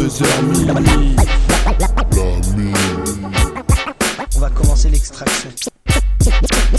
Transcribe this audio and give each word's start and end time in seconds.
22h 0.00 0.42
minuit. 0.44 1.14
On 4.34 4.40
va 4.40 4.48
commencer 4.48 4.88
l'extraction. 4.88 5.50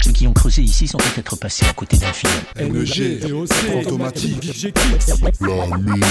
Ceux 0.03 0.11
qui 0.11 0.25
ont 0.25 0.33
creusé 0.33 0.63
ici 0.63 0.87
sont 0.87 0.97
peut-être 0.97 1.35
passés 1.35 1.65
à 1.69 1.73
côté 1.73 1.97
d'un 1.97 2.11
film. 2.13 2.33
La 2.55 2.65
mine. 5.77 6.03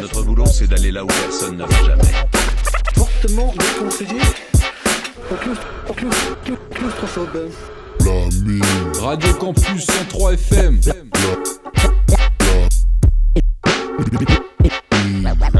Notre 0.00 0.22
boulot, 0.22 0.46
c'est 0.46 0.66
d'aller 0.66 0.92
là 0.92 1.04
où 1.04 1.08
personne 1.08 1.58
ne 1.58 1.64
va 1.64 1.84
jamais. 1.84 2.02
Fortement 2.94 3.52
déconseillé. 3.52 4.20
La 8.00 8.12
mine. 8.46 8.62
Radio 9.02 9.34
Campus 9.34 9.84
103 9.84 10.32
FM. 10.32 10.80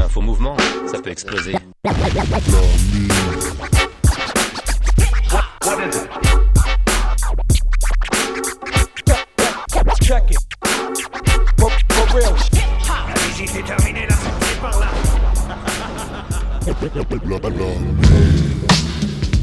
Un 0.07 0.09
faux 0.09 0.21
mouvement, 0.21 0.55
ça 0.89 1.01
peut 1.01 1.09
exploser. 1.09 1.51
La, 1.83 1.91
la 1.91 2.37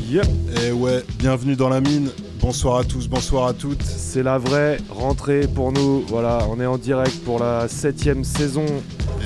Yep, 0.08 0.26
Et 0.62 0.72
ouais, 0.72 1.04
bienvenue 1.18 1.56
dans 1.56 1.68
la 1.68 1.82
mine. 1.82 2.08
Bonsoir 2.44 2.76
à 2.76 2.84
tous, 2.84 3.08
bonsoir 3.08 3.46
à 3.46 3.54
toutes. 3.54 3.82
c'est 3.82 4.22
la 4.22 4.36
vraie 4.36 4.76
rentrée 4.90 5.48
pour 5.48 5.72
nous. 5.72 6.04
Voilà, 6.08 6.46
on 6.50 6.60
est 6.60 6.66
en 6.66 6.76
direct 6.76 7.24
pour 7.24 7.38
la 7.38 7.68
septième 7.68 8.22
saison. 8.22 8.66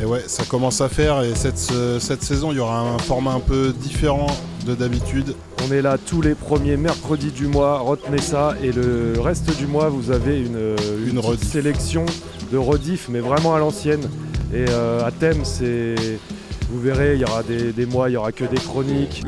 Et 0.00 0.04
ouais, 0.04 0.22
ça 0.28 0.44
commence 0.44 0.80
à 0.80 0.88
faire 0.88 1.22
et 1.24 1.34
cette, 1.34 1.58
ce- 1.58 1.98
cette 1.98 2.22
saison, 2.22 2.52
il 2.52 2.58
y 2.58 2.60
aura 2.60 2.78
un 2.78 2.98
format 2.98 3.32
un 3.32 3.40
peu 3.40 3.74
différent 3.76 4.28
de 4.68 4.76
d'habitude. 4.76 5.34
On 5.68 5.72
est 5.72 5.82
là 5.82 5.98
tous 5.98 6.22
les 6.22 6.36
premiers 6.36 6.76
mercredis 6.76 7.32
du 7.32 7.48
mois. 7.48 7.80
Retenez 7.80 8.20
ça. 8.20 8.54
Et 8.62 8.70
le 8.70 9.14
reste 9.20 9.56
du 9.58 9.66
mois, 9.66 9.88
vous 9.88 10.12
avez 10.12 10.38
une, 10.38 10.76
sélection 11.42 12.06
de 12.52 12.56
rediff, 12.56 13.08
mais 13.10 13.18
vraiment 13.18 13.52
à 13.52 13.58
l'ancienne. 13.58 14.08
Et 14.54 14.64
euh, 14.68 15.04
à 15.04 15.10
thème, 15.10 15.40
c'est. 15.42 15.96
Vous 16.70 16.80
verrez, 16.80 17.14
il 17.14 17.20
y 17.20 17.24
aura 17.24 17.42
des, 17.42 17.72
des 17.72 17.86
mois, 17.86 18.10
il 18.10 18.12
y 18.12 18.16
aura 18.16 18.30
que 18.30 18.44
des 18.44 18.58
chroniques, 18.58 19.22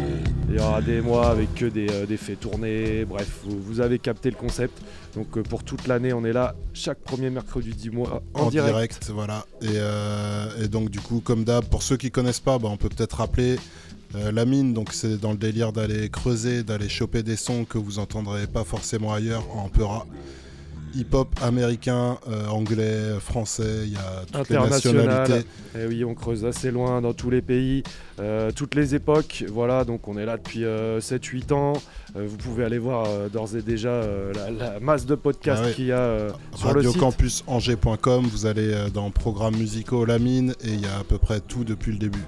il 0.48 0.56
y 0.56 0.58
aura 0.58 0.82
des 0.82 1.00
mois 1.00 1.30
avec 1.30 1.54
que 1.54 1.64
des, 1.64 1.86
euh, 1.90 2.04
des 2.04 2.18
faits 2.18 2.40
tournés, 2.40 3.06
bref, 3.06 3.40
vous, 3.44 3.58
vous 3.60 3.80
avez 3.80 3.98
capté 3.98 4.30
le 4.30 4.36
concept. 4.36 4.78
Donc 5.14 5.36
euh, 5.36 5.42
pour 5.42 5.64
toute 5.64 5.86
l'année, 5.86 6.12
on 6.12 6.24
est 6.24 6.32
là 6.32 6.54
chaque 6.74 6.98
premier 6.98 7.30
mercredi 7.30 7.72
du 7.72 7.90
mois 7.90 8.22
en, 8.34 8.50
direct. 8.50 9.10
voilà. 9.14 9.46
Et, 9.62 9.68
euh, 9.70 10.48
et 10.62 10.68
donc 10.68 10.90
du 10.90 11.00
coup, 11.00 11.20
comme 11.20 11.44
d'hab, 11.44 11.64
pour 11.64 11.82
ceux 11.82 11.96
qui 11.96 12.10
connaissent 12.10 12.40
pas, 12.40 12.58
bah, 12.58 12.68
on 12.70 12.76
peut 12.76 12.90
peut-être 12.90 13.16
rappeler 13.16 13.56
euh, 14.16 14.32
la 14.32 14.44
mine. 14.44 14.74
Donc 14.74 14.92
c'est 14.92 15.18
dans 15.18 15.32
le 15.32 15.38
délire 15.38 15.72
d'aller 15.72 16.08
creuser, 16.08 16.62
d'aller 16.62 16.88
choper 16.88 17.22
des 17.22 17.36
sons 17.36 17.64
que 17.64 17.78
vous 17.78 17.98
entendrez 17.98 18.46
pas 18.46 18.64
forcément 18.64 19.12
ailleurs 19.12 19.44
en 19.56 19.68
peur. 19.68 20.06
Hip-hop 20.94 21.28
américain, 21.42 22.18
euh, 22.28 22.46
anglais, 22.48 23.14
français, 23.20 23.82
il 23.84 23.92
y 23.92 23.96
a 23.96 24.24
toutes 24.32 24.48
les 24.50 24.56
nationalités. 24.58 25.46
Eh 25.78 25.86
oui, 25.86 26.04
on 26.04 26.14
creuse 26.14 26.44
assez 26.44 26.70
loin 26.70 27.00
dans 27.00 27.12
tous 27.12 27.30
les 27.30 27.42
pays, 27.42 27.82
euh, 28.18 28.50
toutes 28.54 28.74
les 28.74 28.94
époques. 28.94 29.44
Voilà, 29.48 29.84
donc 29.84 30.08
on 30.08 30.18
est 30.18 30.26
là 30.26 30.36
depuis 30.36 30.64
7-8 30.64 31.52
ans. 31.52 31.72
Euh, 32.16 32.26
vous 32.28 32.36
pouvez 32.36 32.64
aller 32.64 32.78
voir 32.78 33.04
euh, 33.08 33.28
d'ores 33.28 33.54
et 33.56 33.62
déjà 33.62 33.88
euh, 33.90 34.32
la, 34.34 34.50
la 34.50 34.80
masse 34.80 35.06
de 35.06 35.14
podcasts 35.14 35.62
Ah 35.64 35.68
ouais. 35.68 35.74
qu'il 35.74 35.86
y 35.86 35.92
a 35.92 35.98
euh, 35.98 36.30
sur 36.56 36.72
le 36.74 36.82
site. 36.82 36.90
radiocampusangers.com, 37.00 38.26
vous 38.26 38.46
allez 38.46 38.72
euh, 38.74 38.88
dans 38.90 39.10
programmes 39.10 39.56
musicaux 39.56 40.04
La 40.04 40.18
Mine 40.18 40.54
et 40.64 40.70
il 40.70 40.80
y 40.80 40.86
a 40.86 40.98
à 40.98 41.04
peu 41.04 41.18
près 41.18 41.38
tout 41.40 41.62
depuis 41.62 41.92
le 41.92 41.98
début. 41.98 42.24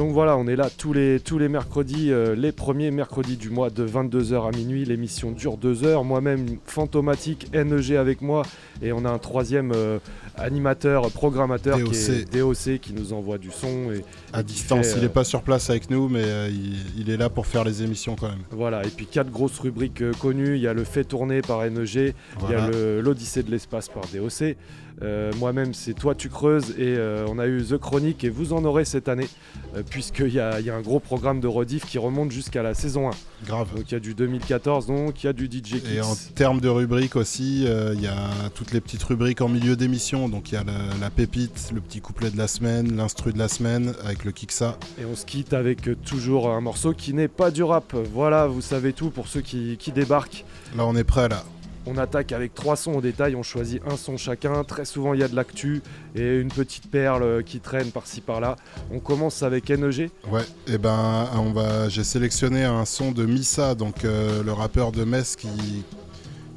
Donc 0.00 0.12
voilà, 0.12 0.38
on 0.38 0.46
est 0.46 0.56
là 0.56 0.70
tous 0.74 0.94
les, 0.94 1.20
tous 1.20 1.36
les 1.36 1.50
mercredis, 1.50 2.10
euh, 2.10 2.34
les 2.34 2.52
premiers 2.52 2.90
mercredis 2.90 3.36
du 3.36 3.50
mois 3.50 3.68
de 3.68 3.86
22h 3.86 4.48
à 4.48 4.50
minuit. 4.50 4.86
L'émission 4.86 5.30
dure 5.30 5.58
2 5.58 5.84
heures. 5.84 6.04
Moi-même, 6.04 6.56
Fantomatique, 6.64 7.52
NEG 7.52 7.96
avec 7.96 8.22
moi. 8.22 8.40
Et 8.80 8.92
on 8.92 9.04
a 9.04 9.10
un 9.10 9.18
troisième 9.18 9.72
euh, 9.76 9.98
animateur, 10.40 11.10
programmateur 11.10 11.82
qui 11.84 11.94
est 11.94 12.32
DOC 12.32 12.80
qui 12.80 12.92
nous 12.92 13.12
envoie 13.12 13.38
du 13.38 13.50
son. 13.50 13.92
Et, 13.92 14.04
À 14.32 14.40
et 14.40 14.42
distance, 14.42 14.86
fait, 14.86 14.92
il 14.94 14.98
euh, 14.98 15.02
n'est 15.02 15.08
pas 15.08 15.24
sur 15.24 15.42
place 15.42 15.70
avec 15.70 15.90
nous, 15.90 16.08
mais 16.08 16.24
euh, 16.24 16.48
il, 16.50 17.00
il 17.00 17.10
est 17.10 17.16
là 17.16 17.28
pour 17.28 17.46
faire 17.46 17.64
les 17.64 17.82
émissions 17.82 18.16
quand 18.16 18.28
même. 18.28 18.42
Voilà, 18.50 18.84
et 18.84 18.88
puis 18.88 19.06
quatre 19.06 19.30
grosses 19.30 19.58
rubriques 19.58 20.02
euh, 20.02 20.12
connues. 20.12 20.56
Il 20.56 20.62
y 20.62 20.68
a 20.68 20.74
le 20.74 20.84
fait 20.84 21.04
tourner 21.04 21.42
par 21.42 21.68
NEG, 21.68 22.14
il 22.42 22.50
y 22.50 22.54
a 22.54 22.70
l'Odyssée 23.00 23.42
de 23.42 23.50
l'espace 23.50 23.88
par 23.88 24.02
DOC. 24.12 24.56
Euh, 25.02 25.32
Moi-même, 25.38 25.74
c'est 25.74 25.94
Toi 25.94 26.14
tu 26.14 26.28
creuses 26.28 26.70
et 26.78 26.96
euh, 26.96 27.24
on 27.28 27.38
a 27.38 27.46
eu 27.46 27.62
The 27.62 27.78
Chronique 27.78 28.24
et 28.24 28.30
vous 28.30 28.52
en 28.52 28.64
aurez 28.64 28.84
cette 28.84 29.08
année, 29.08 29.28
euh, 29.74 29.82
puisqu'il 29.88 30.32
y 30.32 30.40
a, 30.40 30.60
il 30.60 30.66
y 30.66 30.70
a 30.70 30.76
un 30.76 30.80
gros 30.80 31.00
programme 31.00 31.40
de 31.40 31.46
rediff 31.46 31.86
qui 31.86 31.98
remonte 31.98 32.30
jusqu'à 32.30 32.62
la 32.62 32.74
saison 32.74 33.08
1. 33.08 33.12
Grave. 33.46 33.74
Donc 33.74 33.90
il 33.90 33.94
y 33.94 33.96
a 33.96 34.00
du 34.00 34.14
2014, 34.14 34.86
donc 34.86 35.22
il 35.22 35.26
y 35.26 35.30
a 35.30 35.32
du 35.32 35.46
DJ 35.46 35.80
Kicks. 35.80 35.86
Et 35.94 36.00
en 36.00 36.14
termes 36.34 36.60
de 36.60 36.68
rubriques 36.68 37.16
aussi, 37.16 37.64
il 37.64 38.00
y 38.00 38.06
a 38.06 38.30
toutes 38.54 38.72
les 38.72 38.80
petites 38.80 39.02
rubriques 39.02 39.40
en 39.40 39.48
milieu 39.48 39.76
d'émission. 39.76 40.28
Donc 40.28 40.52
il 40.52 40.56
y 40.56 40.58
a 40.58 40.64
la, 40.64 40.72
la 41.00 41.10
pépite, 41.10 41.70
le 41.74 41.80
petit 41.80 42.00
couplet 42.00 42.30
de 42.30 42.36
la 42.36 42.48
semaine, 42.48 42.96
l'instru 42.96 43.32
de 43.32 43.38
la 43.38 43.48
semaine 43.48 43.94
avec 44.04 44.24
le 44.24 44.32
Kiksa. 44.32 44.78
Et 45.00 45.04
on 45.04 45.16
se 45.16 45.24
quitte 45.24 45.54
avec 45.54 45.88
toujours 46.04 46.50
un 46.50 46.60
morceau 46.60 46.92
qui 46.92 47.14
n'est 47.14 47.28
pas 47.28 47.50
du 47.50 47.62
rap. 47.62 47.94
Voilà, 48.12 48.46
vous 48.46 48.60
savez 48.60 48.92
tout 48.92 49.10
pour 49.10 49.28
ceux 49.28 49.40
qui, 49.40 49.76
qui 49.78 49.92
débarquent. 49.92 50.44
Là, 50.76 50.86
on 50.86 50.94
est 50.96 51.04
prêt 51.04 51.28
là. 51.28 51.44
On 51.86 51.96
attaque 51.96 52.32
avec 52.32 52.54
trois 52.54 52.76
sons 52.76 52.92
au 52.94 53.00
détail, 53.00 53.34
on 53.34 53.42
choisit 53.42 53.80
un 53.90 53.96
son 53.96 54.16
chacun. 54.16 54.64
Très 54.64 54.84
souvent, 54.84 55.14
il 55.14 55.20
y 55.20 55.22
a 55.22 55.28
de 55.28 55.34
l'actu 55.36 55.82
et 56.14 56.36
une 56.38 56.48
petite 56.48 56.90
perle 56.90 57.22
euh, 57.22 57.42
qui 57.42 57.60
traîne 57.60 57.90
par-ci 57.90 58.20
par-là. 58.20 58.56
On 58.92 58.98
commence 59.00 59.42
avec 59.42 59.70
NEG. 59.70 60.10
Ouais. 60.30 60.42
Et 60.66 60.76
ben, 60.78 61.28
on 61.36 61.52
va. 61.52 61.88
J'ai 61.88 62.04
sélectionné 62.04 62.64
un 62.64 62.84
son 62.84 63.12
de 63.12 63.24
Missa, 63.24 63.74
donc 63.74 64.04
euh, 64.04 64.42
le 64.42 64.52
rappeur 64.52 64.92
de 64.92 65.04
Metz 65.04 65.36
qui 65.36 65.48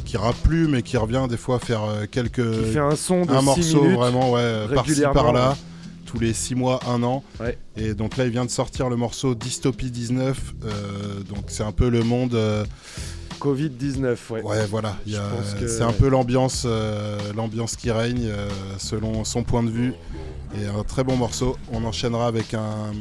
qui 0.06 0.18
rappe 0.18 0.36
plus, 0.44 0.68
mais 0.68 0.82
qui 0.82 0.98
revient 0.98 1.26
des 1.30 1.38
fois 1.38 1.60
faire 1.60 1.84
euh, 1.86 2.06
quelques 2.12 2.64
qui 2.66 2.72
fait 2.74 2.80
un 2.80 2.96
son 2.98 3.26
de 3.26 3.32
un 3.32 3.40
6 3.40 3.46
morceau 3.46 3.82
minutes. 3.84 3.98
vraiment 3.98 4.32
ouais 4.32 4.66
par-ci 4.74 4.90
régulièrement. 4.92 5.14
par-là 5.24 5.58
tous 6.06 6.20
les 6.20 6.34
6 6.34 6.54
mois, 6.56 6.80
1 6.88 7.02
an. 7.04 7.24
Ouais. 7.40 7.58
Et 7.78 7.94
donc 7.96 8.18
là, 8.18 8.26
il 8.26 8.30
vient 8.32 8.46
de 8.46 8.52
sortir 8.52 8.90
le 8.90 8.96
morceau 8.98 9.34
Dystopie 9.34 9.90
19. 9.90 10.54
euh, 10.66 11.24
donc 11.24 11.46
c'est 11.48 11.64
un 11.64 11.72
peu 11.72 11.90
le 11.90 12.04
monde. 12.04 12.36
euh, 12.36 12.66
Covid-19, 13.40 14.18
ouais. 14.32 14.42
ouais, 14.42 14.66
voilà. 14.68 14.96
C'est 15.68 15.82
un 15.82 15.94
peu 15.94 16.08
l'ambiance, 16.10 16.64
euh, 16.66 17.18
l'ambiance 17.36 17.76
qui 17.76 17.92
règne 17.92 18.28
euh, 18.28 18.50
selon 18.78 19.24
son 19.24 19.44
point 19.44 19.64
de 19.64 19.70
vue. 19.70 19.94
Et 20.62 20.68
un 20.68 20.84
très 20.84 21.04
bon 21.04 21.16
morceau. 21.16 21.58
On 21.72 21.84
enchaînera 21.84 22.28
avec 22.28 22.54
un, 22.54 22.92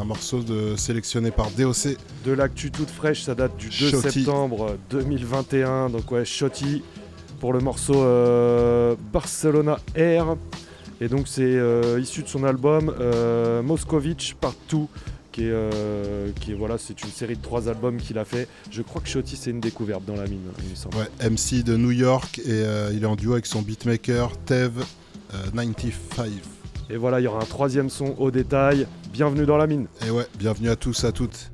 un 0.00 0.04
morceau 0.04 0.42
de, 0.42 0.74
sélectionné 0.76 1.30
par 1.30 1.50
DOC. 1.52 1.96
De 2.24 2.32
l'actu 2.32 2.70
toute 2.70 2.90
fraîche, 2.90 3.22
ça 3.22 3.34
date 3.34 3.56
du 3.56 3.68
2 3.68 3.72
Shotty. 3.72 4.10
septembre 4.10 4.76
2021. 4.90 5.90
Donc 5.90 6.10
ouais, 6.10 6.24
Shotty 6.24 6.82
pour 7.38 7.52
le 7.52 7.60
morceau 7.60 8.02
euh, 8.02 8.96
Barcelona 9.12 9.78
Air. 9.94 10.36
Et 11.00 11.08
donc 11.08 11.28
c'est 11.28 11.42
euh, 11.42 12.00
issu 12.00 12.22
de 12.22 12.28
son 12.28 12.44
album 12.44 12.92
euh, 13.00 13.62
Moscovitch 13.62 14.34
Partout. 14.34 14.88
Qui 15.38 15.44
est, 15.44 15.50
euh, 15.52 16.30
qui 16.40 16.50
est- 16.50 16.54
voilà, 16.56 16.78
c'est 16.78 17.00
une 17.00 17.10
série 17.10 17.36
de 17.36 17.40
trois 17.42 17.68
albums 17.68 17.98
qu'il 17.98 18.18
a 18.18 18.24
fait. 18.24 18.48
Je 18.72 18.82
crois 18.82 19.00
que 19.00 19.06
Shotty 19.06 19.36
c'est 19.36 19.50
une 19.50 19.60
découverte 19.60 20.04
dans 20.04 20.16
la 20.16 20.24
mine, 20.24 20.40
il 20.64 20.70
me 20.70 20.74
semble. 20.74 20.96
Ouais, 20.96 21.06
MC 21.20 21.62
de 21.62 21.76
New 21.76 21.92
York. 21.92 22.40
Et 22.40 22.42
euh, 22.48 22.90
il 22.92 23.04
est 23.04 23.06
en 23.06 23.14
duo 23.14 23.34
avec 23.34 23.46
son 23.46 23.62
beatmaker 23.62 24.36
Tev 24.46 24.82
euh, 25.32 25.36
95. 25.54 26.32
Et 26.90 26.96
voilà, 26.96 27.20
il 27.20 27.22
y 27.22 27.26
aura 27.28 27.40
un 27.40 27.46
troisième 27.46 27.88
son 27.88 28.16
au 28.18 28.32
détail. 28.32 28.88
Bienvenue 29.12 29.46
dans 29.46 29.58
la 29.58 29.68
mine. 29.68 29.86
Et 30.04 30.10
ouais, 30.10 30.26
bienvenue 30.36 30.70
à 30.70 30.74
tous, 30.76 31.04
à 31.04 31.12
toutes. 31.12 31.52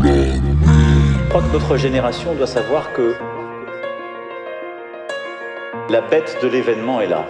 Je 0.00 1.28
crois 1.28 1.42
que 1.42 1.52
notre 1.52 1.76
génération 1.76 2.34
doit 2.34 2.48
savoir 2.48 2.92
que 2.92 3.14
la 5.90 6.00
bête 6.00 6.38
de 6.42 6.48
l'événement 6.48 7.00
est 7.00 7.06
là. 7.08 7.24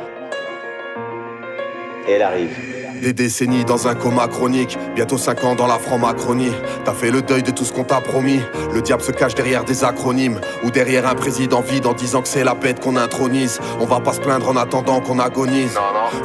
Et 2.07 2.13
elle 2.13 2.23
arrive. 2.23 2.74
Des 3.05 3.13
décennies 3.13 3.67
dans 3.67 3.87
un 3.87 3.95
coma 3.95 4.29
chronique, 4.29 4.79
bientôt 4.95 5.19
5 5.19 5.45
ans 5.45 5.55
dans 5.55 5.67
la 5.67 5.79
franc-macronie. 5.79 6.53
T'as 6.87 6.95
fait 6.95 7.11
le 7.11 7.21
deuil 7.21 7.43
de 7.43 7.51
tout 7.51 7.67
ce 7.67 7.71
qu'on 7.71 7.85
t'a 7.85 8.01
promis. 8.01 8.41
Le 8.73 8.81
diable 8.81 9.03
se 9.03 9.13
cache 9.13 9.35
derrière 9.35 9.63
des 9.63 9.85
acronymes 9.85 10.41
ou 10.63 10.71
derrière 10.71 11.07
un 11.07 11.15
président 11.15 11.61
vide 11.61 11.85
en 11.85 11.93
disant 11.93 12.23
que 12.23 12.29
c'est 12.29 12.45
la 12.45 12.55
bête 12.55 12.81
qu'on 12.81 12.97
intronise. 12.97 13.61
On 13.79 13.85
va 13.85 14.01
pas 14.01 14.15
se 14.15 14.21
plaindre 14.21 14.49
en 14.49 14.57
attendant 14.57 15.01
qu'on 15.01 15.19
agonise. 15.19 15.77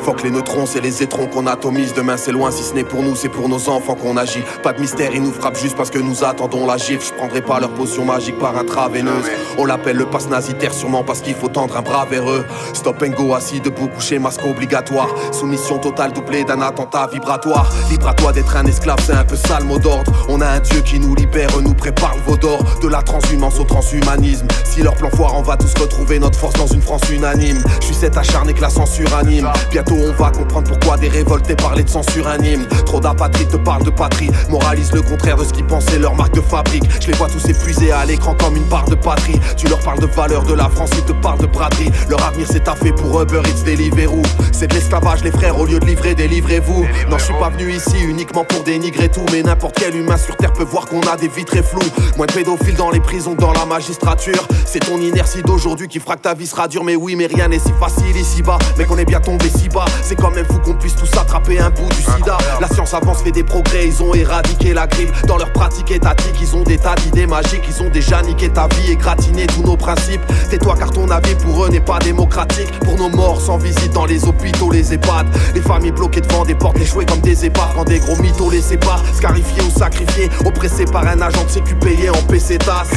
Faut 0.03 0.13
que 0.13 0.23
les 0.23 0.31
neutrons, 0.31 0.65
c'est 0.65 0.79
les 0.79 1.03
étrons 1.03 1.27
qu'on 1.27 1.47
atomise. 1.47 1.93
Demain 1.93 2.15
c'est 2.15 2.31
loin, 2.31 2.49
si 2.49 2.63
ce 2.63 2.73
n'est 2.73 2.85
pour 2.85 3.03
nous, 3.03 3.13
c'est 3.13 3.27
pour 3.27 3.49
nos 3.49 3.67
enfants 3.67 3.95
qu'on 3.95 4.15
agit. 4.15 4.43
Pas 4.63 4.71
de 4.71 4.79
mystère, 4.79 5.11
ils 5.13 5.21
nous 5.21 5.33
frappent 5.33 5.59
juste 5.59 5.75
parce 5.75 5.89
que 5.89 5.99
nous 5.99 6.23
attendons 6.23 6.65
la 6.65 6.77
gifle. 6.77 7.05
Je 7.05 7.13
prendrai 7.13 7.41
pas 7.41 7.59
leur 7.59 7.71
potion 7.71 8.05
magique 8.05 8.39
par 8.39 8.57
intraveineuse. 8.57 9.29
On 9.57 9.65
l'appelle 9.65 9.97
le 9.97 10.05
passe 10.05 10.29
nazitaire 10.29 10.73
sûrement 10.73 11.03
parce 11.03 11.19
qu'il 11.19 11.35
faut 11.35 11.49
tendre 11.49 11.75
un 11.75 11.81
bras 11.81 12.05
vers 12.09 12.29
eux. 12.29 12.45
Stop 12.73 13.03
and 13.03 13.21
go, 13.21 13.33
assis 13.33 13.59
debout, 13.59 13.89
couché, 13.89 14.17
masque 14.17 14.45
obligatoire. 14.45 15.09
Soumission 15.33 15.77
totale 15.77 16.13
doublée 16.13 16.45
d'un 16.45 16.68
attentat 16.69 17.09
vibratoire. 17.11 17.69
Libre 17.89 18.07
à 18.07 18.13
toi 18.13 18.31
d'être 18.31 18.55
un 18.55 18.65
esclave, 18.65 18.99
c'est 19.05 19.13
un 19.13 19.25
peu 19.25 19.35
sale 19.35 19.63
mot 19.63 19.79
d'ordre. 19.79 20.11
On 20.29 20.39
a 20.41 20.47
un 20.47 20.59
Dieu 20.59 20.81
qui 20.81 20.99
nous 20.99 21.15
libère, 21.15 21.49
nous 21.61 21.73
prépare 21.73 22.15
le 22.15 22.21
veau 22.21 22.37
d'or. 22.37 22.59
De 22.81 22.87
la 22.87 23.01
transhumance 23.01 23.59
au 23.59 23.63
transhumanisme. 23.63 24.47
Si 24.63 24.81
leur 24.81 24.95
plan 24.95 25.09
foire, 25.09 25.35
on 25.35 25.41
va 25.41 25.57
tous 25.57 25.73
retrouver 25.79 26.19
notre 26.19 26.37
force 26.37 26.53
dans 26.53 26.67
une 26.67 26.81
France 26.81 27.09
unanime. 27.09 27.61
Je 27.81 27.85
suis 27.87 27.95
cet 27.95 28.17
acharné 28.17 28.53
que 28.53 28.61
la 28.61 28.69
censure 28.69 29.13
anime. 29.15 29.49
Bientôt 29.71 29.95
on 29.95 30.13
va 30.13 30.31
comprendre 30.31 30.69
pourquoi 30.69 30.97
des 30.97 31.09
révoltés 31.09 31.55
parlaient 31.55 31.83
de 31.83 31.89
censure 31.89 32.27
hymne. 32.43 32.65
Trop 32.85 32.99
d'apatrie 32.99 33.47
te 33.47 33.57
parlent 33.57 33.83
de 33.83 33.89
patrie, 33.89 34.29
moralise 34.49 34.91
le 34.93 35.01
contraire 35.01 35.37
de 35.37 35.43
ce 35.43 35.53
qu'ils 35.53 35.65
pensaient 35.65 35.99
leur 35.99 36.15
marque 36.15 36.35
de 36.35 36.41
fabrique. 36.41 36.83
Je 37.01 37.07
les 37.07 37.13
vois 37.13 37.27
tous 37.27 37.45
épuisés 37.49 37.91
à 37.91 38.05
l'écran 38.05 38.35
comme 38.35 38.55
une 38.55 38.67
part 38.67 38.85
de 38.85 38.95
patrie. 38.95 39.39
Tu 39.57 39.67
leur 39.67 39.79
parles 39.79 39.99
de 39.99 40.07
valeur 40.07 40.43
de 40.43 40.53
la 40.53 40.69
France, 40.69 40.91
ils 40.93 41.03
te 41.03 41.13
parlent 41.13 41.39
de 41.39 41.47
braderie. 41.47 41.91
Leur 42.09 42.23
avenir 42.23 42.47
c'est 42.49 42.63
fait 42.75 42.91
pour 42.91 43.21
Uber 43.21 43.41
Eats, 43.45 43.63
Deliveroo. 43.65 44.21
C'est 44.51 44.67
de 44.67 44.75
l'esclavage 44.75 45.23
les 45.23 45.31
frères, 45.31 45.59
au 45.59 45.65
lieu 45.65 45.79
de 45.79 45.85
livrer, 45.85 46.13
délivrez-vous. 46.49 46.87
Non, 47.09 47.17
je 47.17 47.25
suis 47.25 47.33
pas 47.33 47.49
venu 47.49 47.71
ici 47.71 47.97
uniquement 48.03 48.43
pour 48.43 48.63
dénigrer 48.63 49.09
tout, 49.09 49.25
mais 49.31 49.41
n'importe 49.41 49.75
quel 49.79 49.95
humain 49.95 50.17
sur 50.17 50.35
terre 50.35 50.53
peut 50.53 50.63
voir 50.63 50.85
qu'on 50.85 51.01
a 51.01 51.15
des 51.15 51.27
vies 51.27 51.45
très 51.45 51.63
floues. 51.63 51.79
Moins 52.17 52.25
de 52.25 52.33
pédophiles 52.33 52.75
dans 52.75 52.91
les 52.91 52.99
prisons 52.99 53.35
que 53.35 53.41
dans 53.41 53.53
la 53.53 53.65
magistrature. 53.65 54.47
C'est 54.65 54.79
ton 54.79 54.99
inertie 54.99 55.41
d'aujourd'hui 55.41 55.87
qui 55.87 55.99
fera 55.99 56.15
que 56.15 56.21
ta 56.21 56.33
vie 56.33 56.47
sera 56.47 56.67
dure, 56.67 56.83
mais 56.83 56.95
oui, 56.95 57.15
mais 57.15 57.27
rien 57.27 57.47
n'est 57.47 57.59
si 57.59 57.71
facile 57.79 58.15
ici-bas. 58.15 58.57
Mais 58.77 58.85
qu'on 58.85 58.97
est 58.97 59.05
bien 59.05 59.19
tombé 59.19 59.49
si 59.49 59.69
bas, 59.69 59.85
c'est 60.03 60.15
quand 60.15 60.31
même 60.31 60.45
fou 60.45 60.59
qu'on 60.59 60.75
puisse 60.75 60.95
tous 60.95 61.11
attraper 61.17 61.59
un 61.59 61.69
bout 61.69 61.89
du 61.89 62.01
sida. 62.01 62.37
La 62.59 62.67
science 62.67 62.93
avance, 62.93 63.21
fait 63.21 63.31
des 63.31 63.43
progrès, 63.43 63.87
ils 63.87 64.01
ont 64.03 64.13
éradiqué 64.13 64.73
la 64.73 64.87
grippe. 64.87 65.09
Dans 65.25 65.37
leur 65.37 65.51
pratique 65.53 65.91
étatique, 65.91 66.35
ils 66.41 66.55
ont 66.55 66.63
des 66.63 66.77
tas 66.77 66.95
d'idées 66.95 67.27
magiques, 67.27 67.63
ils 67.67 67.83
ont 67.83 67.89
déjà 67.89 68.21
niqué 68.21 68.49
ta 68.49 68.67
vie 68.67 68.91
et 68.91 68.95
gratiné 68.95 69.47
tous 69.47 69.63
nos 69.63 69.77
principes. 69.77 70.21
Tais-toi 70.49 70.75
car 70.77 70.91
ton 70.91 71.09
avis 71.09 71.35
pour 71.35 71.65
eux 71.65 71.69
n'est 71.69 71.79
pas 71.79 71.99
démocratique. 71.99 72.71
Pour 72.79 72.97
nos 72.97 73.09
morts 73.09 73.41
sans 73.41 73.57
visite 73.57 73.93
dans 73.93 74.05
les 74.05 74.25
hôpitaux, 74.25 74.71
les 74.71 74.93
EHPAD. 74.93 75.27
Les 75.53 75.61
familles 75.61 75.91
bloquées 75.91 76.21
devant 76.21 76.38
des 76.45 76.55
portes, 76.55 76.79
échouées 76.79 77.05
comme 77.05 77.21
des 77.21 77.45
épards. 77.45 77.73
Quand 77.75 77.85
des 77.85 77.99
gros 77.99 78.15
mythos 78.17 78.49
les 78.49 78.61
séparent, 78.61 79.03
scarifiés 79.13 79.61
ou 79.61 79.79
sacrifiés, 79.79 80.29
oppressés 80.45 80.85
par 80.85 81.07
un 81.07 81.21
agent 81.21 81.43
de 81.43 81.49
sécu 81.49 81.75
payé 81.75 82.09
en 82.09 82.21
PC 82.27 82.57
tasse. 82.57 82.91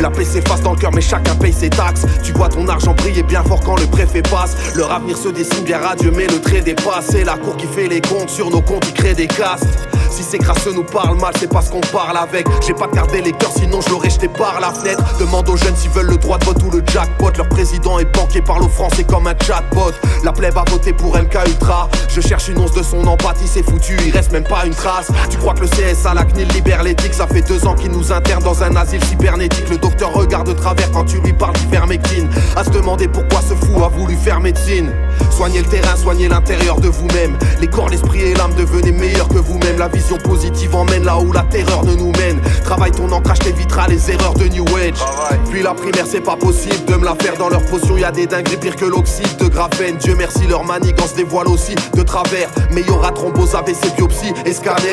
La 0.00 0.10
paix 0.10 0.24
s'efface 0.24 0.62
dans 0.62 0.72
le 0.72 0.78
cœur, 0.78 0.90
mais 0.94 1.00
chacun 1.00 1.34
paye 1.34 1.52
ses 1.52 1.70
taxes. 1.70 2.02
Tu 2.22 2.32
vois 2.32 2.48
ton 2.48 2.66
argent 2.68 2.94
briller 2.94 3.22
bien 3.22 3.42
fort 3.42 3.60
quand 3.60 3.78
le 3.78 3.86
préfet 3.86 4.22
passe. 4.22 4.56
Leur 4.74 4.92
avenir 4.92 5.16
se 5.16 5.28
dessine 5.28 5.64
bien 5.64 5.78
radieux, 5.78 6.12
mais 6.14 6.26
le 6.26 6.40
trait 6.40 6.60
dépasse. 6.60 7.06
C'est 7.10 7.24
la 7.24 7.36
cour 7.36 7.56
qui 7.56 7.66
fait 7.66 7.88
les 7.88 8.00
comptes 8.00 8.30
sur 8.30 8.50
nos 8.50 8.60
comptes, 8.60 8.84
qui 8.86 8.92
crée 8.92 9.14
des 9.14 9.26
castes. 9.26 9.66
Si 10.10 10.22
ces 10.22 10.38
crasseux 10.38 10.72
nous 10.72 10.84
parlent 10.84 11.20
mal, 11.20 11.32
c'est 11.38 11.50
parce 11.50 11.68
qu'on 11.68 11.80
parle 11.80 12.16
avec. 12.16 12.46
J'ai 12.66 12.74
pas 12.74 12.88
gardé 12.92 13.20
les 13.20 13.32
cœurs, 13.32 13.52
sinon 13.54 13.80
je 13.80 13.90
l'aurais 13.90 14.10
jeté 14.10 14.28
par 14.28 14.58
la 14.60 14.72
fenêtre. 14.72 15.02
Demande 15.18 15.48
aux 15.48 15.56
jeunes 15.56 15.76
s'ils 15.76 15.90
veulent 15.90 16.10
le 16.10 16.16
droit 16.16 16.38
de 16.38 16.44
vote 16.44 16.62
ou 16.64 16.70
le 16.70 16.82
jackpot. 16.92 17.30
Leur 17.36 17.48
président 17.48 17.98
est 17.98 18.16
banquier, 18.16 18.40
parle 18.40 18.62
aux 18.62 18.68
Français 18.68 19.04
comme 19.04 19.26
un 19.26 19.34
chatbot. 19.46 19.92
La 20.24 20.32
plèbe 20.32 20.56
a 20.56 20.64
voté 20.68 20.92
pour 20.92 21.16
MK 21.16 21.36
Ultra. 21.46 21.88
Je 22.08 22.20
cherche 22.20 22.48
une 22.48 22.58
once 22.58 22.72
de 22.72 22.82
son 22.88 23.06
empathie, 23.06 23.46
c'est 23.46 23.62
foutu, 23.62 23.96
il 24.06 24.12
reste 24.12 24.32
même 24.32 24.44
pas 24.44 24.64
une 24.64 24.74
trace. 24.74 25.08
Tu 25.28 25.36
crois 25.36 25.54
que 25.54 25.60
le 25.60 25.68
CSA, 25.68 26.14
la 26.14 26.24
CNIL 26.24 26.48
libère 26.48 26.82
l'éthique 26.82 27.14
Ça 27.14 27.26
fait 27.26 27.42
deux 27.42 27.66
ans 27.66 27.74
qu'il 27.74 27.90
nous 27.90 28.12
interne 28.12 28.42
dans 28.42 28.62
un 28.62 28.74
asile 28.76 29.02
cybernétique. 29.04 29.68
Le 29.68 29.76
docteur 29.76 30.12
regarde 30.12 30.48
de 30.48 30.52
travers 30.52 30.90
quand 30.90 31.04
tu 31.04 31.18
lui 31.20 31.32
parles 31.32 31.54
d'ivermectine. 31.56 32.28
À 32.56 32.64
se 32.64 32.70
demander 32.70 33.08
pourquoi 33.08 33.40
ce 33.40 33.54
fou 33.54 33.82
a 33.84 33.88
voulu 33.88 34.16
faire 34.16 34.40
médecine. 34.40 34.90
Soignez 35.30 35.60
le 35.60 35.66
terrain, 35.66 35.96
soignez 35.96 36.28
l'intérieur 36.28 36.80
de 36.80 36.88
vous-même. 36.88 37.36
Les 37.60 37.66
corps, 37.66 37.88
l'esprit 37.88 38.22
et 38.22 38.34
l'âme 38.34 38.54
devenez 38.56 38.92
meilleurs 38.92 39.28
que 39.28 39.38
vous-même. 39.38 39.78
La 39.78 39.88
vision 39.88 40.16
positive 40.16 40.74
emmène 40.74 41.04
là 41.04 41.18
où 41.18 41.32
la 41.32 41.42
terreur 41.42 41.84
ne 41.84 41.94
nous 41.94 42.12
mène. 42.12 42.40
Travaille 42.64 42.92
ton 42.92 43.10
ancrage, 43.12 43.40
t'éviteras 43.40 43.88
les 43.88 44.10
erreurs 44.10 44.34
de 44.34 44.48
New 44.48 44.64
Age. 44.76 45.04
Puis 45.50 45.62
la 45.62 45.74
primaire, 45.74 46.06
c'est 46.06 46.20
pas 46.20 46.36
possible 46.36 46.84
de 46.86 46.94
me 46.94 47.04
la 47.04 47.14
faire 47.14 47.36
dans 47.36 47.48
leur 47.48 47.62
potion. 47.66 47.96
Y 47.96 48.04
a 48.04 48.12
des 48.12 48.26
dingueries 48.26 48.56
pires 48.56 48.76
que 48.76 48.84
l'oxyde 48.84 49.36
de 49.38 49.46
graphène. 49.46 49.96
Dieu 49.96 50.14
merci, 50.16 50.46
leur 50.48 50.64
manigance 50.64 51.14
dévoile 51.14 51.48
aussi 51.48 51.74
de 51.94 52.02
travers. 52.02 52.48
Y 52.86 52.90
aura 52.90 53.12
thrombose, 53.12 53.54
AVC, 53.54 53.94
biopsie 53.96 54.32
et 54.44 54.52
scanner. 54.52 54.92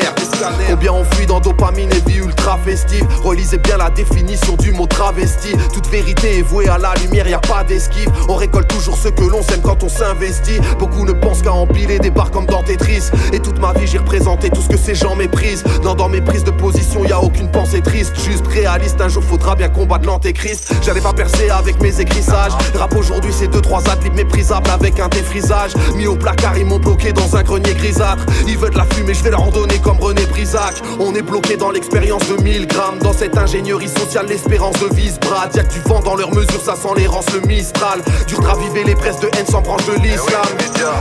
Combien 0.68 0.92
on 0.92 1.04
fuit 1.04 1.26
dans 1.26 1.40
dopamine 1.40 1.90
et 1.92 2.10
vie 2.10 2.18
ultra 2.18 2.58
festive. 2.58 3.06
Relisez 3.22 3.58
bien 3.58 3.76
la 3.76 3.90
définition 3.90 4.54
du 4.56 4.72
mot 4.72 4.86
travesti. 4.86 5.54
Toute 5.72 5.88
vérité 5.88 6.38
est 6.38 6.42
vouée 6.42 6.68
à 6.68 6.78
la 6.78 6.94
lumière, 6.94 7.28
y 7.28 7.34
a 7.34 7.38
pas 7.38 7.64
d'esquive. 7.64 8.10
On 8.28 8.34
récolte 8.34 8.68
toujours 8.68 8.96
ce 8.96 9.08
que 9.08 9.24
l'on 9.24 9.42
sème 9.42 9.60
quand 9.62 9.82
on 9.82 9.88
s'investit. 9.88 10.60
Beaucoup 10.78 11.04
ne 11.04 11.12
pensent 11.12 11.42
qu'à 11.42 11.52
empiler 11.52 11.98
des 11.98 12.10
barres 12.10 12.30
comme 12.30 12.46
dans 12.46 12.62
Tetris. 12.62 13.10
Et 13.32 13.40
toute 13.40 13.58
ma 13.58 13.72
vie, 13.72 13.86
j'ai 13.86 13.98
représenté 13.98 14.50
tout 14.50 14.60
ce 14.60 14.68
que 14.68 14.76
ces 14.76 14.94
gens 14.94 15.14
méprisent. 15.14 15.64
Non, 15.82 15.94
dans 15.94 16.08
mes 16.08 16.20
prises 16.20 16.44
de 16.44 16.50
position, 16.50 17.04
y 17.04 17.12
a 17.12 17.20
aucune 17.20 17.50
pensée 17.50 17.80
triste. 17.80 18.14
Juste 18.20 18.46
réaliste, 18.46 19.00
un 19.00 19.08
jour 19.08 19.22
faudra 19.22 19.54
bien 19.54 19.68
combattre 19.68 20.06
l'antéchrist. 20.06 20.74
J'avais 20.82 21.00
pas 21.00 21.12
percé 21.12 21.50
avec 21.50 21.80
mes 21.80 22.00
écrissages. 22.00 22.52
Rap 22.74 22.94
aujourd'hui, 22.96 23.32
c'est 23.32 23.48
deux, 23.48 23.60
trois 23.60 23.88
athlètes 23.88 24.14
méprisables 24.14 24.70
avec 24.70 25.00
un 25.00 25.08
défrisage. 25.08 25.72
Mis 25.94 26.06
au 26.06 26.16
placard, 26.16 26.56
ils 26.58 26.66
m'ont 26.66 26.78
bloqué 26.78 27.12
dans 27.12 27.36
un 27.36 27.42
grenier 27.42 27.74
grisâtre. 27.76 28.24
Ils 28.46 28.58
veulent 28.58 28.72
de 28.72 28.78
la 28.78 28.84
fumée, 28.84 29.14
je 29.14 29.22
vais 29.22 29.30
leur 29.30 29.42
en 29.42 29.50
donner 29.50 29.78
comme 29.78 29.98
René 29.98 30.24
Brisac. 30.26 30.74
On 30.98 31.14
est 31.14 31.22
bloqué 31.22 31.56
dans 31.56 31.70
l'expérience 31.70 32.26
de 32.28 32.42
1000 32.42 32.66
grammes. 32.66 32.98
Dans 33.00 33.12
cette 33.12 33.36
ingénierie 33.36 33.88
sociale, 33.88 34.26
l'espérance 34.28 34.78
de 34.80 34.94
vis 34.94 35.18
brad. 35.20 35.54
Y'a 35.54 35.64
que 35.64 35.72
du 35.72 35.80
vent 35.80 36.00
dans 36.00 36.16
leurs 36.16 36.34
mesures, 36.34 36.60
ça 36.60 36.74
sent 36.76 36.94
l'errance, 36.96 37.26
le 37.32 37.40
Mistral. 37.46 38.00
Dur 38.26 38.40
de 38.40 38.46
raviver 38.46 38.84
les 38.84 38.94
presses 38.94 39.20
de 39.20 39.28
haine 39.36 39.46
sans 39.46 39.62
branche 39.62 39.86
de 39.86 39.94
l'islam. 39.94 40.46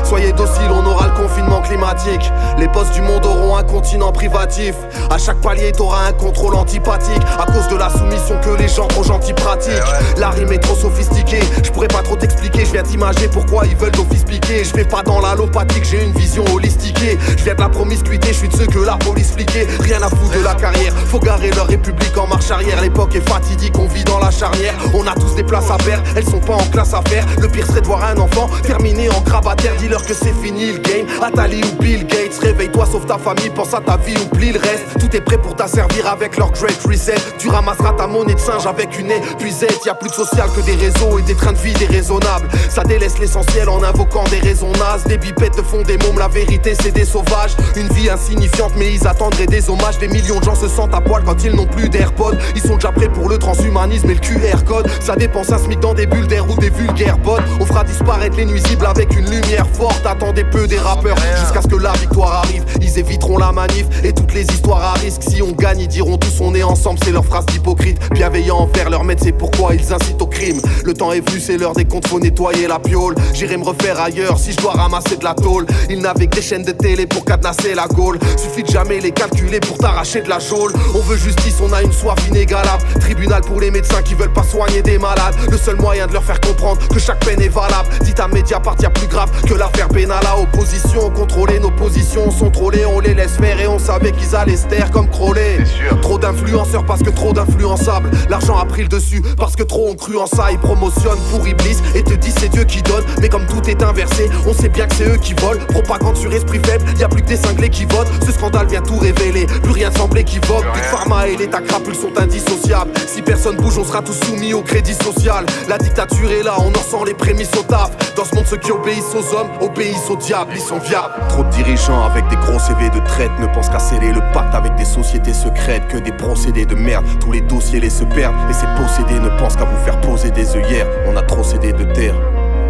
Soyez 0.03 0.31
dociles, 0.33 0.71
on 0.71 0.85
aura 0.85 1.04
confinement 1.45 1.61
climatique. 1.61 2.31
Les 2.57 2.67
postes 2.67 2.93
du 2.93 3.01
monde 3.01 3.25
auront 3.25 3.55
un 3.57 3.63
continent 3.63 4.11
privatif. 4.11 4.75
À 5.09 5.17
chaque 5.17 5.39
palier, 5.41 5.71
t'auras 5.71 6.07
un 6.07 6.13
contrôle 6.13 6.55
antipathique. 6.55 7.21
À 7.39 7.45
cause 7.45 7.67
de 7.67 7.75
la 7.75 7.89
soumission 7.89 8.35
que 8.41 8.61
les 8.61 8.67
gens 8.67 8.87
trop 8.87 9.03
gentils 9.03 9.33
pratiquent. 9.33 9.73
La 10.17 10.29
rime 10.29 10.51
est 10.51 10.59
trop 10.59 10.75
sophistiquée. 10.75 11.41
Je 11.63 11.71
pourrais 11.71 11.87
pas 11.87 12.01
trop 12.01 12.15
t'expliquer, 12.15 12.65
je 12.65 12.71
viens 12.71 12.83
t'imager 12.83 13.27
pourquoi 13.27 13.65
ils 13.65 13.75
veulent 13.75 13.91
d'office 13.91 14.23
piquer. 14.23 14.63
Je 14.63 14.73
vais 14.73 14.85
pas 14.85 15.03
dans 15.03 15.19
l'allopathique, 15.19 15.85
j'ai 15.85 16.03
une 16.03 16.13
vision 16.13 16.43
holistiquée. 16.53 17.17
Je 17.37 17.43
viens 17.43 17.55
de 17.55 17.61
la 17.61 17.69
promiscuité, 17.69 18.29
je 18.29 18.39
suis 18.39 18.49
de 18.49 18.55
ceux 18.55 18.67
que 18.67 18.79
la 18.79 18.97
police 18.97 19.31
fliquait. 19.31 19.67
Rien 19.81 20.01
à 20.01 20.09
foutre 20.09 20.37
de 20.37 20.43
la 20.43 20.55
carrière. 20.55 20.93
Faut 21.07 21.19
garer 21.19 21.51
leur 21.51 21.67
république 21.67 22.17
en 22.17 22.27
marche 22.27 22.51
arrière. 22.51 22.81
L'époque 22.81 23.15
est 23.15 23.27
fatidique, 23.27 23.77
on 23.77 23.87
vit 23.87 24.03
dans 24.03 24.19
la 24.19 24.31
charnière. 24.31 24.73
On 24.93 25.05
a 25.07 25.13
tous 25.13 25.35
des 25.35 25.43
places 25.43 25.69
à 25.69 25.77
perdre, 25.77 26.03
elles 26.15 26.25
sont 26.25 26.39
pas 26.39 26.55
en 26.55 26.65
classe 26.71 26.93
à 26.93 27.01
faire. 27.07 27.25
Le 27.39 27.47
pire 27.47 27.65
serait 27.67 27.81
de 27.81 27.87
voir 27.87 28.03
un 28.03 28.17
enfant 28.17 28.49
terminé 28.63 29.09
en 29.09 29.21
grabataire. 29.21 29.73
Dis-leur 29.79 30.05
que 30.05 30.13
c'est 30.13 30.33
fini 30.41 30.71
le 30.71 30.79
game. 30.79 31.05
Atali 31.35 31.61
ou 31.63 31.81
Bill 31.81 32.07
Gates, 32.07 32.39
réveille-toi, 32.41 32.85
sauve 32.85 33.05
ta 33.05 33.17
famille, 33.17 33.49
pense 33.49 33.73
à 33.73 33.81
ta 33.81 33.97
vie, 33.97 34.15
oublie 34.31 34.53
le 34.53 34.59
reste. 34.59 34.85
Tout 34.97 35.13
est 35.13 35.19
prêt 35.19 35.37
pour 35.37 35.53
t'asservir 35.53 36.07
avec 36.07 36.37
leur 36.37 36.49
great 36.51 36.81
reset. 36.85 37.15
Tu 37.37 37.49
ramasseras 37.49 37.91
ta 37.91 38.07
monnaie 38.07 38.35
de 38.35 38.39
singe 38.39 38.65
avec 38.65 38.97
une 38.97 39.11
épuisette. 39.11 39.85
Y 39.85 39.89
a 39.89 39.95
plus 39.95 40.09
de 40.09 40.15
social 40.15 40.47
que 40.55 40.61
des 40.61 40.75
réseaux 40.75 41.19
et 41.19 41.23
des 41.23 41.35
trains 41.35 41.51
de 41.51 41.57
vie 41.57 41.73
déraisonnables. 41.73 42.47
Ça 42.69 42.83
délaisse 42.83 43.19
l'essentiel 43.19 43.67
en 43.67 43.83
invoquant 43.83 44.23
des 44.31 44.39
raisons 44.39 44.71
nazes. 44.79 45.03
Des 45.07 45.17
bipettes 45.17 45.57
te 45.57 45.61
font 45.61 45.81
des 45.81 45.97
mômes, 45.97 46.19
la 46.19 46.29
vérité 46.29 46.73
c'est 46.81 46.91
des 46.91 47.03
sauvages. 47.03 47.55
Une 47.75 47.89
vie 47.89 48.09
insignifiante, 48.09 48.71
mais 48.77 48.93
ils 48.93 49.05
attendraient 49.05 49.45
des 49.45 49.69
hommages. 49.69 49.97
Des 49.97 50.07
millions 50.07 50.39
de 50.39 50.45
gens 50.45 50.55
se 50.55 50.69
sentent 50.69 50.93
à 50.93 51.01
poil 51.01 51.23
quand 51.25 51.43
ils 51.43 51.53
n'ont 51.53 51.67
plus 51.67 51.89
d'AirPods. 51.89 52.37
Ils 52.55 52.61
sont 52.61 52.75
déjà 52.75 52.93
prêts 52.93 53.09
pour 53.09 53.27
le 53.27 53.37
transhumanisme 53.37 54.09
et 54.09 54.13
le 54.13 54.21
QR 54.21 54.63
code. 54.65 54.89
Ça 55.01 55.17
dépense 55.17 55.51
un 55.51 55.57
SMIC 55.57 55.81
dans 55.81 55.93
des 55.93 56.05
bulles 56.05 56.27
d'air 56.27 56.49
ou 56.49 56.55
des 56.55 56.69
vulgaires 56.69 57.17
bots. 57.17 57.39
On 57.59 57.65
fera 57.65 57.83
disparaître 57.83 58.37
les 58.37 58.45
nuisibles 58.45 58.85
avec 58.85 59.13
une 59.17 59.29
lumière 59.29 59.67
forte. 59.73 60.05
Attendez 60.05 60.45
peu 60.45 60.65
des 60.65 60.77
rappeurs 60.77 61.17
jusqu'à 61.39 61.61
ce 61.61 61.67
que 61.67 61.75
la 61.75 61.91
victoire 61.93 62.43
arrive. 62.43 62.63
Ils 62.81 62.99
éviteront 62.99 63.37
la 63.37 63.51
manif 63.51 63.85
et 64.03 64.13
toutes 64.13 64.33
les 64.33 64.43
histoires 64.43 64.83
à 64.83 64.93
risque. 64.93 65.23
Si 65.23 65.41
on 65.41 65.51
gagne, 65.51 65.81
ils 65.81 65.87
diront 65.87 66.17
tous 66.17 66.41
on 66.41 66.53
est 66.53 66.63
ensemble, 66.63 66.99
c'est 67.03 67.11
leur 67.11 67.25
phrase 67.25 67.45
d'hypocrite. 67.47 67.97
Bienveillant 68.11 68.57
envers 68.57 68.89
leur 68.89 69.03
maître, 69.03 69.23
c'est 69.23 69.31
pourquoi 69.31 69.73
ils 69.75 69.93
incitent 69.93 70.21
au 70.21 70.27
crime. 70.27 70.59
Le 70.83 70.93
temps 70.93 71.11
est 71.11 71.27
venu, 71.27 71.39
c'est 71.39 71.57
l'heure 71.57 71.73
des 71.73 71.85
comptes, 71.85 72.07
faut 72.07 72.19
nettoyer 72.19 72.67
la 72.67 72.79
piole. 72.79 73.15
J'irai 73.33 73.57
me 73.57 73.63
refaire 73.63 73.99
ailleurs 73.99 74.37
si 74.39 74.51
je 74.51 74.57
dois 74.57 74.73
ramasser 74.73 75.17
de 75.17 75.23
la 75.23 75.33
tôle. 75.33 75.65
Ils 75.89 76.01
n'avaient 76.01 76.27
que 76.27 76.35
des 76.35 76.41
chaînes 76.41 76.63
de 76.63 76.71
télé 76.71 77.05
pour 77.05 77.25
cadenasser 77.25 77.73
la 77.73 77.87
gaule. 77.87 78.19
Suffit 78.37 78.63
de 78.63 78.69
jamais 78.69 78.99
les 78.99 79.11
calculer 79.11 79.59
pour 79.59 79.77
t'arracher 79.77 80.21
de 80.21 80.29
la 80.29 80.39
geôle. 80.39 80.73
On 80.93 80.99
veut 80.99 81.17
justice, 81.17 81.55
on 81.61 81.71
a 81.73 81.81
une 81.81 81.93
soif 81.93 82.17
inégalable. 82.27 82.83
Tribunal 82.99 83.41
pour 83.41 83.59
les 83.59 83.71
médecins 83.71 84.01
qui 84.01 84.13
veulent 84.13 84.33
pas 84.33 84.43
soigner 84.43 84.81
des 84.81 84.97
malades. 84.97 85.35
Le 85.49 85.57
seul 85.57 85.75
moyen 85.77 86.07
de 86.07 86.13
leur 86.13 86.23
faire 86.23 86.39
comprendre 86.41 86.85
que 86.87 86.99
chaque 86.99 87.23
peine 87.25 87.41
est 87.41 87.49
valable. 87.49 87.89
Dit 88.01 88.13
à 88.19 88.27
Mediapart, 88.27 88.75
y'a 88.81 88.89
plus 88.89 89.07
grave 89.07 89.29
que 89.47 89.53
l'affaire 89.53 89.89
Benalla. 89.89 90.37
Opposition, 90.39 91.07
contrôler 91.15 91.59
nos 91.59 91.71
positions 91.71 92.29
sont 92.29 92.51
trollés. 92.51 92.85
On 92.85 92.99
les 92.99 93.13
laisse 93.13 93.37
faire 93.37 93.59
et 93.59 93.67
on 93.67 93.79
savait 93.79 94.11
qu'ils 94.11 94.35
allaient 94.35 94.57
se 94.57 94.67
taire 94.67 94.91
comme 94.91 95.09
Crowley. 95.09 95.63
Trop 96.01 96.19
d'influenceurs 96.19 96.85
parce 96.85 97.01
que 97.01 97.09
trop 97.09 97.33
d'influençables. 97.33 98.11
L'argent 98.29 98.57
a 98.57 98.65
pris 98.65 98.83
le 98.83 98.89
dessus 98.89 99.23
parce 99.37 99.55
que 99.55 99.63
trop 99.63 99.89
ont 99.89 99.95
cru 99.95 100.17
en 100.17 100.27
ça. 100.27 100.51
Ils 100.51 100.59
promotionnent 100.59 101.19
pour 101.31 101.47
Iblis 101.47 101.77
et 101.95 102.03
te 102.03 102.13
disent 102.13 102.35
c'est 102.39 102.49
Dieu 102.49 102.65
qui 102.65 102.81
donne. 102.83 103.03
Mais 103.21 103.29
comme 103.29 103.45
tout 103.47 103.67
est 103.69 103.81
inversé, 103.81 104.29
on 104.45 104.53
sait 104.53 104.69
bien 104.69 104.85
que 104.87 104.95
c'est 104.95 105.07
eux 105.07 105.17
qui 105.17 105.33
volent. 105.33 105.63
Propagande 105.69 106.17
sur 106.17 106.31
esprit 106.33 106.59
faible, 106.63 106.85
y 106.99 107.03
a 107.03 107.07
plus 107.07 107.21
que 107.21 107.27
des 107.29 107.37
cinglés 107.37 107.69
qui 107.69 107.85
votent. 107.85 108.11
Ce 108.25 108.31
scandale 108.31 108.67
vient 108.67 108.81
tout 108.81 108.97
révéler, 108.97 109.45
plus 109.63 109.71
rien 109.71 109.89
ne 109.89 109.97
semble 109.97 110.19
équivoque. 110.19 110.65
Big 110.73 110.83
Pharma 110.83 111.27
et 111.27 111.37
l'État 111.37 111.61
crapules 111.61 111.95
sont 111.95 112.17
indissociables. 112.17 112.91
Si 113.07 113.21
personne 113.21 113.55
bouge, 113.55 113.77
on 113.77 113.85
sera 113.85 114.01
tous 114.01 114.19
soumis 114.25 114.53
au 114.53 114.61
crédit 114.61 114.93
social. 114.93 115.45
La 115.69 115.77
dictature 115.77 116.31
est 116.31 116.43
là, 116.43 116.55
on 116.59 116.69
en 116.69 116.73
sent 116.73 117.05
les 117.05 117.13
prémices 117.13 117.55
au 117.57 117.63
taf. 117.63 118.15
Dans 118.15 118.25
ce 118.25 118.35
monde, 118.35 118.45
ceux 118.49 118.57
qui 118.57 118.71
obéissent 118.71 119.13
aux 119.13 119.35
hommes 119.35 119.49
obéissent 119.61 120.09
au 120.09 120.15
diable, 120.15 120.53
ils 120.55 120.61
sont 120.61 120.79
viables. 120.79 121.04
Trop 121.29 121.43
de 121.43 121.49
dirigeants 121.49 122.03
avec 122.03 122.27
des 122.29 122.35
gros 122.35 122.57
CV 122.57 122.89
de 122.89 122.99
traite 122.99 123.31
ne 123.39 123.45
pensent 123.47 123.69
qu'à 123.69 123.79
sceller 123.79 124.11
le 124.11 124.21
pacte 124.33 124.55
avec 124.55 124.75
des 124.75 124.85
sociétés 124.85 125.33
secrètes. 125.33 125.87
Que 125.87 125.97
des 125.97 126.11
procédés 126.11 126.65
de 126.65 126.75
merde, 126.75 127.05
tous 127.19 127.31
les 127.31 127.41
dossiers 127.41 127.79
les 127.79 127.89
se 127.89 128.03
perdent. 128.03 128.35
Et 128.49 128.53
ces 128.53 128.67
possédés 128.77 129.19
ne 129.19 129.29
pensent 129.37 129.55
qu'à 129.55 129.65
vous 129.65 129.77
faire 129.85 129.99
poser 130.01 130.31
des 130.31 130.55
œillères. 130.55 130.87
On 131.07 131.15
a 131.15 131.21
trop 131.21 131.43
cédé 131.43 131.73
de 131.73 131.83
terre, 131.83 132.15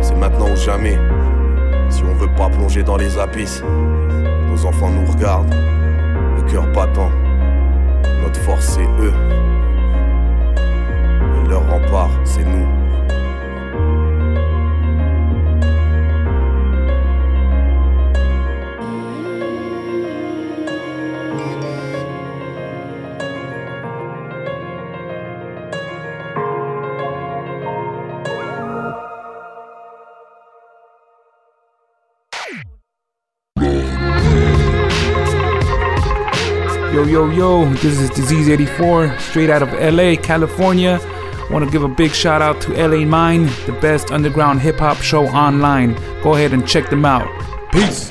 c'est 0.01 0.15
maintenant 0.15 0.49
ou 0.51 0.55
jamais. 0.55 0.99
Si 1.89 2.03
on 2.03 2.13
veut 2.15 2.33
pas 2.35 2.49
plonger 2.49 2.83
dans 2.83 2.97
les 2.97 3.17
abysses, 3.17 3.63
nos 4.49 4.65
enfants 4.65 4.89
nous 4.89 5.05
regardent, 5.11 5.53
le 6.35 6.41
cœur 6.51 6.65
battant. 6.73 7.11
Notre 8.21 8.39
force 8.41 8.65
c'est 8.65 8.87
eux, 9.01 9.13
et 10.57 11.47
leur 11.47 11.61
rempart 11.69 12.09
c'est 12.23 12.43
nous. 12.43 12.84
Yo, 37.35 37.65
this 37.65 37.99
is 37.99 38.09
Disease 38.11 38.47
84, 38.47 39.19
straight 39.19 39.49
out 39.49 39.61
of 39.61 39.73
LA, 39.73 40.15
California. 40.15 41.01
Want 41.51 41.65
to 41.65 41.69
give 41.69 41.83
a 41.83 41.87
big 41.89 42.11
shout 42.11 42.41
out 42.41 42.61
to 42.61 42.71
La 42.71 43.05
Mine, 43.05 43.47
the 43.65 43.77
best 43.81 44.09
underground 44.09 44.61
hip 44.61 44.79
hop 44.79 44.95
show 45.01 45.27
online. 45.27 45.95
Go 46.23 46.35
ahead 46.35 46.53
and 46.53 46.65
check 46.65 46.89
them 46.89 47.03
out. 47.03 47.27
Peace. 47.73 48.09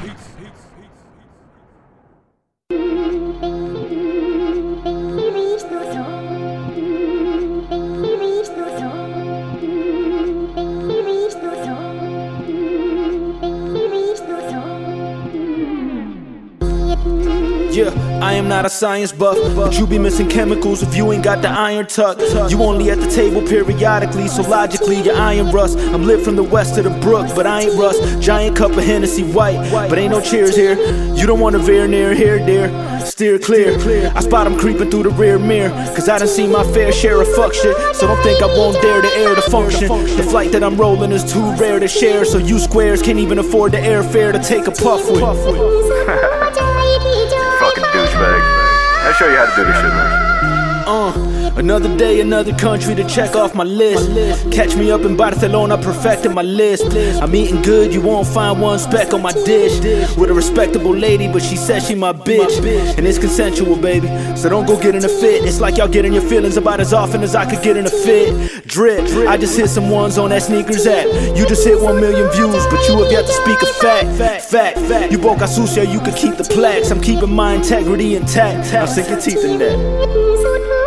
I 18.34 18.38
am 18.38 18.48
not 18.48 18.66
a 18.66 18.68
science 18.68 19.12
buff, 19.12 19.38
but 19.54 19.78
you 19.78 19.86
be 19.86 19.96
missing 19.96 20.28
chemicals 20.28 20.82
if 20.82 20.96
you 20.96 21.12
ain't 21.12 21.22
got 21.22 21.40
the 21.40 21.48
iron 21.48 21.86
tuck. 21.86 22.18
You 22.50 22.64
only 22.64 22.90
at 22.90 22.98
the 22.98 23.06
table 23.06 23.40
periodically, 23.40 24.26
so 24.26 24.42
logically 24.42 25.00
your 25.02 25.14
iron 25.14 25.52
rust. 25.52 25.78
I'm 25.78 26.04
lit 26.04 26.24
from 26.24 26.34
the 26.34 26.42
west 26.42 26.76
of 26.76 26.82
the 26.82 26.90
brook, 26.90 27.28
but 27.36 27.46
I 27.46 27.60
ain't 27.60 27.78
rust. 27.78 28.20
Giant 28.20 28.56
cup 28.56 28.72
of 28.72 28.82
Hennessy 28.82 29.22
white, 29.22 29.70
but 29.70 29.98
ain't 29.98 30.10
no 30.10 30.20
cheers 30.20 30.56
here. 30.56 30.74
You 31.14 31.28
don't 31.28 31.38
wanna 31.38 31.60
veer 31.60 31.86
near 31.86 32.12
here, 32.12 32.44
dear. 32.44 32.68
Steer 33.06 33.38
clear. 33.38 33.78
I 34.16 34.20
spot 34.20 34.48
him 34.48 34.58
creeping 34.58 34.90
through 34.90 35.04
the 35.04 35.10
rear 35.10 35.38
mirror, 35.38 35.70
cause 35.94 36.08
I 36.08 36.18
done 36.18 36.26
seen 36.26 36.50
my 36.50 36.64
fair 36.72 36.90
share 36.90 37.22
of 37.22 37.32
fuck 37.36 37.54
shit. 37.54 37.76
So 37.94 38.08
don't 38.08 38.20
think 38.24 38.42
I 38.42 38.46
won't 38.46 38.82
dare 38.82 39.00
to 39.00 39.08
air 39.16 39.36
the 39.36 39.42
function. 39.42 39.86
The 40.16 40.24
flight 40.24 40.50
that 40.50 40.64
I'm 40.64 40.76
rolling 40.76 41.12
is 41.12 41.22
too 41.32 41.54
rare 41.54 41.78
to 41.78 41.86
share, 41.86 42.24
so 42.24 42.38
you 42.38 42.58
squares 42.58 43.00
can't 43.00 43.20
even 43.20 43.38
afford 43.38 43.70
the 43.70 43.78
airfare 43.78 44.32
to 44.32 44.40
take 44.40 44.66
a 44.66 44.72
puff 44.72 45.08
with. 45.08 45.22
Yaşa 49.14 49.30
yer 49.30 49.56
dönüşünü. 49.56 50.02
Ah. 50.86 51.33
Another 51.56 51.94
day, 51.96 52.20
another 52.20 52.54
country 52.54 52.94
to 52.94 53.04
check 53.08 53.34
off 53.36 53.54
my 53.54 53.64
list. 53.64 54.10
Catch 54.52 54.76
me 54.76 54.90
up 54.90 55.02
in 55.02 55.16
Barcelona, 55.16 55.78
perfecting 55.78 56.34
my 56.34 56.42
list. 56.42 56.84
I'm 57.22 57.34
eating 57.34 57.62
good, 57.62 57.92
you 57.92 58.00
won't 58.00 58.26
find 58.26 58.60
one 58.60 58.78
speck 58.78 59.14
on 59.14 59.22
my 59.22 59.32
dish. 59.32 59.78
With 60.16 60.30
a 60.30 60.34
respectable 60.34 60.94
lady, 60.94 61.28
but 61.28 61.42
she 61.42 61.56
says 61.56 61.86
she 61.86 61.94
my 61.94 62.12
bitch. 62.12 62.58
And 62.96 63.06
it's 63.06 63.18
consensual, 63.18 63.76
baby. 63.76 64.08
So 64.36 64.48
don't 64.48 64.66
go 64.66 64.80
get 64.80 64.94
in 64.94 65.04
a 65.04 65.08
fit. 65.08 65.44
It's 65.44 65.60
like 65.60 65.76
y'all 65.76 65.88
getting 65.88 66.12
your 66.12 66.28
feelings 66.28 66.56
about 66.56 66.80
as 66.80 66.92
often 66.92 67.22
as 67.22 67.34
I 67.34 67.48
could 67.48 67.62
get 67.62 67.76
in 67.76 67.86
a 67.86 67.90
fit. 67.90 68.66
Drip, 68.66 69.00
I 69.28 69.36
just 69.36 69.56
hit 69.56 69.68
some 69.68 69.90
ones 69.90 70.18
on 70.18 70.30
that 70.30 70.42
sneakers 70.42 70.86
app. 70.86 71.06
You 71.36 71.46
just 71.46 71.64
hit 71.66 71.80
one 71.80 72.00
million 72.00 72.30
views, 72.32 72.66
but 72.66 72.86
you 72.88 73.02
have 73.02 73.12
yet 73.12 73.26
to 73.26 73.32
speak 73.32 73.62
a 73.62 73.66
fact. 73.66 74.08
Fact, 74.18 74.78
fact. 74.78 75.12
You 75.12 75.18
broke 75.18 75.40
sucia, 75.40 75.86
you 75.86 76.00
could 76.00 76.16
keep 76.16 76.36
the 76.36 76.44
plaques. 76.44 76.90
I'm 76.90 77.00
keeping 77.00 77.32
my 77.32 77.54
integrity 77.54 78.16
intact. 78.16 78.72
I'll 78.74 78.86
sink 78.86 79.08
your 79.08 79.20
teeth 79.20 79.44
in 79.44 79.58
that. 79.58 80.83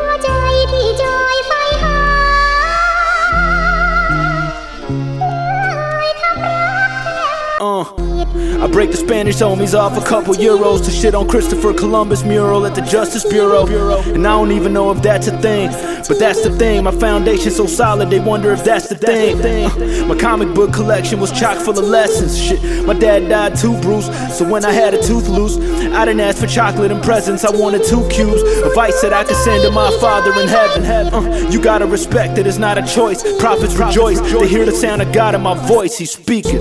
I 8.59 8.65
break 8.65 8.89
the 8.89 8.97
Spanish 8.97 9.35
homies 9.35 9.77
off 9.77 9.97
a 9.97 10.05
couple 10.05 10.33
euros 10.33 10.83
to 10.85 10.91
shit 10.91 11.13
on 11.13 11.27
Christopher 11.27 11.73
Columbus 11.73 12.23
mural 12.23 12.65
at 12.65 12.73
the 12.73 12.81
Justice 12.81 13.23
Bureau. 13.23 13.67
And 13.67 14.25
I 14.25 14.31
don't 14.31 14.51
even 14.51 14.73
know 14.73 14.91
if 14.91 15.01
that's 15.01 15.27
a 15.27 15.37
thing, 15.39 15.69
but 15.71 16.17
that's 16.17 16.43
the 16.43 16.49
thing. 16.57 16.83
My 16.83 16.91
foundation's 16.91 17.55
so 17.55 17.67
solid, 17.67 18.09
they 18.09 18.19
wonder 18.19 18.51
if 18.51 18.63
that's 18.63 18.89
the 18.89 18.95
thing. 18.95 19.39
Uh, 19.41 20.05
my 20.07 20.17
comic 20.17 20.53
book 20.55 20.73
collection 20.73 21.19
was 21.19 21.31
chock 21.31 21.57
full 21.63 21.77
of 21.77 21.85
lessons. 21.85 22.37
Shit, 22.37 22.85
my 22.85 22.93
dad 22.93 23.29
died 23.29 23.55
too, 23.55 23.79
Bruce. 23.79 24.07
So 24.35 24.49
when 24.49 24.65
I 24.65 24.71
had 24.71 24.95
a 24.95 25.01
tooth 25.03 25.27
loose, 25.27 25.57
I 25.93 26.05
didn't 26.05 26.21
ask 26.21 26.39
for 26.39 26.47
chocolate 26.47 26.91
and 26.91 27.03
presents. 27.03 27.45
I 27.45 27.51
wanted 27.51 27.83
two 27.83 28.07
cubes 28.09 28.41
of 28.63 28.75
ice 28.75 28.99
that 29.01 29.13
I 29.13 29.23
could 29.23 29.35
send 29.37 29.63
to 29.63 29.71
my 29.71 29.91
father 29.99 30.31
in 30.41 30.47
heaven. 30.47 31.13
Uh, 31.13 31.49
you 31.51 31.61
gotta 31.61 31.85
respect 31.85 32.35
that 32.37 32.47
it's 32.47 32.57
not 32.57 32.79
a 32.79 32.85
choice. 32.87 33.21
Prophets 33.39 33.75
rejoice 33.75 34.19
to 34.19 34.45
hear 34.47 34.65
the 34.65 34.71
sound 34.71 35.03
of 35.03 35.13
God 35.13 35.35
in 35.35 35.41
my 35.41 35.53
voice. 35.67 35.97
He's 35.97 36.11
speaking. 36.11 36.57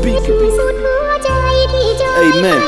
Amen. 1.68 2.62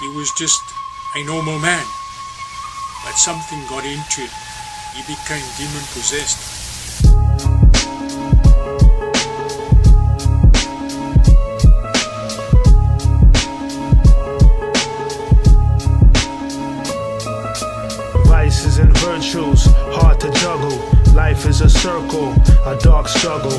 He 0.00 0.08
was 0.16 0.30
just 0.38 0.62
a 1.16 1.24
normal 1.24 1.58
man, 1.58 1.84
but 3.04 3.12
something 3.16 3.66
got 3.68 3.84
into 3.84 4.22
him. 4.22 4.45
He 4.96 5.02
became 5.02 5.44
demon 5.58 5.82
possessed. 5.92 6.38
Vices 18.24 18.78
and 18.78 18.96
virtues, 18.96 19.66
hard 19.92 20.18
to 20.20 20.30
juggle. 20.30 20.78
Life 21.12 21.44
is 21.44 21.60
a 21.60 21.68
circle, 21.68 22.32
a 22.64 22.78
dark 22.80 23.08
struggle. 23.08 23.58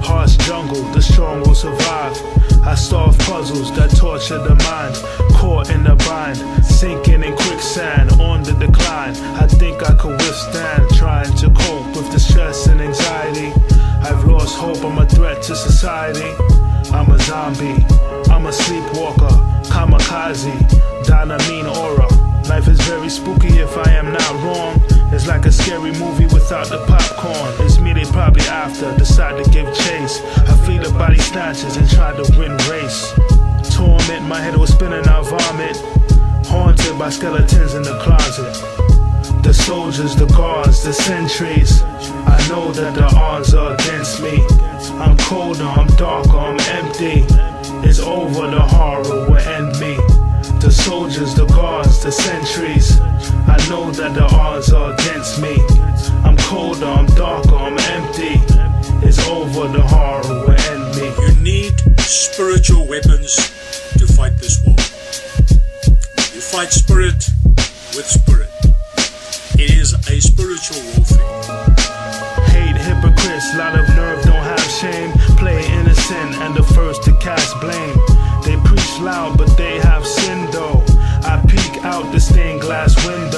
Harsh 0.00 0.38
jungle, 0.38 0.82
the 0.92 1.02
strong 1.02 1.42
will 1.42 1.54
survive. 1.54 2.16
I 2.62 2.74
solve 2.74 3.18
puzzles 3.20 3.74
that 3.76 3.90
torture 3.96 4.38
the 4.38 4.54
mind. 4.54 4.94
Caught 5.34 5.70
in 5.70 5.86
a 5.86 5.96
bind, 5.96 6.38
sinking 6.64 7.22
in 7.22 7.34
quicksand, 7.34 8.12
on 8.20 8.42
the 8.42 8.52
decline. 8.52 9.16
I 9.40 9.46
think 9.46 9.82
I 9.82 9.94
could 9.94 10.20
withstand 10.20 10.88
trying 10.94 11.34
to 11.36 11.50
cope 11.50 11.96
with 11.96 12.12
the 12.12 12.20
stress 12.20 12.66
and 12.66 12.80
anxiety. 12.80 13.52
I've 14.02 14.24
lost 14.24 14.56
hope, 14.56 14.84
I'm 14.84 14.98
a 14.98 15.06
threat 15.06 15.42
to 15.44 15.56
society. 15.56 16.30
I'm 16.92 17.10
a 17.10 17.18
zombie, 17.20 17.84
I'm 18.30 18.46
a 18.46 18.52
sleepwalker, 18.52 19.34
kamikaze, 19.70 20.52
dynamine 21.04 21.68
aura. 21.76 22.08
Life 22.48 22.68
is 22.68 22.80
very 22.80 23.08
spooky 23.08 23.58
if 23.58 23.76
I 23.76 23.92
am 23.92 24.12
not 24.12 24.32
wrong. 24.42 24.89
It's 25.12 25.26
like 25.26 25.44
a 25.44 25.52
scary 25.52 25.92
movie 25.98 26.26
without 26.26 26.68
the 26.68 26.78
popcorn. 26.86 27.66
It's 27.66 27.80
me 27.80 27.92
they 27.92 28.04
probably 28.04 28.44
after, 28.44 28.96
decide 28.96 29.42
to 29.42 29.50
give 29.50 29.66
chase. 29.74 30.20
I 30.36 30.56
flee 30.64 30.78
the 30.78 30.90
body 30.90 31.18
snatches 31.18 31.76
and 31.76 31.90
try 31.90 32.14
to 32.14 32.22
win 32.38 32.56
race. 32.70 33.12
Torment, 33.74 34.26
my 34.28 34.40
head 34.40 34.56
was 34.56 34.70
spinning 34.70 35.06
I 35.06 35.20
vomit. 35.22 35.76
Haunted 36.46 36.98
by 36.98 37.10
skeletons 37.10 37.74
in 37.74 37.82
the 37.82 37.98
closet. 37.98 38.54
The 39.42 39.52
soldiers, 39.52 40.14
the 40.14 40.26
guards, 40.26 40.84
the 40.84 40.92
sentries. 40.92 41.82
I 41.82 42.38
know 42.48 42.70
that 42.72 42.94
the 42.94 43.06
odds 43.16 43.52
are 43.52 43.74
against 43.74 44.22
me. 44.22 44.46
I'm 45.02 45.16
colder, 45.18 45.64
I'm 45.64 45.88
darker, 45.96 46.38
I'm 46.38 46.60
empty. 46.70 47.24
It's 47.86 47.98
over, 47.98 48.46
the 48.48 48.60
horror 48.60 49.02
will 49.02 49.36
end 49.36 49.72
me. 49.80 49.96
The 50.60 50.70
soldiers, 50.70 51.34
the 51.34 51.46
guards, 51.46 52.02
the 52.02 52.12
sentries. 52.12 53.00
I 53.50 53.56
know 53.68 53.90
that 53.90 54.14
the 54.14 54.24
odds 54.24 54.72
are 54.72 54.94
against 54.94 55.42
me. 55.42 55.56
I'm 56.24 56.36
colder, 56.48 56.86
I'm 56.86 57.06
darker, 57.18 57.56
I'm 57.56 57.78
empty. 57.98 58.38
It's 59.06 59.18
over, 59.28 59.66
the 59.66 59.82
horror 59.82 60.22
will 60.22 60.50
end 60.70 60.84
me. 60.94 61.08
You 61.18 61.34
need 61.42 61.74
spiritual 61.98 62.86
weapons 62.86 63.34
to 63.98 64.06
fight 64.06 64.38
this 64.38 64.62
war. 64.64 64.76
You 66.32 66.40
fight 66.40 66.70
spirit 66.70 67.20
with 67.96 68.06
spirit. 68.06 68.50
It 69.58 69.72
is 69.82 69.94
a 69.94 70.20
spiritual 70.20 70.80
warfare. 70.94 71.26
Hate 72.54 72.76
hypocrites, 72.76 73.56
lot 73.56 73.74
of 73.74 73.88
nerve, 73.96 74.22
don't 74.22 74.46
have 74.54 74.66
shame. 74.80 75.10
Play 75.42 75.66
innocent 75.72 76.36
and 76.42 76.54
the 76.54 76.62
first 76.62 77.02
to 77.02 77.12
cast 77.18 77.60
blame. 77.60 77.98
They 78.44 78.56
preach 78.68 78.98
loud, 79.00 79.36
but 79.36 79.56
they 79.56 79.78
have 79.80 80.06
sin 80.06 80.48
though. 80.52 80.82
I 81.22 81.42
peek 81.46 81.84
out 81.84 82.10
the 82.12 82.20
stained 82.20 82.62
glass 82.62 82.94
window. 83.06 83.29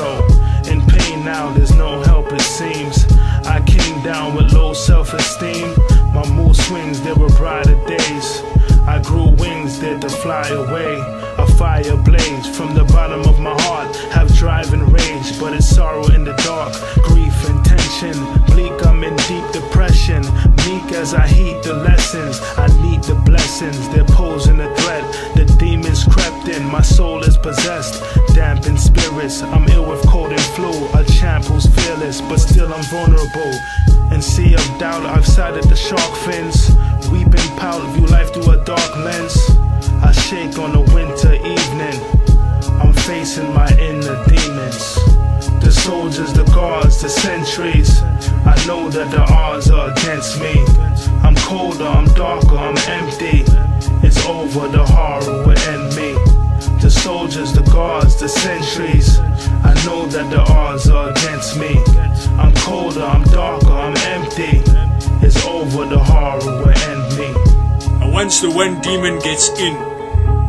Now, 1.32 1.50
there's 1.50 1.74
no 1.74 2.02
help, 2.02 2.30
it 2.30 2.42
seems. 2.42 3.06
I 3.46 3.62
came 3.66 4.02
down 4.02 4.36
with 4.36 4.52
low 4.52 4.74
self 4.74 5.14
esteem. 5.14 5.74
My 6.12 6.28
mood 6.28 6.54
swings, 6.54 7.00
there 7.00 7.14
were 7.14 7.30
brighter 7.30 7.78
days. 7.86 8.42
I 8.86 9.00
grew 9.02 9.30
wings 9.30 9.80
there 9.80 9.98
to 9.98 10.10
fly 10.10 10.46
away. 10.48 10.92
A 11.38 11.46
fire 11.56 11.96
blaze 11.96 12.46
from 12.54 12.74
the 12.74 12.84
bottom 12.84 13.22
of 13.22 13.40
my 13.40 13.56
heart. 13.62 13.96
Have 14.12 14.28
drive 14.36 14.74
and 14.74 14.92
rage, 14.92 15.40
but 15.40 15.54
it's 15.54 15.66
sorrow 15.66 16.06
in 16.08 16.24
the 16.24 16.34
dark. 16.44 16.74
Grief 17.02 17.48
and 17.48 17.64
tension. 17.64 18.12
Bleak, 18.48 18.84
I'm 18.84 19.02
in 19.02 19.16
deep 19.28 19.46
depression. 19.52 20.20
Meek 20.66 20.92
as 20.92 21.14
I 21.14 21.26
heed 21.26 21.62
the 21.64 21.72
lessons. 21.72 22.42
I 22.58 22.66
need 22.82 23.04
the 23.04 23.14
blessings. 23.14 23.88
They're 23.88 24.04
posing 24.04 24.60
a 24.60 24.68
threat. 24.76 25.04
The 25.34 25.46
demons 25.58 26.04
crept 26.04 26.48
in. 26.48 26.62
My 26.66 26.82
soul 26.82 27.22
is 27.22 27.38
possessed. 27.38 28.02
Dampened 28.34 28.80
spirits. 28.80 29.42
I'm 29.42 29.68
ill 29.68 29.88
with 29.88 30.02
cold 30.06 30.32
and 30.32 30.40
flu. 30.56 30.72
A 30.94 31.04
champ 31.04 31.44
who's 31.44 31.66
fearless, 31.66 32.20
but 32.20 32.38
still 32.38 32.72
I'm 32.72 32.82
vulnerable. 32.84 33.52
And 34.10 34.22
sea 34.22 34.54
of 34.54 34.66
doubt, 34.78 35.04
I've 35.04 35.26
sighted 35.26 35.64
the 35.64 35.76
shark 35.76 36.16
fins. 36.24 36.70
weeping 37.10 37.56
pout, 37.56 37.82
view 37.94 38.06
life 38.06 38.32
through 38.32 38.50
a 38.50 38.64
dark 38.64 38.96
lens. 38.96 39.36
I 40.02 40.12
shake 40.12 40.58
on 40.58 40.74
a 40.74 40.80
winter 40.94 41.34
evening. 41.34 41.98
I'm 42.80 42.92
facing 42.92 43.52
my 43.54 43.68
inner 43.78 44.16
demons. 44.26 44.94
The 45.62 45.70
soldiers, 45.70 46.32
the 46.32 46.44
guards, 46.54 47.02
the 47.02 47.08
sentries. 47.08 48.00
I 48.44 48.56
know 48.66 48.90
that 48.90 49.10
the 49.10 49.22
odds 49.32 49.70
are 49.70 49.90
against 49.92 50.40
me. 50.40 50.64
I'm 51.22 51.36
colder, 51.36 51.84
I'm 51.84 52.06
darker, 52.14 52.56
I'm 52.56 52.76
empty. 52.88 53.44
It's 54.06 54.24
over, 54.26 54.68
the 54.68 54.84
horror 54.84 55.46
will 55.46 55.58
end 55.58 55.96
me. 55.96 56.21
The 56.82 56.90
soldiers, 56.90 57.52
the 57.52 57.62
guards, 57.70 58.16
the 58.18 58.28
sentries. 58.28 59.20
I 59.62 59.72
know 59.86 60.04
that 60.06 60.28
the 60.30 60.40
odds 60.52 60.90
are 60.90 61.10
against 61.10 61.56
me. 61.56 61.78
I'm 62.42 62.52
colder, 62.56 63.04
I'm 63.04 63.22
darker, 63.22 63.70
I'm 63.70 63.96
empty. 63.98 64.58
It's 65.24 65.46
over, 65.46 65.86
the 65.86 66.00
horror 66.00 66.44
will 66.44 66.68
end 66.68 67.06
me. 67.16 67.30
And 68.02 68.12
once 68.12 68.40
the 68.40 68.50
one 68.50 68.80
demon 68.80 69.20
gets 69.20 69.48
in, 69.60 69.74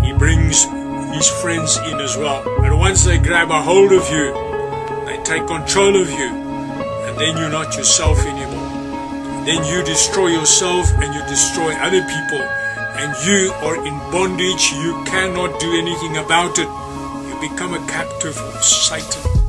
he 0.04 0.12
brings 0.12 0.64
his 1.14 1.30
friends 1.30 1.78
in 1.86 2.00
as 2.00 2.18
well. 2.18 2.42
And 2.66 2.80
once 2.80 3.06
they 3.06 3.20
grab 3.20 3.52
a 3.52 3.62
hold 3.62 3.92
of 3.92 4.10
you, 4.10 4.34
they 5.06 5.22
take 5.24 5.46
control 5.46 5.96
of 6.02 6.10
you. 6.10 6.30
And 7.06 7.16
then 7.16 7.38
you're 7.38 7.52
not 7.52 7.78
yourself 7.78 8.18
anymore. 8.26 9.46
Then 9.46 9.64
you 9.66 9.84
destroy 9.84 10.30
yourself 10.30 10.90
and 10.96 11.14
you 11.14 11.22
destroy 11.30 11.74
other 11.76 12.02
people. 12.02 12.63
And 12.96 13.12
you 13.26 13.52
are 13.64 13.86
in 13.86 13.98
bondage. 14.12 14.72
You 14.74 15.04
cannot 15.06 15.60
do 15.60 15.76
anything 15.76 16.18
about 16.18 16.60
it. 16.60 16.68
You 17.28 17.50
become 17.50 17.74
a 17.74 17.86
captive 17.88 18.38
of 18.38 18.64
Satan. 18.64 19.44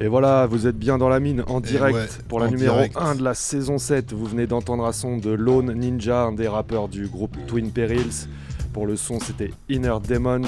Et 0.00 0.08
voilà, 0.08 0.46
vous 0.46 0.66
êtes 0.66 0.76
bien 0.76 0.98
dans 0.98 1.08
la 1.08 1.20
mine 1.20 1.44
en 1.46 1.60
direct 1.60 1.96
ouais, 1.96 2.08
pour 2.28 2.40
la 2.40 2.48
numéro 2.48 2.74
direct. 2.74 2.96
1 2.96 3.14
de 3.14 3.22
la 3.22 3.34
saison 3.34 3.78
7. 3.78 4.12
Vous 4.12 4.26
venez 4.26 4.48
d'entendre 4.48 4.84
un 4.84 4.90
son 4.90 5.16
de 5.16 5.30
Lone 5.30 5.72
Ninja, 5.74 6.22
un 6.22 6.32
des 6.32 6.48
rappeurs 6.48 6.88
du 6.88 7.06
groupe 7.06 7.36
Twin 7.46 7.70
Perils. 7.70 8.28
Pour 8.72 8.86
le 8.86 8.96
son, 8.96 9.20
c'était 9.20 9.50
Inner 9.68 9.96
Demons 10.06 10.46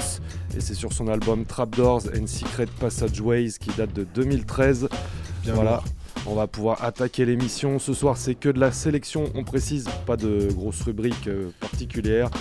et 0.55 0.59
c'est 0.59 0.73
sur 0.73 0.91
son 0.93 1.07
album 1.07 1.45
Trapdoors 1.45 2.03
and 2.17 2.25
Secret 2.25 2.67
Passageways 2.79 3.51
qui 3.59 3.69
date 3.77 3.93
de 3.93 4.03
2013. 4.03 4.89
Bien 5.43 5.53
voilà. 5.53 5.71
lourd. 5.71 5.83
On 6.27 6.33
va 6.33 6.47
pouvoir 6.47 6.83
attaquer 6.83 7.25
l'émission. 7.25 7.77
Ce 7.77 7.93
soir, 7.93 8.17
c'est 8.17 8.33
que 8.33 8.49
de 8.49 8.59
la 8.59 8.71
sélection, 8.71 9.25
on 9.35 9.43
précise, 9.43 9.87
pas 10.07 10.17
de 10.17 10.49
grosses 10.51 10.81
rubriques 10.81 11.27
euh, 11.27 11.51
particulières. 11.59 12.31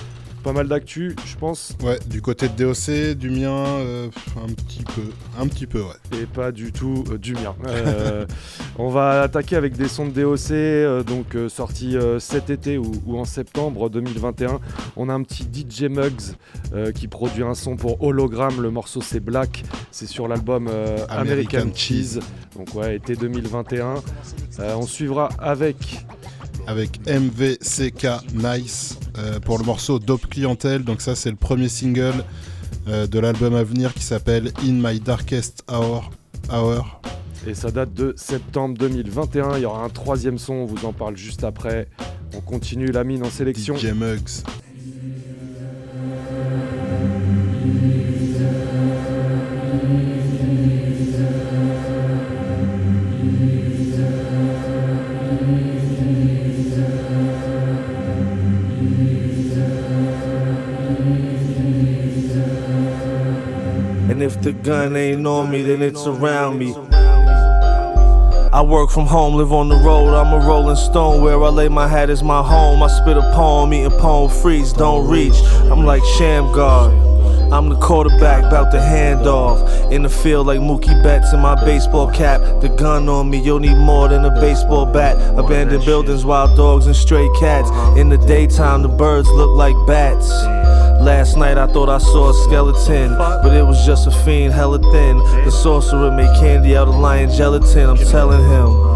Pas 0.44 0.52
mal 0.52 0.68
d'actu, 0.68 1.16
je 1.24 1.36
pense. 1.36 1.74
Ouais, 1.82 1.98
du 2.06 2.20
côté 2.20 2.48
de 2.50 2.54
DOC, 2.54 3.16
du 3.16 3.30
mien, 3.30 3.64
euh, 3.64 4.08
un 4.36 4.52
petit 4.52 4.84
peu. 4.84 5.02
Un 5.40 5.48
petit 5.48 5.66
peu, 5.66 5.80
ouais. 5.80 6.20
et 6.20 6.26
pas 6.26 6.52
du 6.52 6.70
tout 6.70 7.02
euh, 7.10 7.16
du 7.16 7.32
mien. 7.32 7.56
Euh, 7.66 8.26
on 8.78 8.90
va 8.90 9.22
attaquer 9.22 9.56
avec 9.56 9.74
des 9.74 9.88
sons 9.88 10.06
de 10.06 10.12
DOC, 10.12 11.06
donc 11.06 11.34
sortis 11.48 11.96
cet 12.18 12.50
été 12.50 12.76
ou, 12.76 12.92
ou 13.06 13.18
en 13.18 13.24
septembre 13.24 13.88
2021. 13.88 14.61
On 14.96 15.09
a 15.09 15.14
un 15.14 15.22
petit 15.22 15.44
DJ 15.44 15.85
Muggs 15.85 16.37
qui 16.94 17.09
produit 17.09 17.42
un 17.42 17.54
son 17.54 17.76
pour 17.76 18.02
Hologram. 18.02 18.61
Le 18.61 18.70
morceau 18.70 19.00
c'est 19.00 19.20
Black, 19.20 19.64
c'est 19.90 20.07
sur 20.07 20.28
l'album 20.28 20.68
American, 21.09 21.59
American 21.59 21.70
Cheese. 21.74 22.20
Donc 22.57 22.74
ouais, 22.74 22.96
été 22.96 23.16
2021. 23.16 23.96
Euh, 24.61 24.74
on 24.76 24.87
suivra 24.87 25.30
avec 25.38 26.04
avec 26.66 27.00
MVCK 27.07 28.07
Nice 28.35 28.98
euh, 29.18 29.40
pour 29.40 29.59
le 29.59 29.64
morceau 29.64 29.98
Dope 29.98 30.27
Clientèle. 30.29 30.85
Donc 30.85 31.00
ça 31.00 31.14
c'est 31.14 31.31
le 31.31 31.37
premier 31.37 31.68
single 31.68 32.24
euh, 32.88 33.07
de 33.07 33.18
l'album 33.18 33.55
à 33.55 33.64
venir 33.64 33.94
qui 33.94 34.03
s'appelle 34.03 34.53
In 34.62 34.72
My 34.72 35.00
Darkest 35.00 35.64
Hour. 35.70 36.11
Hour. 36.53 37.00
et 37.46 37.55
ça 37.55 37.70
date 37.70 37.94
de 37.94 38.12
septembre 38.16 38.77
2021. 38.79 39.57
Il 39.57 39.62
y 39.62 39.64
aura 39.64 39.83
un 39.83 39.88
troisième 39.88 40.38
son, 40.38 40.55
on 40.55 40.64
vous 40.66 40.85
en 40.85 40.92
parle 40.92 41.16
juste 41.16 41.44
après. 41.44 41.88
On 42.37 42.40
continue 42.40 42.88
la 42.88 43.05
mine 43.05 43.24
en 43.24 43.31
sélection. 43.31 43.77
DJ 43.77 43.92
Muggs. 43.92 44.42
The 64.44 64.52
gun 64.52 64.94
ain't 64.94 65.26
on 65.26 65.50
me, 65.50 65.62
then 65.62 65.80
it's 65.80 66.07
around 66.07 66.59
me. 66.59 66.74
I 68.52 68.61
work 68.61 68.90
from 68.90 69.07
home, 69.07 69.37
live 69.37 69.54
on 69.54 69.70
the 69.70 69.76
road. 69.76 70.14
I'm 70.14 70.35
a 70.35 70.46
rolling 70.46 70.76
stone. 70.76 71.22
Where 71.22 71.42
I 71.42 71.48
lay 71.48 71.68
my 71.68 71.88
hat 71.88 72.11
is 72.11 72.22
my 72.22 72.42
home. 72.42 72.83
I 72.83 72.88
spit 72.88 73.16
a 73.16 73.22
poem, 73.35 73.72
eating 73.72 73.90
poem 73.98 74.30
freeze, 74.30 74.74
don't 74.74 75.09
reach. 75.09 75.35
I'm 75.72 75.87
like 75.87 76.04
sham 76.18 76.44
Shamgar. 76.44 76.90
I'm 77.54 77.70
the 77.70 77.76
quarterback, 77.76 78.50
bout 78.50 78.70
to 78.72 78.80
hand 78.83 79.26
off. 79.26 79.59
In 79.90 80.02
the 80.02 80.11
field 80.11 80.46
like 80.46 80.61
Mookie 80.61 81.02
Betts 81.02 81.33
in 81.33 81.40
my 81.40 81.54
baseball 81.64 82.11
cap. 82.11 82.40
The 82.61 82.68
gun 82.68 83.09
on 83.09 83.30
me, 83.30 83.40
you'll 83.40 83.61
need 83.61 83.78
more 83.78 84.09
than 84.09 84.26
a 84.26 84.40
baseball 84.42 84.85
bat. 84.85 85.16
Abandoned 85.38 85.87
buildings, 85.87 86.26
wild 86.26 86.54
dogs, 86.54 86.87
and 86.87 86.94
stray 86.94 87.30
cats. 87.40 87.70
In 87.98 88.11
the 88.11 88.18
daytime, 88.18 88.83
the 88.83 88.88
birds 88.88 89.28
look 89.30 89.57
like 89.57 89.74
bats. 89.87 90.30
Last 91.00 91.37
night 91.37 91.59
I 91.59 91.66
thought 91.66 91.88
I 91.88 91.98
saw 91.98 92.30
a 92.30 92.35
skeleton, 92.44 93.16
but 93.16 93.54
it 93.54 93.62
was 93.62 93.85
just 93.85 94.07
a 94.07 94.11
fiend, 94.11 94.52
hella 94.54 94.78
thin. 94.78 95.18
The 95.44 95.50
sorcerer 95.50 96.11
made 96.11 96.35
candy 96.38 96.76
out 96.76 96.88
of 96.88 96.94
lion 96.94 97.30
gelatin, 97.30 97.90
I'm 97.90 97.96
telling 97.96 98.42
him. 98.48 98.93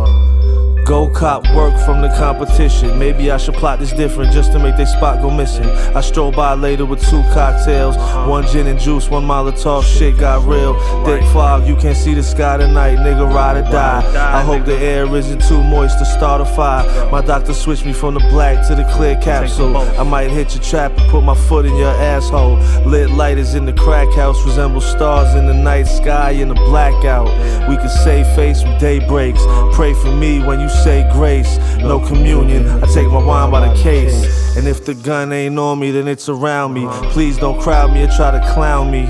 Go 0.89 1.07
cop 1.07 1.45
work 1.55 1.79
from 1.85 2.01
the 2.01 2.09
competition. 2.17 2.99
Maybe 2.99 3.31
I 3.31 3.37
should 3.37 3.53
plot 3.57 3.79
this 3.79 3.93
different 3.93 4.33
just 4.33 4.53
to 4.53 4.59
make 4.59 4.79
they 4.79 4.87
spot 4.87 5.21
go 5.21 5.31
missing. 5.31 5.67
I 5.95 6.01
stroll 6.01 6.33
by 6.33 6.55
later 6.55 6.87
with 6.87 7.03
two 7.11 7.23
cocktails, 7.35 7.99
one 8.27 8.47
gin 8.47 8.67
and 8.67 8.81
juice, 8.81 9.11
one 9.11 9.25
Molotov. 9.25 9.83
Shit 9.85 10.17
got 10.17 10.49
real. 10.49 10.73
Thick 11.05 11.23
fog, 11.25 11.69
you 11.69 11.77
can't 11.77 11.95
see 11.95 12.15
the 12.15 12.23
sky 12.23 12.57
tonight, 12.57 12.97
nigga. 12.97 13.31
Ride 13.31 13.59
or 13.59 13.71
die. 13.71 14.39
I 14.39 14.43
hope 14.43 14.65
the 14.65 14.79
air 14.79 15.05
isn't 15.15 15.43
too 15.47 15.63
moist 15.63 15.99
to 15.99 16.07
start 16.07 16.41
a 16.41 16.47
fire. 16.47 17.11
My 17.11 17.21
doctor 17.21 17.53
switched 17.53 17.85
me 17.85 17.93
from 17.93 18.15
the 18.15 18.21
black 18.31 18.67
to 18.69 18.75
the 18.75 18.85
clear 18.95 19.17
capsule. 19.17 19.77
I 19.77 20.05
might 20.05 20.31
hit 20.31 20.55
your 20.55 20.65
trap 20.65 20.99
and 20.99 21.11
put 21.11 21.23
my 21.23 21.35
foot 21.35 21.67
in 21.67 21.77
your 21.77 21.91
asshole. 21.91 22.57
Lit 22.87 23.11
lighters 23.11 23.55
in 23.55 23.67
the 23.67 23.75
crack 23.75 24.11
house 24.15 24.43
resemble 24.47 24.81
stars 24.81 25.35
in 25.35 25.47
the 25.47 25.53
night 25.53 25.87
sky 25.87 26.31
in 26.31 26.49
the 26.49 26.55
blackout. 26.55 27.29
We 27.69 27.77
can 27.77 27.91
save 27.91 28.27
face 28.35 28.63
from 28.63 28.79
daybreaks. 28.79 29.43
Pray 29.75 29.93
for 29.93 30.11
me 30.11 30.43
when 30.43 30.61
you 30.61 30.71
say 30.83 31.09
grace. 31.13 31.59
No 31.79 32.01
communion. 32.07 32.69
I 32.83 32.87
take 32.87 33.09
my 33.09 33.23
wine 33.23 33.51
by 33.51 33.69
the 33.69 33.83
case. 33.83 34.57
And 34.57 34.67
if 34.67 34.85
the 34.85 34.95
gun 34.95 35.33
ain't 35.33 35.59
on 35.59 35.79
me, 35.79 35.91
then 35.91 36.09
it's 36.09 36.29
around 36.29 36.73
me. 36.73 36.87
Please 37.13 37.37
don't 37.37 37.61
crowd 37.61 37.93
me 37.93 38.03
or 38.03 38.09
try 38.09 38.31
to 38.31 38.53
clown 38.53 38.91
me. 38.91 39.07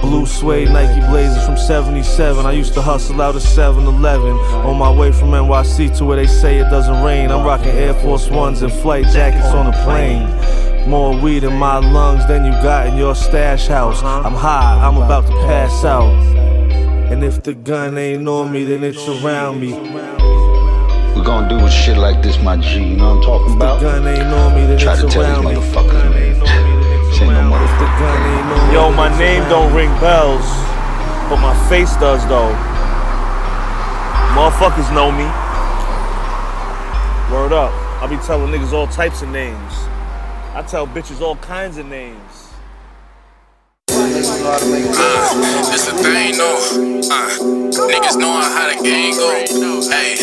Blue 0.00 0.26
suede 0.26 0.68
Nike 0.70 1.00
Blazers 1.08 1.44
from 1.46 1.56
77. 1.56 2.44
I 2.44 2.52
used 2.52 2.74
to 2.74 2.82
hustle 2.82 3.22
out 3.22 3.36
of 3.36 3.42
7 3.42 3.84
Eleven. 3.84 4.32
On 4.66 4.76
my 4.76 4.90
way 4.90 5.12
from 5.12 5.28
NYC 5.28 5.96
to 5.98 6.04
where 6.04 6.16
they 6.16 6.26
say 6.26 6.58
it 6.58 6.70
doesn't 6.70 7.02
rain. 7.04 7.30
I'm 7.30 7.44
rocking 7.44 7.68
Air 7.68 7.94
Force 7.94 8.28
Ones 8.28 8.62
and 8.62 8.72
flight 8.72 9.06
jackets 9.06 9.54
on 9.54 9.66
a 9.72 9.84
plane. 9.84 10.28
More 10.88 11.16
weed 11.16 11.44
in 11.44 11.56
my 11.56 11.78
lungs 11.78 12.26
than 12.26 12.44
you 12.44 12.50
got 12.62 12.88
in 12.88 12.96
your 12.96 13.14
stash 13.14 13.68
house. 13.68 14.02
Uh-huh. 14.02 14.22
I'm 14.26 14.34
high, 14.34 14.84
I'm 14.84 14.96
about 14.96 15.26
to 15.26 15.32
pass 15.46 15.84
out. 15.84 16.12
And 17.12 17.22
if 17.22 17.42
the 17.42 17.54
gun 17.54 17.96
ain't 17.96 18.26
on 18.26 18.50
me, 18.50 18.64
then 18.64 18.82
it's 18.82 19.06
around 19.06 19.60
me. 19.60 19.72
We're 21.22 21.28
gonna 21.28 21.48
do 21.48 21.70
shit 21.70 21.96
like 21.96 22.20
this, 22.20 22.42
my 22.42 22.56
G. 22.56 22.82
You 22.82 22.96
know 22.96 23.14
what 23.14 23.16
I'm 23.18 23.22
talking 23.22 23.54
about? 23.54 23.78
The 23.78 23.86
gun 23.86 24.08
ain't 24.08 24.22
on 24.26 24.54
me, 24.56 24.76
Try 24.76 24.96
to 24.96 25.06
tell 25.06 25.22
around 25.22 25.44
these 25.44 25.54
me. 25.54 25.60
motherfuckers, 25.62 26.10
man. 26.10 26.40
This 26.40 27.20
ain't 27.22 27.30
no 27.30 27.42
motherfucker. 27.46 28.72
Yo, 28.72 28.90
my 28.90 29.08
name 29.16 29.48
don't 29.48 29.72
ring 29.72 29.90
bells, 30.00 30.42
but 31.30 31.36
my 31.38 31.54
face 31.68 31.94
does 32.02 32.26
though. 32.26 32.50
Motherfuckers 34.34 34.92
know 34.92 35.12
me. 35.12 35.22
Word 37.32 37.52
up. 37.52 37.70
I 38.02 38.08
be 38.10 38.16
telling 38.26 38.50
niggas 38.50 38.72
all 38.72 38.88
types 38.88 39.22
of 39.22 39.28
names. 39.28 39.72
I 40.54 40.64
tell 40.66 40.88
bitches 40.88 41.20
all 41.20 41.36
kinds 41.36 41.76
of 41.76 41.86
names. 41.86 42.41
Uh, 44.24 45.70
this 45.72 45.86
the 45.86 45.94
thing, 45.98 46.38
no. 46.38 46.54
Uh, 47.10 47.26
niggas 47.90 48.16
knowing 48.16 48.46
how 48.54 48.70
the 48.70 48.78
game 48.82 49.16
go. 49.18 49.34
Hey, 49.90 50.14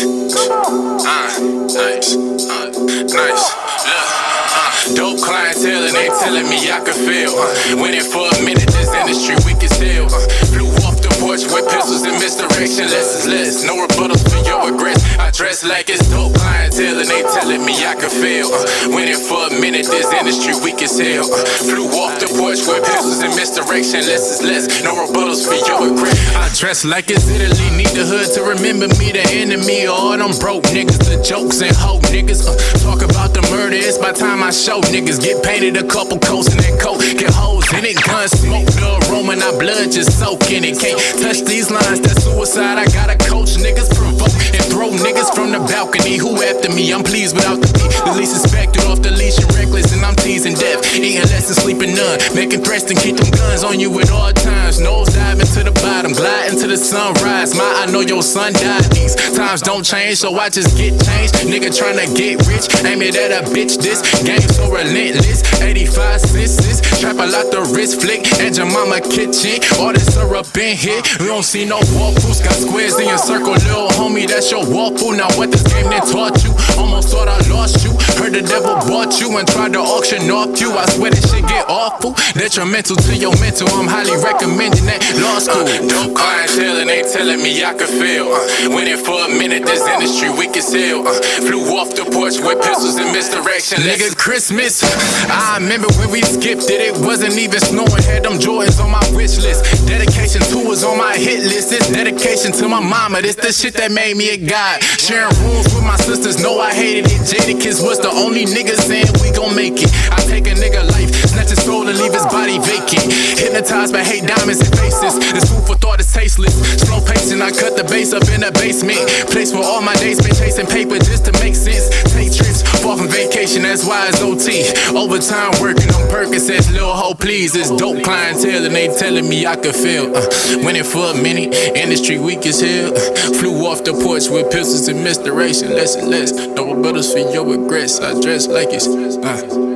uh, 1.04 1.28
nice, 1.68 2.16
uh, 2.48 2.72
nice. 3.12 3.44
Look, 3.84 4.08
uh, 4.56 4.94
dope 4.96 5.20
clientele 5.20 5.84
and 5.84 5.94
they 5.94 6.08
telling 6.24 6.48
me 6.48 6.72
I 6.72 6.80
can 6.80 6.96
feel. 6.96 7.36
Uh, 7.36 7.76
winning 7.76 8.00
for 8.00 8.24
a 8.24 8.40
minute, 8.40 8.72
this 8.72 8.88
industry 8.88 9.36
we 9.44 9.52
can 9.60 9.68
steal. 9.68 10.06
Uh, 10.06 10.16
flew 10.48 10.68
off 10.88 10.96
the 11.04 11.12
porch 11.20 11.44
with 11.52 11.68
pistols 11.68 12.04
in 12.04 12.16
misdirection. 12.16 12.88
Less 12.88 13.20
is 13.20 13.26
less, 13.28 13.64
no 13.64 13.76
rebuttals 13.84 14.24
for 14.24 14.40
your 14.48 14.64
regrets. 14.64 15.04
I 15.18 15.29
dress 15.40 15.64
like 15.64 15.88
it's 15.88 16.04
dope 16.12 16.36
clientele 16.36 17.00
and 17.00 17.08
they 17.08 17.24
telling 17.32 17.64
me 17.64 17.72
I 17.80 17.96
could 17.96 18.12
fail. 18.12 18.44
Uh, 18.52 18.92
went 18.92 19.08
in 19.08 19.16
for 19.16 19.48
a 19.48 19.52
minute, 19.56 19.88
this 19.88 20.12
industry 20.12 20.52
weak 20.60 20.84
as 20.84 21.00
hell. 21.00 21.24
Uh, 21.24 21.64
flew 21.64 21.88
off 21.96 22.20
the 22.20 22.28
porch 22.36 22.60
with 22.68 22.84
pistols 22.84 23.24
in 23.24 23.32
misdirection. 23.32 24.04
Less 24.04 24.28
is 24.28 24.40
less, 24.44 24.84
no 24.84 24.92
rebuttals 24.92 25.48
for 25.48 25.56
your 25.64 25.88
regret. 25.88 26.12
I 26.36 26.52
dress 26.52 26.84
like 26.84 27.08
it's 27.08 27.24
Italy, 27.24 27.72
need 27.72 27.88
the 27.96 28.04
hood 28.04 28.28
to 28.36 28.44
remember 28.52 28.92
me, 29.00 29.16
the 29.16 29.24
enemy. 29.32 29.88
All 29.88 30.12
them 30.12 30.36
broke 30.36 30.68
niggas, 30.76 31.00
the 31.08 31.16
jokes 31.24 31.64
and 31.64 31.72
hope 31.72 32.04
niggas. 32.12 32.44
Uh, 32.44 32.52
talk 32.84 33.00
about 33.00 33.32
the 33.32 33.40
murder, 33.48 33.80
it's 33.80 33.96
by 33.96 34.12
time 34.12 34.44
I 34.44 34.52
show 34.52 34.84
niggas. 34.92 35.24
Get 35.24 35.40
painted 35.40 35.80
a 35.80 35.86
couple 35.88 36.20
coats 36.20 36.52
in 36.52 36.60
that 36.60 36.76
coat, 36.76 37.00
get 37.16 37.32
holes 37.32 37.64
in 37.72 37.88
it, 37.88 37.96
gun 38.04 38.28
smoke, 38.28 38.68
the 38.76 39.08
aroma, 39.08 39.40
not 39.40 39.56
blood 39.56 39.88
just 39.88 40.20
soaking 40.20 40.68
it. 40.68 40.76
Can't 40.76 41.00
touch 41.16 41.48
these 41.48 41.72
lines, 41.72 42.04
that's 42.04 42.28
suicide. 42.28 42.76
I 42.76 42.84
gotta 42.92 43.16
coach 43.16 43.56
niggas, 43.56 43.88
provoke 43.96 44.36
and 44.52 44.64
throw 44.68 44.92
niggas 44.92 45.29
from 45.34 45.52
the 45.52 45.60
balcony. 45.70 46.16
Who 46.16 46.42
after 46.42 46.70
me? 46.72 46.92
I'm 46.92 47.02
pleased 47.02 47.36
without 47.36 47.60
the 47.60 47.70
beat. 47.76 47.92
The 48.04 48.14
least 48.16 48.32
suspected 48.40 48.84
off 48.88 49.02
the 49.02 49.10
leash 49.10 49.38
and 49.38 49.50
reckless, 49.54 49.92
and 49.92 50.02
I'm 50.04 50.16
teasing 50.16 50.54
death. 50.54 50.80
Eating 50.96 51.20
less 51.30 51.46
and 51.50 51.58
sleeping 51.58 51.94
none. 51.94 52.18
Making 52.34 52.62
threats 52.64 52.88
and 52.90 52.98
keep 52.98 53.16
them 53.16 53.30
guns 53.30 53.62
on 53.62 53.78
you 53.78 53.92
at 54.00 54.10
all 54.10 54.32
times. 54.32 54.80
Nose 54.80 55.12
diving 55.12 55.46
to 55.54 55.60
the 55.64 55.74
bottom, 55.84 56.12
gliding 56.12 56.58
to 56.60 56.66
the 56.66 56.76
sunrise. 56.76 57.54
My, 57.54 57.84
I 57.84 57.90
know 57.92 58.00
your 58.00 58.22
son 58.22 58.52
died. 58.54 58.88
These 58.96 59.14
times 59.36 59.60
don't 59.60 59.84
change, 59.84 60.18
so 60.18 60.34
I 60.38 60.48
just 60.48 60.76
get 60.76 60.96
changed. 61.04 61.34
Nigga 61.44 61.70
tryna 61.70 62.08
get 62.16 62.40
rich, 62.48 62.66
aim 62.84 63.02
it 63.02 63.16
at 63.16 63.30
a 63.30 63.44
bitch. 63.50 63.76
This 63.76 64.00
game 64.24 64.40
so 64.40 64.70
relentless. 64.70 65.44
85 65.60 66.20
senses, 66.20 66.80
trap 67.00 67.20
a 67.20 67.26
lot 67.28 67.52
the 67.52 67.60
wrist 67.76 68.00
flick. 68.00 68.24
And 68.40 68.56
your 68.56 68.66
mama 68.66 69.00
kitchen, 69.00 69.60
all 69.78 69.92
this 69.92 70.14
syrup 70.14 70.48
in 70.56 70.76
here. 70.76 71.02
We 71.20 71.26
don't 71.26 71.44
see 71.44 71.64
no 71.64 71.78
walkthroughs, 71.98 72.42
got 72.42 72.56
squares 72.56 72.98
in 72.98 73.08
your 73.08 73.18
circle, 73.18 73.52
little 73.52 73.92
homie. 74.00 74.26
That's 74.26 74.50
your 74.50 74.64
walkthrough. 74.64 75.19
Now 75.20 75.28
what 75.36 75.52
this 75.52 75.60
game 75.68 75.84
then 75.92 76.00
taught 76.00 76.40
you? 76.40 76.48
Almost 76.80 77.12
thought 77.12 77.28
I 77.28 77.36
lost 77.52 77.84
you. 77.84 77.92
Heard 78.16 78.32
the 78.32 78.40
devil 78.40 78.72
bought 78.88 79.20
you 79.20 79.36
and 79.36 79.44
tried 79.44 79.76
to 79.76 79.80
auction 79.84 80.24
off 80.32 80.56
you. 80.56 80.72
I 80.72 80.88
swear 80.96 81.12
this 81.12 81.28
shit 81.28 81.44
get 81.44 81.68
awful. 81.68 82.16
Detrimental 82.32 82.96
to 82.96 83.12
your 83.12 83.36
mental. 83.36 83.68
I'm 83.76 83.84
highly 83.84 84.16
recommending 84.16 84.88
that 84.88 85.04
law 85.20 85.36
school. 85.36 85.68
Uh, 85.68 85.76
dope 85.92 86.16
clientele 86.16 86.80
and 86.80 86.88
they 86.88 87.04
telling 87.04 87.44
me 87.44 87.52
I 87.60 87.76
could 87.76 87.92
fail. 87.92 88.32
Uh, 88.32 88.72
went 88.72 88.88
in 88.88 88.96
for 88.96 89.20
a 89.20 89.28
minute, 89.28 89.68
this 89.68 89.84
industry 89.92 90.32
weak 90.32 90.56
as 90.56 90.72
hell. 90.72 91.04
Uh, 91.04 91.12
flew 91.44 91.68
off 91.76 91.92
the 91.92 92.08
porch 92.08 92.40
with 92.40 92.56
pistols 92.64 92.96
in 92.96 93.12
misdirection. 93.12 93.84
Nigga, 93.84 94.16
Christmas. 94.16 94.80
I 95.28 95.60
remember 95.60 95.92
when 96.00 96.08
we 96.08 96.24
skipped 96.24 96.72
it, 96.72 96.80
it 96.80 96.96
wasn't 96.96 97.36
even 97.36 97.60
snowing. 97.60 98.08
Had 98.08 98.24
them 98.24 98.40
Jordans 98.40 98.80
on 98.80 98.88
my 98.88 99.04
wish 99.12 99.36
list. 99.36 99.68
Dedication 99.84 100.40
to 100.48 100.64
was 100.64 100.80
on 100.80 100.96
my 100.96 101.12
hit 101.12 101.44
list. 101.44 101.68
This 101.68 101.92
dedication 101.92 102.56
to 102.56 102.72
my 102.72 102.80
mama. 102.80 103.20
This 103.20 103.36
the 103.36 103.52
shit 103.52 103.76
that 103.76 103.92
made 103.92 104.16
me 104.16 104.32
a 104.32 104.40
god. 104.40 104.80
Sharing 105.10 105.42
rooms 105.42 105.66
with 105.74 105.82
my 105.82 105.96
sisters, 105.96 106.40
know 106.40 106.60
I 106.60 106.72
hated 106.72 107.06
it. 107.06 107.26
Jadakiss 107.26 107.82
was 107.82 107.98
the 107.98 108.10
only 108.10 108.44
nigga 108.44 108.78
saying 108.78 109.10
we 109.20 109.32
gon' 109.34 109.56
make 109.56 109.82
it. 109.82 109.90
I 110.06 110.22
take 110.30 110.46
a 110.46 110.54
nigga 110.54 110.86
life, 110.94 111.10
snatch 111.26 111.50
his 111.50 111.62
soul 111.66 111.88
and 111.88 111.98
leave 111.98 112.14
his 112.14 112.24
body 112.30 112.62
vacant. 112.62 113.10
Hypnotized 113.34 113.92
by 113.92 114.04
hate 114.06 114.22
diamonds 114.22 114.62
and 114.62 114.70
faces. 114.78 115.18
This 115.34 115.50
food 115.50 115.66
for 115.66 115.74
thought 115.74 115.98
is 115.98 116.12
tasteless. 116.12 116.54
Slow 116.86 117.02
pacing, 117.02 117.42
I 117.42 117.50
cut 117.50 117.76
the 117.76 117.84
bass 117.84 118.14
up 118.14 118.22
in 118.30 118.46
the 118.46 118.52
basement. 118.54 119.02
Place 119.34 119.52
where 119.52 119.66
all 119.66 119.82
my 119.82 119.94
days 119.98 120.22
been 120.22 120.34
chasing 120.34 120.66
paper 120.66 120.96
just 121.02 121.26
to 121.26 121.32
make 121.42 121.58
sense. 121.58 121.90
Take 122.14 122.30
trips, 122.30 122.62
far 122.78 122.96
from 122.96 123.08
vacation, 123.10 123.62
that's 123.62 123.84
why 123.84 124.08
it's 124.08 124.22
OT. 124.22 124.70
Overtime 124.94 125.50
working 125.60 125.90
on 125.90 126.06
Percocets, 126.08 126.70
lil' 126.70 126.94
ho, 126.94 127.12
please. 127.14 127.56
It's 127.56 127.74
dope 127.74 128.02
clientele 128.04 128.64
and 128.64 128.74
they 128.74 128.86
telling 128.94 129.28
me 129.28 129.46
I 129.46 129.56
could 129.56 129.74
feel. 129.74 130.14
Uh, 130.14 130.22
went 130.62 130.78
in 130.78 130.84
for 130.84 131.10
a 131.10 131.16
minute, 131.18 131.54
industry 131.74 132.18
weak 132.18 132.46
as 132.46 132.60
hell. 132.60 132.94
Uh, 132.94 133.34
flew 133.34 133.66
off 133.66 133.82
the 133.82 133.92
porch 133.92 134.30
with 134.30 134.46
pistols 134.52 134.86
and 134.86 135.02
misdirection. 135.02 135.74
Less 135.74 135.96
and 135.96 136.08
less, 136.08 136.30
no 136.32 136.70
rebuttals 136.70 137.10
for 137.12 137.18
your 137.34 137.44
regrets. 137.44 137.98
I 137.98 138.14
dress 138.20 138.46
like 138.46 138.68
it's. 138.70 138.86
Uh, 138.86 139.69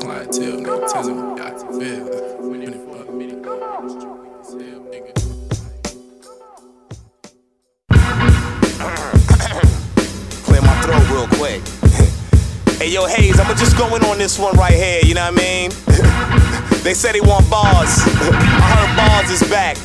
clientele 0.00 0.88
telling 0.88 1.34
me 1.34 1.40
I 1.40 1.50
industry 3.80 4.10
weak 4.10 4.32
as 4.40 4.52
hell, 4.52 4.80
nigga. 4.90 5.12
Clear 10.44 10.62
my 10.62 10.82
throat 10.82 11.06
real 11.10 11.28
quick. 11.38 11.62
hey, 12.78 12.90
yo, 12.90 13.06
Hayes, 13.06 13.38
I'ma 13.40 13.54
just 13.54 13.76
go 13.76 13.94
in 13.96 14.04
on 14.04 14.18
this 14.18 14.38
one 14.38 14.56
right 14.56 14.72
here, 14.72 15.00
you 15.04 15.14
know 15.14 15.30
what 15.30 15.40
I 15.40 15.42
mean? 15.42 15.70
they 16.84 16.94
said 16.94 17.14
they 17.14 17.20
want 17.20 17.48
bars. 17.50 17.98
I 17.98 18.66
heard 18.76 18.96
bars 18.96 19.30
is 19.30 19.42
back. 19.48 19.76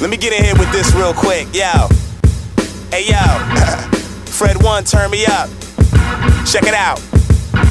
Let 0.00 0.10
me 0.10 0.16
get 0.16 0.32
in 0.32 0.44
here 0.44 0.56
with 0.56 0.70
this 0.72 0.94
real 0.94 1.14
quick, 1.14 1.48
yo. 1.52 1.88
Hey, 2.90 3.06
yo. 3.08 3.98
Fred 4.42 4.60
1, 4.60 4.82
turn 4.82 5.08
me 5.08 5.24
up. 5.24 5.48
Check 6.42 6.66
it 6.66 6.74
out. 6.74 6.98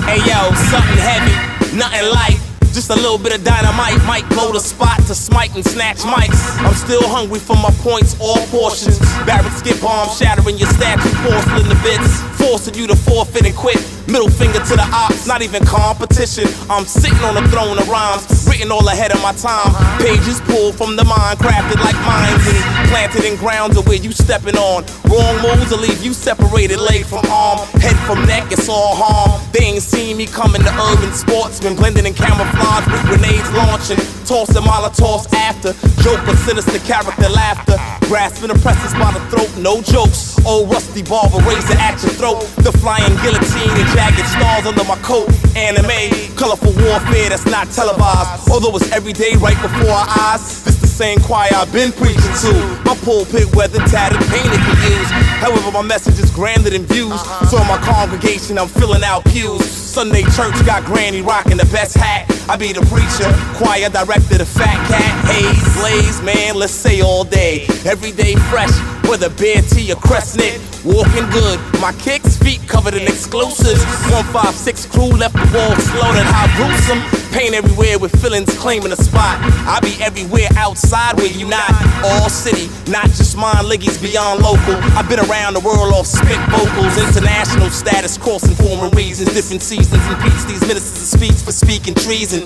Hey 0.07 0.23
yo, 0.23 0.39
something 0.71 1.03
heavy, 1.03 1.36
nothing 1.75 2.07
light. 2.07 2.39
Just 2.71 2.89
a 2.89 2.95
little 2.95 3.17
bit 3.17 3.36
of 3.36 3.43
dynamite 3.43 4.01
might 4.05 4.23
blow 4.29 4.53
the 4.53 4.62
spot 4.62 4.95
to 5.07 5.13
smite 5.13 5.53
and 5.53 5.65
snatch 5.65 5.97
mics. 6.07 6.39
I'm 6.63 6.73
still 6.73 7.03
hungry 7.03 7.39
for 7.39 7.57
my 7.57 7.71
points, 7.84 8.15
all 8.21 8.39
portions. 8.47 8.99
Barrett 9.27 9.51
skip 9.51 9.81
bomb 9.81 10.07
shattering 10.15 10.57
your 10.57 10.69
statue, 10.69 11.12
porcelain 11.27 11.67
to 11.67 11.75
bits. 11.84 12.21
Forcing 12.39 12.75
you 12.75 12.88
to 12.88 12.95
forfeit 12.95 13.45
and 13.45 13.53
quit. 13.53 13.75
Middle 14.12 14.30
finger 14.30 14.60
to 14.60 14.76
the 14.76 14.84
ops, 14.91 15.26
not 15.26 15.41
even 15.41 15.63
competition. 15.63 16.43
I'm 16.69 16.84
sitting 16.84 17.24
on 17.24 17.38
a 17.39 17.47
throne 17.47 17.80
of 17.80 17.88
rhymes, 17.88 18.28
written 18.43 18.69
all 18.69 18.86
ahead 18.89 19.15
of 19.15 19.24
my 19.24 19.32
time. 19.32 19.71
Pages 20.04 20.41
pulled 20.52 20.76
from 20.76 20.97
the 20.97 21.06
mind, 21.06 21.39
crafted 21.39 21.80
like 21.80 21.95
mines 22.04 22.43
and 22.43 22.89
planted 22.91 23.24
in 23.24 23.38
grounds 23.38 23.78
of 23.78 23.88
where 23.88 23.95
you 23.95 24.12
stepping 24.12 24.58
on. 24.58 24.84
Wrong 25.08 25.39
moves 25.39 25.71
will 25.71 25.80
leave 25.80 26.04
you 26.04 26.12
separated, 26.12 26.82
leg 26.82 27.06
from 27.06 27.24
arm, 27.32 27.63
head 27.80 27.95
from 28.04 28.26
neck, 28.28 28.52
it's 28.52 28.67
all 28.67 29.00
harm. 29.00 29.39
They 29.54 29.63
ain't 29.63 29.82
seen 29.82 30.17
me 30.17 30.26
coming 30.26 30.62
to 30.62 30.74
urban 30.91 31.13
sportsmen, 31.13 31.78
blending 31.78 32.06
in 32.06 32.13
camouflage 32.13 32.91
with 32.91 33.04
grenades 33.08 33.50
launching, 33.56 33.95
tossing 34.28 34.67
molotovs 34.67 35.32
after. 35.32 35.71
Joker, 36.04 36.36
sinister 36.36 36.80
character, 36.84 37.30
laughter, 37.30 37.80
grasping 38.12 38.50
the 38.50 38.56
oppressors 38.60 38.91
by 39.00 39.08
the 39.15 39.24
throat, 39.32 39.47
no 39.56 39.80
jokes. 39.82 40.36
Old 40.43 40.67
rusty 40.67 41.02
barber 41.02 41.39
razor 41.47 41.80
at 41.80 41.95
your 42.04 42.12
throat, 42.19 42.43
the 42.60 42.76
flying 42.84 43.15
guillotine 43.24 43.71
and 43.71 43.88
jagged 43.95 44.28
stars 44.28 44.67
under 44.67 44.84
my 44.84 45.00
coat. 45.00 45.32
Anime, 45.56 46.12
colorful 46.36 46.76
warfare 46.84 47.32
that's 47.32 47.47
not 47.47 47.71
televised, 47.71 48.52
although 48.52 48.76
it's 48.76 48.91
every 48.91 49.13
day 49.13 49.39
right 49.39 49.56
before 49.63 49.95
our 49.95 50.12
eyes. 50.28 50.43
This 50.65 50.80
same 51.01 51.19
choir 51.21 51.49
I've 51.55 51.73
been 51.73 51.91
preaching 51.91 52.35
to. 52.45 52.53
My 52.85 52.93
pulpit 53.01 53.49
weather 53.55 53.79
tattered, 53.89 54.21
painted, 54.29 54.61
confused. 54.61 55.09
However, 55.41 55.71
my 55.71 55.81
message 55.81 56.19
is 56.19 56.29
grander 56.29 56.69
than 56.69 56.85
views. 56.85 57.11
Uh-huh. 57.11 57.47
So 57.47 57.57
in 57.57 57.67
my 57.67 57.79
congregation, 57.79 58.59
I'm 58.59 58.67
filling 58.67 59.03
out 59.03 59.25
pews. 59.25 59.65
Sunday 59.65 60.21
church 60.37 60.53
got 60.63 60.85
Granny 60.85 61.23
rocking 61.23 61.57
the 61.57 61.65
best 61.73 61.97
hat. 61.97 62.29
I 62.47 62.55
be 62.55 62.71
the 62.71 62.85
preacher, 62.85 63.25
choir 63.57 63.89
director, 63.89 64.37
the 64.37 64.45
fat 64.45 64.77
cat. 64.93 65.13
Haze, 65.25 65.73
blaze, 65.81 66.21
man, 66.21 66.53
let's 66.53 66.71
say 66.71 67.01
all 67.01 67.23
day. 67.23 67.65
Every 67.83 68.11
day 68.11 68.35
fresh, 68.53 68.69
whether 69.07 69.29
bare 69.29 69.61
tea 69.61 69.91
or 69.91 69.95
crest 69.97 70.37
knit. 70.37 70.59
Walking 70.83 71.29
good, 71.29 71.59
my 71.79 71.93
kicks, 72.01 72.37
feet 72.37 72.61
covered 72.67 72.95
in 72.95 73.03
exclusives. 73.03 73.85
156 74.09 74.85
crew 74.87 75.13
left 75.13 75.35
the 75.37 75.45
wall 75.53 75.75
slaughtered, 75.77 76.25
how 76.25 76.49
gruesome. 76.57 77.01
Pain 77.31 77.53
everywhere 77.53 77.97
with 77.97 78.11
feelings 78.19 78.51
claiming 78.59 78.91
a 78.91 78.99
spot. 78.99 79.39
I 79.63 79.79
be 79.79 79.95
everywhere 80.03 80.49
outside 80.57 81.15
where 81.15 81.31
you 81.31 81.47
not. 81.47 81.69
All 82.03 82.27
city, 82.27 82.67
not 82.91 83.07
just 83.15 83.37
mine, 83.37 83.63
liggies 83.71 84.01
beyond 84.01 84.41
local. 84.43 84.75
I've 84.99 85.07
been 85.07 85.23
around 85.23 85.53
the 85.53 85.63
world 85.63 85.93
off 85.95 86.07
spit 86.07 86.35
vocals, 86.51 86.97
international 86.99 87.69
status, 87.69 88.17
crossing 88.17 88.55
foreign 88.59 88.91
reasons, 88.91 89.31
different 89.31 89.61
seasons. 89.61 90.03
and 90.03 90.11
Impeach 90.19 90.43
these 90.43 90.65
ministers 90.67 91.07
of 91.07 91.07
speech 91.07 91.39
for 91.39 91.53
speaking 91.53 91.95
treason. 91.95 92.43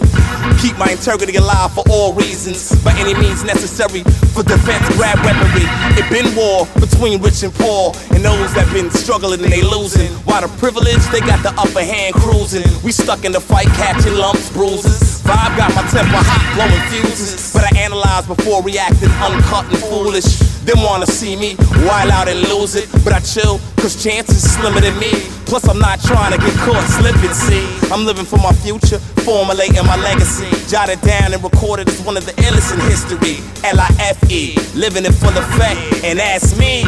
Keep 0.61 0.77
my 0.77 0.93
integrity 0.93 1.33
alive 1.35 1.73
for 1.73 1.83
all 1.89 2.13
reasons, 2.13 2.69
by 2.85 2.93
any 3.01 3.15
means 3.17 3.43
necessary 3.43 4.05
for 4.37 4.43
defense. 4.45 4.85
Grab 5.01 5.17
weaponry. 5.25 5.65
It 5.97 6.05
been 6.13 6.29
war 6.37 6.44
between 6.79 7.21
rich 7.21 7.43
and 7.43 7.53
poor, 7.53 7.93
and 8.13 8.23
those 8.23 8.53
that 8.53 8.67
been 8.73 8.91
struggling 8.91 9.43
and 9.43 9.51
they 9.51 9.61
losing. 9.61 10.11
While 10.27 10.41
the 10.41 10.51
privileged, 10.59 11.11
they 11.11 11.19
got 11.19 11.41
the 11.43 11.53
upper 11.57 11.83
hand 11.83 12.13
cruising. 12.15 12.67
We 12.83 12.91
stuck 12.91 13.25
in 13.25 13.31
the 13.31 13.41
fight, 13.41 13.67
catching 13.79 14.13
lumps, 14.13 14.51
bruises. 14.51 15.14
Vibe 15.25 15.57
got 15.57 15.73
my 15.73 15.81
temper 15.89 16.21
hot, 16.21 16.41
blowing 16.53 16.85
fuses. 16.93 17.51
But 17.51 17.65
I 17.65 17.77
analyze 17.81 18.27
before 18.27 18.61
reacting, 18.61 19.09
uncut 19.17 19.65
and 19.73 19.81
foolish. 19.89 20.37
Them 20.65 20.81
wanna 20.81 21.05
see 21.05 21.35
me 21.35 21.55
wild 21.85 22.09
out 22.11 22.27
and 22.27 22.41
lose 22.49 22.75
it. 22.75 22.89
But 23.03 23.13
I 23.13 23.19
chill, 23.19 23.59
cause 23.77 24.01
chances 24.01 24.41
slimmer 24.45 24.81
than 24.81 24.97
me. 24.99 25.11
Plus, 25.45 25.67
I'm 25.69 25.77
not 25.77 26.01
trying 26.01 26.31
to 26.33 26.39
get 26.39 26.53
caught 26.65 26.83
slipping, 26.89 27.33
see. 27.33 27.65
I'm 27.93 28.05
living 28.05 28.25
for 28.25 28.37
my 28.37 28.51
future, 28.65 28.97
formulating 29.25 29.85
my 29.85 29.95
legacy. 29.97 30.49
Jotted 30.67 31.01
down 31.01 31.33
and 31.33 31.43
recorded 31.43 31.87
as 31.87 32.01
one 32.01 32.17
of 32.17 32.25
the 32.25 32.33
illest 32.41 32.73
in 32.73 32.79
history. 32.89 33.41
L 33.63 33.79
I 33.79 33.89
F 33.99 34.17
E, 34.31 34.57
living 34.73 35.05
it 35.05 35.13
for 35.13 35.31
the 35.31 35.43
fact. 35.57 35.77
And 36.03 36.17
that's 36.17 36.57
me. 36.57 36.83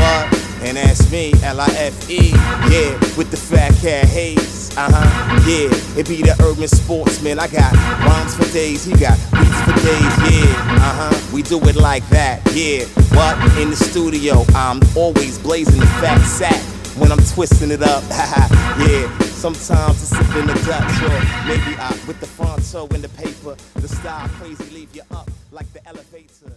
What? 0.00 0.35
And 0.66 0.76
that's 0.76 1.12
me, 1.12 1.32
L-I-F-E, 1.44 2.30
yeah, 2.34 2.98
with 3.16 3.30
the 3.30 3.36
fat 3.36 3.72
cat 3.80 4.04
haze, 4.04 4.76
uh-huh, 4.76 5.40
yeah, 5.46 5.70
it 5.96 6.08
be 6.08 6.22
the 6.22 6.34
urban 6.42 6.66
sportsman, 6.66 7.38
I 7.38 7.46
got 7.46 7.72
rhymes 8.02 8.34
for 8.34 8.50
days, 8.52 8.84
he 8.84 8.90
got 8.98 9.16
beats 9.30 9.60
for 9.62 9.78
days, 9.86 10.14
yeah, 10.26 10.50
uh-huh, 10.82 11.30
we 11.32 11.42
do 11.42 11.60
it 11.68 11.76
like 11.76 12.02
that, 12.08 12.42
yeah. 12.52 12.84
But 13.14 13.38
In 13.62 13.70
the 13.70 13.76
studio, 13.76 14.44
I'm 14.56 14.80
always 14.96 15.38
blazing 15.38 15.78
the 15.78 15.86
fat 16.02 16.18
sack 16.26 16.60
when 16.98 17.12
I'm 17.12 17.24
twisting 17.32 17.70
it 17.70 17.82
up, 17.82 18.02
yeah. 18.10 19.18
Sometimes 19.36 20.02
it's 20.02 20.12
up 20.14 20.34
in 20.34 20.48
the 20.48 20.54
Dutch, 20.66 21.02
or 21.06 21.46
maybe 21.46 21.78
I 21.78 21.90
with 22.08 22.18
the 22.18 22.26
fronto 22.26 22.88
in 22.92 23.02
the 23.02 23.08
paper. 23.10 23.54
The 23.74 23.86
style 23.86 24.28
crazy 24.30 24.64
leave 24.74 24.96
you 24.96 25.02
up 25.12 25.30
like 25.52 25.72
the 25.72 25.86
elevator. 25.86 26.50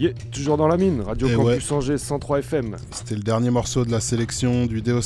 Yeah, 0.00 0.12
toujours 0.32 0.56
dans 0.56 0.66
la 0.66 0.78
mine, 0.78 1.02
Radio 1.02 1.28
Et 1.28 1.34
Campus 1.34 1.70
ouais. 1.70 1.76
Angers 1.76 1.98
103 1.98 2.38
FM. 2.38 2.74
C'était 2.90 3.16
le 3.16 3.20
dernier 3.20 3.50
morceau 3.50 3.84
de 3.84 3.90
la 3.90 4.00
sélection 4.00 4.64
du 4.64 4.80
DOC. 4.80 5.02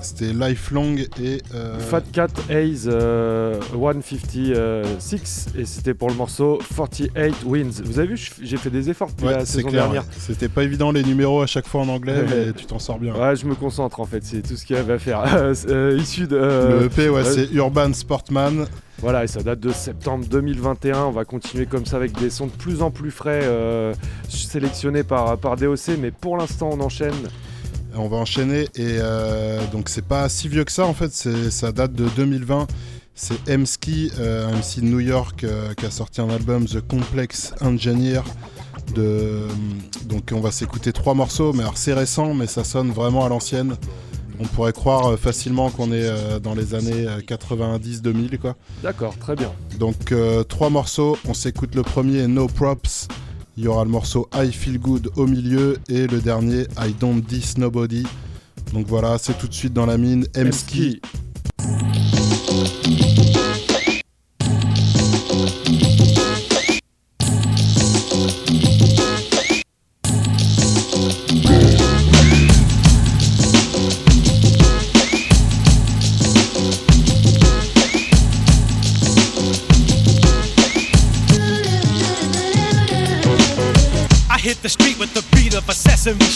C'était 0.00 0.32
Lifelong 0.32 0.96
et. 1.22 1.42
euh, 1.54 1.78
Fat 1.78 2.00
Cat 2.10 2.28
Haze 2.48 2.88
euh, 2.90 3.60
156 3.70 5.48
et 5.58 5.66
c'était 5.66 5.92
pour 5.92 6.08
le 6.08 6.14
morceau 6.14 6.58
48 6.74 7.12
Wins. 7.44 7.82
Vous 7.84 7.98
avez 7.98 8.08
vu, 8.08 8.30
j'ai 8.42 8.56
fait 8.56 8.70
des 8.70 8.88
efforts 8.88 9.08
depuis 9.10 9.26
ouais, 9.26 9.34
la 9.36 9.44
saison 9.44 9.68
clair. 9.68 9.82
dernière. 9.84 10.02
ouais. 10.04 10.08
C'était 10.18 10.48
pas 10.48 10.62
évident 10.64 10.92
les 10.92 11.02
numéros 11.04 11.42
à 11.42 11.46
chaque 11.46 11.66
fois 11.66 11.82
en 11.82 11.88
anglais, 11.88 12.24
mais 12.30 12.52
tu 12.54 12.64
t'en 12.64 12.78
sors 12.78 12.98
bien. 12.98 13.14
Ouais, 13.14 13.36
je 13.36 13.44
me 13.44 13.54
concentre 13.54 14.00
en 14.00 14.06
fait, 14.06 14.24
c'est 14.24 14.40
tout 14.40 14.56
ce 14.56 14.64
qu'il 14.64 14.76
y 14.76 14.78
avait 14.78 14.94
à 14.94 14.98
faire. 14.98 15.18
Euh, 15.38 15.54
euh, 15.68 15.98
issu 16.00 16.26
de. 16.26 16.36
euh, 16.36 16.80
Le 16.80 16.86
EP, 16.86 17.08
ouais, 17.10 17.20
euh, 17.20 17.24
c'est 17.24 17.52
Urban 17.52 17.92
Sportman. 17.92 18.66
Voilà, 19.00 19.22
et 19.22 19.28
ça 19.28 19.42
date 19.42 19.60
de 19.60 19.70
septembre 19.70 20.24
2021. 20.28 21.04
On 21.04 21.10
va 21.12 21.24
continuer 21.24 21.66
comme 21.66 21.86
ça 21.86 21.96
avec 21.96 22.18
des 22.18 22.30
sons 22.30 22.46
de 22.46 22.52
plus 22.52 22.82
en 22.82 22.90
plus 22.90 23.12
frais 23.12 23.42
euh, 23.44 23.94
sélectionnés 24.28 25.04
par, 25.04 25.38
DOC, 25.38 25.98
mais 26.00 26.10
pour 26.10 26.36
l'instant, 26.36 26.70
on 26.72 26.80
enchaîne. 26.80 27.14
On 27.94 28.08
va 28.08 28.16
enchaîner 28.18 28.62
et 28.74 28.98
euh, 29.00 29.60
donc 29.72 29.88
c'est 29.88 30.04
pas 30.04 30.28
si 30.28 30.48
vieux 30.48 30.64
que 30.64 30.70
ça 30.70 30.86
en 30.86 30.94
fait, 30.94 31.12
ça 31.12 31.72
date 31.72 31.94
de 31.94 32.08
2020. 32.16 32.66
C'est 33.14 33.48
M-Ski, 33.48 34.12
euh, 34.20 34.48
MC 34.52 34.80
de 34.80 34.84
New 34.84 35.00
York 35.00 35.42
euh, 35.42 35.74
qui 35.74 35.86
a 35.86 35.90
sorti 35.90 36.20
un 36.20 36.28
album 36.28 36.66
The 36.66 36.80
Complex 36.80 37.54
Engineer. 37.60 38.20
Donc 38.94 40.30
on 40.32 40.40
va 40.40 40.50
s'écouter 40.52 40.92
trois 40.92 41.14
morceaux, 41.14 41.52
mais 41.52 41.62
alors 41.62 41.76
c'est 41.76 41.94
récent, 41.94 42.34
mais 42.34 42.46
ça 42.46 42.62
sonne 42.62 42.90
vraiment 42.90 43.24
à 43.24 43.28
l'ancienne. 43.28 43.76
On 44.40 44.44
pourrait 44.44 44.72
croire 44.72 45.06
euh, 45.06 45.16
facilement 45.16 45.70
qu'on 45.70 45.92
est 45.92 46.06
euh, 46.06 46.38
dans 46.38 46.54
les 46.54 46.74
années 46.74 47.06
90-2000 47.26 48.38
quoi. 48.38 48.56
D'accord, 48.82 49.16
très 49.18 49.34
bien. 49.34 49.52
Donc 49.78 50.12
euh, 50.12 50.44
trois 50.44 50.70
morceaux, 50.70 51.18
on 51.26 51.34
s'écoute 51.34 51.74
le 51.74 51.82
premier 51.82 52.26
No 52.26 52.46
Props, 52.46 53.08
il 53.56 53.64
y 53.64 53.68
aura 53.68 53.84
le 53.84 53.90
morceau 53.90 54.28
I 54.34 54.52
Feel 54.52 54.78
Good 54.78 55.10
au 55.16 55.26
milieu 55.26 55.78
et 55.88 56.06
le 56.06 56.20
dernier 56.20 56.62
I 56.78 56.94
Don't 56.98 57.20
Diss 57.20 57.58
Nobody. 57.58 58.06
Donc 58.72 58.86
voilà, 58.86 59.18
c'est 59.18 59.36
tout 59.38 59.48
de 59.48 59.54
suite 59.54 59.72
dans 59.72 59.86
la 59.86 59.98
mine 59.98 60.26
M-Ski. 60.34 61.00
I 61.60 62.97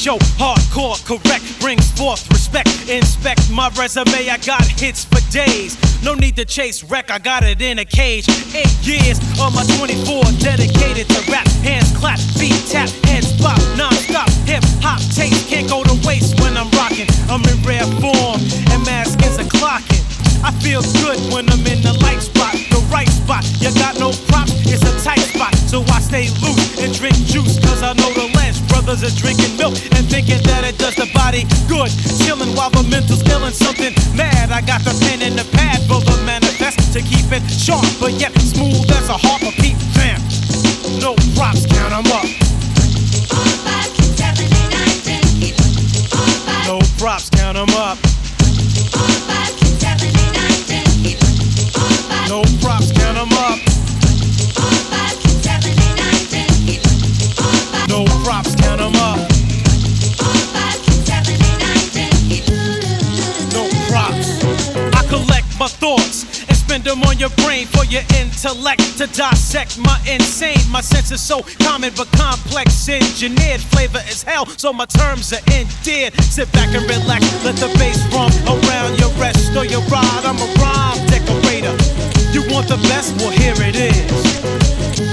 show. 0.03 0.19
Hardcore, 0.35 0.99
correct, 1.07 1.45
brings 1.61 1.87
forth 1.93 2.29
respect. 2.29 2.69
Inspect 2.91 3.49
my 3.53 3.71
resume, 3.79 4.29
I 4.29 4.37
got 4.45 4.67
hits 4.67 5.05
for 5.05 5.23
days. 5.31 5.79
No 6.03 6.15
need 6.15 6.35
to 6.37 6.45
chase 6.45 6.83
wreck, 6.83 7.09
I 7.13 7.21
got 7.21 7.45
it 7.45 7.63
in 7.63 7.79
a 7.79 7.85
cage. 7.85 8.27
Eight 8.53 8.75
years 8.83 9.23
on 9.39 9.55
my 9.55 9.63
24, 9.79 10.25
dedicated 10.43 11.07
to 11.07 11.31
rap. 11.31 11.47
Hands 11.63 11.87
clap, 11.97 12.19
feet 12.19 12.59
tap, 12.67 12.91
heads 13.07 13.31
bop, 13.41 13.59
non-stop. 13.79 14.29
Hip 14.51 14.65
hop 14.83 14.99
taste 15.15 15.47
can't 15.49 15.71
go 15.71 15.85
to 15.85 15.95
waste 16.05 16.35
when 16.41 16.57
I'm 16.57 16.71
rocking. 16.75 17.07
I'm 17.31 17.43
in 17.47 17.63
rare 17.63 17.87
form, 18.03 18.43
and 18.75 18.83
maskins 18.83 19.39
are 19.39 19.47
clocking. 19.55 20.03
I 20.43 20.51
feel 20.59 20.83
good 20.99 21.23
when 21.33 21.49
I'm 21.49 21.63
in 21.71 21.81
the 21.81 21.95
light 22.03 22.23
spot, 22.23 22.59
the 22.75 22.83
right 22.91 23.09
spot. 23.09 23.47
You 23.63 23.71
got 23.79 24.01
no 24.03 24.11
props, 24.27 24.51
it's 24.67 24.83
a 24.83 24.93
tight 25.07 25.23
spot. 25.31 25.55
So 25.71 25.87
I 25.95 26.01
stay 26.01 26.27
loose 26.43 26.83
and 26.83 26.91
drink 26.93 27.15
juice, 27.31 27.63
cause 27.63 27.85
I 27.85 27.95
know 27.95 28.11
the 28.19 28.42
Brothers 28.85 29.15
are 29.15 29.17
drinking 29.17 29.57
milk 29.57 29.75
and 29.95 30.05
thinking 30.11 30.43
that 30.43 30.65
it 30.65 30.77
does 30.77 30.97
the 30.97 31.07
body 31.15 31.47
good. 31.71 31.89
Chilling 32.19 32.51
while 32.57 32.71
the 32.71 32.83
mental's 32.91 33.23
feeling 33.23 33.53
something 33.53 33.95
mad. 34.17 34.51
I 34.51 34.61
got 34.61 34.83
the 34.83 34.91
pen 35.07 35.23
and 35.23 35.39
the 35.39 35.47
pad 35.55 35.81
for 35.87 36.01
the 36.03 36.19
manifest 36.27 36.93
to 36.93 37.01
keep 37.01 37.31
it 37.31 37.47
sharp, 37.49 37.87
but 38.01 38.13
yet 38.19 38.35
smooth 38.41 38.91
as 38.91 39.09
a 39.09 39.17
harp 39.17 39.43
of 39.43 39.55
Pete 39.63 39.79
Vamp. 39.95 40.21
No 41.01 41.15
props, 41.39 41.65
count 41.67 41.95
'em 41.95 42.11
up. 42.11 42.27
No 46.67 46.79
props, 46.99 47.31
count 47.31 47.57
'em 47.57 47.71
up. 47.77 48.12
On 67.01 67.19
your 67.19 67.31
brain 67.41 67.67
for 67.67 67.85
your 67.87 68.03
intellect 68.21 68.99
to 68.99 69.07
dissect 69.07 69.79
my 69.79 69.97
insane. 70.05 70.61
My 70.71 70.83
sense 70.83 71.11
is 71.11 71.23
so 71.23 71.41
common 71.65 71.93
but 71.97 72.11
complex, 72.13 72.89
engineered. 72.89 73.61
Flavor 73.73 74.03
is 74.09 74.23
hell, 74.23 74.45
so 74.47 74.73
my 74.73 74.85
terms 74.85 75.33
are 75.33 75.41
endeared. 75.57 76.13
Sit 76.21 76.53
back 76.53 76.69
and 76.75 76.85
relax, 76.85 77.25
let 77.45 77.57
the 77.57 77.73
bass 77.79 77.97
rump 78.13 78.35
around 78.45 78.99
your 78.99 79.11
rest 79.17 79.57
or 79.57 79.65
your 79.65 79.81
ride. 79.89 80.25
I'm 80.25 80.37
a 80.37 80.49
rhyme 80.61 81.01
decorator. 81.09 81.73
You 82.35 82.45
want 82.53 82.69
the 82.69 82.77
best? 82.89 83.17
Well, 83.17 83.31
here 83.31 83.57
it 83.57 83.77
is. 83.77 84.13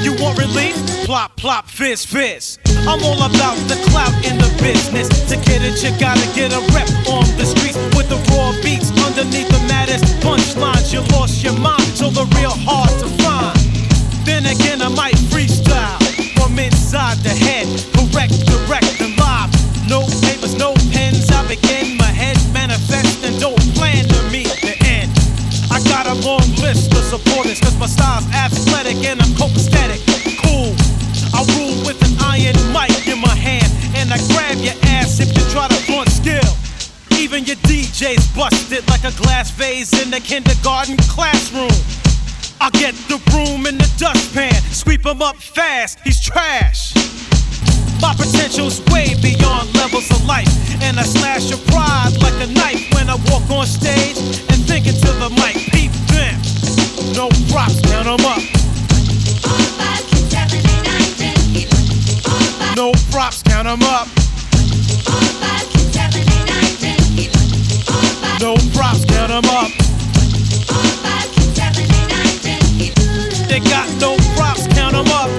You 0.04 0.12
want 0.22 0.38
relief? 0.38 0.76
Plop, 1.06 1.36
plop, 1.38 1.70
fizz, 1.70 2.06
fizz. 2.06 2.60
I'm 2.88 3.02
all 3.04 3.24
about 3.24 3.58
the 3.68 3.80
clout 3.89 4.13
in 4.26 4.38
the 4.38 4.50
business. 4.62 5.08
To 5.30 5.36
get 5.36 5.62
it, 5.63 5.82
you 5.84 5.92
gotta 6.00 6.28
get 6.36 6.52
a 6.52 6.62
rep 6.74 6.89
on 7.08 7.26
the 7.38 7.46
streets 7.46 7.78
with 7.96 8.10
the 8.10 8.20
raw 8.32 8.52
beats 8.63 8.88
underneath 9.10 9.50
the 9.50 9.63
maddest 9.65 10.06
punchlines. 10.22 10.93
You 10.93 11.02
lost 11.17 11.43
your 11.43 11.58
mind, 11.58 11.89
so 11.98 12.10
the 12.10 12.30
real 12.38 12.54
hard 12.54 12.93
to 13.02 13.10
find. 13.26 13.58
Then 14.22 14.45
again, 14.45 14.82
I 14.82 14.89
might 14.89 15.17
freestyle 15.34 15.98
from 16.38 16.60
inside 16.60 17.17
the 17.26 17.34
head. 17.34 17.65
Correct, 17.98 18.38
direct, 18.45 19.02
and 19.02 19.17
live. 19.17 19.50
No 19.89 20.06
papers, 20.22 20.54
no 20.54 20.78
pens. 20.93 21.26
I 21.34 21.41
begin 21.50 21.98
my 21.98 22.12
head 22.13 22.38
manifest 22.54 23.26
and 23.26 23.34
don't 23.41 23.58
plan 23.74 24.06
to 24.06 24.19
meet 24.30 24.54
the 24.62 24.78
end. 24.86 25.10
I 25.74 25.82
got 25.89 26.06
a 26.06 26.13
long 26.22 26.45
list 26.62 26.93
of 26.93 27.02
supporters, 27.10 27.60
cause 27.60 27.78
my 27.82 27.89
style's 27.89 28.30
athletic 28.30 29.02
and 29.10 29.17
I'm 29.22 29.34
copacetic. 29.34 30.06
Cool. 30.45 30.78
I 31.34 31.41
rule 31.58 31.82
with 31.82 31.98
an 32.06 32.13
iron 32.22 32.58
mic 32.69 32.93
in 33.10 33.17
my 33.17 33.34
hand, 33.34 33.74
and 33.98 34.13
I 34.13 34.22
grab 34.30 34.62
your 34.62 34.78
ass 34.93 35.19
if 35.19 35.34
you 35.34 35.43
try 35.50 35.67
to 35.67 35.80
blunt 35.89 36.13
skill. 36.13 36.68
Even 37.19 37.43
your 37.43 37.58
DJ's 37.67 38.25
busted 38.34 38.88
like 38.88 39.03
a 39.03 39.12
glass 39.21 39.51
vase 39.51 39.91
in 40.01 40.10
the 40.10 40.21
kindergarten 40.21 40.95
classroom. 41.12 41.67
I 42.62 42.69
get 42.69 42.95
the 43.12 43.19
broom 43.29 43.67
in 43.67 43.77
the 43.77 43.91
dustpan, 43.97 44.53
sweep 44.71 45.05
him 45.05 45.21
up 45.21 45.36
fast, 45.36 45.99
he's 46.05 46.21
trash. 46.21 46.95
My 47.99 48.15
potential's 48.15 48.79
way 48.88 49.15
beyond 49.21 49.75
levels 49.75 50.10
of 50.12 50.25
life, 50.25 50.47
and 50.82 50.97
I 50.97 51.03
slash 51.03 51.49
your 51.49 51.60
pride 51.67 52.15
like 52.23 52.39
a 52.39 52.47
knife 52.53 52.88
when 52.95 53.10
I 53.10 53.15
walk 53.27 53.51
on 53.51 53.67
stage 53.67 54.15
and 54.47 54.63
think 54.63 54.88
into 54.88 55.12
the 55.19 55.29
mic. 55.36 55.60
Peep 55.75 55.91
them, 56.08 56.39
no 57.19 57.27
props, 57.51 57.82
count 57.82 58.08
'em 58.08 58.23
up. 58.25 58.41
No 62.77 62.93
props, 63.12 63.43
count 63.43 63.67
'em 63.67 63.84
up. 63.84 64.08
No 68.39 68.56
props, 68.73 69.04
count 69.04 69.32
'em 69.32 69.43
up. 69.49 69.69
They 73.49 73.60
got 73.60 73.89
no 73.99 74.15
props, 74.36 74.65
count 74.67 74.95
'em 74.95 75.08
up. 75.10 75.30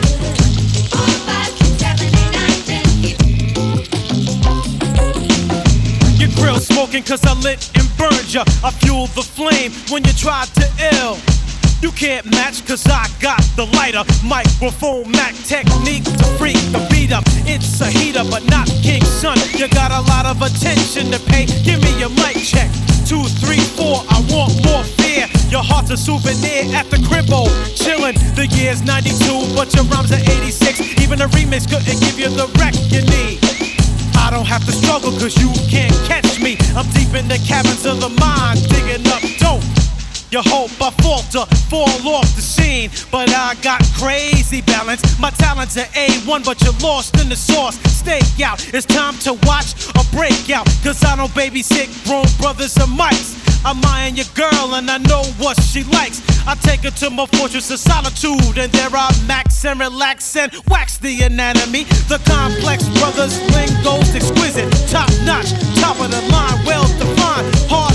Your 6.19 6.29
grill 6.37 6.61
smoking 6.61 7.03
cause 7.03 7.25
I 7.25 7.33
lit 7.41 7.71
and 7.75 7.89
burned 7.97 8.35
ya. 8.35 8.45
I 8.63 8.71
fueled 8.71 9.15
the 9.15 9.23
flame 9.23 9.73
when 9.89 10.05
you 10.05 10.13
tried 10.13 10.49
to 10.57 10.69
ill. 10.93 11.17
You 11.81 11.91
can't 11.93 12.27
match 12.27 12.67
cause 12.67 12.87
I 12.87 13.09
got 13.21 13.41
the 13.57 13.65
lighter. 13.73 14.05
Microphone 14.23 15.11
Mac 15.11 15.35
technique 15.49 16.05
to 16.05 16.25
freak 16.37 16.61
the 16.77 16.87
beat 16.91 17.11
up. 17.11 17.25
It's 17.49 17.81
a 17.81 17.89
heater, 17.89 18.25
but 18.29 18.45
not 18.53 18.69
King 18.85 19.03
Sun. 19.03 19.39
You 19.57 19.67
got 19.69 19.91
a 19.91 20.05
lot 20.13 20.27
of 20.27 20.43
attention 20.43 21.11
to 21.11 21.19
pay. 21.33 21.47
Give 21.65 21.81
me 21.81 21.93
your 21.99 22.11
mic 22.21 22.37
check. 22.37 22.69
two, 23.09 23.25
three, 23.41 23.65
four. 23.81 24.05
I 24.13 24.21
want 24.29 24.53
more 24.61 24.85
fear. 25.01 25.25
Your 25.49 25.65
heart's 25.65 25.91
a 25.91 25.97
souvenir 25.97 26.69
at 26.77 26.91
the 26.93 26.99
cribbo. 27.09 27.49
Oh, 27.49 27.73
chillin', 27.73 28.15
the 28.37 28.47
year's 28.61 28.83
92, 28.83 29.57
but 29.57 29.73
your 29.73 29.85
rhymes 29.89 30.13
are 30.13 30.21
86. 30.21 31.01
Even 31.01 31.23
a 31.23 31.29
remix 31.33 31.65
couldn't 31.65 31.99
give 32.05 32.19
you 32.21 32.29
the 32.29 32.45
wreck 32.61 32.77
you 32.93 33.01
need. 33.09 33.41
I 34.21 34.29
don't 34.29 34.47
have 34.47 34.67
to 34.67 34.73
struggle 34.73 35.13
cause 35.17 35.33
you 35.41 35.49
can't 35.73 35.97
catch 36.05 36.41
me. 36.41 36.59
I'm 36.77 36.85
deep 36.93 37.17
in 37.17 37.27
the 37.27 37.41
caverns 37.41 37.87
of 37.87 38.05
the 38.05 38.13
mind, 38.21 38.69
digging 38.69 39.09
up 39.09 39.25
dope. 39.41 39.65
You 40.31 40.41
hope 40.43 40.71
I 40.81 40.91
falter, 41.03 41.45
fall 41.67 42.15
off 42.15 42.37
the 42.37 42.43
scene. 42.43 42.91
But 43.11 43.31
I 43.31 43.57
got 43.63 43.83
crazy 43.99 44.63
balance. 44.63 45.03
My 45.19 45.31
talents 45.31 45.77
are 45.77 45.91
A1, 45.91 46.45
but 46.45 46.63
you're 46.63 46.79
lost 46.79 47.21
in 47.21 47.29
the 47.29 47.35
sauce. 47.35 47.77
Stay 47.91 48.21
out, 48.45 48.63
it's 48.73 48.87
time 48.87 49.15
to 49.27 49.35
watch 49.43 49.75
a 49.99 50.05
breakout. 50.15 50.67
Cause 50.85 51.03
I 51.05 51.17
don't 51.17 51.33
babysit 51.33 51.91
grown 52.07 52.27
brothers 52.39 52.77
and 52.77 52.97
mics. 52.97 53.39
I'm 53.65 53.85
eyeing 53.85 54.17
your 54.17 54.31
girl 54.35 54.75
and 54.75 54.89
I 54.89 54.99
know 54.99 55.25
what 55.39 55.61
she 55.61 55.83
likes. 55.85 56.23
I 56.47 56.55
take 56.55 56.81
her 56.81 56.91
to 57.03 57.11
my 57.11 57.27
fortress 57.27 57.71
of 57.71 57.79
solitude, 57.79 58.57
and 58.57 58.73
there 58.73 58.89
I 58.93 59.11
max 59.27 59.65
and 59.65 59.79
relax 59.79 60.37
and 60.37 60.51
wax 60.69 60.97
the 60.97 61.23
anatomy. 61.23 61.85
The 62.09 62.23
complex 62.25 62.89
brothers 62.99 63.37
lingo's 63.53 64.15
exquisite, 64.15 64.71
top 64.89 65.11
notch, 65.27 65.51
top 65.83 66.01
of 66.01 66.11
the 66.11 66.23
line, 66.33 66.65
well 66.65 66.87
defined, 66.99 67.55
hard 67.69 67.90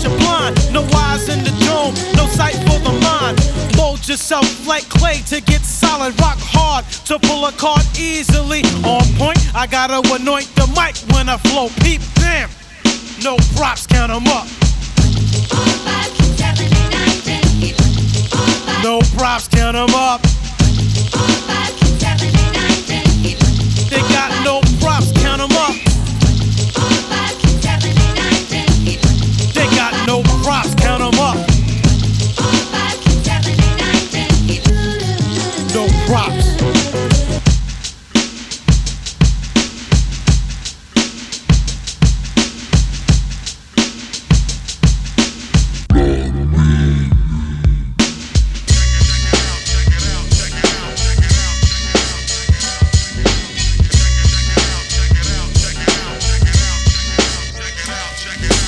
you're 0.00 0.16
blind. 0.18 0.56
No 0.72 0.82
eyes 1.04 1.28
in 1.28 1.44
the 1.44 1.52
dome, 1.66 1.92
no 2.16 2.24
sight 2.26 2.56
for 2.66 2.78
the 2.80 2.94
mind. 3.04 3.36
Mold 3.76 4.06
yourself 4.08 4.46
like 4.66 4.88
clay 4.88 5.20
to 5.28 5.40
get 5.40 5.60
solid, 5.60 6.18
rock 6.20 6.38
hard 6.40 6.84
to 7.06 7.18
pull 7.18 7.44
a 7.46 7.52
card 7.52 7.84
easily. 7.98 8.62
On 8.84 9.04
point, 9.20 9.38
I 9.54 9.66
gotta 9.66 10.00
anoint 10.14 10.48
the 10.56 10.66
mic 10.78 10.96
when 11.14 11.28
I 11.28 11.36
flow. 11.36 11.68
Peep, 11.82 12.00
damn, 12.14 12.48
no 13.22 13.36
props, 13.56 13.86
count 13.86 14.10
'em 14.10 14.26
up. 14.28 14.46
No 18.82 19.00
props, 19.16 19.48
count 19.48 19.76
'em 19.76 19.94
up. 19.94 20.20
Props. 36.12 36.44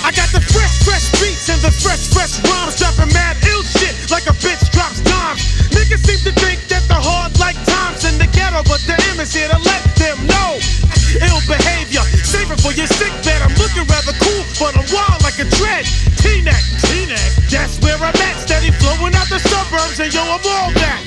I 0.03 0.13
got 0.13 0.33
the 0.33 0.41
fresh, 0.41 0.83
fresh 0.85 1.11
beats 1.21 1.51
and 1.51 1.61
the 1.61 1.71
fresh, 1.71 2.09
fresh 2.09 2.41
rhymes, 2.49 2.77
dropping 2.77 3.13
mad 3.13 3.37
ill 3.45 3.63
shit 3.65 4.11
like 4.11 4.25
a 4.29 4.33
bitch 4.33 4.71
drops 4.73 5.03
dimes. 5.03 5.43
Niggas 5.69 6.07
seem 6.07 6.33
to 6.33 6.41
think 6.41 6.64
hard 7.05 7.37
like 7.37 7.57
times 7.69 8.09
in 8.09 8.17
the 8.17 8.25
ghetto, 8.33 8.65
but 8.65 8.81
the 8.89 8.97
M 9.13 9.21
is 9.21 9.29
here 9.37 9.49
to 9.49 9.61
let 9.61 9.83
them 10.01 10.17
know. 10.25 10.57
Ill 11.21 11.41
behavior, 11.45 12.03
save 12.25 12.51
it 12.51 12.59
for 12.65 12.73
your 12.73 12.89
sick 12.89 13.13
bed. 13.23 13.45
I'm 13.45 13.55
looking 13.61 13.85
rather 13.85 14.17
cool, 14.25 14.43
but 14.57 14.73
I'm 14.73 14.89
wild 14.89 15.21
like 15.21 15.37
a 15.39 15.47
dread. 15.61 15.85
T-neck, 16.19 16.65
T-neck, 16.89 17.31
that's 17.53 17.77
where 17.85 18.01
I'm 18.01 18.17
at. 18.17 18.41
Steady 18.41 18.73
flowing 18.81 19.15
out 19.15 19.29
the 19.29 19.39
suburbs, 19.39 20.01
and 20.01 20.11
yo, 20.11 20.25
I'm 20.25 20.41
all 20.41 20.73
that. 20.81 21.01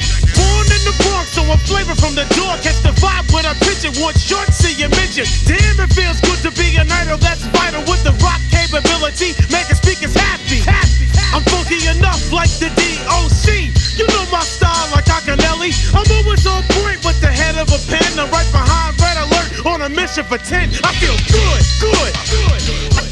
The 0.88 0.96
Bronx, 1.04 1.36
so 1.36 1.44
I'm 1.44 1.60
flavor 1.68 2.00
from 2.00 2.16
the 2.16 2.24
door. 2.32 2.56
Catch 2.64 2.80
the 2.80 2.96
vibe 3.04 3.28
when 3.36 3.44
I 3.44 3.52
pitch 3.60 3.84
it. 3.84 4.00
Want 4.00 4.16
short, 4.16 4.48
see 4.56 4.72
you 4.72 4.88
midget. 4.96 5.28
Damn, 5.44 5.84
it 5.84 5.92
feels 5.92 6.16
good 6.24 6.40
to 6.48 6.52
be 6.56 6.80
an 6.80 6.88
idol 6.88 7.20
that's 7.20 7.44
vital 7.52 7.84
with 7.92 8.08
the 8.08 8.16
rock 8.24 8.40
capability. 8.48 9.36
Making 9.52 9.76
speakers 9.76 10.16
happy. 10.16 10.64
happy. 10.64 11.12
I'm 11.36 11.44
funky 11.52 11.84
enough 11.92 12.32
like 12.32 12.48
the 12.64 12.72
DOC. 12.72 13.68
You 14.00 14.08
know 14.08 14.24
my 14.32 14.40
style 14.48 14.88
like 14.96 15.12
Akinelli. 15.12 15.76
I'm 15.92 16.08
always 16.24 16.48
on 16.48 16.64
point 16.80 17.04
with 17.04 17.20
the 17.20 17.36
head 17.36 17.60
of 17.60 17.68
a 17.68 17.80
pen. 17.92 18.08
I'm 18.16 18.32
right 18.32 18.48
behind 18.56 18.96
Red 19.04 19.20
Alert 19.28 19.68
on 19.68 19.84
a 19.84 19.90
mission 19.92 20.24
for 20.24 20.40
10. 20.40 20.72
I 20.88 20.96
feel 21.04 21.20
good, 21.28 21.64
good, 21.84 22.16
good. 22.32 22.96
My 22.96 23.04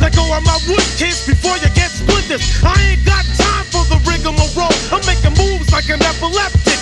Let 0.00 0.14
go 0.14 0.24
of 0.28 0.44
my 0.44 0.58
wood 0.68 0.84
kids 1.00 1.24
before 1.26 1.56
you 1.56 1.70
get 1.72 1.88
splinters. 1.88 2.44
I 2.62 2.76
ain't 2.92 3.04
got 3.06 3.24
time 3.40 3.64
for 3.72 3.84
the 3.88 3.96
rigmarole. 4.04 4.68
I'm 4.92 5.00
making 5.06 5.32
moves 5.40 5.72
like 5.72 5.88
an 5.88 6.02
epileptic. 6.02 6.81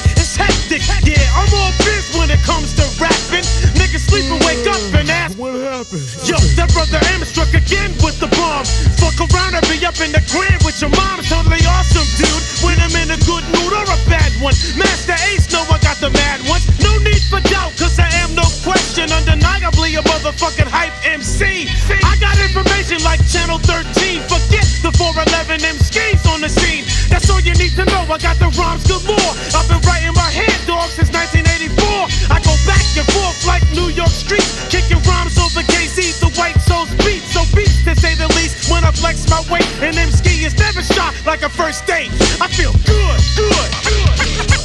Yeah, 0.71 1.19
I'm 1.35 1.51
all 1.51 1.75
biz 1.83 2.15
when 2.15 2.31
it 2.31 2.39
comes 2.47 2.71
to 2.79 2.87
rapping. 3.03 3.43
Niggas 3.75 4.07
sleep 4.07 4.31
and 4.31 4.39
wake 4.47 4.63
up 4.71 4.79
and 4.95 5.11
ask 5.11 5.35
what 5.35 5.59
happened. 5.59 6.07
Yo, 6.23 6.39
that 6.55 6.71
brother 6.71 7.03
M 7.11 7.27
struck 7.27 7.51
again 7.59 7.91
with 8.07 8.23
the 8.23 8.31
bomb. 8.39 8.63
Fuck 9.03 9.19
around 9.19 9.59
and 9.59 9.67
be 9.67 9.83
up 9.83 9.99
in 9.99 10.15
the 10.15 10.23
crib 10.31 10.63
with 10.63 10.79
your 10.79 10.95
mom. 10.95 11.27
Totally 11.27 11.59
awesome, 11.67 12.07
dude. 12.15 12.31
When 12.63 12.79
I'm 12.79 12.95
in 13.03 13.11
a 13.11 13.19
good 13.27 13.43
mood 13.51 13.75
or 13.75 13.83
a 13.83 13.99
bad 14.07 14.31
one. 14.39 14.55
Masta 14.79 15.19
Ace 15.35 15.51
know 15.51 15.67
I 15.67 15.83
got 15.83 15.99
the 15.99 16.15
mad 16.15 16.39
ones. 16.47 16.63
No 16.79 16.95
need 17.03 17.27
for 17.27 17.43
doubt, 17.51 17.75
cause 17.75 17.99
I 17.99 18.07
am 18.23 18.39
no 18.39 18.47
question. 18.63 19.11
Undeniably 19.11 19.99
a 19.99 20.07
motherfucking 20.07 20.71
hype 20.71 20.95
MC. 21.03 21.67
I 21.91 22.15
got 22.23 22.39
information 22.39 23.03
like 23.03 23.19
Channel 23.27 23.59
13. 23.59 24.23
Forget 24.31 24.71
the 24.87 24.95
411 24.95 25.67
M 25.67 25.83
schemes 25.83 26.23
on 26.31 26.39
the 26.39 26.49
scene. 26.49 26.87
That's 27.11 27.27
all 27.27 27.43
you 27.43 27.59
need 27.59 27.75
to 27.75 27.83
know. 27.91 28.07
I 28.07 28.23
got 28.23 28.39
the 28.39 28.55
rhymes 28.55 28.87
galore. 28.87 29.35
I've 29.51 29.67
been 29.67 29.83
writing 29.83 30.15
my 30.15 30.31
head, 30.31 30.60
dog, 30.67 30.89
since 30.91 31.11
1984. 31.13 32.33
I 32.33 32.39
go 32.43 32.55
back 32.67 32.85
and 32.97 33.07
forth 33.13 33.47
like 33.47 33.65
New 33.73 33.89
York 33.93 34.11
streets. 34.11 34.51
Kicking 34.69 35.01
rhymes 35.09 35.39
over 35.39 35.61
KZ, 35.61 36.21
the 36.21 36.31
white 36.39 36.61
soul's 36.61 36.91
beat. 37.05 37.23
So 37.31 37.45
beats 37.55 37.85
to 37.85 37.95
say 37.97 38.15
the 38.15 38.29
least. 38.35 38.71
When 38.71 38.85
I 38.85 38.91
flex 38.93 39.29
my 39.29 39.43
weight, 39.51 39.67
and 39.83 39.97
them 39.97 40.11
ski 40.11 40.45
is 40.45 40.57
never 40.59 40.83
shot 40.83 41.15
like 41.27 41.43
a 41.43 41.49
first 41.49 41.87
date. 41.87 42.11
I 42.41 42.49
feel 42.49 42.73
good, 42.85 43.21
good, 43.37 43.71
good. 43.85 44.51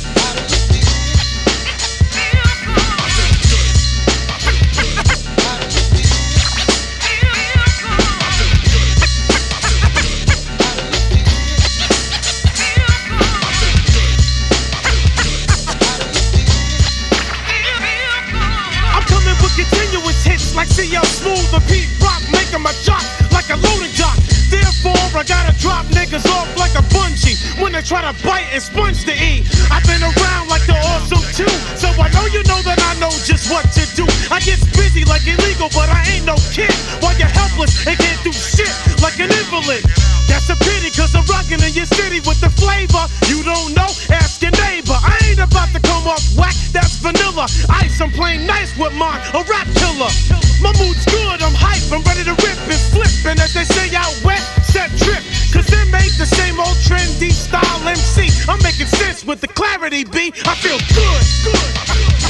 CL 20.68 21.05
Smooth 21.05 21.53
or 21.53 21.63
Pete 21.70 21.89
Rock, 22.01 22.22
making 22.32 22.61
my 22.61 22.74
jock 22.84 23.03
like 23.32 23.49
a 23.49 23.57
loading 23.61 23.93
dock. 23.95 24.18
Therefore, 24.49 24.97
I 25.18 25.24
gotta 25.26 25.53
drop 25.59 25.86
niggas 25.91 26.26
off 26.30 26.47
like 26.57 26.74
a 26.76 26.84
bungee 26.93 27.36
when 27.61 27.74
they 27.74 27.82
try 27.82 28.01
to 28.01 28.13
bite 28.24 28.47
and 28.53 28.61
sponge 28.61 29.03
the 29.05 29.13
E. 29.13 29.43
I've 29.72 29.84
been 29.86 30.01
around 30.01 30.49
like 30.49 30.66
the 30.66 30.78
awesome 30.95 31.24
two, 31.34 31.49
so 31.76 31.89
I 31.97 32.09
know 32.13 32.26
you 32.30 32.43
know 32.45 32.61
that 32.63 32.80
I 32.80 32.93
know 32.99 33.11
just 33.26 33.49
what 33.51 33.66
to 33.74 33.84
do. 33.95 34.05
I 34.30 34.39
get 34.39 34.61
busy 34.78 35.03
like 35.05 35.26
illegal, 35.26 35.70
but 35.74 35.89
I 35.89 36.05
ain't 36.13 36.26
no 36.26 36.36
kid. 36.53 36.74
While 37.01 37.18
you're 37.18 37.32
helpless 37.32 37.86
and 37.88 37.97
can't 37.97 38.22
do 38.24 38.32
shit 38.32 38.72
like 39.01 39.20
an 39.20 39.34
invalid. 39.34 39.84
That's 40.28 40.49
a 40.49 40.55
pity, 40.55 40.89
cause 40.89 41.16
I'm 41.16 41.26
rocking 41.26 41.61
in 41.61 41.74
your 41.74 41.86
city 41.86 42.20
with 42.22 42.41
the 42.41 42.49
flavor. 42.49 43.05
You 43.28 43.43
don't 43.43 43.74
know? 43.74 43.89
Ask 44.13 44.41
your 44.41 44.51
neighbor. 44.63 44.97
I 44.97 45.18
ain't 45.30 45.39
about 45.39 45.70
to 45.74 45.80
come 45.82 46.07
off 46.07 46.24
whack, 46.38 46.55
that's 46.72 46.97
vanilla. 46.97 47.45
Ice, 47.82 48.01
I'm 48.01 48.11
playing 48.11 48.45
nice 48.45 48.76
with 48.78 48.93
mine, 48.93 49.22
a 49.34 49.41
rap 49.43 49.68
killer. 49.76 50.45
My 50.62 50.72
mood's 50.80 51.06
good, 51.06 51.41
I'm 51.41 51.53
hype, 51.53 51.91
I'm 51.91 52.03
ready 52.03 52.24
to 52.24 52.36
rip 52.43 52.60
and 52.68 52.84
flip. 52.91 53.12
And 53.26 53.39
as 53.39 53.53
they 53.53 53.64
say 53.64 53.95
out 53.95 54.16
wet, 54.24 54.41
set 54.64 54.89
trip. 54.97 55.24
Cause 55.51 55.68
they 55.68 55.84
made 55.91 56.12
the 56.18 56.26
same 56.26 56.60
old 56.60 56.78
trendy 56.84 57.32
style 57.32 57.88
MC. 57.88 58.30
I'm 58.49 58.62
making 58.64 58.88
sense 58.88 59.24
with 59.24 59.41
the 59.41 59.47
clarity, 59.47 60.03
B. 60.03 60.32
I 60.45 60.56
feel 60.56 60.80
good, 60.93 61.24
good. 61.43 62.24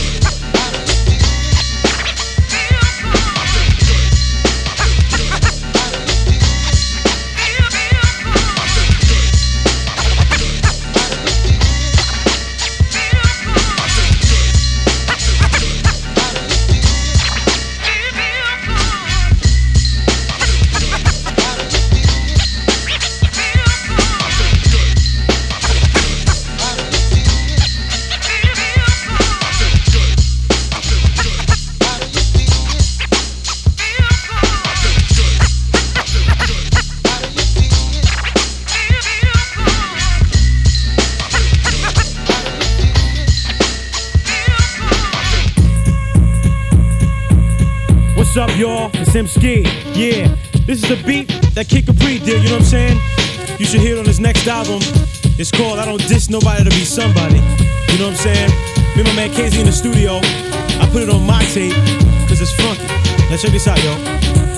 Y'all? 49.16 49.24
It's 49.24 49.38
Emskee. 49.38 49.63
Yeah, 49.95 50.28
this 50.66 50.84
is 50.84 50.89
the 50.89 51.01
beat 51.05 51.28
that 51.55 51.68
Kid 51.70 51.86
Capri 51.86 52.20
did, 52.20 52.43
you 52.43 52.49
know 52.49 52.55
what 52.55 52.61
I'm 52.61 52.63
saying? 52.63 52.99
You 53.59 53.66
should 53.66 53.80
hear 53.80 53.95
it 53.95 53.99
on 53.99 54.05
his 54.05 54.20
next 54.20 54.47
album. 54.47 54.80
It's 55.38 55.51
called 55.51 55.80
I 55.80 55.86
Don't 55.86 56.05
Diss 56.07 56.30
Nobody 56.30 56.63
to 56.63 56.70
Be 56.70 56.86
Somebody. 56.86 57.36
You 57.91 57.99
know 57.99 58.09
what 58.09 58.20
I'm 58.20 58.36
saying? 58.36 58.49
Me 58.95 59.01
and 59.01 59.07
my 59.07 59.16
man 59.16 59.32
Casey 59.32 59.59
in 59.59 59.66
the 59.66 59.72
studio. 59.72 60.20
I 60.82 60.89
put 60.91 61.03
it 61.03 61.09
on 61.09 61.26
my 61.26 61.43
tape, 61.45 61.74
cause 62.28 62.41
it's 62.41 62.51
funky. 62.55 62.84
Now 63.30 63.38
check 63.38 63.51
this 63.51 63.68
out, 63.68 63.82
yo. 63.84 64.55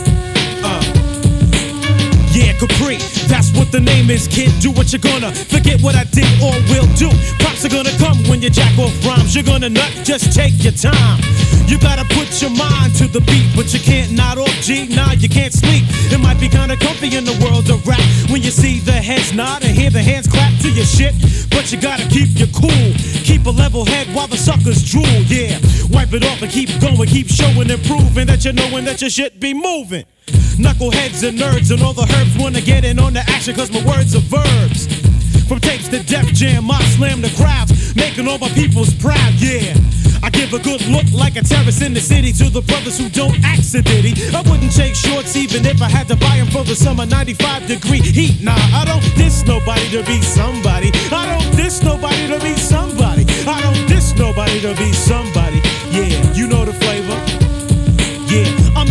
Yeah, 2.38 2.54
Capri, 2.54 3.02
that's 3.26 3.50
what 3.58 3.72
the 3.72 3.80
name 3.80 4.12
is, 4.12 4.28
kid. 4.28 4.54
Do 4.62 4.70
what 4.70 4.94
you're 4.94 5.02
gonna, 5.02 5.34
forget 5.34 5.82
what 5.82 5.96
I 5.96 6.04
did 6.14 6.30
or 6.38 6.54
will 6.70 6.86
do. 6.94 7.10
Props 7.42 7.66
are 7.66 7.74
gonna 7.74 7.98
come 7.98 8.14
when 8.30 8.44
you 8.44 8.52
jack 8.52 8.78
off 8.78 8.94
rhymes. 9.02 9.34
You're 9.34 9.44
gonna 9.44 9.70
nut, 9.70 9.90
just 10.06 10.38
take 10.38 10.54
your 10.62 10.78
time. 10.78 11.18
You 11.66 11.80
gotta 11.82 12.06
put 12.14 12.30
your 12.40 12.54
mind 12.54 12.94
to 13.02 13.08
the 13.08 13.22
beat, 13.26 13.50
but 13.58 13.74
you 13.74 13.80
can't 13.80 14.12
nod 14.12 14.38
off 14.38 14.54
G. 14.62 14.86
Nah, 14.86 15.14
you 15.18 15.28
can't 15.28 15.52
sleep. 15.52 15.82
It 16.14 16.20
might 16.22 16.40
be 16.40 16.48
kinda 16.48 16.78
comfy 16.78 17.18
in 17.18 17.26
the 17.26 17.34
world 17.42 17.72
of 17.72 17.82
rap 17.88 18.06
when 18.30 18.44
you 18.44 18.52
see 18.52 18.82
the 18.86 18.94
heads 18.94 19.34
nod 19.34 19.64
and 19.64 19.76
hear 19.76 19.90
the 19.90 20.04
hands 20.04 20.28
clap 20.28 20.54
to 20.62 20.70
your 20.70 20.86
shit. 20.86 21.16
But 21.50 21.72
you 21.72 21.82
gotta 21.82 22.06
keep 22.06 22.38
your 22.38 22.54
cool, 22.54 22.94
keep 23.26 23.48
a 23.48 23.50
level 23.50 23.84
head 23.84 24.14
while 24.14 24.28
the 24.28 24.38
suckers 24.38 24.86
drool. 24.86 25.18
Yeah, 25.26 25.58
wipe 25.90 26.14
it 26.14 26.24
off 26.24 26.44
and 26.44 26.52
keep 26.52 26.70
going, 26.80 27.10
keep 27.10 27.30
showing 27.30 27.72
and 27.72 27.84
proving 27.86 28.28
that 28.28 28.46
you're 28.46 28.54
knowing 28.54 28.86
that 28.86 29.02
your 29.02 29.10
shit 29.10 29.40
be 29.40 29.56
moving. 29.56 30.06
Knuckleheads 30.58 31.28
and 31.28 31.38
nerds 31.38 31.70
and 31.72 31.82
all 31.84 31.94
the 31.94 32.02
herbs 32.18 32.36
wanna 32.38 32.62
get 32.62 32.84
in 32.84 32.98
on 32.98 33.14
the 33.14 33.22
action 33.30 33.56
cause 33.56 33.72
my 33.72 33.84
words 33.86 34.16
are 34.16 34.26
verbs. 34.26 34.88
From 35.48 35.60
tapes 35.60 35.88
to 35.90 36.02
Def 36.04 36.34
Jam, 36.34 36.70
I 36.70 36.84
slam 36.98 37.22
the 37.22 37.30
crowds, 37.38 37.96
making 37.96 38.28
all 38.28 38.40
my 38.40 38.50
peoples 38.50 38.94
proud, 38.96 39.34
yeah. 39.38 39.78
I 40.24 40.30
give 40.30 40.52
a 40.54 40.60
good 40.60 40.82
look 40.88 41.06
like 41.14 41.36
a 41.38 41.44
terrorist 41.44 41.82
in 41.84 41.94
the 41.94 42.02
city 42.02 42.34
to 42.34 42.50
the 42.50 42.62
brothers 42.62 42.98
who 42.98 43.08
don't 43.08 43.38
accidentally. 43.46 44.14
I 44.34 44.42
wouldn't 44.50 44.74
take 44.74 44.96
shorts 44.96 45.36
even 45.36 45.64
if 45.66 45.82
I 45.82 45.90
had 45.90 46.08
to 46.08 46.16
buy 46.16 46.38
them 46.38 46.48
for 46.48 46.64
the 46.64 46.76
summer 46.76 47.06
95 47.06 47.68
degree 47.68 48.02
heat. 48.02 48.42
Nah, 48.42 48.58
I 48.74 48.84
don't 48.84 49.06
diss 49.16 49.46
nobody 49.46 49.88
to 49.92 50.04
be 50.04 50.22
somebody. 50.22 50.92
I 51.14 51.38
don't 51.38 51.56
diss 51.56 51.84
nobody 51.84 52.28
to 52.28 52.40
be 52.42 52.58
somebody. 52.58 53.24
I 53.46 53.62
don't 53.62 53.88
diss 53.88 54.16
nobody 54.18 54.60
to 54.62 54.76
be 54.76 54.92
somebody. 54.92 55.62
Yeah, 55.94 56.34
you 56.34 56.48
know 56.48 56.66
the 56.66 56.74
flavor. 56.74 56.97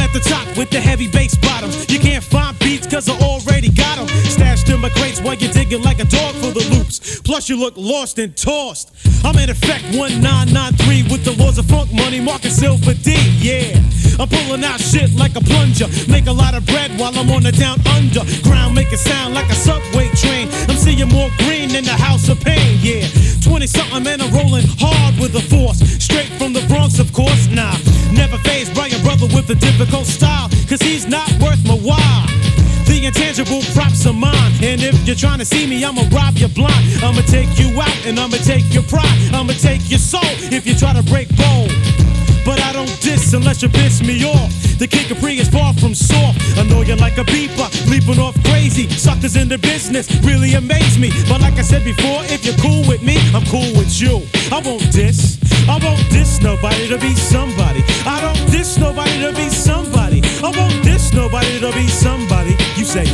At 0.06 0.12
the 0.12 0.20
top 0.20 0.56
with 0.56 0.70
the 0.70 0.80
heavy 0.80 1.08
bass 1.08 1.34
bottoms. 1.34 1.90
You 1.92 1.98
can't 1.98 2.22
find 2.22 2.56
beats 2.60 2.86
cause 2.86 3.08
I 3.08 3.18
already 3.18 3.70
got 3.70 3.96
them. 3.98 4.06
Stashed 4.30 4.68
in 4.68 4.78
my 4.80 4.88
crates 4.88 5.20
while 5.20 5.34
you're 5.34 5.52
digging 5.52 5.82
like 5.82 5.98
a 5.98 6.04
dog 6.04 6.32
for 6.36 6.52
the 6.52 6.64
loops. 6.70 6.75
Plus, 7.24 7.48
you 7.48 7.56
look 7.58 7.74
lost 7.76 8.18
and 8.18 8.36
tossed. 8.36 8.92
I'm 9.24 9.36
in 9.38 9.50
effect 9.50 9.84
1993 9.96 11.10
with 11.10 11.24
the 11.24 11.34
laws 11.42 11.58
of 11.58 11.66
funk 11.66 11.92
money, 11.92 12.20
marking 12.20 12.50
silver 12.50 12.94
D. 12.94 13.14
Yeah, 13.38 13.74
I'm 14.18 14.28
pulling 14.28 14.64
out 14.64 14.80
shit 14.80 15.14
like 15.14 15.36
a 15.36 15.40
plunger. 15.40 15.86
Make 16.08 16.26
a 16.26 16.32
lot 16.32 16.54
of 16.54 16.66
bread 16.66 16.92
while 16.98 17.16
I'm 17.16 17.30
on 17.30 17.42
the 17.42 17.52
down 17.52 17.80
under. 17.94 18.22
Ground 18.42 18.74
make 18.74 18.92
it 18.92 18.98
sound 18.98 19.34
like 19.34 19.50
a 19.50 19.54
subway 19.54 20.08
train. 20.14 20.48
I'm 20.68 20.76
seeing 20.76 21.08
more 21.08 21.30
green 21.38 21.68
than 21.70 21.84
the 21.84 21.98
house 21.98 22.28
of 22.28 22.40
pain. 22.40 22.78
Yeah, 22.80 23.08
20 23.42 23.66
something 23.66 24.06
and 24.06 24.22
I'm 24.22 24.32
rolling 24.32 24.66
hard 24.78 25.18
with 25.18 25.32
the 25.32 25.42
force. 25.42 25.78
Straight 26.02 26.30
from 26.38 26.52
the 26.52 26.64
Bronx, 26.68 26.98
of 26.98 27.12
course. 27.12 27.48
Nah, 27.48 27.76
never 28.12 28.38
phased 28.38 28.74
by 28.74 28.86
your 28.86 29.00
brother 29.00 29.26
with 29.34 29.50
a 29.50 29.54
difficult 29.54 30.06
style. 30.06 30.48
Cause 30.68 30.80
he's 30.80 31.06
not 31.06 31.30
worth 31.42 31.62
my 31.66 31.74
while. 31.74 32.45
Intangible 33.06 33.62
props 33.72 34.04
are 34.04 34.12
mine. 34.12 34.52
And 34.64 34.82
if 34.82 35.06
you're 35.06 35.14
trying 35.14 35.38
to 35.38 35.44
see 35.44 35.64
me, 35.64 35.84
I'ma 35.84 36.02
rob 36.10 36.34
you 36.38 36.48
blind. 36.48 36.82
I'ma 37.04 37.22
take 37.30 37.46
you 37.56 37.70
out 37.80 37.94
and 38.04 38.18
I'ma 38.18 38.36
take 38.38 38.74
your 38.74 38.82
pride. 38.82 39.06
I'ma 39.32 39.52
take 39.52 39.88
your 39.88 40.00
soul 40.00 40.26
if 40.50 40.66
you 40.66 40.74
try 40.74 40.92
to 40.92 41.04
break 41.04 41.28
bold. 41.38 41.70
But 42.44 42.58
I 42.62 42.72
don't 42.72 42.90
diss 43.00 43.32
unless 43.32 43.62
you 43.62 43.68
piss 43.68 44.02
me 44.02 44.24
off. 44.24 44.50
The 44.78 44.88
Kid 44.88 45.06
Capri 45.06 45.38
is 45.38 45.48
far 45.48 45.72
from 45.74 45.94
soft. 45.94 46.58
I 46.58 46.64
know 46.64 46.82
you 46.82 46.96
like 46.96 47.16
a 47.16 47.22
beeper, 47.22 47.70
leaping 47.88 48.18
off 48.18 48.34
crazy. 48.42 48.88
Suckers 48.90 49.36
in 49.36 49.48
the 49.48 49.58
business 49.58 50.10
really 50.26 50.54
amaze 50.54 50.98
me. 50.98 51.10
But 51.28 51.40
like 51.40 51.54
I 51.54 51.62
said 51.62 51.84
before, 51.84 52.26
if 52.26 52.44
you're 52.44 52.58
cool 52.58 52.82
with 52.88 53.04
me, 53.04 53.18
I'm 53.34 53.46
cool 53.46 53.70
with 53.78 54.00
you. 54.02 54.26
I 54.50 54.58
won't 54.66 54.90
diss. 54.90 55.38
I 55.68 55.78
won't 55.78 56.02
diss 56.10 56.42
nobody 56.42 56.88
to 56.88 56.98
be 56.98 57.14
somebody. 57.14 57.84
I 58.04 58.20
don't 58.20 58.50
diss 58.50 58.78
nobody 58.78 59.20
to 59.22 59.32
be 59.32 59.48
somebody. 59.48 60.22
I 60.42 60.50
won't 60.50 60.82
diss 60.82 61.12
nobody 61.12 61.60
to 61.60 61.70
be 61.72 61.86
somebody. 61.86 62.55
Say. 62.96 63.04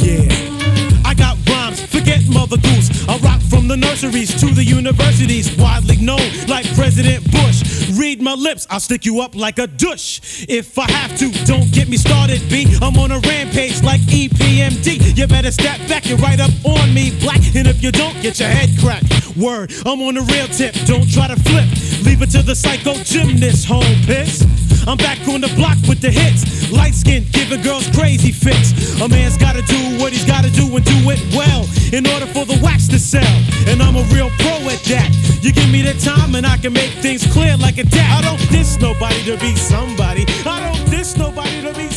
Yeah. 0.00 1.04
I 1.04 1.12
got 1.12 1.36
rhymes, 1.46 1.84
forget 1.84 2.22
Mother 2.32 2.56
Goose. 2.56 3.06
I 3.06 3.18
rock 3.18 3.42
from 3.42 3.68
the 3.68 3.76
nurseries 3.76 4.40
to 4.40 4.46
the 4.46 4.64
universities, 4.64 5.54
widely 5.58 5.98
known 5.98 6.26
like 6.48 6.64
President 6.74 7.30
Bush. 7.30 7.90
Read 7.92 8.22
my 8.22 8.32
lips, 8.32 8.66
I'll 8.70 8.80
stick 8.80 9.04
you 9.04 9.20
up 9.20 9.34
like 9.34 9.58
a 9.58 9.66
douche. 9.66 10.46
If 10.48 10.78
I 10.78 10.90
have 10.92 11.14
to, 11.18 11.30
don't 11.44 11.70
get 11.72 11.90
me 11.90 11.98
started, 11.98 12.40
B. 12.48 12.74
I'm 12.80 12.96
on 12.96 13.10
a 13.10 13.18
rampage 13.18 13.82
like 13.82 14.00
EPMD. 14.00 15.18
You 15.18 15.26
better 15.26 15.52
step 15.52 15.86
back, 15.86 16.08
you're 16.08 16.16
right 16.16 16.40
up 16.40 16.52
on 16.64 16.94
me, 16.94 17.10
black. 17.20 17.42
And 17.54 17.68
if 17.68 17.82
you 17.82 17.92
don't, 17.92 18.14
get 18.22 18.40
your 18.40 18.48
head 18.48 18.70
cracked. 18.80 19.21
Word, 19.36 19.72
I'm 19.86 20.02
on 20.02 20.14
the 20.14 20.22
real 20.28 20.46
tip, 20.48 20.74
don't 20.84 21.08
try 21.10 21.26
to 21.26 21.36
flip. 21.36 21.64
Leave 22.04 22.20
it 22.20 22.30
to 22.32 22.42
the 22.42 22.54
psycho 22.54 22.94
gymnast, 23.02 23.66
home 23.66 23.96
piss. 24.04 24.44
I'm 24.86 24.98
back 24.98 25.26
on 25.28 25.40
the 25.40 25.52
block 25.54 25.78
with 25.88 26.00
the 26.00 26.10
hits. 26.10 26.70
Light 26.72 26.94
skin, 26.94 27.24
giving 27.30 27.62
girls 27.62 27.88
crazy 27.96 28.32
fits. 28.32 29.00
A 29.00 29.08
man's 29.08 29.36
gotta 29.38 29.62
do 29.62 29.78
what 29.98 30.12
he's 30.12 30.24
gotta 30.24 30.50
do 30.50 30.66
and 30.76 30.84
do 30.84 30.98
it 31.08 31.20
well 31.32 31.64
in 31.92 32.06
order 32.06 32.26
for 32.26 32.44
the 32.44 32.58
wax 32.62 32.88
to 32.88 32.98
sell. 32.98 33.36
And 33.68 33.80
I'm 33.80 33.96
a 33.96 34.02
real 34.12 34.28
pro 34.42 34.58
at 34.68 34.82
that. 34.90 35.08
You 35.40 35.52
give 35.52 35.70
me 35.70 35.82
the 35.82 35.94
time 35.94 36.34
and 36.34 36.44
I 36.44 36.56
can 36.56 36.72
make 36.72 36.90
things 37.00 37.24
clear 37.32 37.56
like 37.56 37.78
a 37.78 37.84
dad. 37.84 38.24
I 38.24 38.28
don't 38.28 38.42
diss 38.50 38.80
nobody 38.80 39.22
to 39.24 39.38
be 39.38 39.54
somebody. 39.54 40.24
I 40.44 40.60
don't 40.60 40.90
diss 40.90 41.16
nobody 41.16 41.62
to 41.62 41.72
be 41.74 41.91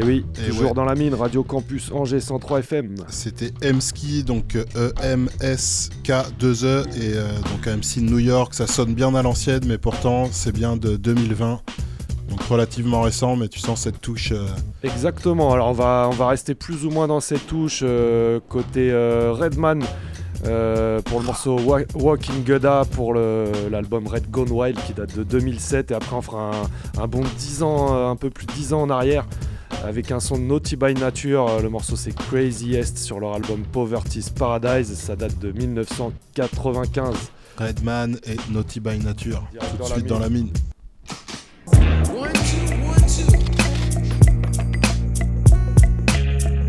Et 0.00 0.04
oui, 0.04 0.24
Et 0.40 0.50
toujours 0.50 0.68
ouais. 0.68 0.74
dans 0.74 0.84
la 0.84 0.94
mine, 0.94 1.12
Radio 1.14 1.42
Campus 1.42 1.90
Angers 1.92 2.20
103 2.20 2.60
FM. 2.60 2.94
C'était 3.08 3.50
M-Ski, 3.62 4.22
donc 4.22 4.54
E 4.54 4.64
E-M-S-K-2-E, 4.76 6.84
et 6.96 7.14
euh, 7.16 7.26
donc 7.52 7.66
un 7.66 7.76
MC 7.78 7.96
de 7.96 8.02
New 8.02 8.18
York, 8.20 8.54
ça 8.54 8.66
sonne 8.68 8.94
bien 8.94 9.12
à 9.14 9.22
l'ancienne, 9.22 9.62
mais 9.66 9.78
pourtant 9.78 10.28
c'est 10.30 10.52
bien 10.52 10.76
de 10.76 10.96
2020, 10.96 11.60
donc 12.30 12.42
relativement 12.42 13.02
récent, 13.02 13.34
mais 13.34 13.48
tu 13.48 13.58
sens 13.58 13.80
cette 13.82 14.00
touche. 14.00 14.30
euh, 14.32 14.46
Exactement, 14.84 15.52
alors 15.52 15.70
on 15.70 15.72
va, 15.72 16.08
on 16.12 16.14
va 16.14 16.28
rester 16.28 16.54
plus 16.54 16.84
ou 16.84 16.90
moins 16.90 17.08
dans 17.08 17.20
cette 17.20 17.46
touche 17.48 17.80
euh, 17.82 18.38
côté 18.48 18.92
euh, 18.92 19.32
Redman 19.32 19.82
euh, 20.46 21.02
pour 21.02 21.18
le 21.18 21.26
morceau 21.26 21.58
Wa- 21.58 21.80
Walking 21.96 22.44
Gouda 22.44 22.84
pour 22.92 23.14
l'album 23.14 24.06
Red 24.06 24.30
Gone 24.30 24.52
Wild 24.52 24.78
qui 24.86 24.92
date 24.92 25.16
de 25.16 25.24
2007 25.24 25.90
et 25.90 25.94
après 25.94 26.14
on 26.14 26.22
fera 26.22 26.52
un, 26.96 27.02
un 27.02 27.06
bon 27.08 27.22
10 27.38 27.62
ans, 27.64 27.96
euh, 27.96 28.08
un 28.10 28.14
peu 28.16 28.30
plus 28.30 28.46
de 28.46 28.52
10 28.52 28.72
ans 28.74 28.82
en 28.82 28.90
arrière 28.90 29.26
avec 29.84 30.10
un 30.10 30.20
son 30.20 30.36
de 30.36 30.42
Naughty 30.42 30.76
by 30.76 30.94
Nature, 30.94 31.48
euh, 31.48 31.62
le 31.62 31.68
morceau 31.68 31.96
c'est 31.96 32.14
Craziest 32.14 32.98
sur 32.98 33.20
leur 33.20 33.34
album 33.34 33.62
Poverty's 33.72 34.30
Paradise, 34.30 34.92
ça 34.94 35.16
date 35.16 35.38
de 35.38 35.52
1995. 35.52 37.14
Redman 37.58 38.16
et 38.24 38.36
Naughty 38.50 38.80
by 38.80 38.98
Nature, 38.98 39.42
Direct 39.52 39.76
tout 39.76 39.82
de 39.82 39.88
suite 39.88 40.06
dans 40.06 40.18
la 40.20 40.28
mine. 40.28 40.50
One, 42.14 42.32
two, 42.32 42.58
one, 42.86 43.02
two. 43.06 43.26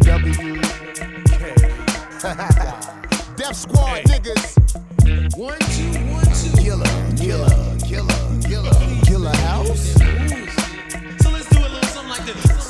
W 0.04 0.34
K. 0.34 1.54
Death 3.38 3.56
Squad 3.56 4.04
niggas. 4.06 4.58
One, 5.38 5.60
two, 5.60 6.00
one, 6.12 6.26
two. 6.26 6.52
Killer, 6.58 6.86
killer, 7.16 7.47
killer, 7.88 8.39
killer. 8.41 8.74
Killer 9.06 9.36
house. 9.45 10.59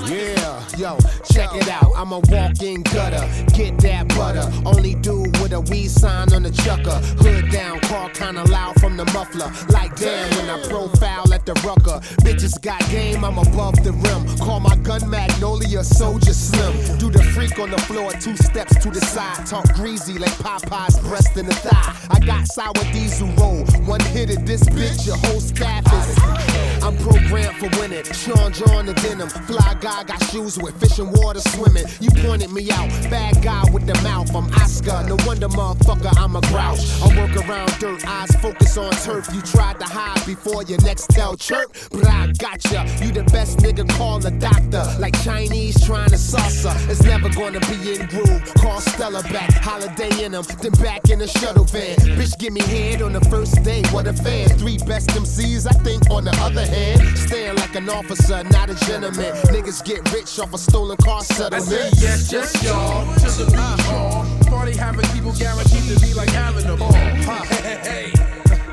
Yeah, 0.08 0.64
yo, 0.78 0.98
check 1.30 1.54
it 1.54 1.68
out. 1.68 1.92
I'm 1.96 2.12
a 2.14 2.20
walking 2.20 2.82
gutter. 2.84 3.28
Get 3.54 3.78
that 3.80 4.08
butter. 4.10 4.50
Only 4.66 4.96
dude 4.96 5.38
with 5.40 5.52
a 5.52 5.60
weed 5.60 5.90
sign 5.90 6.32
on 6.34 6.44
the 6.44 6.52
chucker. 6.52 6.98
Hood 7.22 7.52
down, 7.52 7.80
car 7.82 8.10
kinda 8.10 8.44
loud 8.46 8.80
from 8.80 8.96
the 8.96 9.06
muffler. 9.06 9.52
Like 9.70 9.96
damn 9.98 10.30
when 10.38 10.50
I 10.50 10.66
profile 10.68 11.34
at 11.34 11.46
the 11.46 11.54
rucker. 11.66 12.00
Bitches 12.24 12.62
got 12.62 12.80
game, 12.90 13.26
I'm 13.26 13.38
above 13.38 13.84
the 13.84 13.92
rim. 13.92 14.38
Call 14.38 14.60
my 14.62 14.76
gun 14.78 15.10
Magnolia 15.10 15.80
Soulja 15.80 16.34
Slim. 16.34 16.98
Do 16.98 17.10
the 17.12 17.24
freak 17.34 17.60
on 17.60 17.72
the 17.72 17.80
floor, 17.80 18.12
two 18.14 18.38
steps 18.38 18.82
to 18.84 18.90
the 18.90 19.02
side. 19.02 19.46
Talk 19.46 19.66
greasy 19.74 20.18
like 20.18 20.32
Popeye's 20.40 20.98
breast 21.00 21.36
in 21.38 21.46
the 21.46 21.56
thigh. 21.56 21.96
I 22.10 22.20
got 22.20 22.48
sour 22.48 22.74
diesel 22.94 23.28
roll. 23.38 23.66
One 23.86 24.02
hit 24.02 24.30
of 24.36 24.46
this 24.46 24.64
bitch, 24.64 25.06
your 25.06 25.18
whole 25.18 25.42
staff 25.42 25.84
is. 25.94 26.18
I'm 26.84 26.96
programmed 26.98 27.58
for 27.58 27.70
winning. 27.80 28.06
Sean 28.06 28.54
John 28.54 28.86
the 28.86 28.94
denim. 28.94 29.30
Fly 29.50 29.74
guy 29.82 30.04
got 30.04 30.24
shoes 30.26 30.60
with 30.60 30.80
fish 30.80 31.00
and 31.00 31.12
water 31.12 31.40
swimming. 31.40 31.86
You 32.00 32.12
pointed 32.22 32.52
me 32.52 32.70
out. 32.70 32.88
Bad 33.10 33.42
guy 33.42 33.64
with 33.74 33.88
the 33.88 33.96
mouth. 34.04 34.30
I'm 34.36 34.46
Oscar. 34.62 35.04
No 35.08 35.18
wonder, 35.26 35.48
motherfucker, 35.48 36.16
I'm 36.20 36.36
a 36.36 36.42
grouch. 36.54 36.86
I 37.02 37.08
work 37.18 37.36
around 37.36 37.72
dirt. 37.80 38.08
Eyes 38.08 38.30
focus 38.44 38.78
on 38.78 38.92
turf. 38.92 39.28
You 39.34 39.42
tried 39.42 39.80
to 39.80 39.86
hide 39.86 40.24
before 40.28 40.62
your 40.66 40.80
next 40.82 41.08
tell 41.10 41.36
chirp. 41.36 41.76
But 41.90 42.06
I 42.06 42.32
gotcha. 42.38 42.86
You 43.04 43.12
the 43.12 43.24
best 43.34 43.58
nigga. 43.58 43.90
Call 43.98 44.24
a 44.24 44.30
doctor. 44.30 44.86
Like 45.00 45.20
Chinese 45.24 45.84
trying 45.84 46.10
to 46.10 46.18
salsa. 46.18 46.72
It's 46.88 47.02
never 47.02 47.30
gonna 47.30 47.60
be 47.62 47.96
in 47.96 48.06
groove. 48.06 48.54
Call 48.62 48.80
Stella 48.82 49.24
back. 49.34 49.52
Holiday 49.54 50.26
in 50.26 50.34
them. 50.34 50.44
Then 50.62 50.74
back 50.74 51.10
in 51.10 51.18
the 51.18 51.28
shuttle 51.28 51.64
van. 51.64 51.96
Bitch, 52.20 52.38
give 52.38 52.54
me 52.54 52.62
head 52.62 53.02
on 53.02 53.14
the 53.14 53.22
first 53.22 53.64
day. 53.64 53.82
What 53.90 54.06
a 54.06 54.14
fan. 54.14 54.50
Three 54.60 54.78
best 54.78 55.10
MCs, 55.10 55.66
I 55.66 55.74
think, 55.84 56.08
on 56.12 56.26
the 56.26 56.38
other 56.38 56.68
hand. 56.68 57.02
Stand 57.18 57.58
like 57.58 57.74
an 57.74 57.90
officer, 57.90 58.44
not 58.44 58.70
a 58.70 58.76
gentleman. 58.86 59.39
Niggas 59.48 59.84
get 59.84 60.12
rich 60.14 60.40
off 60.40 60.54
a 60.54 60.58
stolen 60.58 60.98
car 60.98 61.20
I 61.20 61.24
settlement. 61.24 61.64
say 61.66 61.90
yes, 62.02 62.32
yes, 62.32 62.64
y'all, 62.64 63.06
to 63.16 63.26
the 63.26 63.46
beat, 63.46 63.86
y'all. 63.86 64.26
Party 64.50 64.76
having 64.76 65.06
people 65.14 65.32
guaranteed 65.34 65.84
to 65.96 66.00
be 66.00 66.14
like 66.14 66.30
having 66.30 66.66
a 66.66 66.76
ball. 66.76 66.92
Hey, 66.94 67.46
hey, 67.62 68.12
hey. 68.12 68.14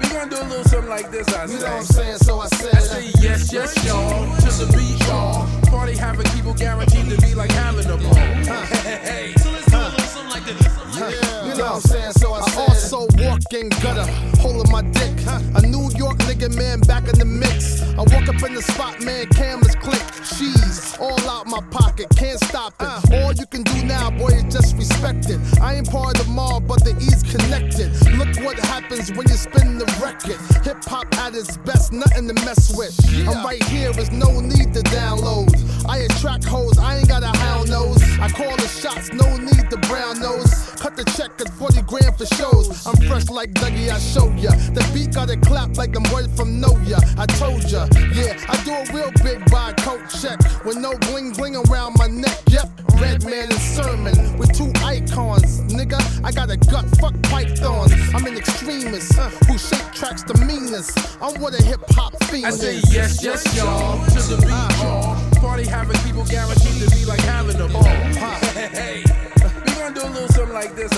We 0.03 0.09
gonna 0.09 0.31
do 0.31 0.37
a 0.37 0.45
little 0.49 0.65
something 0.65 0.91
like 0.91 1.11
this, 1.11 1.29
I 1.29 1.47
say. 1.47 1.53
You 1.55 1.61
know 1.61 1.67
what 1.67 1.77
I'm 1.79 1.85
saying? 1.85 2.19
So 2.19 2.41
I 2.41 2.47
said, 2.49 2.75
I 2.75 2.81
say 2.81 3.11
yes, 3.21 3.53
yes, 3.53 3.85
y'all, 3.87 4.25
to 4.37 4.65
the 4.65 4.73
beat, 4.77 5.07
y'all. 5.07 5.47
Party 5.71 5.97
having 5.97 6.27
people 6.33 6.55
guaranteed 6.55 7.09
to 7.11 7.21
be 7.21 7.35
like 7.35 7.51
having 7.53 7.87
a 7.87 7.97
ball. 7.97 8.15
Hey, 8.15 8.45
hey, 8.45 8.99
hey. 9.05 9.35
So 9.39 9.51
let's 9.51 9.67
do 9.71 9.77
a 9.77 9.79
little 9.79 10.01
something 10.07 10.31
like 10.31 10.45
this. 10.45 11.46
You 11.57 11.63
know 11.63 11.75
I'm 11.75 11.81
saying? 11.81 12.13
So 12.13 12.33
I, 12.35 12.41
said- 12.43 12.69
also 12.69 13.07
walk 13.19 13.41
in 13.53 13.69
gutter, 13.81 14.11
holding 14.41 14.71
my 14.71 14.83
dick. 14.83 15.13
A 15.57 15.63
New 15.63 15.91
York 15.97 16.19
nigga, 16.29 16.55
man, 16.55 16.81
back 16.81 17.09
in 17.09 17.19
the 17.19 17.25
mix. 17.25 17.83
I 17.95 18.01
walk 18.01 18.29
up 18.29 18.43
in 18.43 18.55
the 18.55 18.63
spot, 18.63 19.01
man, 19.03 19.27
cameras 19.29 19.75
click. 19.77 20.03
She's 20.23 20.97
all 21.01 21.19
out 21.29 21.47
my 21.47 21.61
pocket, 21.71 22.09
can't 22.17 22.39
stop 22.41 22.75
it. 22.81 22.87
Uh. 22.87 23.01
All 23.25 23.33
you 23.33 23.47
can 23.47 23.63
do 23.63 23.85
now, 23.85 24.11
boy, 24.11 24.29
is 24.29 24.45
just 24.53 24.77
respect 24.77 25.31
it. 25.31 25.41
I 25.61 25.77
ain't 25.77 25.91
part 25.91 26.19
of 26.21 26.27
the 26.27 26.33
mall, 26.33 26.61
but 26.61 26.85
the 26.85 26.95
E's 27.01 27.23
connected. 27.23 27.89
Look 28.19 28.45
what 28.45 28.59
happens 28.59 29.11
when 29.13 29.27
you 29.29 29.35
spin 29.37 29.79
the 29.79 29.87
record. 30.03 30.37
Hip 30.65 30.85
hop 30.85 31.07
at 31.17 31.35
its 31.35 31.57
best, 31.59 31.93
nothing 31.93 32.29
to 32.29 32.35
mess 32.45 32.77
with. 32.77 32.95
I'm 33.27 33.43
right 33.45 33.63
here, 33.65 33.93
there's 33.93 34.13
no 34.13 34.41
need 34.41 34.75
to 34.75 34.83
download. 34.93 35.49
I 35.89 35.99
attract 35.99 36.45
hoes, 36.45 36.77
I 36.79 36.99
ain't 36.99 37.09
got 37.09 37.23
a 37.23 37.35
hound 37.39 37.71
nose. 37.71 38.03
I 38.21 38.29
call 38.29 38.55
the 38.57 38.69
shots, 38.69 39.11
no 39.13 39.37
need 39.39 39.71
to 39.71 39.79
brown 39.89 40.21
nose. 40.21 40.71
Cut 40.77 40.97
the 40.97 41.05
check 41.17 41.37
at 41.47 41.55
40 41.55 41.83
grand 41.83 42.19
for 42.19 42.27
shows. 42.27 42.87
I'm 42.87 42.97
fresh 43.07 43.29
like 43.29 43.53
Dougie, 43.53 43.89
I 43.91 43.99
show 43.99 44.31
ya. 44.35 44.51
The 44.75 44.83
beat 44.93 45.15
got 45.15 45.31
it 45.31 45.41
clap 45.43 45.77
like 45.77 45.93
them 45.93 46.05
words 46.13 46.35
from 46.37 46.61
Know 46.61 46.77
Ya. 46.85 46.99
I 47.19 47.27
told 47.27 47.63
ya, 47.71 47.87
yeah, 48.13 48.35
I 48.49 48.57
do 48.65 48.73
a 48.75 48.85
real 48.93 49.11
big 49.23 49.39
by 49.51 49.73
coat 49.75 50.03
check. 50.21 50.39
With 50.65 50.77
no 50.77 50.97
bling 51.07 51.33
bling 51.33 51.57
around 51.57 51.95
my 51.99 52.09
neck, 52.09 52.39
yep. 52.49 52.69
Redman 53.01 53.53
and 53.53 53.61
sermon 53.61 54.39
with 54.39 54.53
two 54.57 54.73
icons, 54.83 55.61
nigga. 55.73 56.01
I 56.25 56.33
got 56.33 56.51
a 56.51 56.57
gut, 56.57 56.87
fuck 56.99 57.15
pythons. 57.23 57.93
I'm 58.15 58.27
an 58.27 58.37
extremist 58.37 59.19
uh, 59.19 59.29
who 59.47 59.59
shake 59.59 59.93
tracks 59.93 60.23
the 60.23 60.35
meanest. 60.45 60.99
I'm 61.21 61.41
what 61.41 61.59
a 61.59 61.63
hip 61.63 61.81
hop 61.91 62.13
fiend 62.25 62.47
I 62.47 62.51
say 62.51 62.81
yes, 62.91 63.23
yes, 63.23 63.45
y'all, 63.57 64.05
to 64.07 64.21
the 64.35 64.39
beat, 64.41 64.83
y'all. 64.83 65.15
Party 65.41 65.67
having 65.67 65.99
people 66.01 66.25
guaranteed 66.25 66.83
to 66.83 66.91
be 66.97 67.05
like 67.05 67.21
having 67.21 67.61
a 67.61 67.69
ball. 67.69 68.46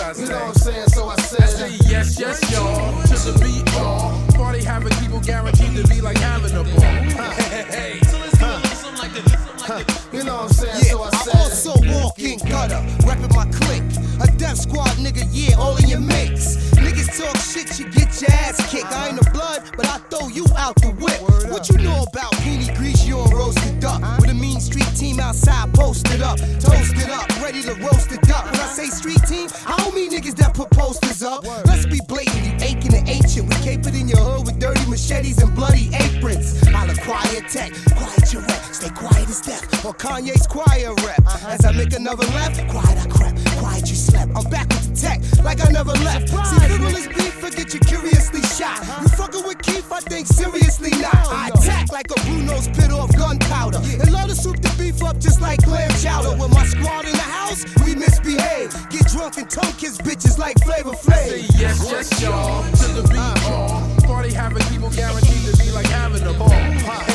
Like 0.09 0.17
this, 0.17 0.25
I 0.25 0.25
say. 0.25 0.25
You 0.25 0.29
know 0.29 0.39
what 0.39 0.49
I'm 0.49 0.55
saying? 0.55 0.89
So 0.89 1.09
I 1.09 1.17
said, 1.17 1.43
I 1.43 1.47
say 1.47 1.91
yes, 1.91 2.19
yes, 2.19 2.53
y'all, 2.53 3.03
to 3.03 3.33
the 3.33 3.39
beat, 3.45 3.73
y'all. 3.75 4.33
Party 4.33 4.63
having 4.63 4.95
people 4.97 5.21
guaranteed 5.21 5.77
to 5.77 5.89
be 5.89 6.01
like 6.01 6.19
having 6.19 6.53
a 6.53 6.65
ball. 6.65 6.81
Hey, 6.81 7.65
hey, 7.65 7.65
hey. 7.71 8.01
So 8.07 8.19
let's 8.19 8.39
do 8.39 8.45
a 8.45 8.47
little 8.47 8.77
something 8.77 8.99
like 8.99 9.13
this. 9.13 10.13
You 10.13 10.25
know 10.25 10.37
what 10.37 10.45
I'm 10.45 10.49
saying? 10.49 10.75
Yeah, 10.77 10.93
so 10.93 11.03
I 11.03 11.11
said. 11.11 11.38
Also 11.49 11.73
walk 12.03 12.19
in 12.19 12.39
gutter, 12.41 12.77
reppin' 13.09 13.35
my 13.35 13.47
clique. 13.47 13.83
A 14.21 14.31
death 14.37 14.59
squad 14.59 14.91
nigga, 15.01 15.25
yeah, 15.33 15.57
all 15.57 15.79
in 15.79 15.89
your 15.89 15.99
mix. 15.99 16.57
Niggas 16.77 17.17
talk 17.17 17.37
shit, 17.39 17.79
you 17.81 17.89
get 17.89 18.21
your 18.21 18.31
ass 18.33 18.61
kicked. 18.71 18.93
I 18.93 19.09
ain't 19.09 19.19
a 19.19 19.31
blood, 19.31 19.63
but 19.75 19.87
I 19.87 19.97
throw 20.11 20.29
you 20.29 20.45
out 20.59 20.75
the 20.77 20.89
whip. 21.01 21.19
What 21.51 21.71
you 21.71 21.79
know 21.79 22.05
about 22.05 22.33
Pinot 22.45 22.77
Grigio 22.77 23.25
and 23.25 23.33
roasted 23.33 23.81
duck? 23.81 24.03
With 24.21 24.29
a 24.29 24.35
mean 24.35 24.61
street 24.61 24.93
team 24.95 25.21
outside, 25.21 25.73
posted 25.73 26.21
up, 26.21 26.39
toasted 26.61 27.09
up, 27.09 27.27
ready 27.41 27.63
to 27.63 27.73
roast 27.77 28.13
it 28.13 28.31
up. 28.31 28.45
When 28.45 28.61
I 28.61 28.69
say 28.69 28.87
street 28.91 29.23
team, 29.27 29.49
I 29.67 29.75
don't 29.79 29.95
mean 29.95 30.13
niggas 30.13 30.37
that 30.37 30.53
put 30.53 30.71
posters 30.71 31.23
up. 31.23 31.47
Let's 31.65 31.87
be 31.87 31.99
blatant, 32.07 32.45
you 32.45 32.53
aching 32.61 32.95
and 32.95 33.09
ancient. 33.09 33.49
We 33.49 33.55
capered 33.65 33.95
in 33.95 34.07
your 34.07 34.21
hood 34.21 34.45
with 34.45 34.59
dirty 34.59 34.85
machetes 34.85 35.39
and 35.43 35.55
bloody 35.55 35.89
aprons. 35.95 36.63
I'll 36.69 36.91
acquire 36.91 37.41
tech, 37.49 37.73
quiet 37.97 38.33
your 38.35 38.43
rep, 38.43 38.63
stay 38.75 38.91
quiet 38.91 39.29
as 39.31 39.41
death. 39.41 39.65
Or 39.87 39.95
Kanye's 39.95 40.47
choir 40.47 40.93
rep. 41.07 41.25
As 41.49 41.65
I 41.65 41.73
make 41.73 41.95
another 41.95 42.27
left, 42.37 42.61
quiet 42.69 42.99
I 42.99 43.09
crept, 43.09 43.43
quiet 43.57 43.89
you 43.89 43.97
slept. 43.97 44.37
I'm 44.37 44.45
back 44.51 44.69
with 44.69 44.93
the 44.93 45.01
tech, 45.01 45.19
like 45.43 45.67
I 45.67 45.73
never 45.73 45.93
left. 46.05 46.29
See, 46.29 46.61
frivolous 46.69 47.09
beef, 47.09 47.33
forget 47.41 47.73
you 47.73 47.81
curiously 47.81 48.43
shot. 48.43 48.85
You 49.01 49.09
fucking 49.17 49.45
with 49.45 49.63
Keith, 49.63 49.91
I 49.91 50.01
think 50.01 50.27
seriously 50.27 50.91
not. 51.01 51.17
I 51.33 51.49
attack 51.49 51.91
like 51.91 52.11
a 52.11 52.21
Bruno's 52.21 52.69
pit 52.69 52.93
off 52.93 53.17
gunpowder. 53.17 53.79
And 53.79 54.13
love 54.13 54.29
to 54.29 54.35
soup 54.35 54.61
the 54.61 54.69
beef 54.77 55.03
up 55.03 55.19
just 55.21 55.41
like 55.41 55.63
clam 55.63 55.91
chowder. 56.03 56.37
With 56.37 56.53
my 56.53 56.67
squad 56.67 57.07
in 57.07 57.13
the 57.13 57.29
house, 57.41 57.65
we 57.83 57.95
misbehave. 57.95 58.69
Get 58.91 59.09
drunk 59.09 59.39
and 59.39 59.49
tongue 59.49 59.73
kiss 59.81 59.97
bitches 59.97 60.37
like 60.37 60.63
Flavor 60.63 60.93
Flav. 60.93 61.29
Say 61.33 61.47
yes, 61.57 61.81
yes, 61.91 62.23
y'all, 62.23 62.63
to 62.63 62.89
the 62.93 63.09
beat, 63.09 63.49
y'all. 63.49 63.81
Party 64.05 64.35
having 64.35 64.63
people 64.69 64.91
guaranteed 64.91 65.49
to 65.49 65.57
be 65.57 65.71
like 65.71 65.87
having 65.87 66.27
a 66.29 66.33
ball. 66.35 66.51
Hey, 66.51 67.08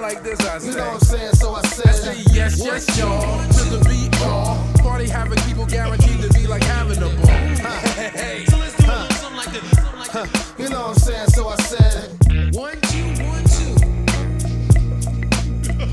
like 0.00 0.22
this, 0.22 0.40
I 0.40 0.58
say. 0.58 0.70
You 0.70 0.76
know 0.76 0.84
what 0.84 0.94
I'm 0.94 1.00
saying? 1.00 1.32
So 1.34 1.54
I 1.54 1.62
said. 1.62 1.88
I 1.88 1.92
say 1.92 2.22
yes, 2.32 2.62
yes, 2.64 2.98
y'all, 2.98 3.20
to 3.20 3.64
the 3.76 3.84
beat, 3.88 4.18
y'all. 4.20 4.56
Party 4.78 5.08
having 5.08 5.38
people 5.44 5.66
guaranteed 5.66 6.20
to 6.22 6.28
be 6.32 6.46
like 6.46 6.62
having 6.64 6.98
a 6.98 7.08
ball. 7.08 7.26
Hey, 7.26 7.54
hey, 7.94 8.10
hey. 8.14 8.44
So 8.46 8.58
let's 8.58 8.76
do 8.76 8.86
a 8.86 8.88
little 8.88 9.10
something 9.10 9.36
like 9.36 9.52
this. 9.52 9.70
Something 9.70 9.98
like 9.98 10.32
this. 10.32 10.54
You 10.58 10.68
know 10.70 10.80
what 10.80 10.88
I'm 10.88 10.94
saying? 10.94 11.28
So 11.28 11.48
I 11.48 11.56
said. 11.56 12.10
One, 12.54 12.80
two, 12.80 13.04
one, 13.24 13.44
two. 13.44 13.74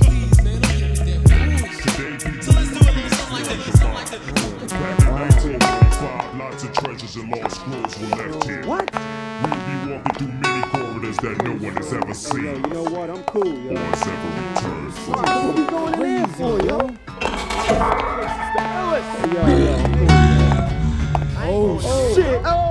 Please, 0.01 0.41
man, 0.43 0.61
don't 0.61 1.05
give 1.05 1.23
that. 1.23 2.43
So 2.43 2.51
let's 2.53 2.71
do 2.71 2.79
a 2.79 2.91
little 2.91 3.09
something 3.09 3.33
like 3.33 3.45
this. 3.45 3.79
Something 3.79 3.93
like 3.93 4.09
this. 4.09 4.71
Back 4.71 4.99
in 4.99 5.13
1995, 5.15 6.39
lots 6.39 6.63
of 6.63 6.73
treasures 6.73 7.15
and 7.17 7.29
lost 7.29 7.55
scrolls 7.55 7.99
were 7.99 8.07
left 8.07 8.43
here. 8.45 8.65
What? 8.65 8.89
We'll 9.43 9.85
be 9.85 9.91
walking 9.91 10.15
through 10.15 10.46
many 11.21 11.35
that 11.35 11.43
no 11.43 11.51
one 11.51 11.75
has 11.75 11.93
ever 11.93 12.13
seen. 12.13 12.43
Yo, 12.43 12.53
you 12.53 12.61
know 12.61 12.83
what? 12.83 13.09
I'm 13.09 13.23
cool, 13.23 13.45
yo. 13.45 13.71
Or 13.71 13.77
has 13.77 14.07
ever 14.07 14.29
returned 14.53 14.93
from. 14.93 15.13
What 15.13 15.55
we 15.55 15.63
going 15.65 16.01
in 16.01 16.27
for, 16.27 16.61
yo? 16.65 16.77
Oh, 21.49 22.13
shit. 22.15 22.41
Oh. 22.45 22.66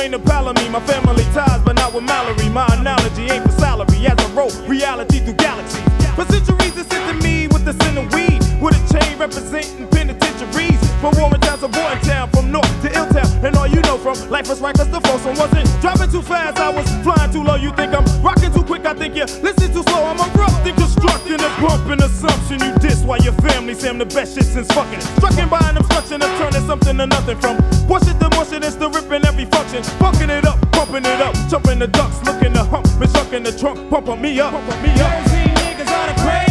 Ain't 0.00 0.14
a 0.14 0.18
pal 0.18 0.48
of 0.48 0.56
me. 0.56 0.68
My 0.68 0.80
family 0.80 1.24
ties, 1.34 1.60
but 1.64 1.76
not 1.76 1.92
with 1.92 2.04
Mallory. 2.04 2.48
My 2.48 2.66
analogy 2.74 3.24
ain't 3.30 3.44
for 3.44 3.52
salary. 3.52 4.06
As 4.06 4.18
I 4.18 4.32
roll 4.32 4.50
reality 4.66 5.20
through 5.20 5.34
galaxies. 5.34 5.84
For 6.16 6.24
centuries, 6.24 6.76
it's 6.76 6.88
to 6.88 7.14
me 7.22 7.46
with 7.48 7.64
the 7.64 7.74
sin 7.84 7.98
of 7.98 8.12
weed. 8.12 8.40
With 8.60 8.76
a 8.76 8.82
chain 8.92 9.18
representing 9.18 9.86
penitentiaries. 9.88 10.80
From 11.00 11.16
Warren 11.18 11.40
Town 11.40 11.58
to 11.60 11.68
Town, 11.68 12.30
from 12.30 12.50
North 12.50 12.72
to 12.82 12.88
Ill 12.96 13.08
Town. 13.08 13.28
And 13.44 13.56
all 13.56 13.66
you 13.66 13.80
know 13.82 13.98
from 13.98 14.16
life 14.30 14.50
is 14.50 14.60
reckless 14.60 14.88
to 14.88 15.00
Folsom 15.00 15.36
wasn't 15.36 15.68
dropping 15.80 16.10
too 16.10 16.22
fast. 16.22 16.58
I 16.58 16.70
was 16.70 16.88
flying 17.04 17.32
too 17.32 17.44
low. 17.44 17.56
You 17.56 17.72
think 17.72 17.92
I'm 17.94 18.04
rocking 18.22 18.52
too 18.52 18.64
quick? 18.64 18.84
I 18.86 18.94
think 18.94 19.14
you 19.14 19.24
listen 19.42 19.72
too 19.72 19.82
slow. 19.82 20.04
I'm 20.04 20.20
erupting, 20.60 20.74
constructing 20.74 21.40
a 21.40 21.48
pumping 21.60 22.02
assumption. 22.02 22.60
You 22.60 22.78
diss 22.78 23.02
while 23.02 23.20
your 23.20 23.32
family 23.34 23.74
say 23.74 23.88
I'm 23.88 23.98
the 23.98 24.06
best 24.06 24.34
shit 24.34 24.44
since 24.44 24.68
fucking. 24.72 25.00
Strucking 25.18 25.50
by 25.50 25.60
an 25.68 25.76
obstruction 25.76 26.22
of 26.22 26.28
turning 26.38 26.66
something 26.66 26.96
to 26.98 27.06
nothing 27.06 27.38
from 27.38 27.56
push 27.86 28.02
it 28.08 28.18
to 28.20 28.28
mush 28.30 28.52
it, 28.52 28.64
it's 28.64 28.76
the 28.76 28.88
ripping 28.88 29.24
every 29.24 29.46
function. 29.46 29.82
Fucking 29.98 30.30
it 30.30 30.46
up, 30.46 30.60
pumping 30.72 31.04
it 31.04 31.20
up, 31.20 31.34
jumping 31.48 31.78
the 31.78 31.86
ducks, 31.86 32.22
looking 32.24 32.52
to 32.54 32.64
hump, 32.64 32.86
been 32.98 33.08
stuck 33.08 33.32
in 33.32 33.42
the 33.42 33.52
trunk, 33.52 33.90
pumping 33.90 34.20
me 34.20 34.40
up, 34.40 34.52
pumping 34.52 34.82
me 34.82 34.90
up. 35.00 35.24
Jersey 35.24 35.50
niggas 35.60 35.90
are 35.90 36.06
the 36.08 36.20
craziest. 36.20 36.49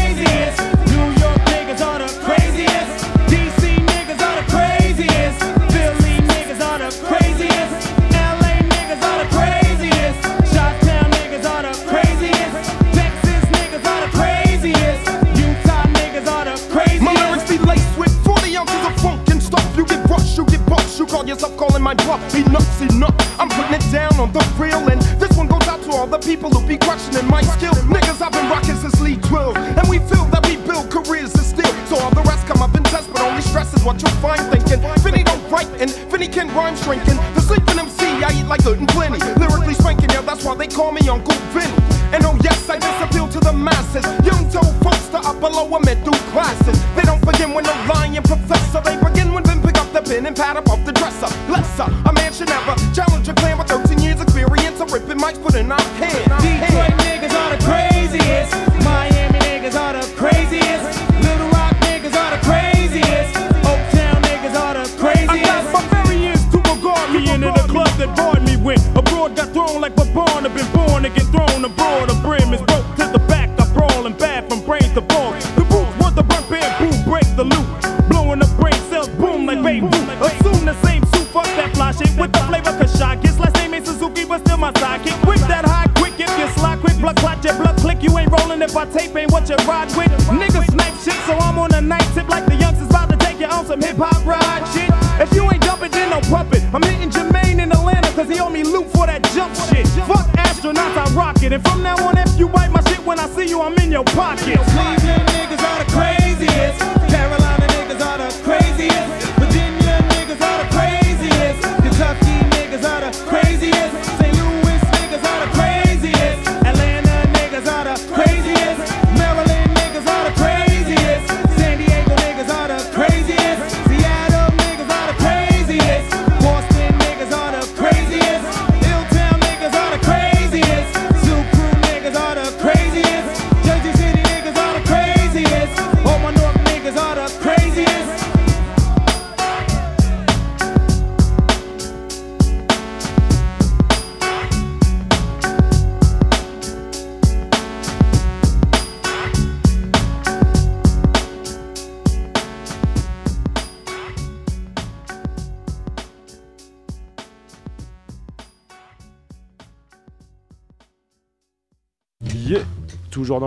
My 21.89 21.95
bluff. 22.05 22.21
Enough's 22.35 22.81
enough. 22.81 23.17
I'm 23.39 23.49
putting 23.49 23.73
it 23.73 23.91
down 23.91 24.13
on 24.19 24.31
the 24.31 24.45
real, 24.59 24.89
and 24.89 25.01
this 25.17 25.35
one 25.35 25.47
goes 25.47 25.67
out 25.67 25.81
to 25.83 25.91
all 25.91 26.05
the 26.05 26.19
people 26.19 26.51
who 26.51 26.61
be 26.67 26.77
questioning 26.77 27.27
my 27.27 27.41
skill. 27.41 27.73
Niggas, 27.89 28.21
I've 28.21 28.31
been 28.31 28.47
rocking 28.47 28.75
since 28.75 29.01
Lee 29.01 29.17
12, 29.17 29.57
and 29.57 29.89
we 29.89 29.97
feel 29.97 30.25
that 30.25 30.45
we 30.45 30.57
build 30.69 30.91
careers 30.91 31.33
and 31.33 31.43
still. 31.43 31.73
So 31.89 31.97
all 31.97 32.11
the 32.11 32.21
rest 32.29 32.45
come 32.45 32.61
up 32.61 32.75
and 32.75 32.85
test, 32.85 33.11
but 33.11 33.21
only 33.21 33.41
stress 33.41 33.73
is 33.73 33.83
what 33.83 33.99
you'll 34.03 34.21
find 34.21 34.41
thinking. 34.53 34.79
Vinny 35.01 35.23
don't 35.23 35.41
write, 35.49 35.69
and 35.81 35.89
Vinny 36.11 36.27
can 36.27 36.53
rhyme 36.53 36.75
shrinking. 36.75 37.17
The 37.33 37.41
sleeping 37.41 37.79
MC, 37.79 38.05
I 38.21 38.37
eat 38.37 38.45
like 38.45 38.63
good 38.63 38.77
and 38.77 38.87
plenty. 38.89 39.17
Lyrically 39.41 39.73
spanking, 39.73 40.11
yeah, 40.11 40.21
that's 40.21 40.45
why 40.45 40.53
they 40.53 40.67
call 40.67 40.91
me 40.91 41.09
Uncle 41.09 41.33
Vinny. 41.57 41.73
And 42.13 42.23
oh 42.25 42.37
yes, 42.43 42.69
I 42.69 42.77
just 42.77 43.01
appeal 43.01 43.27
to 43.29 43.39
the 43.39 43.53
masses. 43.53 44.05
Young 44.25 44.45
told 44.49 44.77
folks 44.85 45.07
to 45.09 45.17
upper 45.17 45.49
lower 45.49 45.79
middle 45.79 46.19
classes. 46.33 46.77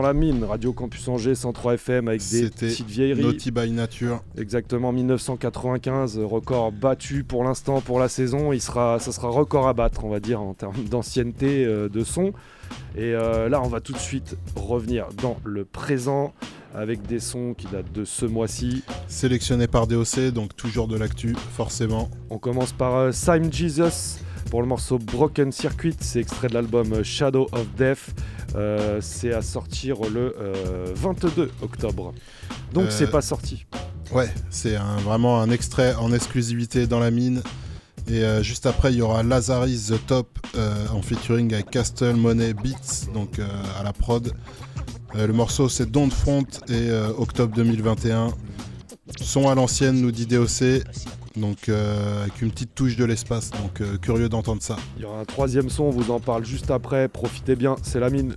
Dans 0.03 0.09
la 0.09 0.15
mine, 0.15 0.43
Radio 0.43 0.73
Campus 0.73 1.07
Angers 1.07 1.37
103 1.37 1.75
FM 1.75 2.09
avec 2.09 2.21
des 2.29 2.51
petites 2.51 2.89
vieilleries. 2.89 3.23
Naughty 3.23 3.53
by 3.53 3.71
Nature. 3.71 4.21
Exactement, 4.37 4.91
1995, 4.91 6.19
record 6.19 6.73
battu 6.73 7.23
pour 7.23 7.45
l'instant 7.45 7.81
pour 7.81 8.01
la 8.01 8.09
saison. 8.09 8.53
Il 8.53 8.61
sera, 8.61 8.99
ça 8.99 9.13
sera 9.13 9.29
record 9.29 9.69
à 9.69 9.75
battre, 9.75 10.05
on 10.05 10.09
va 10.09 10.19
dire, 10.19 10.41
en 10.41 10.55
termes 10.55 10.83
d'ancienneté 10.91 11.65
euh, 11.65 11.89
de 11.89 12.03
son. 12.03 12.33
Et 12.97 13.15
euh, 13.15 13.49
là, 13.49 13.63
on 13.63 13.69
va 13.69 13.81
tout 13.81 13.93
de 13.93 13.99
suite 13.99 14.37
revenir 14.57 15.07
dans 15.23 15.37
le 15.45 15.65
présent 15.65 16.35
avec 16.75 17.07
des 17.07 17.21
sons 17.21 17.55
qui 17.57 17.69
datent 17.69 17.93
de 17.93 18.05
ce 18.05 18.27
mois-ci. 18.27 18.83
Sélectionné 19.07 19.69
par 19.69 19.87
DOC, 19.87 20.33
donc 20.33 20.57
toujours 20.57 20.89
de 20.89 20.97
l'actu, 20.97 21.37
forcément. 21.53 22.11
On 22.29 22.39
commence 22.39 22.73
par 22.73 22.97
euh, 22.97 23.13
Sime 23.13 23.53
Jesus 23.53 24.19
pour 24.51 24.61
le 24.61 24.69
morceau 24.69 24.99
Broken 24.99 25.51
Circuit. 25.51 25.97
C'est 26.01 26.21
extrait 26.21 26.49
de 26.49 26.55
l'album 26.55 26.93
euh, 26.93 27.03
Shadow 27.03 27.49
of 27.53 27.67
Death. 27.75 28.15
Euh, 28.55 28.99
c'est 29.01 29.33
à 29.33 29.43
sortir 29.43 29.97
le 30.13 30.35
euh, 30.39 30.93
22 30.95 31.51
octobre. 31.63 32.13
Donc 32.73 32.85
Euh, 32.85 32.91
c'est 32.91 33.11
pas 33.11 33.23
sorti. 33.23 33.67
Ouais, 34.13 34.29
c'est 34.51 34.77
vraiment 35.05 35.41
un 35.41 35.51
extrait 35.51 35.95
en 35.95 36.13
exclusivité 36.13 36.87
dans 36.87 37.01
la 37.01 37.11
mine. 37.11 37.43
Et 38.09 38.25
euh, 38.25 38.43
juste 38.43 38.67
après, 38.67 38.93
il 38.93 38.99
y 38.99 39.03
aura 39.03 39.23
Lazarus 39.23 39.87
The 39.87 40.07
Top 40.07 40.39
euh, 40.57 40.75
en 40.93 41.03
featuring 41.03 41.55
avec 41.55 41.71
Castle 41.71 42.15
Money 42.17 42.53
Beats, 42.53 43.11
donc 43.15 43.39
euh, 43.39 43.47
à 43.79 43.85
la 43.85 43.93
prod. 43.93 44.33
Euh, 45.15 45.27
le 45.27 45.33
morceau 45.33 45.69
c'est 45.69 45.91
Don't 45.91 46.11
Front 46.11 46.45
et 46.69 46.73
euh, 46.91 47.11
octobre 47.17 47.55
2021. 47.55 48.33
Son 49.21 49.49
à 49.49 49.55
l'ancienne, 49.55 50.01
nous 50.01 50.11
dit 50.11 50.27
DOC. 50.27 50.83
Donc 51.37 51.68
euh, 51.68 52.22
avec 52.22 52.43
une 52.43 52.51
petite 52.51 52.74
touche 52.74 52.97
de 52.97 53.05
l'espace, 53.05 53.51
donc 53.51 53.80
euh, 53.80 53.97
curieux 53.99 54.28
d'entendre 54.28 54.62
ça. 54.62 54.76
Il 54.97 55.03
y 55.03 55.05
aura 55.05 55.20
un 55.20 55.24
troisième 55.24 55.70
son, 55.70 55.85
on 55.85 55.91
vous 55.91 56.11
en 56.11 56.20
parle 56.20 56.45
juste 56.45 56.70
après. 56.70 57.09
Profitez 57.09 57.57
bien, 57.57 57.76
c'est 57.83 58.01
la 58.01 58.11
mine. 58.11 58.37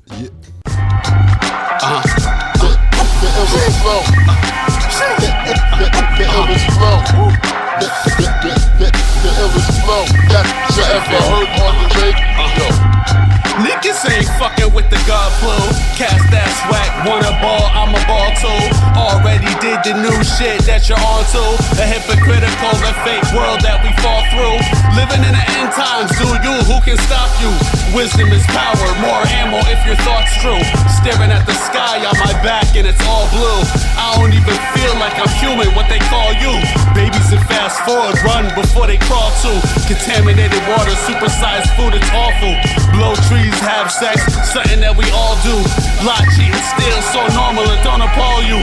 Niggas 13.55 14.03
ain't 14.11 14.27
fucking 14.35 14.73
with 14.75 14.89
the 14.91 14.99
God 15.07 15.31
flu. 15.39 15.55
Cast 15.95 16.27
that 16.27 16.51
swag, 16.67 16.91
wanna 17.07 17.31
ball, 17.39 17.71
I'm 17.71 17.95
a 17.95 18.01
ball 18.03 18.27
too. 18.35 18.61
Already 18.99 19.47
did 19.63 19.79
the 19.87 19.95
new 19.95 20.19
shit 20.27 20.59
that 20.67 20.91
you're 20.91 20.99
on 20.99 21.23
to. 21.31 21.43
A 21.79 21.85
hypocritical 21.87 22.75
and 22.75 22.97
fake 23.07 23.23
world 23.31 23.63
that 23.63 23.79
we 23.79 23.95
fall 24.03 24.27
through. 24.35 24.59
Living 24.99 25.23
in 25.23 25.31
the 25.31 25.45
end 25.55 25.71
times, 25.71 26.11
do 26.19 26.27
you? 26.43 26.55
Who 26.67 26.83
can 26.83 26.99
stop 27.07 27.31
you? 27.39 27.47
Wisdom 27.95 28.27
is 28.35 28.43
power, 28.51 28.89
more 28.99 29.23
ammo 29.39 29.63
if 29.71 29.79
your 29.87 29.95
thoughts 30.03 30.35
true. 30.43 30.59
Staring 30.99 31.31
at 31.31 31.47
the 31.47 31.55
sky 31.55 32.03
on 32.03 32.15
my 32.19 32.35
back 32.43 32.67
and 32.75 32.83
it's 32.83 32.99
all 33.07 33.23
blue. 33.31 33.63
I 33.95 34.19
don't 34.19 34.35
even 34.35 34.57
feel 34.75 34.93
like 34.99 35.15
I'm 35.15 35.31
human, 35.39 35.71
what 35.79 35.87
they 35.87 36.03
call 36.11 36.35
you. 36.43 36.51
Babies 36.91 37.31
and 37.31 37.43
fast 37.47 37.79
forward, 37.87 38.19
run 38.27 38.51
before 38.51 38.83
they 38.83 38.99
crawl 39.15 39.31
to. 39.47 39.51
Contaminated 39.87 40.59
water, 40.67 40.91
supersized 41.07 41.71
food, 41.79 41.95
it's 41.95 42.11
awful. 42.11 42.51
Blow 42.91 43.15
trees, 43.31 43.55
have 43.63 43.87
sex, 43.87 44.27
something 44.51 44.83
that 44.83 44.91
we 44.91 45.07
all 45.15 45.39
do. 45.39 45.55
Lie, 46.03 46.27
cheat, 46.35 46.51
and 46.51 46.67
steal, 46.75 46.99
so 47.15 47.23
normal 47.31 47.63
it 47.71 47.79
don't 47.87 48.03
appall 48.03 48.43
you. 48.43 48.59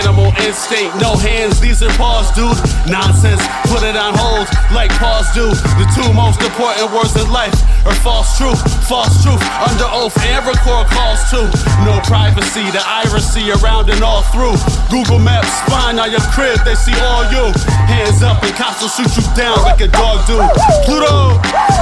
Animal 0.00 0.32
instinct, 0.40 0.96
no 0.96 1.16
hands, 1.20 1.60
these 1.60 1.82
are 1.82 1.92
paws, 2.00 2.32
dude. 2.32 2.56
Nonsense, 2.88 3.42
put 3.68 3.84
it 3.84 3.96
on 3.96 4.16
hold 4.16 4.48
like 4.72 4.88
paws 4.96 5.28
do. 5.36 5.52
The 5.76 5.86
two 5.92 6.08
most 6.16 6.40
important 6.40 6.88
words 6.96 7.12
in 7.20 7.28
life 7.28 7.52
are 7.84 7.96
false 8.00 8.38
truth, 8.38 8.60
false 8.88 9.12
truth. 9.20 9.42
Under 9.60 9.88
oath 9.92 10.16
and 10.24 10.40
record 10.46 10.88
calls 10.88 11.20
too. 11.28 11.44
No 11.84 12.00
privacy, 12.08 12.64
the 12.72 12.80
iracy 12.86 13.52
around 13.52 13.90
and 13.90 14.00
all 14.00 14.22
through. 14.32 14.56
Google 14.88 15.18
Maps, 15.18 15.50
spine 15.66 15.98
on 15.98 16.10
your 16.10 16.24
crib, 16.32 16.56
they 16.64 16.78
see 16.78 16.96
all 17.10 17.26
you. 17.28 17.52
Hands 17.90 18.22
up 18.22 18.42
and 18.42 18.54
cops 18.54 18.80
will 18.80 18.88
shoot 18.88 19.10
you 19.18 19.26
down 19.34 19.58
like 19.66 19.80
a 19.82 19.89
dog 19.96 20.26
do. 20.26 20.38
Pluto, 20.86 21.38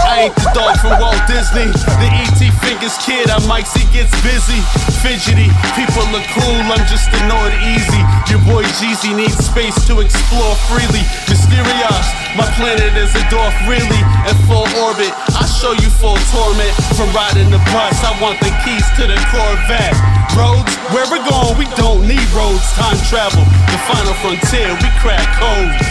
I 0.08 0.28
ain't 0.28 0.36
the 0.36 0.50
dog 0.54 0.76
from 0.80 0.96
Walt 1.00 1.20
Disney. 1.26 1.68
The 1.70 2.08
ET 2.10 2.40
fingers 2.64 2.96
kid, 3.02 3.30
I 3.30 3.38
might 3.46 3.66
see 3.66 3.84
gets 3.92 4.12
busy. 4.22 4.60
Fidgety, 5.00 5.48
people 5.78 6.04
look 6.10 6.26
cool, 6.34 6.58
I'm 6.68 6.84
just 6.88 7.08
annoyed 7.24 7.54
easy. 7.64 8.02
Your 8.30 8.42
boy 8.44 8.64
Jeezy 8.78 9.14
needs 9.14 9.38
space 9.38 9.76
to 9.86 10.00
explore 10.00 10.54
freely. 10.68 11.04
Mysterious, 11.28 12.06
my 12.36 12.46
planet 12.58 12.92
is 12.96 13.12
a 13.14 13.24
dwarf 13.32 13.54
really 13.66 14.02
in 14.28 14.36
full 14.46 14.68
orbit. 14.84 15.12
I 15.34 15.44
show 15.46 15.72
you 15.72 15.88
full 15.88 16.18
torment 16.30 16.74
from 16.96 17.08
riding 17.14 17.50
the 17.50 17.62
bus. 17.72 17.96
I 18.04 18.12
want 18.20 18.38
the 18.40 18.52
keys 18.64 18.86
to 19.00 19.06
the 19.06 19.18
Corvette. 19.32 20.27
Roads. 20.38 20.70
Where 20.94 21.04
we're 21.10 21.26
going, 21.26 21.58
we 21.58 21.66
don't 21.74 22.06
need 22.06 22.24
roads. 22.30 22.64
Time 22.78 22.96
travel, 23.10 23.42
the 23.42 23.78
final 23.90 24.14
frontier, 24.22 24.70
we 24.78 24.88
crack 25.02 25.26
codes. 25.36 25.82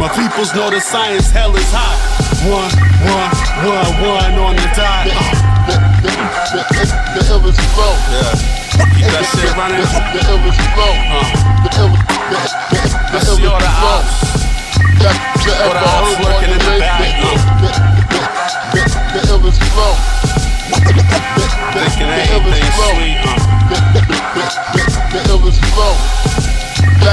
My 0.00 0.08
peoples 0.16 0.52
know 0.56 0.72
the 0.72 0.80
science, 0.80 1.30
hell 1.30 1.54
is 1.54 1.68
hot. 1.70 2.00
One, 2.48 2.72
one, 3.04 3.32
one, 3.64 3.92
one 4.00 4.34
on 4.40 4.54
the 4.56 4.68
dot. 4.76 5.08
Uh. 5.08 5.46
The, 5.66 5.76
the, 6.04 6.12
the 7.16 7.22
illest 7.32 7.60
flow. 7.74 7.94
Yeah. 8.12 8.36
Keep 8.96 9.08
that 9.12 9.24
shit 9.32 9.50
running. 9.56 9.80
The 9.80 10.20
illest 10.30 10.60
flow. 10.76 10.92
Uh. 11.10 11.24
The 11.64 11.70
the, 11.76 11.86
the, 12.32 13.18
the 13.18 13.34
the 13.36 13.40
flow. 13.40 13.56
ops. 13.56 14.36
That, 15.00 15.16
the 15.42 15.48
the 15.48 15.80
heard 15.96 16.44
in 16.44 16.50
the 16.54 16.76
back. 16.76 17.00
radio. 17.00 17.24
Uh. 17.24 17.40
The, 17.56 17.70
the, 18.12 18.20
the, 18.72 18.90
the 19.12 19.32
illest 19.32 19.60
flow. 19.72 19.94
Thinking 21.72 22.10
everything 22.36 22.68
sweet. 22.76 23.16
Uh. 23.24 23.45
The, 23.66 23.76
the, 23.94 24.00
the, 24.06 24.84
the 25.12 25.20
illest 25.32 25.58
flow. 25.74 25.94
The 27.02 27.12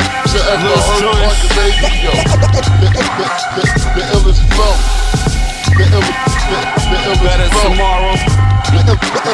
Little 0.63 0.81
heard 0.85 1.05
on 1.05 1.17
joints. 1.17 1.41
the 1.41 1.49
radio. 1.57 2.13
The, 2.13 2.87
the, 2.93 3.01
the, 3.17 3.65
the 3.93 4.03
illest 4.13 4.41
flow. 4.53 4.73
The 5.73 5.85
illest, 5.89 6.33
the, 6.49 6.57
the 6.89 6.97
illest 7.03 7.23
Better 7.23 7.49
flow. 7.49 7.65
tomorrow. 7.73 8.13
The, 8.69 8.79
the, 8.85 8.95
the, 8.95 9.33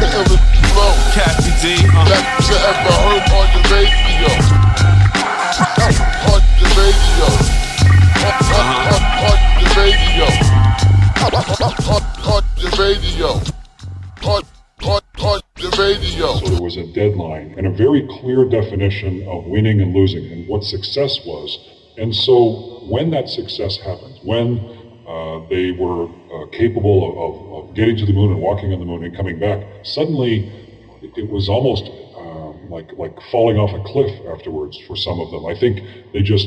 the 0.00 0.08
illest 0.24 0.44
flow. 0.72 0.92
Cappy 1.12 1.52
D. 1.60 1.64
Uh. 1.84 2.08
You 2.48 2.56
ever 2.56 2.96
heard 3.04 3.28
on 3.32 3.46
the 3.52 3.60
radio. 3.72 4.30
On 6.32 6.42
the 6.60 6.68
radio. 6.80 7.28
The 9.60 9.68
radio. 9.76 10.26
On, 11.24 11.34
on, 11.60 12.02
on 12.24 12.42
the 12.56 12.68
radio. 12.80 13.28
The 15.64 15.70
radio. 15.80 16.36
So 16.36 16.50
there 16.50 16.60
was 16.60 16.76
a 16.76 16.84
deadline 16.92 17.54
and 17.56 17.66
a 17.66 17.70
very 17.70 18.06
clear 18.20 18.44
definition 18.44 19.26
of 19.26 19.46
winning 19.46 19.80
and 19.80 19.94
losing 19.94 20.30
and 20.30 20.46
what 20.46 20.62
success 20.62 21.24
was. 21.24 21.58
And 21.96 22.14
so 22.14 22.84
when 22.84 23.10
that 23.12 23.30
success 23.30 23.78
happened, 23.78 24.18
when 24.24 24.60
uh, 25.08 25.40
they 25.48 25.70
were 25.70 26.04
uh, 26.04 26.46
capable 26.52 27.08
of, 27.08 27.16
of, 27.16 27.70
of 27.70 27.74
getting 27.74 27.96
to 27.96 28.04
the 28.04 28.12
moon 28.12 28.32
and 28.32 28.42
walking 28.42 28.74
on 28.74 28.78
the 28.78 28.84
moon 28.84 29.04
and 29.04 29.16
coming 29.16 29.38
back, 29.40 29.64
suddenly 29.84 30.52
it, 31.00 31.30
was 31.30 31.48
almost 31.48 31.84
um, 32.14 32.68
like 32.68 32.92
like 32.98 33.16
falling 33.32 33.56
off 33.56 33.72
a 33.72 33.82
cliff 33.84 34.12
afterwards 34.28 34.78
for 34.86 34.96
some 34.96 35.18
of 35.18 35.30
them. 35.30 35.46
I 35.46 35.58
think 35.58 35.80
they 36.12 36.20
just 36.20 36.46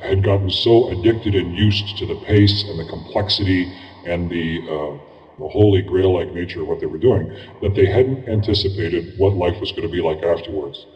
had 0.00 0.22
gotten 0.22 0.48
so 0.48 0.90
addicted 0.90 1.34
and 1.34 1.58
used 1.58 1.98
to 1.98 2.06
the 2.06 2.14
pace 2.24 2.62
and 2.68 2.78
the 2.78 2.88
complexity 2.88 3.64
and 4.06 4.30
the 4.30 4.62
uh, 4.70 5.13
the 5.38 5.48
holy 5.48 5.82
grail-like 5.82 6.32
nature 6.32 6.62
of 6.62 6.68
what 6.68 6.80
they 6.80 6.86
were 6.86 6.98
doing 6.98 7.28
that 7.62 7.74
they 7.74 7.86
hadn't 7.86 8.28
anticipated 8.28 9.18
what 9.18 9.34
life 9.34 9.58
was 9.60 9.70
going 9.72 9.82
to 9.82 9.88
be 9.88 10.00
like 10.00 10.22
afterwards. 10.22 10.86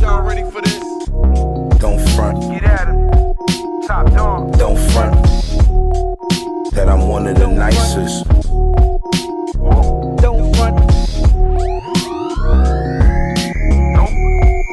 Y'all 0.00 0.22
ready 0.22 0.42
for 0.50 0.62
this? 0.62 0.78
Don't 1.78 2.00
front, 2.16 2.40
Get 2.50 2.64
at 2.64 2.88
him. 2.88 3.10
Top 3.86 4.06
dog. 4.12 4.58
don't 4.58 4.78
front. 4.92 5.14
That 6.72 6.88
I'm 6.88 7.08
one 7.08 7.26
of 7.26 7.38
the 7.38 7.46
nicest. 7.46 8.24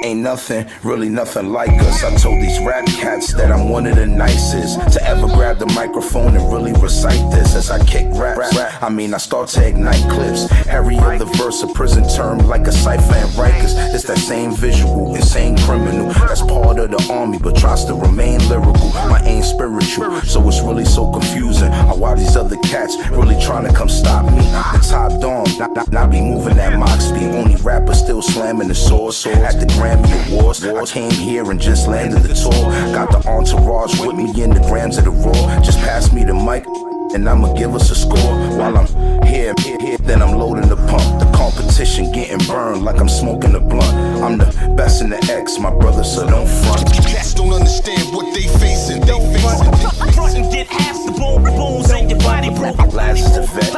Ain't 0.07 0.21
nothing, 0.21 0.65
really 0.85 1.09
nothing 1.09 1.51
like 1.51 1.69
us. 1.81 2.01
I 2.01 2.15
told 2.15 2.41
these 2.41 2.61
rap 2.61 2.85
cats 2.85 3.33
that 3.33 3.51
I'm 3.51 3.67
one 3.67 3.85
of 3.85 3.97
the 3.97 4.07
nicest 4.07 4.79
to 4.93 5.03
ever 5.03 5.27
grab 5.27 5.59
the 5.59 5.65
microphone 5.65 6.33
and 6.37 6.49
really 6.49 6.71
recite 6.71 7.29
this 7.29 7.55
as 7.55 7.69
I 7.69 7.83
kick 7.83 8.07
rap. 8.13 8.37
I 8.81 8.87
mean, 8.87 9.13
I 9.13 9.17
start 9.17 9.49
to 9.49 9.67
ignite 9.67 10.09
clips. 10.09 10.49
Every 10.67 10.97
other 10.97 11.25
verse 11.25 11.61
a 11.61 11.67
prison 11.67 12.07
term 12.07 12.37
like 12.47 12.67
a 12.67 12.71
cipher 12.71 13.15
and 13.15 13.29
Rikers. 13.31 13.73
It's 13.93 14.05
that 14.05 14.17
same 14.17 14.55
visual, 14.55 15.13
insane 15.13 15.57
criminal. 15.57 16.07
That's 16.13 16.41
part 16.41 16.79
of 16.79 16.89
the 16.89 17.05
army, 17.11 17.37
but 17.37 17.57
tries 17.57 17.83
to 17.85 17.93
remain 17.93 18.39
lyrical. 18.47 18.87
My 19.09 19.21
aim 19.25 19.43
spiritual, 19.43 20.21
so 20.21 20.47
it's 20.47 20.61
really 20.61 20.85
so 20.85 21.11
confusing. 21.11 21.67
I 21.67 21.93
why 21.93 22.15
these 22.15 22.37
other 22.37 22.55
cats 22.59 22.95
really 23.09 23.37
trying 23.41 23.67
to 23.67 23.73
come 23.73 23.89
stop 23.89 24.23
me? 24.31 24.39
The 24.39 24.87
top 24.89 25.19
dog, 25.19 25.49
not, 25.59 25.73
not, 25.73 25.91
not 25.91 26.11
be 26.11 26.21
moving 26.21 26.55
that 26.55 26.79
mock 26.79 27.01
speed. 27.01 27.27
Only 27.35 27.57
rapper 27.57 27.93
still 27.93 28.21
slamming 28.21 28.69
the 28.69 28.75
sword. 28.75 29.07
At 29.07 29.59
the 29.59 29.65
Grammy 29.65 29.97
Awards, 30.29 30.63
I 30.63 30.85
came 30.85 31.11
here 31.11 31.49
and 31.51 31.59
just 31.59 31.87
landed 31.87 32.23
the 32.23 32.33
tour. 32.33 32.71
Got 32.93 33.11
the 33.11 33.27
entourage 33.27 33.99
with 33.99 34.15
me 34.15 34.41
in 34.41 34.51
the 34.51 34.59
grams 34.61 34.97
of 34.97 35.05
the 35.05 35.11
raw. 35.11 35.61
Just 35.61 35.79
pass 35.79 36.11
me 36.11 36.23
the 36.23 36.33
mic. 36.33 36.65
And 37.13 37.27
I'ma 37.27 37.53
give 37.53 37.73
us 37.73 37.89
a 37.89 37.95
score 37.95 38.35
while 38.57 38.77
I'm 38.77 38.87
here, 39.25 39.53
here, 39.59 39.77
here. 39.79 39.97
Then 39.97 40.21
I'm 40.21 40.37
loading 40.37 40.67
the 40.67 40.75
pump. 40.75 41.19
The 41.19 41.29
competition 41.35 42.11
getting 42.11 42.45
burned 42.47 42.83
like 42.83 42.99
I'm 42.99 43.09
smoking 43.09 43.55
a 43.55 43.59
blunt. 43.59 43.95
I'm 44.21 44.37
the 44.37 44.73
best 44.75 45.01
in 45.01 45.09
the 45.09 45.17
X, 45.31 45.57
my 45.57 45.71
brother, 45.71 46.03
so 46.03 46.27
don't 46.27 46.47
front. 46.47 46.85
Cats 46.93 47.33
don't 47.33 47.53
understand 47.53 48.13
what 48.13 48.33
they 48.33 48.47
facing. 48.59 49.01
They 49.01 49.19
facing. 49.33 49.73
Front 50.13 50.35
and 50.35 50.51
get 50.51 50.67
half 50.67 50.95
the 51.05 51.13
bone 51.13 51.43
bones 51.43 51.91
in 51.91 52.09
your 52.09 52.19
body, 52.19 52.49
bro. 52.49 52.71
Last 52.91 53.19
is 53.19 53.35
the 53.35 53.41
vet. 53.53 53.73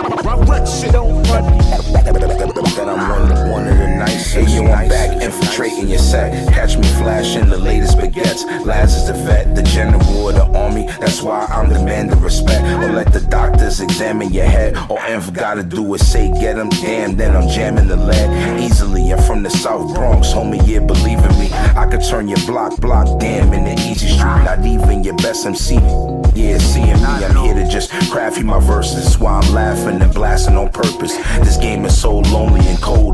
That 2.76 2.88
I'm 2.88 3.10
one, 3.10 3.52
one 3.52 3.68
of 3.68 3.78
the 3.78 3.88
nicest. 3.88 4.36
Hey, 4.36 4.56
yo, 4.56 4.66
I'm 4.72 4.88
back 4.88 5.22
infiltrating 5.22 5.90
your 5.90 6.00
set. 6.00 6.32
Catch 6.54 6.78
me 6.78 6.88
flashing 7.00 7.50
the 7.50 7.58
latest 7.58 7.98
baguettes. 7.98 8.66
Last 8.66 8.96
is 8.96 9.08
the 9.08 9.14
vet, 9.14 9.56
the 9.56 9.64
general 9.64 10.30
of 10.30 10.36
the 10.36 10.46
army. 10.58 10.88
That's 11.00 11.22
why 11.22 11.46
I'm 11.46 11.70
the 11.70 11.84
man 11.84 12.00
demanding 12.00 12.22
respect. 12.22 12.64
Or 12.84 12.94
let 12.94 13.12
the 13.12 13.19
doctors 13.28 13.82
examine 13.82 14.32
your 14.32 14.46
head. 14.46 14.76
All 14.90 14.98
Env 14.98 15.34
gotta 15.34 15.64
do 15.64 15.94
is 15.94 16.06
say, 16.06 16.32
get 16.40 16.56
them 16.56 16.70
damn, 16.70 17.16
then 17.16 17.36
I'm 17.36 17.48
jamming 17.48 17.88
the 17.88 17.96
lead. 17.96 18.60
Easily, 18.60 19.12
I'm 19.12 19.22
from 19.24 19.44
the 19.44 19.50
South 19.50 19.94
Bronx, 19.96 20.30
homie, 20.30 20.62
yeah, 20.66 20.80
believe 20.80 21.20
in 21.20 21.40
me. 21.40 21.50
I 21.52 21.88
could 21.90 22.04
turn 22.04 22.28
your 22.28 22.40
block, 22.46 22.78
block, 22.78 23.20
damn, 23.20 23.54
in 23.54 23.64
the 23.66 23.74
easy 23.82 24.08
street. 24.08 24.44
Not 24.44 24.66
even 24.66 25.04
your 25.04 25.16
best 25.16 25.46
MC. 25.46 25.76
Yeah, 26.36 26.58
seeing 26.60 26.86
me, 26.88 27.04
I'm 27.04 27.36
here 27.38 27.56
to 27.56 27.68
just 27.68 27.92
craft 28.12 28.38
you 28.38 28.46
my 28.46 28.60
verses. 28.60 29.04
That's 29.04 29.20
why 29.20 29.40
I'm 29.40 29.54
laughing 29.54 30.02
and 30.02 30.14
blasting 30.14 30.56
on 30.56 30.70
purpose. 30.70 31.18
This 31.40 31.58
game 31.58 31.86
is 31.86 32.00
so 32.00 32.20
lonely 32.20 32.66
and 32.68 32.80
cold, 32.82 33.09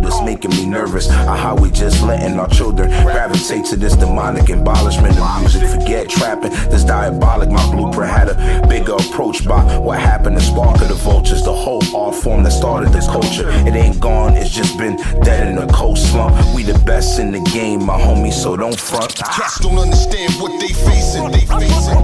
making 0.47 0.65
me 0.65 0.69
nervous. 0.69 1.09
On 1.09 1.37
how 1.37 1.55
we 1.55 1.71
just 1.71 2.03
letting 2.03 2.39
our 2.39 2.47
children 2.47 2.89
gravitate 3.03 3.65
to 3.65 3.75
this 3.75 3.95
demonic 3.95 4.49
abolishment 4.49 5.17
of 5.17 5.41
music. 5.41 5.67
Forget 5.67 6.09
trapping, 6.09 6.51
this 6.69 6.83
diabolic. 6.83 7.49
My 7.49 7.71
blueprint 7.71 8.11
had 8.11 8.29
a 8.29 8.67
bigger 8.67 8.93
approach 8.93 9.45
by 9.47 9.77
what 9.77 9.99
happened 9.99 10.37
to 10.37 10.43
Spark 10.43 10.81
of 10.81 10.89
the 10.89 10.95
Vultures. 10.95 11.43
The 11.43 11.53
whole 11.53 11.83
art 11.95 12.15
form 12.15 12.43
that 12.43 12.51
started 12.51 12.91
the 12.91 12.99
culture. 12.99 13.49
It 13.67 13.75
ain't 13.75 13.99
gone, 13.99 14.35
it's 14.35 14.49
just 14.49 14.77
been 14.77 14.97
dead 15.23 15.47
in 15.47 15.57
a 15.57 15.67
cold 15.73 15.97
slump. 15.97 16.35
We 16.55 16.63
the 16.63 16.77
best 16.79 17.19
in 17.19 17.31
the 17.31 17.41
game, 17.51 17.85
my 17.85 17.99
homie, 17.99 18.33
so 18.33 18.55
don't 18.55 18.79
front. 18.79 19.15
Cats 19.15 19.59
don't 19.59 19.77
understand 19.77 20.33
what 20.39 20.59
they 20.59 20.73
facing. 20.73 21.31
They 21.31 21.45
facing. 21.45 21.95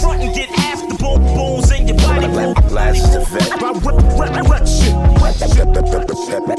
Front 0.00 0.22
and 0.22 0.34
get 0.34 0.61
half 1.02 1.14
the 1.14 1.24
bones 1.34 1.70
in 1.72 1.88
your 1.88 1.96
body. 1.98 2.26
Last 2.72 2.98
is 2.98 3.12
the 3.14 3.20
vet. 3.20 3.50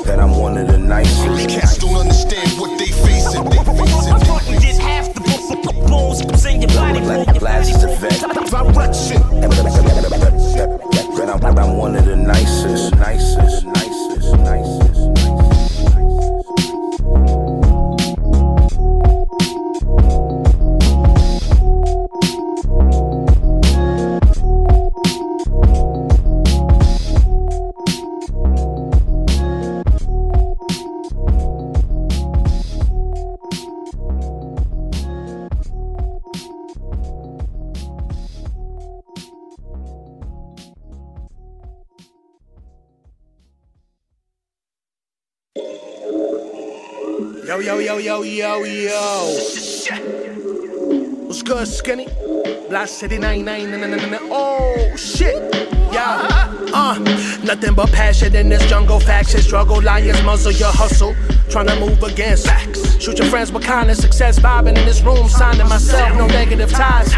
That 0.06 0.20
I'm 0.20 0.38
one 0.38 0.58
of 0.58 0.68
the 0.68 0.78
nicest. 0.78 1.50
Cats 1.50 1.78
don't 1.78 1.96
understand 1.96 2.60
what 2.60 2.78
they 2.78 2.88
facing. 2.88 3.46
They 3.50 3.58
facing. 3.58 4.20
Front 4.26 4.50
and 4.50 4.62
get 4.62 4.78
half 4.78 5.14
the 5.14 5.22
bo- 5.22 5.88
bones 5.88 6.46
in 6.46 6.62
your 6.62 6.72
body. 6.72 7.00
Last 7.40 7.70
is 7.70 7.82
the. 7.82 7.94
That 11.18 11.30
I'm, 11.30 11.58
I'm 11.58 11.78
one 11.78 11.96
of 11.96 12.06
the 12.06 12.16
nicest, 12.16 12.96
nicest, 12.96 13.66
nicest, 13.66 14.34
nicest. 14.40 15.23
Yo, 48.04 48.22
yo, 48.22 48.66
yo. 48.66 49.38
What's 51.26 51.42
good, 51.42 51.66
skinny? 51.66 52.06
Black 52.68 52.90
City 52.90 53.18
99, 53.18 53.72
na, 53.72 53.78
na, 53.78 53.88
na, 53.88 53.96
na, 53.96 54.06
na. 54.08 54.18
oh 54.24 54.94
shit. 54.98 55.42
Yeah, 55.90 56.28
uh, 56.74 57.00
nothing 57.46 57.74
but 57.74 57.90
passion 57.94 58.36
in 58.36 58.50
this 58.50 58.66
jungle. 58.66 59.00
Facts 59.00 59.36
and 59.36 59.42
struggle, 59.42 59.82
lions 59.82 60.22
muzzle 60.24 60.52
your 60.52 60.74
hustle. 60.74 61.14
Tryna 61.48 61.80
move 61.80 62.04
against 62.04 62.46
facts. 62.46 63.02
Shoot 63.02 63.20
your 63.20 63.28
friends 63.30 63.54
with 63.54 63.64
kindness, 63.64 64.02
success 64.02 64.38
vibing 64.38 64.78
in 64.78 64.86
this 64.86 65.02
room, 65.02 65.30
signing 65.30 65.70
myself, 65.70 66.18
no 66.18 66.28
negative 66.28 66.72
ties. 66.72 67.14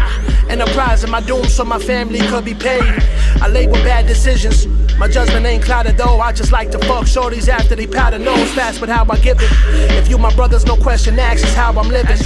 Enterprise 0.48 1.02
in 1.02 1.10
my 1.10 1.20
doom 1.20 1.46
so 1.46 1.64
my 1.64 1.80
family 1.80 2.20
could 2.28 2.44
be 2.44 2.54
paid. 2.54 2.94
I 3.42 3.48
label 3.48 3.74
bad 3.82 4.06
decisions. 4.06 4.68
My 4.98 5.08
judgment 5.08 5.44
ain't 5.44 5.62
clouded 5.62 5.98
though. 5.98 6.20
I 6.20 6.32
just 6.32 6.52
like 6.52 6.70
to 6.70 6.78
fuck 6.78 7.04
shorties 7.04 7.48
after 7.48 7.76
they 7.76 7.86
powder 7.86 8.18
nose 8.18 8.50
fast, 8.54 8.80
but 8.80 8.88
how 8.88 9.04
I 9.10 9.18
give 9.18 9.36
it. 9.40 9.50
If 9.92 10.08
you 10.08 10.16
my 10.16 10.34
brothers, 10.34 10.64
no 10.64 10.76
question 10.76 11.18
asked, 11.18 11.44
is 11.44 11.54
how 11.54 11.72
I'm 11.78 11.88
living. 11.88 12.16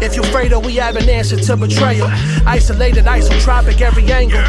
If 0.00 0.14
you 0.14 0.22
afraid 0.22 0.52
of 0.52 0.64
we 0.64 0.76
have 0.76 0.94
an 0.96 1.08
answer 1.08 1.36
to 1.36 1.56
betrayal. 1.56 2.06
Isolated, 2.46 3.04
isotropic, 3.04 3.80
every 3.80 4.10
angle. 4.12 4.40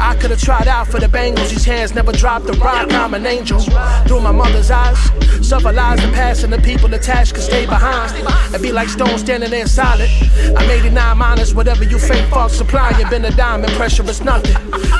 I 0.00 0.16
could 0.18 0.30
have 0.30 0.40
tried 0.40 0.66
out 0.66 0.86
for 0.86 0.98
the 0.98 1.08
Bengals. 1.08 1.50
These 1.50 1.64
hands 1.66 1.94
never 1.94 2.12
dropped 2.12 2.46
the 2.46 2.54
rock. 2.54 2.90
I'm 2.92 3.12
an 3.12 3.26
angel. 3.26 3.60
Through 4.06 4.20
my 4.20 4.32
mother's 4.32 4.70
eyes, 4.70 4.98
suffer 5.46 5.72
lies 5.72 6.00
the 6.00 6.10
past 6.12 6.42
and 6.42 6.52
the 6.52 6.58
people 6.58 6.92
attached 6.94 7.34
can 7.34 7.42
stay 7.42 7.66
behind. 7.66 8.12
And 8.54 8.62
be 8.62 8.72
like 8.72 8.88
stone 8.88 9.18
standing 9.18 9.50
there 9.50 9.66
solid. 9.66 10.08
I 10.56 10.66
made 10.66 10.86
it 10.86 10.92
nine 10.92 11.18
minus 11.18 11.52
whatever 11.52 11.84
you 11.84 11.98
fake 11.98 12.26
fuck 12.30 12.50
supply. 12.50 12.96
You 12.98 13.08
been 13.10 13.26
a 13.26 13.30
diamond, 13.30 13.72
pressure 13.74 14.08
is 14.08 14.22
nothing. 14.22 14.56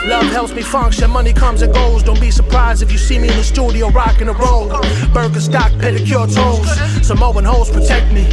Love 0.06 0.26
helps 0.26 0.52
me 0.52 0.60
function, 0.60 1.10
money 1.10 1.32
comes 1.32 1.62
and 1.62 1.72
goes. 1.72 2.02
Don't 2.10 2.20
be 2.20 2.32
surprised 2.32 2.82
if 2.82 2.90
you 2.90 2.98
see 2.98 3.20
me 3.20 3.28
in 3.28 3.36
the 3.36 3.44
studio 3.44 3.88
rocking 3.88 4.28
a 4.28 4.32
roll. 4.32 4.66
Burger 5.14 5.40
stock, 5.40 5.70
pedicure 5.74 6.26
toes. 6.26 7.06
Samoan 7.06 7.44
hoes 7.44 7.70
protect 7.70 8.12
me. 8.12 8.24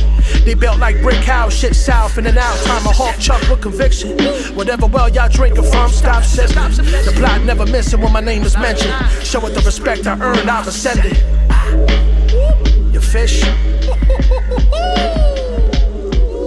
They 0.46 0.56
built 0.56 0.80
like 0.80 1.00
brick 1.04 1.24
house, 1.24 1.54
shit 1.54 1.76
south 1.76 2.18
in 2.18 2.26
and 2.26 2.40
out. 2.40 2.58
Time 2.66 2.84
a 2.88 2.92
hawk 2.92 3.20
chuck 3.20 3.40
with 3.48 3.62
conviction. 3.62 4.18
Whatever 4.56 4.88
well 4.88 5.10
y'all 5.10 5.30
drinking 5.30 5.66
from, 5.66 5.92
stop 5.92 6.24
sipping. 6.24 6.56
The 6.56 7.14
plot 7.18 7.44
never 7.44 7.68
missing 7.68 8.02
when 8.02 8.12
my 8.12 8.20
name 8.20 8.42
is 8.42 8.58
mentioned. 8.58 8.96
Show 9.24 9.46
it 9.46 9.52
the 9.52 9.62
respect 9.62 10.08
I 10.08 10.20
earned, 10.22 10.50
I've 10.50 10.68
ascended. 10.68 11.16
You 12.92 13.00
fish. 13.00 13.44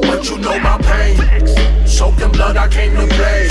But 0.02 0.28
you 0.28 0.36
know 0.38 0.58
my 0.58 0.78
pain. 0.82 1.86
Soaked 1.86 2.22
in 2.22 2.32
blood, 2.32 2.56
I 2.56 2.66
came 2.66 2.92
to 2.96 3.06
play. 3.14 3.48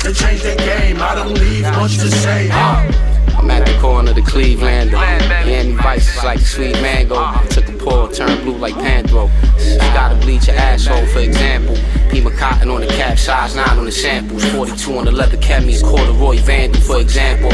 To 0.00 0.12
change 0.12 0.42
the 0.42 0.54
game, 0.56 1.00
I 1.00 1.14
don't 1.14 1.32
leave 1.32 1.62
much 1.62 1.96
to 1.96 2.10
say. 2.10 3.13
I'm 3.36 3.50
at 3.50 3.66
the 3.66 3.78
corner 3.80 4.10
of 4.10 4.16
the 4.16 4.22
Cleveland. 4.22 4.92
Miami 4.92 5.72
Vice 5.72 6.16
is 6.16 6.24
like 6.24 6.38
a 6.38 6.44
sweet 6.44 6.74
mango. 6.80 7.16
Took 7.48 7.68
a 7.68 7.72
pull, 7.72 8.08
turned 8.08 8.42
blue 8.42 8.56
like 8.56 8.74
Pandro. 8.74 9.30
You 9.58 9.78
gotta 9.78 10.14
bleach 10.16 10.46
your 10.46 10.56
asshole, 10.56 11.06
for 11.06 11.20
example. 11.20 11.76
Pima 12.10 12.30
cotton 12.30 12.70
on 12.70 12.80
the 12.80 12.86
cap, 12.86 13.18
size 13.18 13.54
9 13.56 13.78
on 13.78 13.84
the 13.84 13.92
samples. 13.92 14.44
42 14.52 14.98
on 14.98 15.04
the 15.04 15.12
leather 15.12 15.36
chemis, 15.36 15.82
corduroy 15.82 16.38
vandal, 16.38 16.80
for 16.80 17.00
example. 17.00 17.50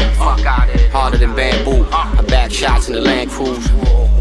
Harder 0.91 1.17
than 1.17 1.35
bamboo. 1.35 1.85
I 1.91 2.21
back 2.27 2.51
shots 2.51 2.87
in 2.87 2.93
the 2.93 3.01
Land 3.01 3.31
Cruise. 3.31 3.67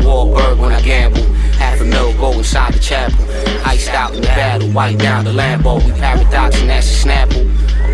Wahlberg 0.01 0.59
when 0.59 0.73
I 0.73 0.81
gamble. 0.81 1.23
Half 1.59 1.81
a 1.81 1.85
mil 1.85 2.13
go 2.15 2.33
inside 2.33 2.75
the 2.75 2.81
chapel. 2.81 3.25
Iced 3.67 3.91
out 3.91 4.15
in 4.15 4.23
the 4.23 4.27
battle, 4.29 4.69
white 4.71 4.99
down 4.99 5.25
the 5.25 5.33
Lambo. 5.33 5.85
We 5.85 5.93
paradox 5.93 6.59
and 6.61 6.71
that's 6.71 7.05
a 7.05 7.07
snapple. 7.07 7.47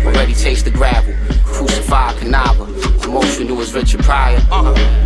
Already 0.05 0.33
taste 0.33 0.65
the 0.65 0.71
gravel. 0.71 1.13
Crucified 1.43 2.15
Canava. 2.17 2.67
Knew 3.39 3.53
was 3.53 3.71
Richard 3.73 4.01
Pryor. 4.01 4.39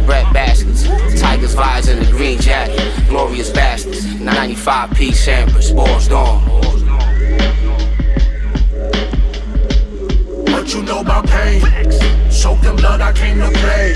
Bread 0.06 0.32
baskets. 0.34 0.84
Tigers 1.20 1.54
vibes 1.54 1.92
in 1.92 2.00
the 2.00 2.10
green 2.12 2.40
jacket. 2.40 2.80
Glorious 3.10 3.50
bastards. 3.50 4.06
95 4.20 4.92
P 4.92 5.10
Sampras. 5.12 5.76
Balls 5.76 6.08
dawn. 6.08 6.42
But 10.46 10.74
you 10.74 10.82
know 10.84 11.04
my 11.04 11.22
pain. 11.26 11.62
Soaked 12.32 12.64
in 12.64 12.78
blood, 12.78 13.02
I 13.02 13.12
came 13.12 13.38
to 13.40 13.52
play. 13.52 13.94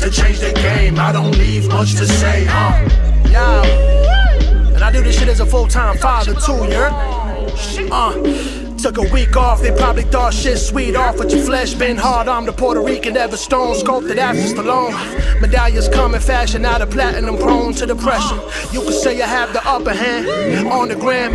To 0.00 0.10
change 0.10 0.40
the 0.40 0.52
game, 0.54 0.98
I 0.98 1.12
don't 1.12 1.30
leave 1.38 1.68
much 1.68 1.94
to 1.94 2.06
say, 2.06 2.44
huh? 2.48 2.88
Yo. 3.30 4.74
And 4.74 4.82
I 4.82 4.90
do 4.90 5.02
this 5.02 5.18
shit 5.18 5.28
as 5.28 5.38
a 5.40 5.46
full 5.46 5.68
time 5.68 5.96
father, 5.98 6.34
too, 6.34 6.64
you? 6.66 7.90
Uh. 7.92 8.57
Took 8.78 8.98
a 8.98 9.12
week 9.12 9.36
off, 9.36 9.60
they 9.60 9.72
probably 9.72 10.04
thought 10.04 10.32
shit 10.32 10.56
sweet 10.56 10.94
off 10.94 11.18
with 11.18 11.32
your 11.32 11.42
flesh. 11.44 11.74
Been 11.74 11.96
hard, 11.96 12.28
I'm 12.28 12.46
the 12.46 12.52
Puerto 12.52 12.80
Rican 12.80 13.16
ever 13.16 13.36
stone, 13.36 13.74
sculpted 13.74 14.18
after 14.18 14.40
Stallone. 14.40 15.40
Medallions 15.40 15.88
come 15.88 16.14
in 16.14 16.20
fashion, 16.20 16.64
out 16.64 16.80
of 16.80 16.90
platinum, 16.90 17.38
prone 17.38 17.72
to 17.74 17.86
depression. 17.86 18.38
You 18.72 18.80
could 18.82 18.94
say 18.94 19.20
I 19.20 19.26
have 19.26 19.52
the 19.52 19.66
upper 19.68 19.92
hand 19.92 20.68
on 20.68 20.88
the 20.88 20.94
gram. 20.94 21.32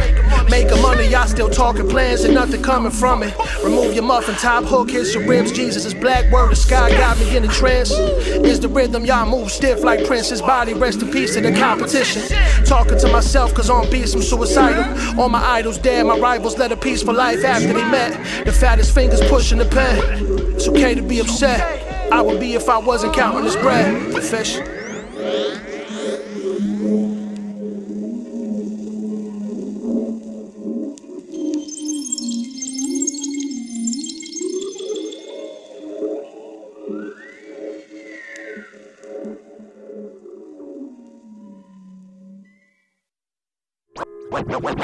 Making 0.49 0.81
money, 0.81 1.13
I 1.13 1.25
still 1.25 1.49
talking 1.49 1.87
plans 1.89 2.23
and 2.23 2.33
nothing 2.33 2.63
coming 2.63 2.91
from 2.91 3.23
it. 3.23 3.33
Remove 3.63 3.93
your 3.93 4.03
muffin 4.03 4.35
top, 4.35 4.63
hook, 4.63 4.91
hits 4.91 5.13
your 5.13 5.27
ribs. 5.27 5.51
Jesus 5.51 5.85
is 5.85 5.93
black, 5.93 6.31
word 6.31 6.51
the 6.51 6.55
sky 6.55 6.91
got 6.91 7.19
me 7.19 7.35
in 7.35 7.43
a 7.43 7.47
trance. 7.49 7.91
Is 7.91 8.61
the 8.61 8.69
rhythm, 8.69 9.05
y'all 9.05 9.29
move 9.29 9.51
stiff 9.51 9.83
like 9.83 10.05
Prince's 10.05 10.41
body, 10.41 10.73
rest 10.73 11.01
in 11.01 11.11
peace 11.11 11.33
to 11.35 11.41
the 11.41 11.51
competition. 11.51 12.21
Talking 12.65 12.97
to 12.99 13.11
myself, 13.11 13.53
cause 13.53 13.69
on 13.69 13.89
beats 13.89 14.13
I'm 14.13 14.21
suicidal. 14.21 15.19
All 15.19 15.29
my 15.29 15.43
idols 15.43 15.77
dead, 15.77 16.05
my 16.05 16.17
rivals 16.17 16.57
led 16.57 16.71
a 16.71 16.77
peaceful 16.77 17.13
life 17.13 17.32
after 17.41 17.73
they 17.73 17.89
met. 17.89 18.45
The 18.45 18.51
fattest 18.51 18.93
fingers 18.93 19.21
pushing 19.29 19.57
the 19.57 19.65
pen. 19.65 19.97
It's 20.55 20.67
okay 20.67 20.93
to 20.93 21.01
be 21.01 21.19
upset. 21.19 21.81
I 22.11 22.21
would 22.21 22.39
be 22.39 22.53
if 22.53 22.69
I 22.69 22.77
wasn't 22.77 23.15
counting 23.15 23.43
this 23.43 23.55
bread. 23.55 24.13
Fish. 24.23 24.59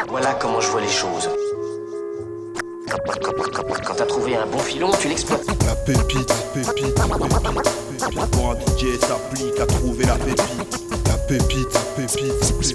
Voilà 0.07 0.33
comment 0.33 0.59
je 0.59 0.67
vois 0.69 0.81
les 0.81 0.87
choses. 0.87 1.28
Filon, 4.79 4.91
tu 4.99 5.09
l'exploites. 5.09 5.45
La 5.65 5.75
pépite, 5.75 6.33
pépite, 6.53 6.73
pépite, 6.73 6.95
pépite. 7.99 8.31
Pour 8.31 8.51
un 8.51 8.55
DJ 8.55 8.97
s'applique 8.99 9.59
à 9.59 9.65
trouver 9.65 10.05
la 10.05 10.15
pépite. 10.15 10.79
La 11.07 11.17
pépite, 11.27 11.67
pépite, 11.97 12.33
pépite, 12.57 12.73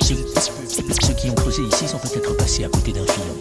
pépite. 0.79 1.03
Ceux 1.03 1.15
qui 1.15 1.31
ont 1.31 1.35
creusé 1.35 1.63
ici 1.63 1.89
sont 1.89 1.99
peut-être 1.99 2.37
passés 2.37 2.65
à 2.65 2.69
côté 2.69 2.93
d'un 2.93 3.07
filon. 3.07 3.35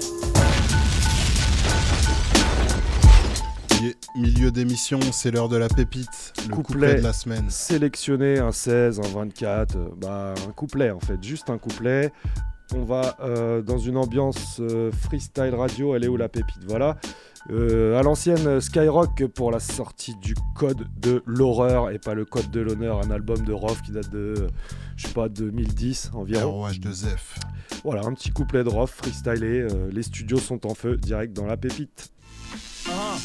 Mi- 3.81 3.95
Milieu 4.15 4.51
d'émission, 4.51 4.99
c'est 5.11 5.31
l'heure 5.31 5.49
de 5.49 5.57
la 5.57 5.67
pépite, 5.67 6.33
le 6.47 6.55
couplet, 6.55 6.95
de 6.95 7.01
la 7.01 7.11
semaine. 7.13 7.45
Sélectionné 7.49 8.39
un 8.39 8.51
16, 8.51 8.99
un 8.99 9.07
24, 9.19 9.75
euh, 9.75 9.89
bah, 9.97 10.33
un 10.47 10.51
couplet 10.51 10.91
en 10.91 10.99
fait, 10.99 11.21
juste 11.21 11.49
un 11.49 11.57
couplet. 11.57 12.11
On 12.73 12.83
va 12.83 13.17
euh, 13.19 13.61
dans 13.61 13.77
une 13.77 13.97
ambiance 13.97 14.59
euh, 14.59 14.91
freestyle 14.91 15.53
radio, 15.53 15.95
elle 15.95 16.03
est 16.03 16.07
où 16.07 16.17
la 16.17 16.29
pépite? 16.29 16.63
Voilà. 16.67 16.97
Euh, 17.51 17.99
à 17.99 18.03
l'ancienne 18.03 18.61
Skyrock 18.61 19.27
pour 19.27 19.51
la 19.51 19.59
sortie 19.59 20.15
du 20.15 20.33
code 20.55 20.87
de 20.97 21.21
l'horreur 21.25 21.91
et 21.91 21.99
pas 21.99 22.13
le 22.13 22.23
code 22.23 22.49
de 22.51 22.61
l'honneur, 22.61 23.01
un 23.05 23.11
album 23.11 23.43
de 23.43 23.51
Rof 23.51 23.81
qui 23.81 23.91
date 23.91 24.09
de, 24.11 24.47
je 24.95 25.07
sais 25.07 25.13
pas, 25.13 25.27
2010 25.27 26.11
environ. 26.13 26.61
ROH 26.61 26.79
de 26.79 26.91
Zef. 26.91 27.37
Voilà, 27.83 28.05
un 28.05 28.13
petit 28.13 28.31
couplet 28.31 28.63
de 28.63 28.69
Rof 28.69 28.91
freestylé. 28.91 29.67
les 29.91 30.03
studios 30.03 30.37
sont 30.37 30.65
en 30.65 30.73
feu, 30.73 30.95
direct 30.95 31.33
dans 31.33 31.45
la 31.45 31.57
pépite. 31.57 32.13
Ah, 32.89 33.15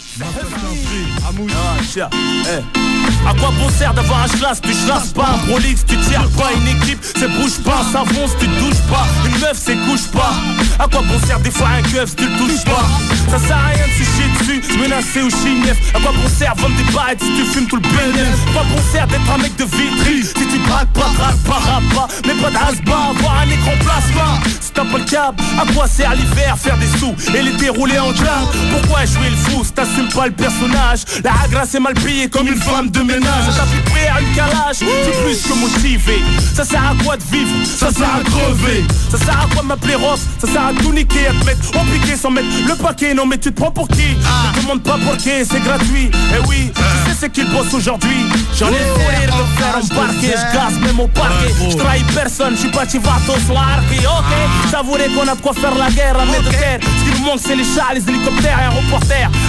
eh. 2.50 3.28
À 3.28 3.34
quoi 3.34 3.50
bon 3.59 3.68
sert 3.70 3.92
d'avoir 3.92 4.22
un 4.22 4.26
schlass, 4.28 4.61
tu 4.61 4.72
chlasses 4.72 5.12
pas 5.12 5.38
Un 5.48 5.61
tu 5.61 5.96
tires 5.96 6.28
pas 6.36 6.52
Une 6.54 6.68
équipe, 6.68 6.98
c'est 7.02 7.28
bouge 7.28 7.59
pas 7.64 7.82
savon, 7.92 8.26
si 8.26 8.36
tu 8.38 8.46
touches 8.46 8.82
pas 8.88 9.06
Une 9.26 9.38
meuf, 9.40 9.54
c'est 9.56 9.76
couche 9.86 10.09
pas 10.12 10.32
À 10.78 10.86
quoi 10.88 11.02
bon 11.02 11.26
sert 11.26 11.40
des 11.40 11.50
fois 11.50 11.68
un 11.68 11.82
keuf 11.82 12.11
si 12.11 12.16
tu 12.16 12.28
le 12.28 12.36
touches 12.38 12.64
pas 12.64 12.84
Ça 13.30 13.38
sert 13.38 13.56
à 13.56 13.68
rien 13.68 13.86
de 13.86 13.92
se 13.92 14.61
dessus 14.61 14.78
Menacé 14.78 15.22
ou 15.22 15.30
chignef 15.30 15.76
À 15.94 16.00
quoi 16.00 16.12
bon 16.12 16.28
sert 16.28 16.54
vendre 16.56 16.76
des 16.76 16.92
barrettes 16.92 17.22
si 17.22 17.34
tu 17.34 17.44
fumes 17.44 17.66
tout 17.66 17.76
le 17.76 17.82
bénéf 17.82 18.34
À 18.50 18.52
quoi 18.52 18.62
bon 18.62 18.82
sert 18.92 19.06
d'être 19.06 19.30
un 19.30 19.38
mec 19.38 19.56
de 19.56 19.64
vitri 19.64 20.24
Si 20.24 20.34
tu 20.34 20.59
braques 20.68 20.92
pas, 20.92 21.11
drague 21.18 21.42
pas, 21.46 21.59
rappe 21.70 21.94
pas 21.94 22.09
Mais 22.26 22.34
pas 22.34 22.50
de 22.50 22.56
hasba, 22.56 22.96
avoir 23.11 23.40
un 23.40 23.50
écran 23.50 23.72
plasma 23.80 24.38
Si 24.61 24.70
t'as 24.72 24.84
pas 24.84 24.98
le 24.98 25.04
câble, 25.04 25.42
à 25.61 25.72
quoi 25.72 25.86
sert 25.88 26.14
l'hiver 26.14 26.56
Faire 26.56 26.76
des 26.78 26.98
sous 26.98 27.14
et 27.34 27.42
les 27.42 27.52
dérouler 27.52 27.98
en 27.98 28.12
club 28.12 28.46
Pourquoi 28.72 29.04
jouer 29.04 29.30
le 29.30 29.36
t'assumes 29.74 30.09
pas 30.09 30.26
le 30.26 30.32
personnage. 30.32 31.01
La 31.22 31.32
hagra 31.44 31.64
c'est 31.66 31.80
mal 31.80 31.94
payé 31.94 32.28
comme 32.28 32.49
une 32.49 32.61
femme 32.61 32.90
de 32.90 33.01
ménage. 33.01 33.44
T'as 33.57 33.66
plus 33.66 33.82
prêt 33.92 34.09
à 34.09 34.20
une 34.20 34.34
calage, 34.34 34.78
t'es 34.78 35.22
plus 35.22 35.42
que 35.42 35.55
motivé. 35.59 36.22
Ça 36.55 36.64
sert 36.64 36.82
à 36.82 37.05
quoi 37.05 37.16
de 37.16 37.22
vivre? 37.24 37.51
Ça 37.64 37.90
sert 37.90 38.14
à 38.14 38.22
crever. 38.24 38.84
Ça 39.11 39.18
sert 39.18 39.40
à 39.40 39.55
quoi 39.55 39.62
m'appeler 39.62 39.94
Ross? 39.94 40.20
Ça 40.40 40.46
sert 40.46 40.66
à 40.66 40.72
tout 40.72 40.92
niquer, 40.92 41.28
à 41.28 41.32
te 41.32 41.44
mettre 41.46 41.68
au 41.70 41.84
piqué 41.92 42.16
sans 42.16 42.30
mettre 42.30 42.49
le 42.66 42.74
paquet. 42.74 43.14
Non 43.14 43.26
mais 43.26 43.38
tu 43.38 43.53
te 43.53 43.61
prends 43.61 43.70
pour 43.70 43.88
qui? 43.88 44.16
Ne 44.57 44.62
demande 44.62 44.82
pas 44.82 44.99
pour 44.99 45.16
qui, 45.16 45.30
c'est 45.49 45.62
gratuit. 45.62 46.11
Eh 46.34 46.49
oui, 46.49 46.72
tu 46.74 46.82
sais 47.11 47.16
c'est 47.20 47.32
qui 47.32 47.42
le 47.42 47.49
boss 47.49 47.72
aujourd'hui. 47.74 48.26
J'en 48.59 48.68
ai 48.68 48.72
fait 48.72 49.26
de 49.26 49.32
me 49.32 49.57
faire 49.57 49.76
embarquer 49.76 50.34
Je 50.36 50.55
gaze 50.55 50.78
même 50.80 51.01
au 51.01 51.09
parquet. 51.09 51.53
Je 51.70 51.76
trahis 51.76 52.05
personne, 52.14 52.55
je 52.55 52.61
suis 52.61 52.70
pas 52.70 52.86
chivato 52.86 53.32
soirqué 53.46 53.99
Ok, 54.07 54.70
savourer 54.70 55.09
qu'on 55.09 55.28
a 55.28 55.34
de 55.34 55.40
quoi 55.40 55.53
faire 55.53 55.74
la 55.74 55.90
guerre 55.90 56.16
à 56.18 56.24
de 56.26 56.51
terre 56.51 56.78
Ce 56.82 57.05
qui 57.11 57.18
nous 57.20 57.26
manque 57.26 57.40
c'est 57.44 57.57
les 57.57 57.64
chars, 57.64 57.92
les 57.94 58.03
hélicoptères 58.03 58.59
et 58.59 58.76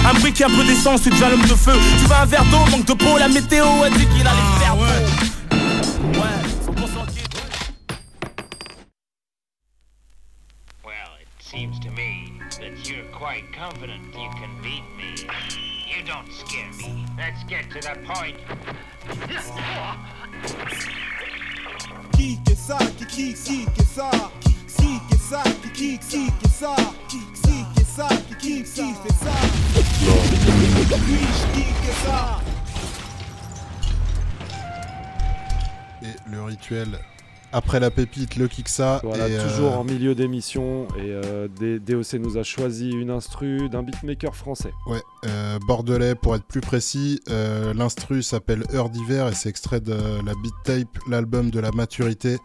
un 0.08 0.14
briquet, 0.14 0.44
un 0.44 0.50
peu 0.50 0.64
d'essence, 0.64 1.02
tu 1.02 1.10
deviens 1.10 1.30
l'homme 1.30 1.42
de 1.42 1.54
feu 1.54 1.78
Tu 1.98 2.04
veux 2.06 2.14
un 2.14 2.26
verre 2.26 2.44
d'eau, 2.46 2.70
manque 2.70 2.86
de 2.86 2.94
peau, 2.94 3.18
la 3.18 3.28
météo 3.28 3.64
a 3.84 3.90
dit 3.90 4.06
qu'il 4.06 4.26
allait 4.26 4.58
faire 4.58 4.76
beau. 4.76 4.84
Ouais, 6.18 6.40
100% 6.66 7.10
seems 11.50 11.80
to 11.80 11.90
me 11.90 12.32
that 12.60 12.88
you're 12.88 13.04
quite 13.06 13.42
confident 13.52 14.04
you 14.14 14.30
can 14.38 14.50
beat 14.62 14.84
me. 14.96 15.26
You 15.88 16.04
don't 16.06 16.30
scare 16.32 16.72
me. 16.78 17.04
Let's 17.18 17.42
get 17.48 17.68
to 17.70 17.80
the 17.80 17.98
point. 18.06 18.36
Qui 22.12 22.38
que 22.46 22.54
ça, 22.54 22.78
qui 22.98 23.06
qui 23.06 23.34
qui 23.34 23.64
que 23.64 23.82
ça, 23.82 24.10
qui 24.78 25.00
que 25.10 25.16
ça, 25.18 25.42
qui 25.62 25.70
qui 25.70 25.98
qui 25.98 26.30
que 26.40 26.48
ça, 26.48 26.76
qui 27.08 27.18
qui 27.42 27.64
que 27.74 27.84
ça, 27.84 28.08
qui 28.38 28.62
qui 28.62 28.62
qui 28.62 28.94
fait 28.94 29.16
ça? 29.24 29.79
Et 36.02 36.30
le 36.30 36.42
rituel 36.42 36.98
après 37.52 37.80
la 37.80 37.90
pépite, 37.90 38.36
le 38.36 38.46
Kiksa. 38.48 39.00
Voilà, 39.02 39.28
et, 39.28 39.36
euh, 39.36 39.48
toujours 39.48 39.76
en 39.76 39.84
milieu 39.84 40.14
d'émission. 40.14 40.86
Et 40.96 41.10
euh, 41.10 41.48
DOC 41.48 42.14
nous 42.14 42.38
a 42.38 42.42
choisi 42.42 42.90
une 42.90 43.10
instru 43.10 43.68
d'un 43.68 43.82
beatmaker 43.82 44.36
français. 44.36 44.72
Ouais, 44.86 45.02
euh, 45.26 45.58
bordelais 45.66 46.14
pour 46.14 46.36
être 46.36 46.44
plus 46.44 46.60
précis. 46.60 47.20
L'instru 47.74 48.22
s'appelle 48.22 48.62
Heure 48.72 48.90
d'hiver 48.90 49.28
et 49.28 49.34
c'est 49.34 49.48
extrait 49.48 49.80
de 49.80 49.94
la 49.94 50.32
beat 50.42 50.54
tape, 50.64 50.98
l'album 51.08 51.50
de 51.50 51.60
la 51.60 51.70
maturité. 51.72 52.38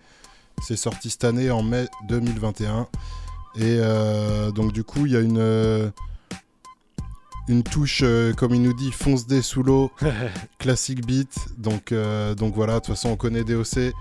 C'est 0.61 0.77
sorti 0.77 1.09
cette 1.09 1.25
année 1.25 1.51
en 1.51 1.61
mai 1.61 1.85
2021. 2.07 2.87
Et 3.59 3.79
donc 4.53 4.71
du 4.73 4.83
coup, 4.83 5.05
il 5.05 5.11
y 5.11 5.15
a 5.15 5.19
une 5.19 5.91
une 7.47 7.63
touche, 7.63 8.01
euh, 8.03 8.33
comme 8.33 8.53
il 8.55 8.61
nous 8.61 8.73
dit, 8.73 8.91
fonce 8.91 9.27
des 9.27 9.41
sous 9.41 9.63
l'eau, 9.63 9.91
classique 10.59 11.05
beat. 11.05 11.33
Donc 11.57 11.91
euh, 11.91 12.35
donc 12.35 12.55
voilà, 12.55 12.75
de 12.75 12.79
toute 12.79 12.87
façon, 12.87 13.09
on 13.09 13.15
connaît 13.15 13.43
DOC. 13.43 13.93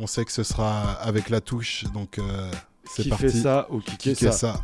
On 0.00 0.06
sait 0.06 0.24
que 0.24 0.32
ce 0.32 0.42
sera 0.42 0.92
avec 0.94 1.30
la 1.30 1.40
touche. 1.40 1.84
Donc 1.94 2.18
euh, 2.18 2.50
c'est 2.84 3.02
Qui 3.04 3.08
parti. 3.10 3.24
fait 3.28 3.30
ça 3.42 3.66
ou 3.70 3.80
qui 3.80 4.14
Qui 4.14 4.32
ça. 4.32 4.60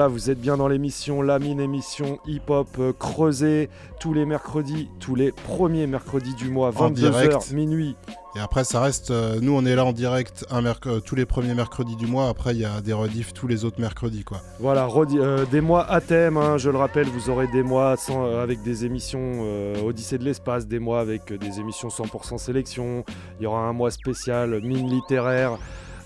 Voilà, 0.00 0.14
vous 0.14 0.30
êtes 0.30 0.40
bien 0.40 0.56
dans 0.56 0.66
l'émission 0.66 1.20
La 1.20 1.38
Mine, 1.38 1.60
émission 1.60 2.20
hip-hop 2.26 2.68
euh, 2.78 2.94
creusée 2.98 3.68
tous 4.00 4.14
les 4.14 4.24
mercredis, 4.24 4.88
tous 4.98 5.14
les 5.14 5.30
premiers 5.30 5.86
mercredis 5.86 6.32
du 6.36 6.48
mois, 6.48 6.72
En 6.74 6.88
22h, 6.88 6.94
direct. 6.94 7.52
minuit. 7.52 7.96
Et 8.34 8.38
après, 8.40 8.64
ça 8.64 8.80
reste. 8.80 9.10
euh, 9.10 9.38
nous, 9.42 9.52
on 9.54 9.66
est 9.66 9.74
là 9.76 9.84
en 9.84 9.92
direct 9.92 10.46
un 10.50 10.64
euh, 10.64 11.00
tous 11.00 11.16
les 11.16 11.26
premiers 11.26 11.52
mercredis 11.52 11.96
du 11.96 12.06
mois. 12.06 12.30
Après, 12.30 12.54
il 12.54 12.60
y 12.62 12.64
a 12.64 12.80
des 12.80 12.94
rediffs 12.94 13.34
tous 13.34 13.46
les 13.46 13.66
autres 13.66 13.78
mercredis, 13.78 14.24
quoi. 14.24 14.38
Voilà, 14.58 14.88
euh, 15.16 15.44
des 15.44 15.60
mois 15.60 15.84
à 15.84 16.00
thème, 16.00 16.38
hein, 16.38 16.56
je 16.56 16.70
le 16.70 16.78
rappelle, 16.78 17.06
vous 17.06 17.28
aurez 17.28 17.48
des 17.48 17.62
mois 17.62 17.98
sans- 17.98 18.24
euh, 18.24 18.42
avec 18.42 18.62
des 18.62 18.86
émissions 18.86 19.44
Odyssée 19.84 20.16
de 20.16 20.24
l'espace, 20.24 20.66
des 20.66 20.78
mois 20.78 21.00
avec 21.00 21.30
des 21.30 21.60
émissions 21.60 21.90
100% 21.90 22.38
sélection, 22.38 23.04
il 23.38 23.42
y 23.42 23.46
aura 23.46 23.60
un 23.68 23.74
mois 23.74 23.90
spécial 23.90 24.62
mine 24.62 24.88
littéraire, 24.88 25.58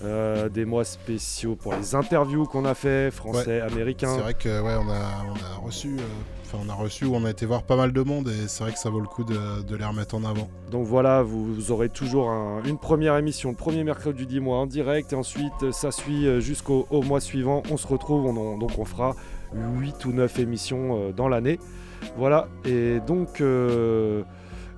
euh, 0.05 0.49
des 0.49 0.65
mois 0.65 0.85
spéciaux 0.85 1.57
pour 1.57 1.75
les 1.75 1.95
interviews 1.95 2.45
qu'on 2.47 2.65
a 2.65 2.75
fait, 2.75 3.11
français, 3.11 3.61
américains. 3.61 4.15
C'est 4.15 4.23
vrai 4.23 4.35
que 4.35 4.61
ouais, 4.63 4.75
on 4.79 4.89
a, 4.91 5.25
on 5.31 5.35
a 5.35 5.65
reçu, 5.67 5.97
euh, 5.99 6.03
enfin 6.45 6.59
on 6.65 6.69
a 6.69 6.75
reçu, 6.75 7.05
ou 7.05 7.15
on 7.15 7.25
a 7.25 7.31
été 7.31 7.47
voir 7.47 7.63
pas 7.63 7.77
mal 7.77 7.93
de 7.93 8.03
monde 8.03 8.29
et 8.29 8.49
c'est 8.49 8.63
vrai 8.65 8.73
que 8.73 8.79
ça 8.79 8.91
vaut 8.91 9.01
le 9.01 9.07
coup 9.07 9.25
de, 9.25 9.63
de 9.63 9.77
les 9.77 9.85
remettre 9.85 10.15
en 10.15 10.25
avant. 10.25 10.49
Donc 10.71 10.87
voilà, 10.87 11.23
vous, 11.23 11.55
vous 11.55 11.71
aurez 11.73 11.89
toujours 11.89 12.29
un- 12.31 12.63
une 12.65 12.79
première 12.79 13.17
émission 13.17 13.51
le 13.51 13.57
premier 13.57 13.85
mercredi 13.85 14.27
du 14.27 14.41
mois 14.41 14.59
en 14.59 14.67
direct 14.67 15.13
et 15.13 15.17
ensuite 15.17 15.53
euh, 15.63 15.73
ça 15.73 15.91
suit 15.91 16.41
jusqu'au 16.41 16.87
au 16.91 17.03
mois 17.03 17.21
suivant. 17.21 17.63
On 17.71 17.77
se 17.77 17.87
retrouve, 17.87 18.27
on 18.27 18.59
donc 18.59 18.79
on 18.79 18.85
fera 18.85 19.15
8 19.55 20.05
ou 20.05 20.13
9 20.13 20.39
émissions 20.41 20.97
euh, 21.09 21.13
dans 21.13 21.29
l'année. 21.29 21.59
Voilà, 22.19 22.49
et 22.67 23.01
donc 23.07 23.41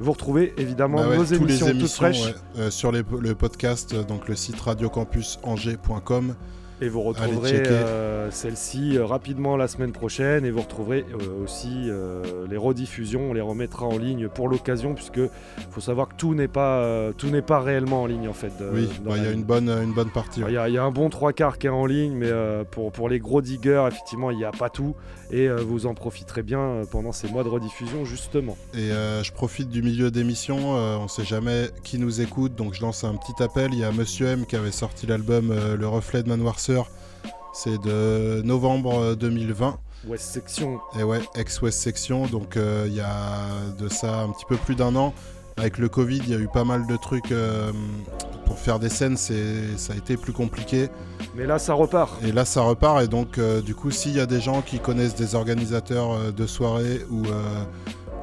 vous 0.00 0.12
retrouvez 0.12 0.52
évidemment 0.58 0.98
Bah 0.98 1.08
ouais, 1.08 1.16
nos 1.18 1.24
émissions 1.24 1.66
les 1.68 1.78
toutes 1.78 1.90
fraîches. 1.90 2.26
ouais, 2.26 2.34
euh, 2.58 2.70
sur 2.70 2.92
les- 2.92 3.02
le 3.20 3.34
podcast, 3.34 3.94
euh, 3.94 4.02
donc 4.04 4.28
le 4.28 4.34
site 4.36 4.60
radiocampusangers.com. 4.60 6.34
Et 6.82 6.90
vous 6.90 7.00
retrouverez 7.00 7.62
euh, 7.68 8.30
celle-ci 8.30 8.98
euh, 8.98 9.06
rapidement 9.06 9.56
la 9.56 9.66
semaine 9.66 9.92
prochaine 9.92 10.44
et 10.44 10.50
vous 10.50 10.60
retrouverez 10.60 11.06
euh, 11.10 11.42
aussi 11.42 11.88
les 12.50 12.56
rediffusions, 12.58 13.30
on 13.30 13.32
les 13.32 13.40
remettra 13.40 13.86
en 13.86 13.96
ligne 13.96 14.28
pour 14.28 14.46
l'occasion 14.50 14.92
puisque 14.94 15.20
faut 15.70 15.80
savoir 15.80 16.08
que 16.08 16.16
tout 16.16 16.34
n'est 16.34 16.48
pas 16.48 17.12
tout 17.16 17.28
n'est 17.28 17.40
pas 17.40 17.60
réellement 17.60 18.02
en 18.02 18.06
ligne 18.06 18.28
en 18.28 18.34
fait. 18.34 18.52
oui, 18.74 18.90
bah, 19.02 19.14
il 19.16 19.24
y 19.24 19.26
a 19.26 19.30
une 19.32 19.42
bonne, 19.44 19.70
une 19.70 19.94
bonne 19.94 20.10
partie. 20.10 20.40
Il 20.40 20.44
ouais. 20.44 20.52
y, 20.52 20.56
a- 20.58 20.68
il 20.68 20.74
y 20.74 20.78
a 20.78 20.84
un 20.84 20.90
bon 20.90 21.08
trois 21.08 21.32
quarts 21.32 21.56
qui 21.56 21.66
est 21.66 21.70
en 21.70 21.86
ligne, 21.86 22.12
mais 22.14 22.30
pour, 22.70 22.92
pour 22.92 23.08
les 23.08 23.20
gros 23.20 23.40
diggers, 23.40 23.86
effectivement, 23.88 24.30
il 24.30 24.36
n'y 24.36 24.44
a 24.44 24.50
pas 24.52 24.68
tout. 24.68 24.94
Et 25.30 25.48
euh, 25.48 25.56
vous 25.56 25.86
en 25.86 25.94
profiterez 25.94 26.42
bien 26.42 26.60
euh, 26.60 26.84
pendant 26.84 27.12
ces 27.12 27.28
mois 27.28 27.44
de 27.44 27.48
rediffusion, 27.48 28.04
justement. 28.04 28.56
Et 28.74 28.90
euh, 28.90 29.22
je 29.22 29.32
profite 29.32 29.68
du 29.68 29.82
milieu 29.82 30.10
d'émission, 30.10 30.56
on 30.56 31.08
sait 31.08 31.24
jamais 31.24 31.70
qui 31.82 31.98
nous 31.98 32.20
écoute, 32.20 32.54
donc 32.54 32.74
je 32.74 32.82
lance 32.82 33.04
un 33.04 33.16
petit 33.16 33.42
appel. 33.42 33.72
Il 33.72 33.80
y 33.80 33.84
a 33.84 33.92
Monsieur 33.92 34.26
M 34.26 34.46
qui 34.46 34.56
avait 34.56 34.72
sorti 34.72 35.06
l'album 35.06 35.54
Le 35.76 35.88
Reflet 35.88 36.22
de 36.22 36.28
Manoirceur, 36.28 36.90
c'est 37.52 37.80
de 37.80 38.42
novembre 38.42 38.98
euh, 38.98 39.14
2020. 39.14 39.78
West 40.06 40.26
Section. 40.26 40.80
Et 40.98 41.02
ouais, 41.02 41.20
ex-West 41.34 41.80
Section, 41.80 42.26
donc 42.26 42.56
il 42.56 42.94
y 42.94 43.00
a 43.00 43.48
de 43.78 43.88
ça 43.88 44.20
un 44.20 44.30
petit 44.30 44.44
peu 44.46 44.56
plus 44.56 44.76
d'un 44.76 44.94
an. 44.94 45.14
Avec 45.58 45.78
le 45.78 45.88
Covid, 45.88 46.18
il 46.18 46.30
y 46.30 46.34
a 46.34 46.38
eu 46.38 46.48
pas 46.48 46.64
mal 46.64 46.86
de 46.86 46.96
trucs 46.96 47.32
euh, 47.32 47.72
pour 48.44 48.58
faire 48.58 48.78
des 48.78 48.90
scènes, 48.90 49.16
c'est, 49.16 49.78
ça 49.78 49.94
a 49.94 49.96
été 49.96 50.18
plus 50.18 50.34
compliqué. 50.34 50.90
Mais 51.34 51.46
là, 51.46 51.58
ça 51.58 51.72
repart. 51.72 52.22
Et 52.22 52.30
là, 52.30 52.44
ça 52.44 52.60
repart. 52.60 53.02
Et 53.02 53.08
donc, 53.08 53.38
euh, 53.38 53.62
du 53.62 53.74
coup, 53.74 53.90
s'il 53.90 54.12
y 54.12 54.20
a 54.20 54.26
des 54.26 54.40
gens 54.40 54.60
qui 54.60 54.78
connaissent 54.80 55.14
des 55.14 55.34
organisateurs 55.34 56.12
euh, 56.12 56.30
de 56.30 56.46
soirées 56.46 57.00
ou, 57.10 57.22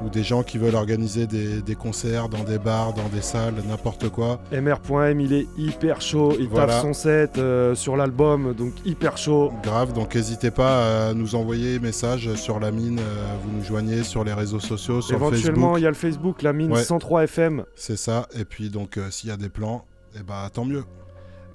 ou 0.04 0.10
des 0.10 0.24
gens 0.24 0.44
qui 0.44 0.58
veulent 0.58 0.76
organiser 0.76 1.28
des, 1.28 1.62
des 1.62 1.76
concerts 1.76 2.30
dans 2.30 2.44
des 2.44 2.58
bars, 2.58 2.94
dans 2.94 3.08
des 3.10 3.22
salles, 3.22 3.56
n'importe 3.68 4.10
quoi, 4.10 4.40
MR.M, 4.52 5.20
il 5.22 5.34
est 5.34 5.48
hyper 5.58 6.02
chaud. 6.02 6.34
Il 6.40 6.48
Voilà. 6.50 6.74
tape 6.74 6.82
son 6.82 6.94
set 6.94 7.38
euh, 7.38 7.76
sur 7.76 7.96
l'album, 7.96 8.54
donc 8.54 8.74
hyper 8.86 9.18
chaud. 9.18 9.52
grave. 9.64 9.94
Donc, 9.94 10.16
n'hésitez 10.16 10.52
pas 10.52 11.10
à 11.10 11.14
nous 11.14 11.36
envoyer 11.36 11.80
message 11.80 12.34
sur 12.36 12.60
la 12.60 12.72
mine. 12.72 13.00
euh, 13.00 13.26
vous 13.44 13.58
nous 13.58 13.64
joignez 13.64 14.04
sur 14.04 14.24
les 14.24 14.34
réseaux 14.34 14.60
sociaux, 14.60 15.02
sur 15.02 15.16
Éventuellement, 15.16 15.74
Facebook. 15.74 15.78
il 15.80 15.84
y 15.84 15.86
a 15.86 15.90
le 15.90 15.96
Facebook, 15.96 16.42
la 16.42 16.54
mine 16.54 16.72
Ouais. 16.74 16.84
103 16.84 17.24
FM. 17.26 17.64
C'est 17.76 17.98
ça. 17.98 18.28
Et 18.38 18.46
puis, 18.46 18.70
donc, 18.70 18.98
euh, 18.98 19.10
s'il 19.12 19.30
y 19.30 19.34
a 19.34 19.38
des 19.38 19.50
plans, 19.50 19.86
et 20.20 20.24
bah, 20.24 20.50
tant 20.54 20.66
mieux. 20.66 20.84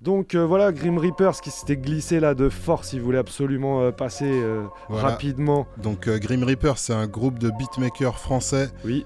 Donc 0.03 0.35
euh, 0.35 0.45
voilà, 0.47 0.71
Grim 0.73 0.97
Reapers 0.99 1.41
qui 1.41 1.51
s'était 1.51 1.77
glissé 1.77 2.21
là 2.21 2.35
de 2.35 2.49
force, 2.49 2.93
il 2.93 3.01
voulait 3.01 3.19
absolument 3.19 3.81
euh, 3.83 3.91
passer 3.91 4.31
euh, 4.31 4.63
Voilà. 4.89 5.09
rapidement. 5.09 5.67
Donc 5.77 6.09
Grim 6.09 6.45
Reaper, 6.45 6.79
c'est 6.79 6.93
un 6.95 7.07
groupe 7.07 7.39
de 7.39 7.51
beatmakers 7.51 8.19
français, 8.19 8.71
oui. 8.85 9.05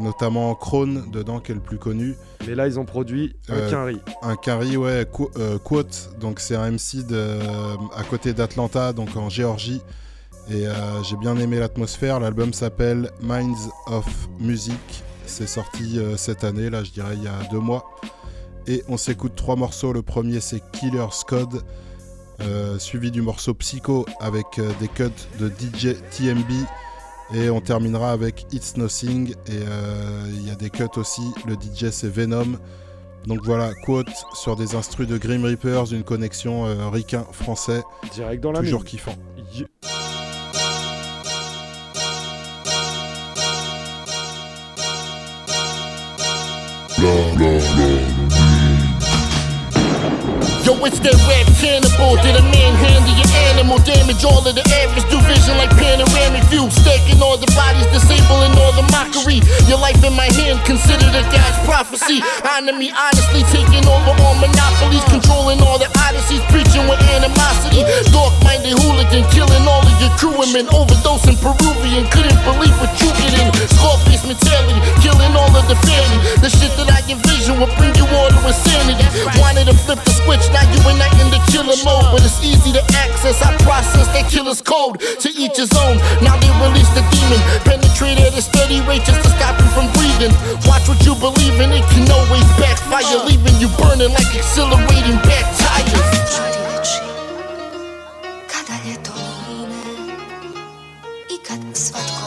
notamment 0.00 0.54
Krone 0.54 1.10
dedans 1.10 1.40
qui 1.40 1.52
est 1.52 1.54
le 1.54 1.60
plus 1.60 1.78
connu. 1.78 2.14
Mais 2.46 2.54
là, 2.54 2.66
ils 2.66 2.80
ont 2.80 2.84
produit 2.84 3.36
un 3.48 3.68
Quinry. 3.68 4.00
Un 4.22 4.36
Quinry, 4.36 4.76
ouais, 4.76 5.06
Qu- 5.12 5.58
Quote, 5.64 6.10
donc 6.20 6.40
c'est 6.40 6.56
un 6.56 6.70
MC 6.70 7.06
de, 7.06 7.38
à 7.96 8.02
côté 8.02 8.32
d'Atlanta, 8.32 8.92
donc 8.92 9.16
en 9.16 9.28
Géorgie. 9.28 9.82
Et 10.50 10.64
j'ai 11.04 11.16
bien 11.16 11.36
aimé 11.36 11.58
l'atmosphère. 11.60 12.18
L'album 12.18 12.52
s'appelle 12.52 13.10
Minds 13.20 13.70
of 13.86 14.28
Music. 14.40 15.04
C'est 15.26 15.46
sorti 15.46 16.00
cette 16.16 16.42
année, 16.44 16.68
là, 16.68 16.82
je 16.82 16.90
dirais 16.90 17.14
il 17.16 17.22
y 17.22 17.28
a 17.28 17.48
deux 17.50 17.60
mois. 17.60 17.84
Et 18.66 18.82
on 18.88 18.96
s'écoute 18.96 19.32
trois 19.34 19.56
morceaux. 19.56 19.92
Le 19.92 20.02
premier, 20.02 20.40
c'est 20.40 20.62
Killer's 20.72 21.24
Code, 21.24 21.62
euh, 22.40 22.78
suivi 22.78 23.10
du 23.10 23.22
morceau 23.22 23.54
Psycho 23.54 24.06
avec 24.20 24.46
euh, 24.58 24.70
des 24.80 24.88
cuts 24.88 25.04
de 25.38 25.48
DJ 25.48 25.96
TMB. 26.10 26.50
Et 27.34 27.48
on 27.50 27.60
terminera 27.60 28.12
avec 28.12 28.46
It's 28.52 28.76
Nothing. 28.76 29.30
Et 29.30 29.34
euh, 29.50 30.26
il 30.34 30.46
y 30.46 30.50
a 30.50 30.54
des 30.54 30.70
cuts 30.70 30.84
aussi. 30.96 31.22
Le 31.46 31.54
DJ, 31.54 31.90
c'est 31.90 32.08
Venom. 32.08 32.58
Donc 33.26 33.40
voilà, 33.44 33.72
quote 33.84 34.10
sur 34.34 34.56
des 34.56 34.74
instrus 34.74 35.06
de 35.06 35.16
Grim 35.16 35.44
Reapers, 35.44 35.92
une 35.92 36.02
connexion 36.02 36.66
euh, 36.66 36.88
ricain 36.88 37.24
français. 37.30 37.82
Direct 38.12 38.42
dans 38.42 38.52
la 38.52 38.60
Toujours 38.60 38.80
mine. 38.80 38.88
kiffant. 38.88 39.14
Yo, 50.62 50.78
it's 50.86 51.02
that 51.02 51.18
rap 51.26 51.42
cannibal. 51.58 52.14
Did 52.22 52.38
a 52.38 52.44
manhandle 52.54 53.10
your 53.18 53.26
animal? 53.50 53.82
Damage 53.82 54.22
all 54.22 54.46
of 54.46 54.54
the 54.54 54.62
areas. 54.78 55.02
Do 55.10 55.18
vision 55.26 55.58
like 55.58 55.74
panoramic 55.74 56.46
view. 56.46 56.70
Stacking 56.70 57.18
all 57.18 57.34
the 57.34 57.50
bodies, 57.58 57.82
disabling 57.90 58.54
all 58.62 58.70
the 58.78 58.86
mockery. 58.94 59.42
Your 59.66 59.82
life 59.82 59.98
in 60.06 60.14
my 60.14 60.30
hand, 60.38 60.62
considered 60.62 61.10
a 61.18 61.26
God's 61.34 61.58
prophecy. 61.66 62.22
Enemy 62.46 62.94
honestly 62.94 63.42
taking 63.50 63.82
over 63.90 64.14
all 64.22 64.38
monopolies. 64.38 65.02
Controlling 65.10 65.58
all 65.66 65.82
the 65.82 65.90
odysseys. 66.06 66.46
Preaching 66.46 66.86
with 66.86 67.02
animosity. 67.10 67.82
Dark 68.14 68.30
minded 68.46 68.78
hooligan. 68.78 69.26
Killing 69.34 69.66
all 69.66 69.82
of 69.82 69.96
your 69.98 70.14
crewmen. 70.14 70.70
Overdosing 70.70 71.42
Peruvian. 71.42 72.06
Couldn't 72.14 72.38
believe 72.46 72.74
what 72.78 72.94
you 73.02 73.10
get 73.18 73.34
in. 73.34 73.50
Scarface 73.66 74.22
mentality. 74.22 74.78
Killing 75.02 75.34
all 75.34 75.50
of 75.58 75.66
the 75.66 75.74
family. 75.82 76.22
The 76.38 76.46
shit 76.54 76.70
that 76.78 76.86
I 76.86 77.02
envision 77.10 77.58
will 77.58 77.72
bring 77.74 77.98
you 77.98 78.06
all 78.14 78.30
to 78.30 78.40
insanity. 78.46 79.10
Wanted 79.42 79.66
to 79.66 79.74
flip 79.74 79.98
the 80.06 80.14
switch, 80.22 80.46
now 80.54 80.61
you 80.70 80.80
and 80.90 81.00
I 81.02 81.08
in 81.22 81.28
the 81.34 81.40
killer 81.50 81.78
mode. 81.84 82.08
But 82.14 82.22
it's 82.26 82.38
easy 82.44 82.72
to 82.76 82.82
access. 83.02 83.42
I 83.42 83.54
process 83.66 84.06
that 84.14 84.30
killer's 84.30 84.62
code 84.62 85.00
to 85.00 85.28
each 85.34 85.58
his 85.58 85.72
own. 85.86 85.98
Now 86.22 86.38
they 86.38 86.52
release 86.62 86.90
the 86.94 87.04
demon. 87.14 87.40
Penetrate 87.66 88.20
at 88.22 88.36
a 88.38 88.42
steady 88.42 88.80
rate 88.86 89.04
just 89.04 89.22
to 89.24 89.30
stop 89.34 89.58
him 89.58 89.68
from 89.74 89.86
breathing. 89.98 90.34
Watch 90.68 90.86
what 90.88 91.00
you 91.06 91.14
believe 91.18 91.58
in, 91.60 91.72
it 91.74 91.86
can 91.94 92.06
always 92.12 92.46
backfire. 92.60 93.04
Leaving 93.28 93.56
you 93.62 93.68
burning 93.80 94.12
like 94.14 94.30
accelerating 94.34 95.18
back 95.28 95.46
tires. 95.58 96.40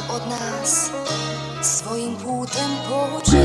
Od 0.09 0.27
nas 0.29 0.91
You 3.33 3.44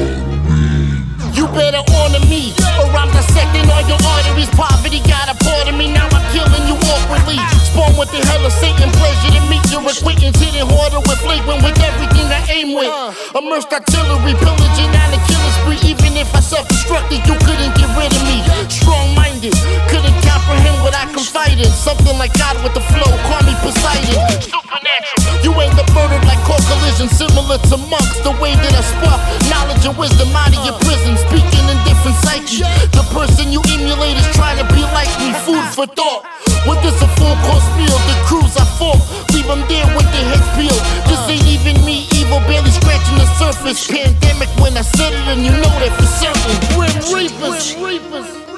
better 1.53 1.83
honor 1.99 2.23
me, 2.27 2.55
or 2.79 2.89
I'm 2.95 3.11
dissecting 3.11 3.67
all 3.71 3.85
your 3.87 4.01
arteries. 4.01 4.51
Poverty 4.55 5.01
got 5.07 5.31
a 5.31 5.37
part 5.43 5.69
of 5.69 5.75
me, 5.75 5.91
now 5.91 6.07
I'm 6.11 6.25
killing 6.35 6.65
you 6.69 6.77
awkwardly. 6.95 7.39
Spawn 7.67 7.97
with 7.99 8.11
the 8.13 8.23
hell 8.27 8.45
of 8.45 8.53
Satan, 8.53 8.91
pleasure 8.99 9.33
to 9.35 9.43
meet 9.49 9.65
your 9.71 9.83
acquaintance. 9.83 10.39
Hitting 10.39 10.67
harder 10.67 11.01
with 11.07 11.19
flagrant 11.21 11.63
with 11.63 11.79
everything 11.81 12.27
I 12.31 12.41
aim 12.51 12.75
with. 12.75 12.91
Uh. 12.91 13.13
Immersed 13.39 13.73
artillery, 13.73 14.35
pillaging 14.39 14.93
on 14.93 15.11
a 15.17 15.21
killing 15.27 15.55
spree. 15.63 15.81
Even 15.91 16.17
if 16.17 16.29
I 16.35 16.41
self 16.41 16.67
destructed, 16.69 17.23
you 17.27 17.37
couldn't 17.43 17.73
get 17.79 17.91
rid 17.97 18.11
of 18.11 18.23
me. 18.27 18.43
Strong 18.69 19.15
minded, 19.15 19.55
couldn't 19.91 20.19
comprehend 20.23 20.77
what 20.83 20.95
I 20.95 21.07
confide 21.13 21.30
in. 21.61 21.71
Something 21.71 22.17
like 22.17 22.33
God 22.35 22.57
with 22.65 22.73
the 22.73 22.85
flow, 22.93 23.11
call 23.29 23.43
me 23.45 23.55
Poseidon. 23.61 24.17
Supernatural, 24.41 25.45
you 25.45 25.53
ain't 25.61 25.77
the 25.77 25.85
murdered 25.93 26.25
like 26.25 26.41
core 26.49 26.61
collision, 26.67 27.09
similar 27.13 27.61
to 27.69 27.77
monks. 27.93 28.19
The 28.25 28.33
way 28.41 28.57
that 28.57 28.73
I 28.73 28.83
spark 28.83 29.21
knowledge 29.53 29.85
and 29.85 29.97
wisdom 29.97 30.33
out 30.33 30.53
of 30.53 30.61
your 30.65 30.77
prison, 30.81 31.17
speaking 31.21 31.65
in 31.69 31.79
different 31.85 32.17
psyche. 32.25 32.65
The 32.97 33.05
person 33.13 33.53
you 33.53 33.61
emulate 33.69 34.17
is 34.17 34.29
trying 34.33 34.59
to 34.59 34.67
be 34.73 34.83
like 34.97 35.11
me, 35.21 35.37
food 35.45 35.65
for 35.77 35.87
thought. 35.87 36.25
With 36.69 36.81
this 36.85 36.97
a 37.01 37.09
full 37.17 37.37
course 37.49 37.69
meal, 37.77 37.97
the 38.09 38.17
crews 38.29 38.57
I 38.57 38.65
fought, 38.77 39.01
leave 39.33 39.49
them 39.49 39.65
there 39.69 39.89
with 39.97 40.09
their 40.13 40.27
heads 40.29 40.49
peeled. 40.57 40.83
This 41.09 41.21
ain't 41.29 41.47
even 41.49 41.77
me, 41.85 42.09
evil, 42.17 42.41
barely 42.49 42.73
scratching 42.73 43.17
the 43.17 43.29
surface. 43.41 43.89
Pandemic 43.89 44.49
when 44.61 44.77
I 44.77 44.83
said 44.83 45.13
it, 45.13 45.27
and 45.29 45.41
you 45.45 45.53
know 45.53 45.73
that 45.81 45.93
for 45.97 46.09
certain. 46.21 46.57
Grim 46.77 46.97
Reapers, 47.13 47.77
Reapers. 47.77 48.50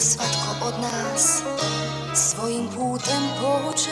słodko 0.00 0.66
od 0.66 0.78
nas 0.82 1.42
swoim 2.14 2.68
płutem 2.68 3.22
poczy. 3.40 3.90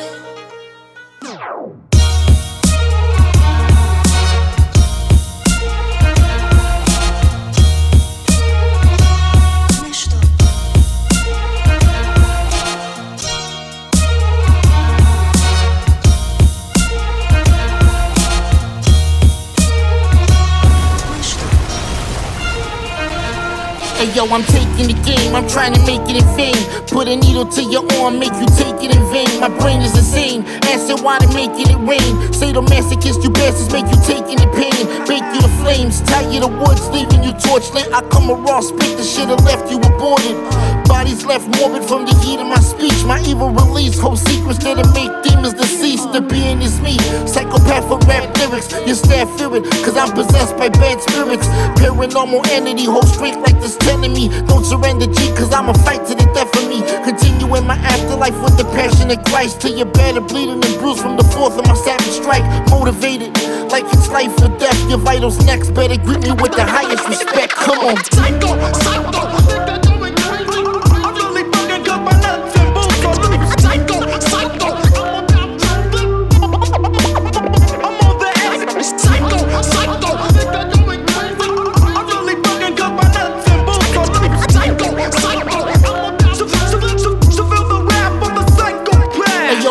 Hey 23.99 24.15
yo, 24.15 24.31
I'm 24.31 24.45
taking 24.45 24.87
the 24.87 24.95
game, 25.03 25.35
I'm 25.35 25.49
trying 25.49 25.75
to 25.75 25.83
make 25.83 26.07
it 26.07 26.23
in 26.23 26.29
vain. 26.39 26.55
Put 26.87 27.09
a 27.09 27.16
needle 27.16 27.45
to 27.51 27.62
your 27.66 27.83
arm, 27.99 28.20
make 28.20 28.31
you 28.31 28.47
take 28.55 28.79
it 28.79 28.95
in 28.95 29.03
vain. 29.11 29.27
My 29.41 29.51
brain 29.51 29.83
is 29.83 29.91
insane, 29.99 30.47
acid 30.70 31.03
water 31.03 31.27
making 31.35 31.66
it 31.66 31.83
rain. 31.83 32.15
Say 32.33 32.53
the 32.53 32.62
Sadomasochist, 32.62 33.25
you 33.25 33.31
bastards 33.31 33.73
make 33.75 33.91
you 33.91 33.99
taking 34.07 34.39
the 34.39 34.47
pain. 34.55 34.87
Bake 35.11 35.27
you 35.35 35.43
the 35.43 35.51
flames, 35.59 36.01
tie 36.03 36.31
you 36.31 36.39
the 36.39 36.47
woods, 36.47 36.87
leaving 36.95 37.25
you 37.27 37.35
torchlit. 37.43 37.91
I 37.91 38.07
come 38.07 38.31
raw, 38.31 38.61
spit 38.61 38.97
the 38.97 39.03
shit 39.03 39.27
and 39.27 39.43
left 39.43 39.66
you 39.69 39.83
aborted. 39.83 40.77
Bodies 40.99 41.25
left 41.25 41.47
morbid 41.62 41.85
from 41.87 42.07
the 42.07 42.15
heat 42.27 42.43
of 42.43 42.49
my 42.51 42.59
speech. 42.59 43.05
My 43.07 43.23
evil 43.23 43.51
release, 43.55 44.01
whole 44.01 44.16
secrets 44.16 44.59
that'll 44.59 44.83
make 44.99 45.15
demons 45.23 45.55
deceased. 45.55 46.11
The 46.11 46.20
being 46.20 46.61
is 46.61 46.81
me, 46.81 46.99
psychopath 47.23 47.87
for 47.87 48.03
rap 48.11 48.27
lyrics. 48.35 48.75
You 48.83 48.99
stare 48.99 49.25
fearing, 49.39 49.62
cause 49.87 49.97
I'm 49.97 50.11
possessed 50.11 50.59
by 50.59 50.69
bad 50.69 50.99
spirits. 51.01 51.47
Paranormal 51.79 52.43
entity, 52.51 52.87
hold 52.87 53.07
strength 53.07 53.39
like 53.47 53.62
this 53.62 53.77
telling 53.77 54.12
me. 54.12 54.27
Don't 54.51 54.66
surrender, 54.66 55.07
G, 55.07 55.31
cause 55.39 55.55
I'ma 55.55 55.73
fight 55.87 56.03
to 56.11 56.19
the 56.19 56.27
death 56.35 56.51
of 56.59 56.66
me. 56.66 56.83
Continue 57.07 57.47
in 57.55 57.62
my 57.62 57.79
afterlife 57.79 58.35
with 58.43 58.59
the 58.59 58.66
passion 58.75 59.09
of 59.15 59.23
Christ. 59.31 59.61
Till 59.61 59.79
you're 59.79 59.95
better, 59.95 60.20
bleeding 60.20 60.59
and 60.59 60.75
bruised 60.83 60.99
from 60.99 61.16
the 61.16 61.23
fourth 61.31 61.57
of 61.57 61.65
my 61.70 61.79
savage 61.79 62.11
strike. 62.11 62.43
Motivated, 62.75 63.31
like 63.70 63.87
it's 63.95 64.11
life 64.11 64.35
or 64.43 64.51
death. 64.59 64.75
Your 64.91 64.99
vitals 64.99 65.39
next, 65.47 65.70
better 65.79 65.95
greet 65.95 66.27
me 66.27 66.33
with 66.43 66.59
the 66.59 66.66
highest 66.66 67.07
respect. 67.07 67.55
Come 67.55 67.87
on. 67.87 67.95
Psycho, 68.11 68.51
psycho. 68.83 69.88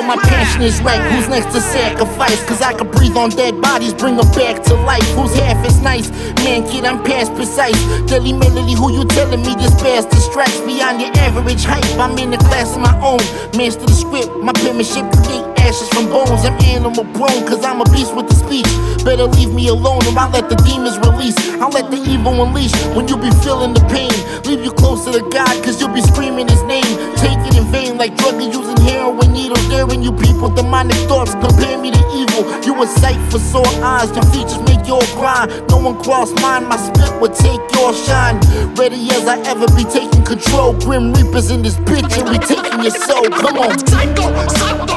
My 0.07 0.15
passion 0.23 0.61
is 0.61 0.81
right. 0.81 1.01
Who's 1.11 1.27
next 1.27 1.53
to 1.53 1.59
sacrifice? 1.59 2.41
Cause 2.45 2.61
I 2.61 2.73
can 2.73 2.89
breathe 2.89 3.17
on 3.17 3.29
dead 3.29 3.61
bodies, 3.61 3.93
bring 3.93 4.15
them 4.15 4.31
back 4.31 4.63
to 4.63 4.73
life. 4.73 5.03
Who's 5.15 5.35
half 5.35 5.63
as 5.65 5.81
nice? 5.81 6.09
Man, 6.43 6.67
kid, 6.67 6.85
I'm 6.85 7.03
past 7.03 7.33
precise. 7.35 7.77
Deadly 8.07 8.33
melody, 8.33 8.73
who 8.73 8.93
you 8.93 9.03
telling 9.05 9.41
me 9.41 9.53
this 9.55 9.75
bastard 9.83 10.19
strikes 10.19 10.59
beyond 10.61 11.01
your 11.01 11.11
average 11.17 11.63
height? 11.65 11.85
I'm 11.99 12.17
in 12.17 12.31
the 12.31 12.37
class 12.37 12.73
of 12.75 12.81
my 12.81 12.95
own. 13.03 13.19
Master 13.57 13.85
the 13.85 13.91
script, 13.91 14.31
my 14.37 14.53
penmanship 14.53 15.11
create 15.11 15.46
ashes 15.67 15.89
from 15.89 16.07
bones. 16.07 16.45
I'm 16.47 16.55
animal 16.63 17.03
prone, 17.11 17.43
cause 17.43 17.63
I'm 17.65 17.81
a 17.81 17.85
beast 17.91 18.15
with 18.15 18.29
the 18.29 18.35
speech. 18.35 18.71
Better 19.03 19.27
leave 19.27 19.53
me 19.53 19.67
alone 19.67 19.99
or 20.07 20.15
I'll 20.17 20.31
let 20.31 20.49
the 20.49 20.55
demons 20.63 20.97
release. 21.03 21.35
I'll 21.59 21.69
let 21.69 21.91
the 21.91 21.99
evil 22.07 22.41
unleash 22.41 22.73
when 22.95 23.07
you 23.07 23.17
be 23.17 23.29
feeling 23.43 23.73
the 23.73 23.83
pain. 23.91 24.11
Leave 24.47 24.63
you 24.63 24.71
closer 24.71 25.11
to 25.11 25.21
God, 25.29 25.51
cause 25.63 25.79
you'll 25.79 25.93
be 25.93 26.01
screaming 26.01 26.47
his 26.47 26.63
name. 26.63 26.87
Take 27.19 27.39
it 27.43 27.55
in 27.59 27.65
vain 27.67 27.97
like 27.97 28.15
drug 28.15 28.39
using 28.39 28.79
heroin 28.87 29.33
needles. 29.33 29.63
Daring 29.67 30.01
you 30.01 30.13
people, 30.13 30.47
demonic 30.49 30.95
thoughts 31.11 31.35
compare 31.35 31.77
me 31.77 31.91
to 31.91 32.03
evil. 32.15 32.47
You 32.63 32.71
a 32.81 32.87
sight 32.87 33.19
for 33.29 33.39
sore 33.39 33.67
eyes, 33.83 34.11
your 34.15 34.25
features 34.31 34.63
make 34.71 34.87
your 34.87 35.03
grind. 35.19 35.51
No 35.67 35.77
one 35.77 35.99
cross 36.01 36.31
mine, 36.41 36.63
my 36.67 36.77
spit 36.77 37.11
will 37.19 37.33
take 37.33 37.59
your 37.75 37.93
shine. 38.07 38.39
Ready 38.75 39.11
as 39.11 39.27
I 39.27 39.39
ever 39.51 39.67
be 39.75 39.83
taking 39.83 40.23
control. 40.23 40.73
Grim 40.79 41.11
Reapers 41.13 41.51
in 41.51 41.61
this 41.61 41.75
bitch, 41.83 42.07
and 42.15 42.29
we 42.31 42.37
taking 42.39 42.79
your 42.79 42.95
soul. 42.95 43.27
Come 43.35 43.57
on. 43.59 43.75
Psycho, 43.87 44.31
psycho. 44.55 44.96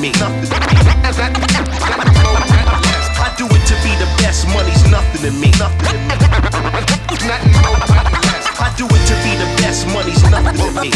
Me. 0.00 0.12
I 3.18 3.34
do 3.36 3.46
it 3.46 3.66
to 3.66 3.74
be 3.82 3.92
the 3.98 4.06
best, 4.18 4.46
money's 4.48 4.84
nothing 4.90 5.22
to 5.22 5.30
me. 5.30 5.50
I 8.58 8.72
do 8.76 8.86
it 8.86 9.04
to 9.06 9.14
be 9.24 9.36
the 9.36 9.46
best, 9.60 9.86
money's 9.88 10.22
nothing 10.30 10.58
to 10.60 10.70
me. 10.80 10.90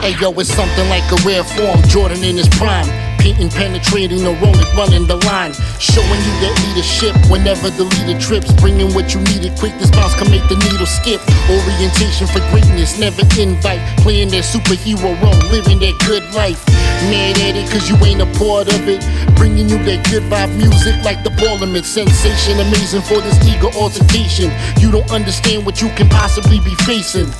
Hey 0.00 0.14
yo, 0.20 0.32
it's 0.40 0.52
something 0.52 0.88
like 0.88 1.04
a 1.12 1.16
rare 1.26 1.44
form. 1.44 1.80
Jordan 1.88 2.22
in 2.24 2.36
his 2.36 2.48
prime. 2.48 3.11
Painting, 3.22 3.50
penetrating 3.50 4.26
the 4.26 4.34
road, 4.42 4.58
running 4.74 5.06
the 5.06 5.14
line. 5.30 5.54
Showing 5.78 6.20
you 6.26 6.34
that 6.42 6.54
leadership 6.66 7.14
whenever 7.30 7.70
the 7.70 7.86
leader 7.86 8.18
trips. 8.18 8.50
Bringing 8.58 8.90
what 8.98 9.14
you 9.14 9.22
needed 9.30 9.54
quick, 9.62 9.78
this 9.78 9.94
bounce 9.94 10.18
can 10.18 10.26
make 10.26 10.42
the 10.50 10.58
needle 10.58 10.90
skip. 10.90 11.22
Orientation 11.46 12.26
for 12.26 12.42
greatness, 12.50 12.98
never 12.98 13.22
invite. 13.38 13.78
Playing 14.02 14.34
that 14.34 14.42
superhero 14.42 15.14
role, 15.22 15.38
living 15.54 15.78
that 15.78 15.94
good 16.02 16.26
life. 16.34 16.66
Mad 17.14 17.38
at 17.46 17.54
it, 17.54 17.70
cause 17.70 17.86
you 17.86 17.94
ain't 18.02 18.22
a 18.22 18.30
part 18.42 18.66
of 18.66 18.90
it. 18.90 19.06
Bringing 19.38 19.70
you 19.70 19.78
that 19.86 20.02
good 20.10 20.26
vibe 20.26 20.50
music 20.58 20.98
like 21.06 21.22
the 21.22 21.30
Parliament. 21.38 21.86
Sensation, 21.86 22.58
amazing 22.58 23.06
for 23.06 23.22
this 23.22 23.38
eager 23.46 23.70
altercation. 23.78 24.50
You 24.82 24.90
don't 24.90 25.10
understand 25.14 25.64
what 25.64 25.80
you 25.80 25.94
can 25.94 26.10
possibly 26.10 26.58
be 26.58 26.74
facing. 26.82 27.30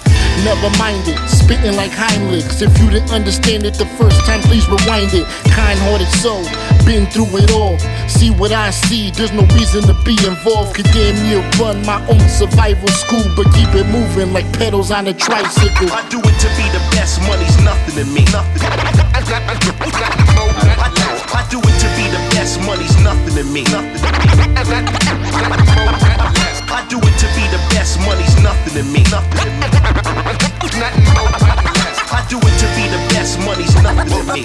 Never 0.45 0.71
mind 0.79 1.07
it, 1.07 1.19
spitting 1.29 1.77
like 1.77 1.93
Heimlichs. 1.93 2.63
If 2.63 2.77
you 2.81 2.91
didn't 2.91 3.13
understand 3.13 3.65
it 3.65 3.75
the 3.75 3.87
first 4.01 4.25
time, 4.27 4.41
please 4.43 4.67
rewind 4.67 5.15
it. 5.15 5.27
Kind 5.53 5.79
hearted 5.87 6.11
soul, 6.19 6.43
been 6.85 7.07
through 7.07 7.31
it 7.39 7.53
all. 7.53 7.79
See 8.09 8.31
what 8.31 8.51
I 8.51 8.71
see, 8.71 9.11
there's 9.13 9.33
no 9.33 9.45
reason 9.55 9.83
to 9.85 9.95
be 10.03 10.17
involved. 10.27 10.75
Could 10.75 10.91
damn 10.91 11.15
near 11.23 11.43
run 11.61 11.85
my 11.87 12.01
own 12.09 12.27
survival 12.29 12.89
school, 12.89 13.25
but 13.37 13.47
keep 13.55 13.69
it 13.75 13.87
moving 13.87 14.33
like 14.33 14.51
pedals 14.59 14.91
on 14.91 15.07
a 15.07 15.15
tricycle. 15.15 15.93
I 15.93 16.09
do 16.09 16.19
it 16.19 16.37
to 16.43 16.49
be 16.59 16.67
the 16.75 16.83
best, 16.91 17.21
money's 17.23 17.57
nothing 17.63 17.95
to 18.03 18.05
me. 18.11 18.25
Nothing. 18.33 18.63
I 21.35 21.47
do 21.49 21.61
it 21.61 21.81
to 21.81 21.92
best, 22.43 22.59
money's 22.67 22.97
nothing 23.05 23.35
to 23.37 23.45
me. 23.45 23.63
I 26.75 26.85
do 26.89 26.99
it 26.99 27.17
to 27.23 27.29
be 27.39 27.47
the 27.55 27.61
best, 27.71 28.01
money's 28.01 28.35
nothing 28.43 28.75
to 28.75 28.83
me. 28.83 29.05
I 32.11 32.27
do 32.29 32.39
it 32.43 32.59
to 32.59 32.67
be 32.75 32.89
the 32.91 32.99
best, 33.15 33.39
money's 33.47 33.75
nothing 33.81 34.11
to 34.11 34.23
me. 34.35 34.43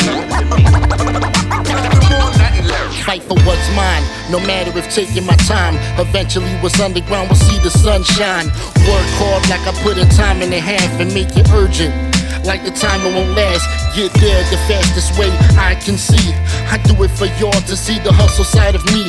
Fight 3.04 3.24
for 3.24 3.38
what's 3.48 3.70
mine, 3.76 4.04
no 4.30 4.40
matter 4.46 4.78
if 4.78 4.94
taking 4.94 5.26
my 5.26 5.36
time. 5.48 5.76
Eventually, 5.98 6.54
what's 6.62 6.80
underground 6.80 7.30
will 7.30 7.36
see 7.36 7.58
the 7.64 7.72
sunshine. 7.72 8.46
Work 8.86 9.10
hard 9.18 9.50
like 9.50 9.66
I 9.66 9.74
put 9.82 9.98
in 9.98 10.08
time 10.10 10.44
and 10.44 10.54
a 10.54 10.60
half 10.60 11.00
and 11.00 11.12
make 11.16 11.36
it 11.36 11.50
urgent. 11.50 12.07
Like 12.48 12.64
the 12.64 12.72
time 12.72 13.02
it 13.06 13.14
won't 13.14 13.36
last, 13.36 13.68
get 13.94 14.10
there 14.24 14.42
the 14.50 14.56
fastest 14.72 15.20
way 15.20 15.28
I 15.60 15.76
can 15.76 15.98
see. 15.98 16.32
I 16.72 16.80
do 16.88 16.96
it 17.04 17.12
for 17.12 17.26
y'all 17.44 17.52
to 17.52 17.76
see 17.76 18.00
the 18.00 18.14
hustle 18.14 18.46
side 18.46 18.74
of 18.74 18.86
me. 18.86 19.04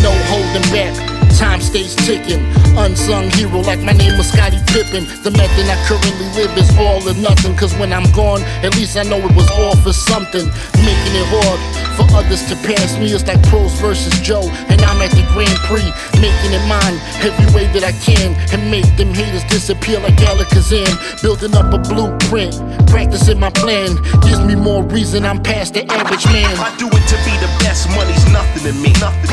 No 0.00 0.08
holding 0.32 0.64
back, 0.72 0.96
time 1.36 1.60
stays 1.60 1.94
ticking. 2.06 2.40
Unsung 2.78 3.30
hero 3.34 3.60
like 3.60 3.80
my 3.80 3.92
name 3.92 4.16
was 4.16 4.30
Scottie 4.30 4.62
Pippen. 4.70 5.04
The 5.22 5.30
method 5.30 5.66
I 5.66 5.76
currently 5.86 6.28
live 6.38 6.56
is 6.56 6.70
all 6.78 7.02
or 7.02 7.14
nothing. 7.18 7.56
Cause 7.56 7.74
when 7.76 7.92
I'm 7.92 8.06
gone, 8.12 8.42
at 8.62 8.74
least 8.76 8.96
I 8.96 9.02
know 9.02 9.18
it 9.18 9.34
was 9.34 9.50
all 9.58 9.76
for 9.76 9.92
something. 9.92 10.46
Making 10.80 11.14
it 11.18 11.28
hard 11.28 11.60
for 11.98 12.06
others 12.14 12.46
to 12.48 12.54
pass 12.62 12.96
me 12.98 13.12
is 13.12 13.26
like 13.26 13.42
pros 13.48 13.72
versus 13.80 14.14
Joe. 14.20 14.46
And 14.70 14.80
I'm 14.82 15.02
at 15.02 15.10
the 15.10 15.26
Grand 15.34 15.58
Prix, 15.66 15.90
making 16.22 16.52
it 16.54 16.64
mine 16.70 16.96
every 17.26 17.48
way 17.54 17.66
that 17.74 17.82
I 17.82 17.92
can. 18.06 18.38
And 18.54 18.70
make 18.70 18.86
them 18.96 19.12
haters 19.12 19.44
disappear 19.50 19.98
like 20.00 20.16
Alakazam. 20.22 20.88
Building 21.22 21.54
up 21.54 21.74
a 21.74 21.78
blueprint, 21.78 22.54
practicing 22.86 23.40
my 23.40 23.50
plan. 23.50 23.96
Gives 24.22 24.40
me 24.44 24.54
more 24.54 24.84
reason 24.84 25.24
I'm 25.24 25.42
past 25.42 25.74
the 25.74 25.84
average 25.90 26.26
man. 26.26 26.54
I 26.62 26.70
do 26.78 26.86
it 26.86 27.04
to 27.10 27.16
be 27.26 27.34
the 27.42 27.50
best, 27.60 27.90
money's 27.90 28.24
nothing 28.30 28.62
to 28.64 28.72
me. 28.78 28.92
Nothing. 29.02 29.28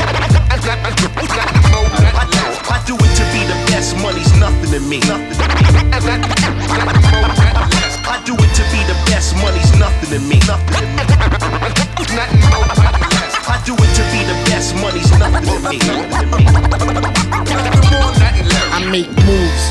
I 1.86 2.82
do 2.86 2.94
it 2.94 3.12
to 3.16 3.24
be 3.32 3.42
the 3.46 3.56
best, 3.70 3.96
money's 4.02 4.32
nothing 4.38 4.70
to 4.72 4.80
me. 4.80 4.98
Nothing. 5.00 5.38
nothing 9.78 10.10
to 10.10 10.18
be 10.18 10.28
me. 10.28 10.38
Nothing 12.16 12.40
more, 12.50 12.66
nothing 12.66 13.10
less. 13.14 13.34
I 13.46 13.62
do 13.64 13.74
it 13.74 13.92
to 13.94 14.02
be 14.10 14.24
the 14.26 14.34
best, 14.50 14.74
money's 14.82 15.10
nothing 15.18 15.46
to 15.46 15.58
me. 15.68 15.78
I 18.72 18.78
make 18.90 19.10
moves 19.24 19.64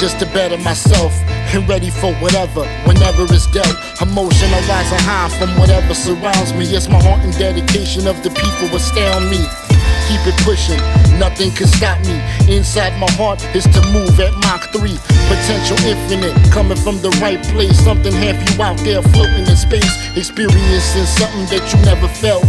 just 0.00 0.18
to 0.20 0.26
better 0.26 0.56
myself 0.58 1.12
and 1.52 1.68
ready 1.68 1.90
for 1.90 2.14
whatever, 2.14 2.64
whenever 2.86 3.24
it's 3.24 3.46
dealt. 3.52 3.76
Emotion 4.00 4.50
arising 4.52 5.04
high 5.04 5.28
from 5.38 5.50
whatever 5.58 5.94
surrounds 5.94 6.54
me. 6.54 6.64
It's 6.64 6.88
my 6.88 7.02
heart 7.02 7.20
and 7.20 7.36
dedication 7.36 8.06
of 8.06 8.22
the 8.22 8.30
people 8.30 8.74
astound 8.76 9.28
me. 9.30 9.69
Keep 10.10 10.34
it 10.34 10.38
pushing, 10.42 10.82
nothing 11.22 11.52
can 11.52 11.68
stop 11.68 11.94
me. 12.02 12.18
Inside 12.50 12.98
my 12.98 13.06
heart 13.14 13.38
is 13.54 13.62
to 13.62 13.80
move 13.94 14.18
at 14.18 14.34
Mach 14.42 14.66
3. 14.74 14.98
Potential 15.30 15.78
infinite, 15.86 16.34
coming 16.50 16.76
from 16.76 16.98
the 16.98 17.14
right 17.22 17.38
place. 17.54 17.78
Something 17.78 18.12
have 18.18 18.34
you 18.42 18.60
out 18.60 18.76
there 18.78 19.02
floating 19.14 19.46
in 19.46 19.54
space, 19.54 19.86
experiencing 20.18 21.06
something 21.06 21.46
that 21.54 21.62
you 21.70 21.78
never 21.86 22.08
felt. 22.08 22.42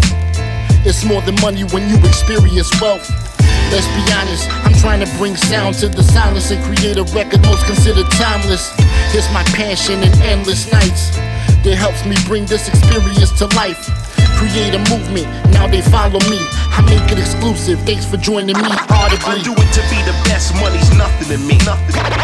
It's 0.90 1.06
more 1.06 1.22
than 1.22 1.38
money 1.38 1.62
when 1.70 1.88
you 1.88 2.02
experience 2.02 2.74
wealth. 2.82 3.06
Let's 3.70 3.86
be 3.94 4.04
honest, 4.10 4.50
I'm 4.66 4.74
trying 4.82 5.06
to 5.06 5.10
bring 5.22 5.38
sound 5.38 5.76
to 5.86 5.88
the 5.88 6.02
silence 6.02 6.50
and 6.50 6.58
create 6.66 6.98
a 6.98 7.06
record 7.14 7.46
most 7.46 7.68
considered 7.68 8.10
timeless. 8.18 8.74
It's 9.14 9.30
my 9.30 9.46
passion 9.54 10.02
in 10.02 10.12
endless 10.26 10.66
nights 10.74 11.14
that 11.62 11.78
helps 11.78 12.10
me 12.10 12.18
bring 12.26 12.48
this 12.48 12.68
experience 12.68 13.32
to 13.38 13.46
life. 13.54 13.86
Create 14.42 14.74
a 14.74 14.82
movement, 14.90 15.30
now 15.54 15.68
they 15.68 15.82
follow 15.82 16.18
me. 16.26 16.42
I 16.74 16.82
make 16.90 17.06
it 17.14 17.20
exclusive, 17.20 17.78
thanks 17.86 18.06
for 18.10 18.18
joining 18.18 18.58
me 18.58 18.66
I 18.66 19.06
audibly. 19.06 19.46
do 19.46 19.54
it 19.54 19.70
to 19.78 19.82
be 19.94 20.02
the 20.02 20.18
best, 20.26 20.56
money's 20.58 20.90
nothing 20.98 21.30
to 21.30 21.38
me. 21.46 21.62
Nothing. 21.62 21.94
Nothing 21.94 22.18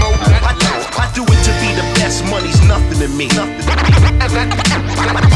more, 0.00 0.16
nothing 0.16 0.56
less. 0.64 0.88
I 0.96 1.12
do 1.12 1.28
it 1.28 1.40
to 1.44 1.52
be 1.60 1.76
the 1.76 1.84
best, 2.00 2.24
money's 2.24 2.56
nothing 2.64 2.98
to 3.04 3.08
me. 3.12 3.28
Nothing. 3.36 3.68
Nothing 4.16 4.56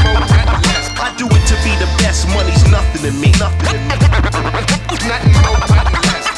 more, 0.08 0.24
nothing 0.24 0.56
less. 0.64 0.88
I 0.96 1.12
do 1.20 1.28
it 1.28 1.44
to 1.52 1.56
be 1.60 1.72
the 1.76 1.88
best, 2.00 2.24
money's 2.32 2.64
nothing 2.72 3.04
to 3.04 3.12
me. 3.12 3.28
Nothing. 3.36 3.76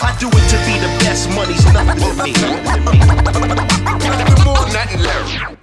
I 0.03 0.11
do 0.19 0.27
it 0.27 0.45
to 0.51 0.59
be 0.67 0.75
the 0.83 0.91
best, 1.07 1.31
money's 1.39 1.65
nothing 1.71 2.03
to 2.03 2.11
me. 2.27 2.35
Nothing 4.03 4.43
more, 4.43 4.67
nothing 4.75 5.01
less. 5.07 5.58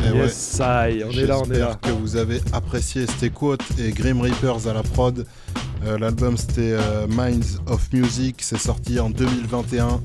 Eh 0.00 0.10
ouais. 0.10 0.18
Yes, 0.18 0.60
I, 0.60 1.02
on 1.04 1.10
est 1.10 1.26
là, 1.26 1.38
on 1.40 1.50
est 1.50 1.58
là. 1.58 1.70
J'espère 1.72 1.80
que 1.80 1.90
vous 1.90 2.16
avez 2.16 2.40
apprécié. 2.52 3.06
C'était 3.06 3.30
Quote 3.30 3.62
et 3.78 3.90
Grim 3.90 4.20
Reapers 4.20 4.66
à 4.66 4.72
la 4.72 4.82
prod. 4.82 5.26
Euh, 5.84 5.98
L'album 5.98 6.36
c'était 6.36 6.72
euh, 6.72 7.06
Minds 7.08 7.60
of 7.66 7.92
Music. 7.92 8.36
C'est 8.40 8.58
sorti 8.58 8.98
en 9.00 9.10
2021. 9.10 10.00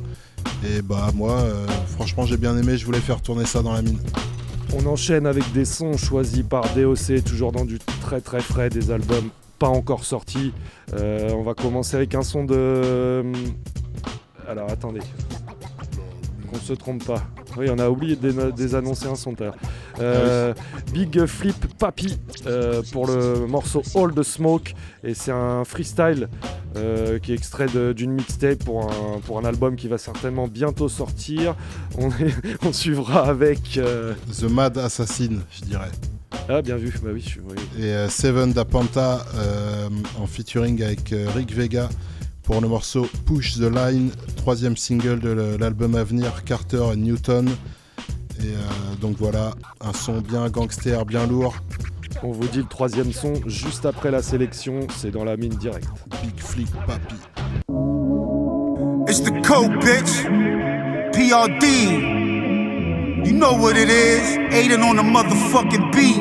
Et 0.65 0.81
bah 0.81 1.09
moi, 1.13 1.39
euh, 1.39 1.65
franchement, 1.87 2.25
j'ai 2.25 2.37
bien 2.37 2.57
aimé. 2.57 2.77
Je 2.77 2.85
voulais 2.85 2.99
faire 2.99 3.21
tourner 3.21 3.45
ça 3.45 3.61
dans 3.61 3.73
la 3.73 3.81
mine. 3.81 3.99
On 4.75 4.85
enchaîne 4.87 5.27
avec 5.27 5.51
des 5.53 5.65
sons 5.65 5.97
choisis 5.97 6.43
par 6.43 6.63
DOC, 6.73 7.23
toujours 7.23 7.51
dans 7.51 7.65
du 7.65 7.79
très 8.01 8.21
très 8.21 8.41
frais, 8.41 8.69
des 8.69 8.91
albums 8.91 9.29
pas 9.59 9.67
encore 9.67 10.03
sortis. 10.03 10.51
On 10.91 11.43
va 11.43 11.53
commencer 11.53 11.95
avec 11.95 12.15
un 12.15 12.23
son 12.23 12.43
de. 12.43 13.23
Alors 14.47 14.69
attendez, 14.69 14.99
qu'on 16.53 16.59
se 16.59 16.73
trompe 16.73 17.03
pas. 17.05 17.23
Oui, 17.57 17.67
on 17.69 17.79
a 17.79 17.89
oublié 17.89 18.15
de 18.15 18.51
désannoncer 18.51 19.07
un 19.07 19.15
son 19.15 19.33
tout 19.33 19.43
à 19.43 19.47
l'heure. 19.47 19.55
Euh, 19.99 20.53
Big 20.93 21.25
Flip 21.25 21.55
Papi 21.77 22.17
euh, 22.47 22.81
pour 22.91 23.07
le 23.07 23.45
morceau 23.47 23.81
All 23.95 24.13
the 24.13 24.23
Smoke. 24.23 24.73
Et 25.03 25.13
c'est 25.13 25.31
un 25.31 25.63
freestyle 25.65 26.29
euh, 26.75 27.19
qui 27.19 27.31
est 27.31 27.35
extrait 27.35 27.67
d'une 27.93 28.11
mixtape 28.11 28.63
pour 28.63 28.89
un, 28.89 29.19
pour 29.19 29.37
un 29.39 29.45
album 29.45 29.75
qui 29.75 29.87
va 29.87 29.97
certainement 29.97 30.47
bientôt 30.47 30.89
sortir. 30.89 31.55
On, 31.97 32.09
est- 32.09 32.33
on 32.65 32.73
suivra 32.73 33.27
avec. 33.27 33.77
euh, 33.77 34.13
The 34.39 34.43
Mad 34.43 34.77
Assassin, 34.77 35.39
je 35.51 35.65
dirais. 35.65 35.91
Ah, 36.49 36.61
bien 36.61 36.75
vu, 36.77 36.91
bah 37.03 37.11
oui, 37.13 37.21
je 37.23 37.29
suis. 37.29 37.41
oui. 37.47 37.83
Et 37.83 38.09
Seven 38.09 38.51
da 38.53 38.65
Panta 38.65 39.23
en 40.19 40.25
featuring 40.25 40.81
avec 40.81 41.13
Rick 41.35 41.53
Vega 41.53 41.89
pour 42.43 42.61
le 42.61 42.67
morceau 42.67 43.07
Push 43.25 43.55
the 43.55 43.71
Line, 43.73 44.11
troisième 44.35 44.77
single 44.77 45.19
de 45.19 45.57
l'album 45.59 45.95
à 45.95 46.03
venir 46.03 46.43
Carter 46.43 46.81
and 46.81 46.97
Newton. 46.97 47.49
Et 48.39 48.47
euh, 48.47 48.95
donc 48.99 49.15
voilà, 49.17 49.53
un 49.81 49.93
son 49.93 50.19
bien 50.21 50.49
gangster, 50.49 51.05
bien 51.05 51.25
lourd. 51.25 51.55
On 52.21 52.31
vous 52.31 52.47
dit 52.47 52.59
le 52.59 52.65
troisième 52.65 53.11
son 53.11 53.33
juste 53.47 53.85
après 53.85 54.11
la 54.11 54.21
sélection, 54.21 54.87
c'est 54.95 55.11
dans 55.11 55.23
la 55.23 55.37
mine 55.37 55.55
directe. 55.55 55.89
Big 56.21 56.39
Flip 56.39 56.69
Papi. 56.85 57.15
It's 59.07 59.21
the 59.21 59.31
code, 59.45 59.71
bitch. 59.81 60.25
PRD. 61.13 61.65
You 63.25 63.33
know 63.33 63.53
what 63.53 63.77
it 63.77 63.89
is. 63.89 64.37
Aiden 64.51 64.83
on 64.83 64.95
the 64.95 65.03
motherfucking 65.03 65.91
beat. 65.91 66.17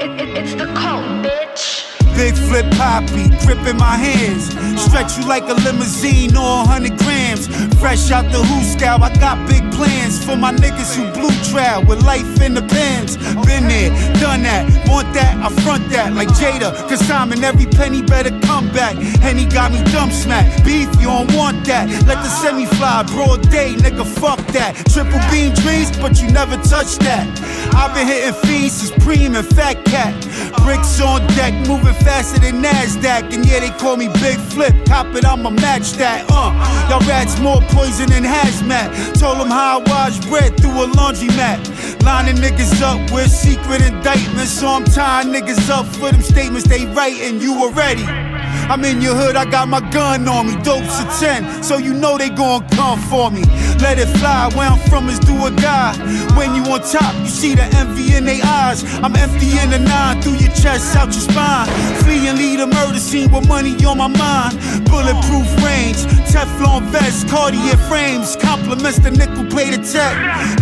It's 0.00 0.54
the 0.54 0.66
code, 0.74 1.24
bitch. 1.24 1.91
Big 2.14 2.34
Flip 2.34 2.66
Papi, 2.76 3.28
grip 3.44 3.66
in 3.66 3.76
my 3.76 3.96
hands. 3.96 4.50
Stretch 4.80 5.18
you 5.18 5.26
like 5.26 5.44
a 5.48 5.54
limousine 5.54 6.36
or 6.36 6.64
100 6.66 6.98
grams. 6.98 7.46
Fresh 7.78 8.10
out 8.10 8.30
the 8.30 8.42
scout, 8.62 9.02
I 9.02 9.12
got 9.18 9.48
big 9.48 9.62
plans 9.72 10.22
for 10.24 10.36
my 10.36 10.52
niggas 10.52 10.94
who 10.94 11.10
blue 11.12 11.34
trail 11.50 11.84
with 11.84 12.02
life 12.04 12.40
in 12.40 12.54
the 12.54 12.62
pens. 12.62 13.16
Been 13.46 13.68
there, 13.68 13.90
done 14.20 14.42
that, 14.42 14.64
want 14.88 15.12
that, 15.14 15.36
I 15.38 15.48
front 15.62 15.88
that 15.90 16.12
like 16.12 16.28
Jada. 16.28 16.72
Cause 16.88 17.00
time 17.08 17.32
and 17.32 17.42
every 17.44 17.66
penny 17.66 18.02
better 18.02 18.30
come 18.40 18.68
back. 18.72 18.96
And 19.22 19.38
he 19.38 19.46
got 19.46 19.72
me 19.72 19.82
dumb 19.92 20.10
smack. 20.10 20.46
Beef, 20.64 20.88
you 21.00 21.08
don't 21.08 21.32
want 21.34 21.64
that. 21.66 21.88
Let 22.06 22.18
the 22.22 22.28
semi 22.28 22.66
fly, 22.66 23.02
broad 23.04 23.42
day, 23.50 23.74
nigga, 23.74 24.06
fuck 24.06 24.38
that. 24.52 24.76
Triple 24.92 25.20
beam 25.30 25.52
dreams, 25.64 25.96
but 25.98 26.20
you 26.20 26.28
never 26.30 26.56
touch 26.62 26.96
that. 26.98 27.26
I've 27.74 27.94
been 27.94 28.06
hitting 28.06 28.34
fiends 28.42 28.74
since 28.74 28.92
Preem 29.04 29.36
and 29.36 29.46
Fat 29.54 29.84
Cat. 29.86 30.14
Bricks 30.62 31.00
on 31.00 31.26
deck, 31.38 31.54
moving 31.66 31.94
faster 32.04 32.38
than 32.40 32.62
NASDAQ. 32.62 33.32
And 33.32 33.46
yeah, 33.46 33.60
they 33.60 33.70
call 33.78 33.96
me 33.96 34.08
Big 34.20 34.38
Flip. 34.38 34.74
Cop 34.86 35.14
it, 35.14 35.24
I'ma 35.24 35.50
match 35.50 35.92
that. 35.94 36.26
Uh, 36.28 36.52
y'all 36.90 37.00
rats 37.08 37.38
more 37.40 37.60
poison 37.70 38.10
than 38.10 38.24
hazmat. 38.24 39.18
Told 39.18 39.38
them 39.40 39.48
how 39.48 39.80
I 39.80 39.90
wash 39.90 40.18
bread 40.26 40.56
through 40.60 40.84
a 40.84 40.86
laundromat. 40.86 42.02
Lining 42.04 42.36
niggas 42.36 42.80
up 42.82 43.00
with 43.12 43.30
secret 43.30 43.82
indictments. 43.82 44.52
So 44.52 44.68
I'm 44.68 44.84
tying 44.84 45.28
niggas 45.28 45.70
up 45.70 45.86
for 45.86 46.10
them 46.10 46.22
statements 46.22 46.68
they 46.68 46.86
writing. 46.86 47.40
You 47.40 47.54
already. 47.62 48.31
I'm 48.70 48.84
in 48.84 49.00
your 49.02 49.14
hood, 49.14 49.36
I 49.36 49.44
got 49.44 49.68
my 49.68 49.80
gun 49.90 50.28
on 50.28 50.46
me. 50.46 50.54
Dopes 50.62 51.00
a 51.00 51.04
10, 51.20 51.62
so 51.62 51.76
you 51.76 51.92
know 51.94 52.16
they 52.18 52.30
gon' 52.30 52.66
come 52.70 52.98
for 53.10 53.30
me. 53.30 53.42
Let 53.80 53.98
it 53.98 54.08
fly, 54.18 54.50
where 54.54 54.68
I'm 54.68 54.78
from 54.88 55.08
is 55.08 55.18
do 55.18 55.34
or 55.40 55.50
die. 55.50 55.94
When 56.36 56.54
you 56.54 56.62
on 56.72 56.80
top, 56.80 57.14
you 57.20 57.28
see 57.28 57.54
the 57.54 57.64
envy 57.76 58.16
in 58.16 58.24
their 58.24 58.44
eyes. 58.44 58.82
I'm 59.02 59.14
emptying 59.16 59.70
the 59.70 59.78
nine 59.78 60.22
through 60.22 60.36
your 60.36 60.52
chest, 60.54 60.96
out 60.96 61.12
your 61.12 61.22
spine. 61.22 61.68
Flee 62.02 62.28
and 62.28 62.38
lead 62.38 62.60
a 62.60 62.66
murder 62.66 62.98
scene 62.98 63.30
with 63.30 63.46
money 63.48 63.74
on 63.84 63.98
my 63.98 64.08
mind. 64.08 64.58
Bulletproof 64.88 65.48
range, 65.62 66.00
Teflon 66.32 66.82
vest, 66.90 67.28
Cartier 67.28 67.76
frames. 67.88 68.36
Compliments 68.36 68.98
the 68.98 69.10
nickel 69.10 69.44
plated 69.46 69.84
tech. 69.84 70.14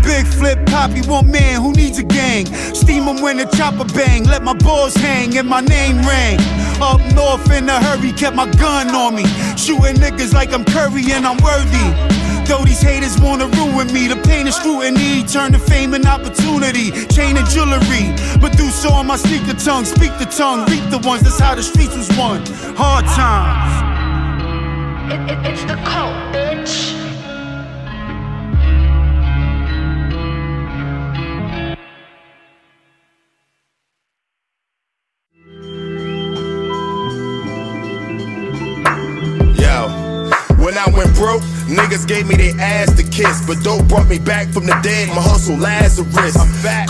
Big 0.03 0.27
Flip 0.27 0.59
Papi, 0.67 1.07
one 1.07 1.31
man 1.31 1.61
who 1.61 1.73
needs 1.73 1.99
a 1.99 2.03
gang. 2.03 2.47
Steam 2.75 3.07
'em 3.09 3.21
when 3.23 3.37
the 3.37 3.47
chopper 3.57 3.85
bang. 3.95 4.25
Let 4.25 4.43
my 4.43 4.55
balls 4.55 4.95
hang 4.95 5.37
and 5.39 5.49
my 5.49 5.61
name 5.61 5.99
ring. 6.07 6.41
Up 6.81 7.01
north 7.15 7.51
in 7.53 7.69
a 7.71 7.79
hurry, 7.81 8.13
kept 8.13 8.37
my 8.37 8.51
gun 8.59 8.91
on 8.91 9.15
me. 9.15 9.25
Shooting 9.57 9.97
niggas 10.03 10.35
like 10.35 10.53
I'm 10.53 10.65
Curry 10.65 11.05
and 11.13 11.27
I'm 11.27 11.39
worthy. 11.39 11.87
Though 12.47 12.65
these 12.65 12.83
haters 12.83 13.17
wanna 13.21 13.47
ruin 13.47 13.93
me, 13.93 14.09
the 14.09 14.17
pain 14.27 14.47
and 14.47 14.55
scrutiny 14.55 15.23
turn 15.23 15.53
to 15.53 15.59
fame 15.59 15.95
and 15.95 16.05
opportunity. 16.07 16.91
Chain 17.07 17.37
and 17.37 17.49
jewelry, 17.49 18.11
but 18.41 18.51
Medusa 18.59 18.91
on 18.91 19.07
my 19.07 19.17
sneaker 19.17 19.55
tongue. 19.55 19.85
Speak 19.85 20.13
the 20.19 20.27
tongue, 20.27 20.67
reap 20.67 20.85
the 20.91 20.99
ones. 21.07 21.23
That's 21.23 21.39
how 21.39 21.55
the 21.55 21.63
streets 21.63 21.97
was 21.97 22.09
won. 22.19 22.45
Hard 22.77 23.05
times. 23.07 23.71
It, 25.13 25.21
it, 25.31 25.47
it's 25.47 25.65
the 25.65 25.77
cult, 25.87 26.15
bitch. 26.35 27.00
Gave 42.11 42.27
me 42.27 42.35
their 42.35 42.59
ass 42.59 42.91
to 42.99 43.07
kiss. 43.07 43.47
But 43.47 43.63
dope 43.63 43.87
brought 43.87 44.11
me 44.11 44.19
back 44.19 44.51
from 44.51 44.67
the 44.67 44.75
dead, 44.83 45.15
my 45.15 45.23
hustle 45.23 45.55
Lazarus. 45.55 46.35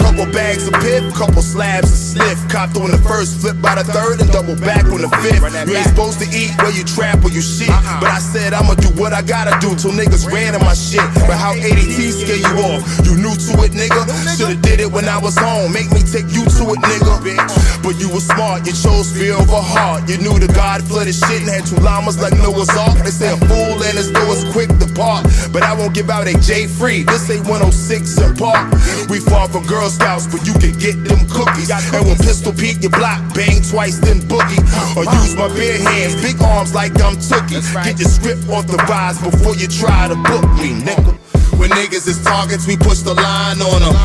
Couple 0.00 0.24
bags 0.32 0.64
of 0.64 0.72
piff, 0.80 1.04
couple 1.12 1.44
slabs 1.44 1.92
of 1.92 2.00
sniff. 2.00 2.40
Copped 2.48 2.80
on 2.80 2.88
the 2.88 2.96
first, 3.04 3.44
flip 3.44 3.60
by 3.60 3.76
the 3.76 3.84
third, 3.84 4.24
and 4.24 4.32
double 4.32 4.56
back 4.56 4.88
on 4.88 5.04
the 5.04 5.12
fifth. 5.20 5.44
You 5.68 5.76
ain't 5.76 5.92
supposed 5.92 6.24
to 6.24 6.28
eat 6.32 6.56
where 6.64 6.72
you 6.72 6.88
trap 6.88 7.20
or 7.20 7.28
you 7.28 7.44
shit. 7.44 7.68
But 8.00 8.08
I 8.08 8.18
said 8.18 8.56
I'ma 8.56 8.80
do 8.80 8.88
what 8.96 9.12
I 9.12 9.20
gotta 9.20 9.52
do 9.60 9.76
till 9.76 9.92
niggas 9.92 10.24
ran 10.24 10.56
in 10.56 10.62
my 10.64 10.72
shit. 10.72 11.04
But 11.28 11.36
how 11.36 11.52
ADT 11.52 12.00
scare 12.16 12.40
you 12.40 12.54
off? 12.72 12.80
You 13.04 13.20
new 13.20 13.36
to 13.36 13.52
it, 13.68 13.76
nigga? 13.76 14.00
Shoulda 14.40 14.56
did 14.64 14.80
it 14.80 14.88
when 14.88 15.04
I 15.04 15.20
was 15.20 15.36
home. 15.36 15.76
Make 15.76 15.92
me 15.92 16.00
take 16.00 16.32
you 16.32 16.48
to 16.48 16.64
it, 16.72 16.80
nigga. 16.80 17.20
But 17.84 18.00
you 18.00 18.08
was 18.08 18.24
smart, 18.24 18.64
you 18.64 18.72
chose 18.72 19.12
fear 19.12 19.36
over 19.36 19.60
heart. 19.60 20.08
You 20.08 20.16
knew 20.16 20.40
the 20.40 20.48
God 20.56 20.80
flooded 20.80 21.14
shit 21.14 21.44
and 21.44 21.52
had 21.52 21.68
two 21.68 21.76
llamas 21.84 22.16
like 22.16 22.32
Noah's 22.40 22.72
Ark. 22.72 23.04
They 23.04 23.12
say 23.12 23.28
a 23.28 23.36
fool 23.36 23.76
and 23.84 23.96
his 24.00 24.08
door 24.12 24.32
is 24.32 24.48
quick 24.52 24.68
to 24.68 24.80
the 24.80 24.88
park. 25.10 25.26
But 25.52 25.62
I 25.62 25.74
won't 25.74 25.94
give 25.94 26.10
out 26.10 26.26
a 26.28 26.34
J 26.38 26.66
free. 26.66 27.02
This 27.02 27.28
ain't 27.30 27.46
106 27.46 28.18
and 28.18 28.38
Park. 28.38 28.70
We 29.10 29.18
far 29.18 29.48
from 29.48 29.66
Girl 29.66 29.90
Scouts, 29.90 30.26
but 30.30 30.46
you 30.46 30.54
can 30.54 30.74
get 30.78 30.96
them 31.02 31.26
cookies. 31.26 31.70
And 31.70 32.06
when 32.06 32.16
Pistol 32.16 32.52
Pete 32.52 32.82
your 32.82 32.94
block, 32.94 33.18
bang 33.34 33.62
twice, 33.62 33.98
then 33.98 34.20
boogie. 34.30 34.62
Or 34.96 35.04
use 35.18 35.34
my 35.34 35.48
bare 35.48 35.78
hands, 35.78 36.14
big 36.22 36.40
arms 36.42 36.74
like 36.74 36.92
I'm 37.02 37.16
Tookie. 37.18 37.58
Get 37.84 37.98
your 37.98 38.08
script 38.08 38.48
authorized 38.48 39.22
before 39.22 39.56
you 39.56 39.66
try 39.66 40.08
to 40.08 40.16
book 40.16 40.46
me, 40.62 40.78
nigga. 40.78 41.18
When 41.58 41.68
niggas 41.70 42.08
is 42.08 42.22
targets, 42.24 42.66
we 42.66 42.76
push 42.76 43.00
the 43.00 43.12
line 43.12 43.60
on 43.60 43.80
them. 43.82 43.96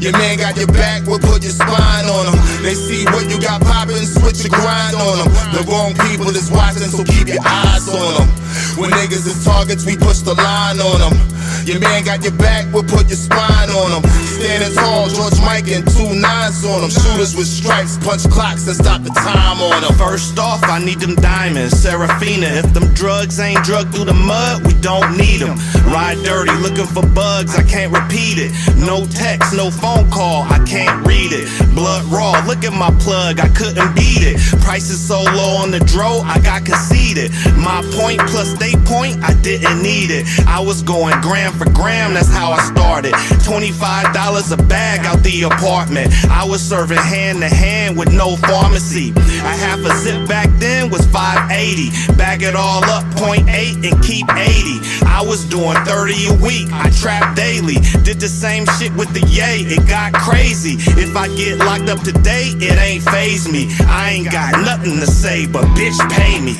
Your 0.00 0.12
man 0.12 0.38
got 0.38 0.56
your 0.56 0.68
back, 0.68 1.04
we'll 1.06 1.18
put 1.18 1.42
your 1.42 1.52
spine 1.52 2.06
on 2.06 2.30
them. 2.30 2.38
They 2.62 2.74
see 2.74 3.04
what 3.10 3.28
you 3.28 3.40
got 3.40 3.60
poppin', 3.60 4.06
switch 4.06 4.46
your 4.46 4.54
grind 4.54 4.94
on 4.94 5.18
them. 5.18 5.28
The 5.52 5.66
wrong 5.68 5.92
people 6.08 6.30
is 6.30 6.50
watching, 6.50 6.88
so 6.88 7.02
keep 7.02 7.28
your 7.28 7.42
eyes 7.44 7.88
on 7.88 8.14
them. 8.14 8.28
When 8.76 8.90
niggas 8.90 9.26
is 9.26 9.44
targets, 9.44 9.84
we 9.84 9.96
push 9.96 10.18
the 10.18 10.34
line 10.34 10.80
on 10.80 11.00
them. 11.00 11.39
Your 11.70 11.78
man 11.78 12.02
got 12.02 12.24
your 12.24 12.34
back, 12.34 12.66
we'll 12.74 12.82
put 12.82 13.06
your 13.06 13.16
spine 13.16 13.70
on 13.70 14.02
them. 14.02 14.10
Standing 14.10 14.74
tall, 14.74 15.08
George 15.08 15.38
Mike 15.46 15.70
and 15.70 15.86
two 15.86 16.10
nines 16.18 16.64
on 16.64 16.80
them. 16.80 16.90
Shooters 16.90 17.36
with 17.36 17.46
stripes, 17.46 17.96
punch 17.98 18.26
clocks 18.26 18.66
and 18.66 18.74
stop 18.74 19.04
the 19.04 19.10
time 19.10 19.62
on 19.62 19.82
them. 19.82 19.94
First 19.94 20.36
off, 20.36 20.64
I 20.64 20.82
need 20.82 20.98
them 20.98 21.14
diamonds, 21.14 21.78
Serafina. 21.78 22.46
If 22.58 22.74
them 22.74 22.92
drugs 22.94 23.38
ain't 23.38 23.62
drug 23.62 23.94
through 23.94 24.06
the 24.06 24.14
mud, 24.14 24.66
we 24.66 24.74
don't 24.82 25.16
need 25.16 25.46
them. 25.46 25.54
Ride 25.86 26.18
dirty, 26.24 26.50
looking 26.58 26.90
for 26.90 27.06
bugs, 27.06 27.54
I 27.54 27.62
can't 27.62 27.94
repeat 27.94 28.42
it. 28.42 28.50
No 28.74 29.06
text, 29.06 29.54
no 29.54 29.70
phone 29.70 30.10
call, 30.10 30.42
I 30.50 30.58
can't 30.66 31.06
read 31.06 31.30
it. 31.30 31.46
Blood 31.76 32.02
raw, 32.10 32.42
look 32.48 32.64
at 32.64 32.72
my 32.72 32.90
plug, 32.98 33.38
I 33.38 33.46
couldn't 33.54 33.94
beat 33.94 34.26
it. 34.26 34.42
Prices 34.66 34.98
so 34.98 35.22
low 35.22 35.62
on 35.62 35.70
the 35.70 35.78
dro, 35.86 36.18
I 36.26 36.40
got 36.40 36.66
conceited. 36.66 37.30
My 37.54 37.78
point 37.94 38.18
plus 38.26 38.58
they 38.58 38.74
point, 38.90 39.22
I 39.22 39.34
didn't 39.38 39.80
need 39.82 40.10
it. 40.10 40.26
I 40.48 40.58
was 40.58 40.82
going 40.82 41.14
gram 41.20 41.52
for 41.60 41.70
gram, 41.72 42.14
that's 42.14 42.32
how 42.32 42.52
I 42.52 42.62
started. 42.72 43.12
$25 43.44 44.52
a 44.52 44.62
bag 44.64 45.04
out 45.04 45.22
the 45.22 45.42
apartment. 45.42 46.08
I 46.30 46.42
was 46.42 46.62
serving 46.62 46.96
hand 46.96 47.40
to 47.40 47.48
hand 47.48 47.98
with 47.98 48.10
no 48.12 48.36
pharmacy. 48.36 49.12
A 49.44 49.52
half 49.60 49.78
a 49.80 49.94
zip 49.98 50.26
back 50.26 50.48
then 50.58 50.88
was 50.88 51.04
580. 51.08 52.16
Bag 52.16 52.42
it 52.42 52.56
all 52.56 52.82
up, 52.84 53.04
point 53.16 53.46
eight 53.50 53.76
and 53.84 54.02
keep 54.02 54.26
80. 54.32 55.04
I 55.04 55.22
was 55.22 55.44
doing 55.44 55.76
30 55.84 56.32
a 56.32 56.34
week, 56.40 56.68
I 56.72 56.88
trap 56.96 57.36
daily. 57.36 57.76
Did 58.04 58.20
the 58.20 58.28
same 58.28 58.64
shit 58.78 58.92
with 58.94 59.12
the 59.12 59.20
yay, 59.28 59.60
it 59.60 59.86
got 59.86 60.14
crazy. 60.14 60.76
If 60.96 61.14
I 61.14 61.28
get 61.36 61.58
locked 61.58 61.90
up 61.90 62.00
today, 62.00 62.56
it 62.56 62.78
ain't 62.80 63.04
phase 63.04 63.46
me. 63.46 63.68
I 63.84 64.12
ain't 64.12 64.32
got 64.32 64.52
nothing 64.64 64.98
to 65.00 65.06
say, 65.06 65.46
but 65.46 65.64
bitch, 65.76 65.98
pay 66.10 66.40
me. 66.40 66.54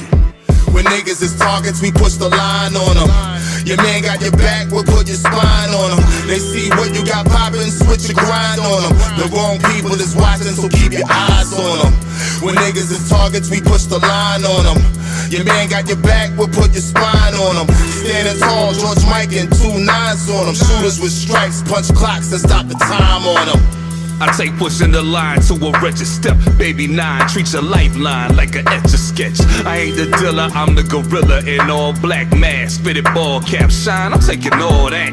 When 0.75 0.85
niggas 0.85 1.23
is 1.23 1.37
targets, 1.39 1.81
we 1.81 1.91
push 1.91 2.15
the 2.15 2.29
line 2.29 2.77
on 2.77 2.97
them. 2.97 3.40
Your 3.65 3.77
man 3.77 4.03
got 4.03 4.21
your 4.21 4.33
back, 4.33 4.71
we'll 4.71 4.85
put 4.85 5.07
your 5.07 5.21
spine 5.21 5.71
on 5.71 5.97
them. 5.97 6.03
They 6.27 6.39
see 6.39 6.71
what 6.71 6.95
you 6.95 7.05
got 7.05 7.27
poppin', 7.27 7.71
switch 7.71 8.09
your 8.09 8.17
grind 8.17 8.61
on 8.61 8.89
them. 8.89 8.95
The 9.21 9.29
wrong 9.35 9.59
people 9.75 9.93
is 9.95 10.17
watching, 10.17 10.55
so 10.57 10.69
keep 10.69 10.93
your 10.93 11.07
eyes 11.09 11.53
on 11.53 11.79
them. 11.85 11.93
When 12.41 12.55
niggas 12.57 12.91
is 12.91 13.09
targets, 13.09 13.51
we 13.51 13.61
push 13.61 13.85
the 13.85 13.99
line 13.99 14.45
on 14.45 14.65
them. 14.65 14.81
Your 15.31 15.45
man 15.45 15.69
got 15.69 15.87
your 15.89 16.01
back, 16.01 16.31
we'll 16.37 16.49
put 16.49 16.73
your 16.73 16.83
spine 16.83 17.35
on 17.35 17.67
them. 17.67 17.69
Standing 18.03 18.41
tall, 18.41 18.73
George 18.73 19.05
Mike 19.07 19.33
and 19.33 19.53
two 19.53 19.79
nines 19.79 20.29
on 20.31 20.47
them. 20.47 20.55
Shooters 20.55 21.01
with 21.01 21.13
stripes, 21.13 21.63
punch 21.63 21.93
clocks 21.95 22.33
and 22.33 22.41
stop 22.41 22.67
the 22.67 22.75
time 22.75 23.27
on 23.27 23.47
them. 23.47 23.80
I 24.21 24.31
take 24.37 24.55
pushing 24.57 24.93
the 24.93 25.03
line 25.03 25.41
to 25.43 25.55
a 25.55 25.81
wretched 25.81 26.07
step. 26.07 26.37
Baby 26.59 26.87
nine 26.87 27.27
treats 27.29 27.55
a 27.55 27.63
lifeline 27.63 28.37
like 28.37 28.55
an 28.55 28.69
etch 28.69 28.93
a 28.93 28.99
sketch. 28.99 29.41
I 29.65 29.79
ain't 29.79 29.97
the 29.97 30.15
dealer, 30.19 30.49
I'm 30.53 30.75
the 30.75 30.83
gorilla 30.83 31.41
in 31.45 31.71
all 31.71 31.95
black 31.95 32.31
mask, 32.37 32.83
fitted 32.83 33.05
ball 33.15 33.41
cap 33.41 33.71
shine. 33.71 34.13
I'm 34.13 34.21
taking 34.21 34.53
all 34.55 34.91
that. 34.91 35.13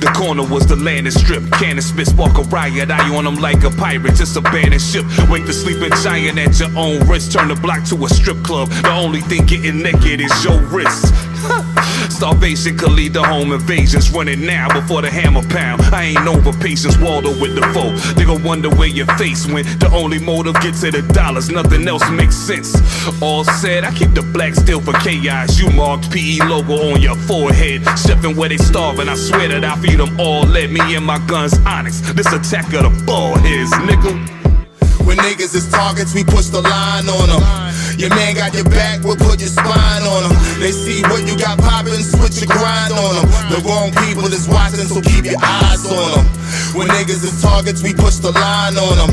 The 0.00 0.12
corner 0.14 0.46
was 0.46 0.66
the 0.66 0.76
landing 0.76 1.10
strip. 1.10 1.42
Cannon 1.52 1.80
spit, 1.80 2.08
spark 2.08 2.36
a 2.36 2.42
riot. 2.42 2.90
Eye 2.90 3.16
on 3.16 3.24
them 3.24 3.36
like 3.36 3.64
a 3.64 3.70
pirate, 3.70 4.14
just 4.14 4.36
abandoned 4.36 4.82
ship. 4.82 5.06
Wake 5.30 5.46
the 5.46 5.52
sleeping 5.52 5.92
giant 6.02 6.38
at 6.38 6.58
your 6.60 6.70
own 6.76 7.08
risk. 7.08 7.32
Turn 7.32 7.48
the 7.48 7.54
block 7.54 7.84
to 7.86 8.04
a 8.04 8.08
strip 8.08 8.42
club. 8.44 8.68
The 8.68 8.92
only 8.92 9.20
thing 9.22 9.46
getting 9.46 9.82
naked 9.82 10.20
is 10.20 10.44
your 10.44 10.60
wrist. 10.68 11.14
Starvation 12.10 12.76
could 12.76 12.92
lead 12.92 13.14
to 13.14 13.22
home 13.22 13.52
invasions. 13.52 14.10
Running 14.10 14.44
now 14.44 14.68
before 14.72 15.02
the 15.02 15.10
hammer 15.10 15.46
pound. 15.48 15.82
I 15.94 16.04
ain't 16.04 16.26
over 16.26 16.52
patience. 16.58 16.96
Waldo 16.98 17.30
with 17.40 17.54
the 17.54 17.62
foe. 17.74 17.92
They 18.14 18.24
gon' 18.24 18.42
wonder 18.42 18.70
where 18.70 18.88
your 18.88 19.06
face 19.18 19.46
went. 19.46 19.66
The 19.80 19.90
only 19.92 20.18
motive 20.18 20.54
get 20.60 20.74
to 20.76 20.90
the 20.90 21.02
dollars. 21.12 21.50
Nothing 21.50 21.86
else 21.86 22.08
makes 22.10 22.36
sense. 22.36 22.74
All 23.22 23.44
said, 23.44 23.84
I 23.84 23.92
keep 23.92 24.14
the 24.14 24.22
black 24.22 24.54
still 24.54 24.80
for 24.80 24.92
chaos. 24.94 25.58
You 25.58 25.70
marked 25.70 26.10
PE 26.10 26.38
logo 26.46 26.92
on 26.92 27.00
your 27.00 27.16
forehead. 27.16 27.86
Stepping 27.98 28.36
where 28.36 28.48
they 28.48 28.58
starving. 28.58 29.08
I 29.08 29.14
swear 29.14 29.48
that 29.48 29.64
I 29.64 29.76
feed 29.76 29.98
them 29.98 30.18
all. 30.18 30.42
Let 30.42 30.70
me 30.70 30.80
and 30.94 31.04
my 31.04 31.18
guns 31.26 31.58
honest. 31.66 32.16
This 32.16 32.32
attack 32.32 32.72
of 32.74 32.82
the 32.82 33.04
ball 33.04 33.36
heads, 33.38 33.72
nigga. 33.88 34.12
When 35.06 35.16
niggas 35.18 35.54
is 35.54 35.70
targets, 35.70 36.14
we 36.14 36.24
push 36.24 36.46
the 36.46 36.60
line 36.60 37.08
on 37.08 37.28
them. 37.28 37.67
Your 37.98 38.10
man 38.10 38.36
got 38.36 38.54
your 38.54 38.62
back, 38.62 39.02
we'll 39.02 39.18
put 39.18 39.40
your 39.42 39.50
spine 39.50 40.06
on 40.06 40.30
them. 40.30 40.34
They 40.62 40.70
see 40.70 41.02
what 41.10 41.26
you 41.26 41.36
got 41.36 41.58
poppin', 41.58 41.98
switch 41.98 42.38
your 42.38 42.46
grind 42.46 42.94
on 42.94 43.12
them. 43.18 43.26
The 43.50 43.58
wrong 43.66 43.90
people 44.06 44.30
is 44.30 44.46
watching, 44.46 44.86
so 44.86 45.02
keep 45.02 45.24
your 45.26 45.42
eyes 45.42 45.82
on 45.82 46.14
them. 46.14 46.26
When 46.78 46.86
niggas 46.94 47.26
is 47.26 47.42
targets, 47.42 47.82
we 47.82 47.92
push 47.92 48.22
the 48.22 48.30
line 48.30 48.78
on 48.78 48.94
them. 49.02 49.10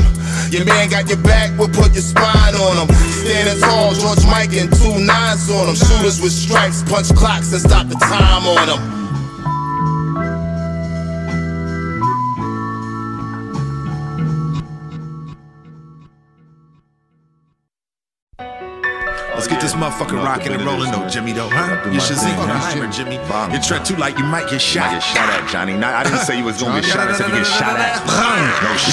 Your 0.54 0.64
man 0.64 0.88
got 0.88 1.08
your 1.08 1.18
back, 1.18 1.50
we'll 1.58 1.68
put 1.68 1.98
your 1.98 2.06
spine 2.06 2.54
on 2.54 2.86
them. 2.86 2.94
Standing 2.94 3.58
tall, 3.58 3.92
George 3.94 4.24
Mike 4.30 4.54
and 4.54 4.70
two 4.70 4.94
nines 5.02 5.50
on 5.50 5.66
them. 5.66 5.74
Shooters 5.74 6.22
with 6.22 6.30
stripes, 6.30 6.84
punch 6.86 7.10
clocks 7.10 7.50
and 7.50 7.60
stop 7.60 7.88
the 7.88 7.96
time 7.96 8.46
on 8.46 8.66
them. 8.70 8.95
Let's 19.96 20.12
get 20.12 20.20
this 20.20 20.20
motherfucker 20.20 20.24
rocking 20.24 20.52
and 20.52 20.62
rolling 20.64 20.92
though, 20.92 21.08
Jimmy 21.08 21.32
though, 21.32 21.48
huh? 21.48 21.88
You 21.88 22.00
should 22.00 22.20
see 22.20 22.28
the 22.28 22.44
hammer, 22.44 22.88
Jimmy. 22.92 23.16
You 23.16 23.60
tread 23.64 23.84
too 23.84 23.96
light, 23.96 24.18
you 24.18 24.24
might 24.28 24.48
get 24.48 24.60
shot. 24.60 24.92
Get 24.92 25.00
shot 25.02 25.28
at, 25.32 25.48
Johnny. 25.48 25.72
Not, 25.72 25.94
I 25.94 26.04
didn't 26.04 26.20
say 26.28 26.36
you 26.38 26.44
was 26.44 26.60
gonna 26.60 26.80
get 26.84 26.90
shot. 26.92 27.08
I 27.08 27.16
said 27.16 27.28
you 27.32 27.40
get 27.40 27.46
shot 27.48 27.76
at. 27.80 27.96
No 28.60 28.76
shit. 28.76 28.92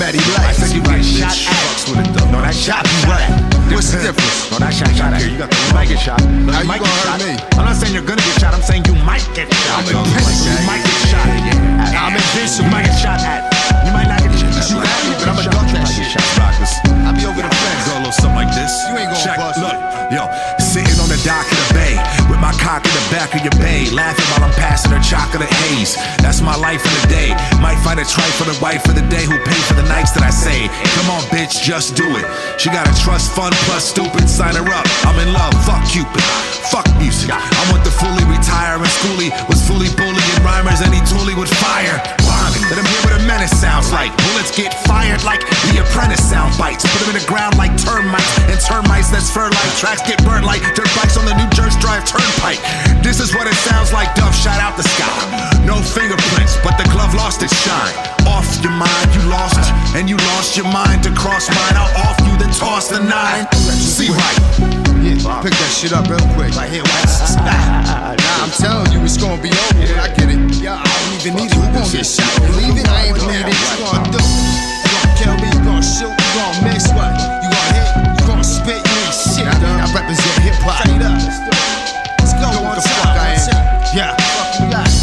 Matty 0.00 0.18
I 0.40 0.52
said 0.56 0.72
you 0.72 0.80
get 0.82 1.04
shot 1.04 1.36
at. 1.36 2.32
No, 2.32 2.40
that 2.40 2.54
shot 2.56 2.84
you 2.88 3.12
right. 3.12 3.28
What's 3.68 3.92
the 3.92 4.00
difference? 4.00 4.48
No, 4.50 4.56
that 4.62 4.72
shot 4.72 4.88
shot 4.96 5.12
at. 5.12 5.20
You 5.20 5.36
got 5.36 5.50
the 5.52 5.58
you 5.68 5.74
might 5.76 5.88
get 5.88 6.00
shot. 6.00 6.20
How 6.20 6.64
you 6.64 6.68
might 6.68 6.80
gonna 6.80 6.96
hurt 7.04 7.20
shot. 7.20 7.28
me? 7.28 7.34
I'm 7.60 7.64
not 7.68 7.76
saying 7.76 7.92
you're 7.92 8.06
gonna 8.08 8.24
get 8.24 8.40
shot. 8.40 8.54
I'm 8.56 8.64
saying 8.64 8.84
you 8.88 8.96
might 9.04 9.24
get 9.36 9.52
shot. 9.52 9.84
I'm 9.84 9.84
invincible. 9.84 10.48
You 10.48 10.64
might 10.64 10.80
get 10.84 10.96
shot. 11.12 11.28
I'm 11.28 12.16
You 12.16 12.20
invincible. 12.24 12.70
might 12.72 12.86
get 12.88 12.96
shot 12.96 13.20
at. 13.20 13.40
You 13.84 13.92
might 13.92 14.08
not 14.08 14.20
get 14.24 14.32
shot. 14.32 14.48
You 14.72 14.80
got 14.80 14.96
me, 15.04 15.12
but 15.20 15.28
I'm 15.28 15.36
a 15.36 15.42
shot. 15.44 15.52
duck 15.52 15.68
You 15.68 15.76
that 15.76 15.92
shit. 15.92 16.08
shot. 16.08 16.24
I'll 17.04 17.12
be 17.16 17.24
over 17.28 17.42
the 17.44 17.52
fence. 17.52 17.77
A 17.98 18.06
little 18.06 18.14
something 18.14 18.38
like 18.38 18.54
this. 18.54 18.70
You 18.86 18.94
ain't 18.94 19.10
gonna 19.10 19.26
Check, 19.26 19.42
bust. 19.42 19.58
Look, 19.58 19.74
yo, 20.14 20.30
sitting 20.62 20.94
on 21.02 21.10
the 21.10 21.18
dock 21.26 21.42
of 21.50 21.58
the 21.66 21.70
bay 21.74 21.98
with 22.30 22.38
my 22.38 22.54
cock 22.62 22.86
in 22.86 22.94
the 22.94 23.06
back 23.10 23.34
of 23.34 23.42
your 23.42 23.58
bay, 23.58 23.90
laughing 23.90 24.22
while 24.30 24.46
I'm 24.46 24.54
passing 24.54 24.94
her 24.94 25.02
chocolate 25.02 25.50
haze. 25.66 25.98
That's 26.22 26.38
my 26.38 26.54
life 26.54 26.78
for 26.78 26.94
the 26.94 27.10
day. 27.10 27.34
Might 27.58 27.74
find 27.82 27.98
a 27.98 28.06
tripe 28.06 28.30
for 28.38 28.46
the 28.46 28.54
wife 28.62 28.86
for 28.86 28.94
the 28.94 29.02
day 29.10 29.26
who 29.26 29.34
pay 29.42 29.60
for 29.66 29.74
the 29.74 29.82
nights 29.90 30.14
that 30.14 30.22
I 30.22 30.30
say. 30.30 30.70
Come 30.94 31.10
on, 31.10 31.26
bitch, 31.34 31.58
just 31.58 31.98
do 31.98 32.06
it. 32.14 32.22
She 32.62 32.70
got 32.70 32.86
a 32.86 32.94
trust 33.02 33.34
fund 33.34 33.50
plus 33.66 33.90
stupid. 33.90 34.30
Sign 34.30 34.54
her 34.54 34.68
up. 34.70 34.86
I'm 35.02 35.18
in 35.18 35.34
love. 35.34 35.50
Fuck 35.66 35.82
Cupid. 35.90 36.22
Fuck 36.70 36.86
music. 37.02 37.34
I 37.34 37.62
want 37.74 37.82
the 37.82 37.90
fully 37.90 38.22
retiring 38.30 38.86
schoolie 38.86 39.34
was 39.50 39.58
fully 39.66 39.90
bullying 39.98 40.38
rhymers 40.46 40.86
and 40.86 40.94
he 40.94 41.02
toolie 41.02 41.34
with 41.34 41.50
fire. 41.50 41.98
Bonnie, 42.48 42.64
let 42.72 42.80
him 42.80 42.88
hear 42.88 43.02
what 43.04 43.12
a 43.20 43.22
menace 43.28 43.52
sounds 43.52 43.92
like. 43.92 44.08
Bullets 44.24 44.48
get 44.56 44.72
fired 44.88 45.20
like 45.24 45.44
the 45.68 45.84
apprentice 45.84 46.24
sound 46.24 46.56
bites. 46.56 46.80
Put 46.88 47.04
them 47.04 47.12
in 47.12 47.20
the 47.20 47.28
ground 47.28 47.60
like 47.60 47.76
termites. 47.76 48.24
And 48.48 48.56
termites 48.64 49.12
that's 49.12 49.28
fur 49.28 49.52
like 49.52 49.72
tracks 49.76 50.00
get 50.08 50.16
burned 50.24 50.48
like 50.48 50.64
dirt 50.72 50.88
bikes 50.96 51.20
on 51.20 51.28
the 51.28 51.36
New 51.36 51.48
Jersey 51.52 51.76
Drive 51.76 52.08
Turnpike. 52.08 52.56
This 53.04 53.20
is 53.20 53.36
what 53.36 53.44
it 53.44 53.58
sounds 53.68 53.92
like. 53.92 54.14
Duff 54.16 54.32
shot 54.32 54.56
out 54.64 54.80
the 54.80 54.86
sky. 54.96 55.12
No 55.68 55.76
fingerprints, 55.84 56.56
but 56.64 56.80
the 56.80 56.88
glove 56.88 57.12
lost 57.12 57.44
its 57.44 57.52
shine. 57.60 57.92
Off 58.24 58.48
your 58.64 58.72
mind, 58.72 59.08
you 59.12 59.22
lost, 59.28 59.60
and 59.92 60.08
you 60.08 60.16
lost 60.32 60.56
your 60.56 60.68
mind 60.72 61.04
to 61.04 61.12
cross 61.12 61.48
mine. 61.52 61.76
I'll 61.76 62.08
off 62.08 62.16
you, 62.24 62.32
then 62.40 62.52
toss 62.56 62.88
the 62.88 63.00
nine. 63.00 63.44
See 63.76 64.08
right. 64.08 64.38
Yeah, 65.04 65.40
pick 65.44 65.52
that 65.52 65.72
shit 65.72 65.92
up 65.92 66.08
real 66.08 66.18
quick. 66.32 66.56
Right 66.56 66.72
here, 66.72 66.82
Nah, 67.44 68.42
I'm 68.42 68.50
telling 68.50 68.90
you, 68.92 69.04
it's 69.04 69.16
gonna 69.16 69.40
be 69.40 69.52
over. 69.52 70.00
I 70.00 70.08
get 70.16 70.28
it. 70.32 70.40
Yeah, 70.60 70.82
even 71.18 71.34
need 71.34 71.50
it. 71.50 71.58
Who 71.58 71.66
gonna 71.74 71.90
get 71.90 72.06
shot? 72.06 72.30
Believe 72.46 72.78
it? 72.78 72.88
I 72.88 73.10
ain't 73.10 73.16
believe 73.18 73.42
it. 73.42 73.50
You 73.50 73.82
gonna 73.82 74.06
do? 74.14 74.22
You 74.22 74.90
gonna 74.94 75.18
kill 75.18 75.34
me? 75.42 75.48
You 75.50 75.62
gonna 75.66 75.82
shoot? 75.82 76.14
You 76.14 76.30
gonna 76.38 76.62
miss 76.62 76.86
what? 76.94 77.10
You 77.42 77.50
gonna 77.50 77.74
hit? 77.74 77.88
You 78.20 78.26
gonna 78.26 78.44
spit? 78.44 78.78
You 78.78 78.96
ain't 79.02 79.14
shit. 79.14 79.46
I, 79.46 79.54
I 79.82 79.86
represent 79.90 80.38
hip 80.46 80.54
hop. 80.62 80.78
Straight 80.86 81.02
up. 81.02 81.18
Let's 82.22 82.34
go. 82.38 82.48
What 82.62 82.76
the 82.76 82.86
fuck 82.86 83.18
I 83.18 83.34
am? 83.34 83.96
Yeah. 83.96 84.17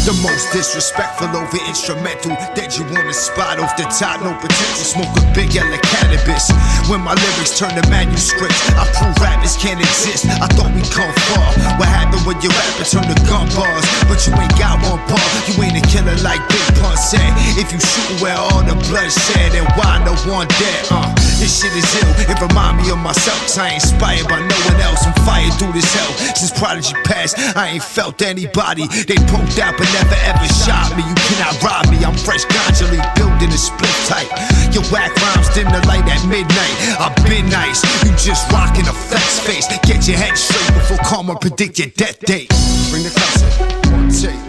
The 0.06 0.14
most 0.22 0.54
disrespectful 0.54 1.34
over 1.34 1.58
instrumental 1.66 2.38
that 2.54 2.78
you 2.78 2.86
wanna 2.94 3.10
spot 3.10 3.58
off 3.58 3.74
the 3.74 3.90
top, 3.90 4.22
no 4.22 4.38
potential. 4.38 4.86
Smoke 4.86 5.10
a 5.18 5.26
big 5.34 5.50
yellow 5.50 5.82
cannabis. 5.82 6.46
When 6.86 7.02
my 7.02 7.18
lyrics 7.18 7.58
turn 7.58 7.74
to 7.74 7.82
manuscripts, 7.90 8.54
I 8.78 8.86
prove 8.94 9.18
rappers 9.18 9.58
can't 9.58 9.82
exist. 9.82 10.30
I 10.30 10.46
thought 10.54 10.70
we 10.78 10.86
come 10.94 11.10
far. 11.34 11.50
What 11.74 11.90
happened 11.90 12.22
when 12.22 12.38
your 12.38 12.54
rapper 12.54 12.86
turned 12.86 13.10
to 13.10 13.18
gun 13.26 13.50
bars? 13.58 13.82
But 14.06 14.22
you 14.22 14.30
ain't 14.38 14.54
got 14.54 14.78
one 14.86 15.02
bar. 15.10 15.26
You 15.50 15.58
ain't 15.66 15.74
a 15.74 15.82
killer 15.90 16.14
like 16.22 16.38
Big 16.54 16.66
Pun 16.78 16.94
said. 16.94 17.26
If 17.58 17.74
you 17.74 17.82
shoot 17.82 18.22
where 18.22 18.38
all 18.38 18.62
the 18.62 18.78
blood 18.86 19.10
shed, 19.10 19.58
then 19.58 19.66
why 19.74 19.98
no 20.06 20.14
one 20.30 20.46
dead? 20.54 20.86
Uh, 20.86 21.10
this 21.38 21.60
shit 21.60 21.72
is 21.76 21.86
ill. 22.00 22.12
It 22.32 22.38
remind 22.40 22.80
me 22.80 22.90
of 22.90 22.98
myself. 22.98 23.38
Cause 23.42 23.58
I 23.58 23.76
ain't 23.76 23.82
inspired 23.82 24.28
by 24.28 24.40
no 24.40 24.58
one 24.68 24.80
else. 24.80 25.04
I'm 25.06 25.16
fired 25.24 25.52
through 25.58 25.72
this 25.72 25.88
hell. 25.92 26.12
Since 26.34 26.52
Prodigy 26.58 26.94
passed, 27.04 27.38
I 27.56 27.76
ain't 27.76 27.84
felt 27.84 28.22
anybody. 28.22 28.88
They 28.88 29.18
poked 29.28 29.58
out 29.60 29.76
but 29.76 29.88
never 29.92 30.16
ever 30.26 30.46
shot 30.64 30.92
me. 30.96 31.04
You 31.04 31.16
cannot 31.28 31.56
rob 31.62 31.84
me. 31.92 32.00
I'm 32.04 32.16
fresh 32.16 32.44
constantly 32.46 33.00
building 33.16 33.52
a 33.52 33.60
split 33.60 33.96
type. 34.08 34.30
Your 34.72 34.84
whack 34.88 35.12
rhymes 35.16 35.48
dim 35.52 35.68
the 35.68 35.82
light 35.86 36.06
at 36.08 36.22
midnight. 36.26 36.76
I've 36.98 37.16
been 37.28 37.48
nice. 37.52 37.84
You 38.04 38.10
just 38.16 38.50
rocking 38.52 38.88
a 38.88 38.94
flex 38.94 39.40
face. 39.40 39.68
Get 39.84 40.08
your 40.08 40.16
head 40.16 40.36
straight 40.36 40.72
before 40.74 40.98
karma 41.04 41.36
predict 41.38 41.78
your 41.78 41.88
death 41.94 42.18
date. 42.20 42.48
Bring 42.90 43.04
the 43.04 43.12
cousin. 43.12 43.48
One 43.92 44.08
take. 44.08 44.40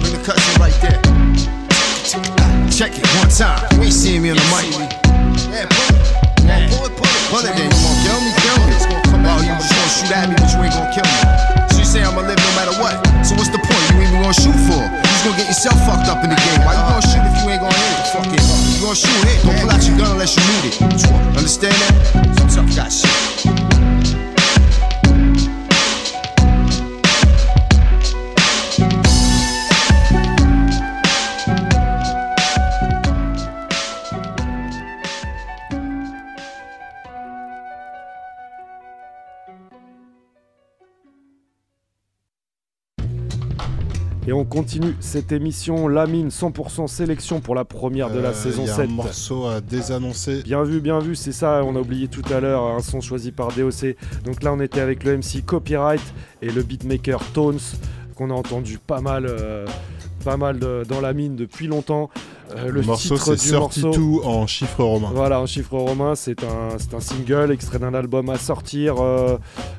Bring 0.00 0.14
the 0.14 0.22
cousin 0.24 0.54
right 0.62 0.76
there. 0.80 1.00
Check 2.70 2.92
it 2.96 3.06
one 3.18 3.28
time. 3.28 3.66
You 3.76 3.84
ain't 3.84 3.92
seeing 3.92 4.22
me 4.22 4.30
on 4.30 4.36
the 4.36 4.88
mic. 4.88 4.99
It, 7.30 7.46
it. 7.46 7.54
It. 7.54 7.62
You 7.62 7.70
gonna 7.70 8.02
kill 8.02 8.18
me? 8.26 8.30
Kill 8.42 8.58
me. 8.66 8.90
Oh, 9.22 9.38
you 9.38 9.54
just 9.54 9.70
gonna 9.70 9.94
shoot 9.94 10.10
at 10.10 10.26
me, 10.26 10.34
but 10.34 10.50
you 10.50 10.58
ain't 10.66 10.74
gonna 10.74 10.90
kill 10.90 11.06
me. 11.06 11.20
So 11.70 11.78
you 11.78 11.86
say 11.86 12.02
I'ma 12.02 12.26
live 12.26 12.34
no 12.34 12.50
matter 12.58 12.74
what. 12.82 12.98
So 13.22 13.38
what's 13.38 13.54
the 13.54 13.62
point? 13.62 13.84
You 13.94 14.02
ain't 14.02 14.10
even 14.10 14.22
gonna 14.26 14.34
shoot 14.34 14.58
for? 14.66 14.82
You 14.82 15.06
just 15.06 15.22
gonna 15.22 15.38
get 15.38 15.46
yourself 15.46 15.78
fucked 15.86 16.10
up 16.10 16.24
in 16.26 16.30
the 16.34 16.40
game. 16.42 16.58
Why 16.66 16.74
you 16.74 16.82
gonna 16.90 17.06
shoot 17.06 17.22
if 17.22 17.34
you 17.38 17.46
ain't 17.54 17.62
gonna 17.62 17.70
hit? 17.70 18.10
Fuck 18.10 18.26
it. 18.34 18.42
You 18.42 18.82
gonna 18.82 18.98
shoot 18.98 19.22
hit. 19.22 19.46
Don't 19.46 19.54
pull 19.62 19.70
out 19.70 19.82
your 19.86 19.94
gun 19.94 20.10
unless 20.10 20.34
you 20.34 20.42
need 20.42 20.74
it. 20.74 20.82
Understand 21.38 21.76
that? 21.78 21.94
Some 22.50 22.66
tough 22.66 22.74
guy 22.74 22.88
shit. 22.90 23.59
Et 44.26 44.32
on 44.34 44.44
continue 44.44 44.94
cette 45.00 45.32
émission, 45.32 45.88
la 45.88 46.06
mine 46.06 46.28
100% 46.28 46.86
sélection 46.88 47.40
pour 47.40 47.54
la 47.54 47.64
première 47.64 48.10
de 48.10 48.18
la 48.20 48.28
Euh, 48.28 48.32
saison 48.34 48.66
y 48.66 48.70
a 48.70 48.74
7. 48.74 48.90
un 48.90 48.92
morceau 48.92 49.46
à 49.46 49.60
désannoncer. 49.62 50.42
Bien 50.42 50.62
vu, 50.62 50.80
bien 50.80 50.98
vu, 50.98 51.16
c'est 51.16 51.32
ça, 51.32 51.62
on 51.64 51.74
a 51.74 51.80
oublié 51.80 52.06
tout 52.06 52.22
à 52.32 52.38
l'heure, 52.40 52.62
un 52.64 52.80
son 52.80 53.00
choisi 53.00 53.32
par 53.32 53.48
DOC. 53.48 53.96
Donc 54.24 54.42
là 54.42 54.52
on 54.52 54.60
était 54.60 54.80
avec 54.80 55.04
le 55.04 55.16
MC 55.16 55.42
Copyright 55.44 56.02
et 56.42 56.50
le 56.50 56.62
beatmaker 56.62 57.24
Tones, 57.32 57.58
qu'on 58.14 58.30
a 58.30 58.34
entendu 58.34 58.78
pas 58.78 59.00
mal, 59.00 59.24
euh, 59.26 59.64
pas 60.22 60.36
mal 60.36 60.58
de- 60.58 60.84
dans 60.86 61.00
la 61.00 61.14
mine 61.14 61.34
depuis 61.34 61.66
longtemps. 61.66 62.10
Euh, 62.56 62.68
Le 62.70 62.82
morceau, 62.82 63.16
titre 63.16 63.34
du 63.36 63.52
morceau- 63.52 63.90
32 63.92 64.26
en 64.26 64.46
chiffres 64.46 64.82
romains. 64.82 65.10
Voilà, 65.14 65.40
en 65.40 65.46
chiffre 65.46 65.76
romain, 65.76 66.14
c'est 66.14 66.42
un, 66.42 66.78
c'est 66.78 66.94
un 66.94 67.00
single 67.00 67.52
extrait 67.52 67.78
d'un 67.78 67.94
album 67.94 68.28
à 68.30 68.36
sortir. 68.38 68.96
euh, 69.00 69.36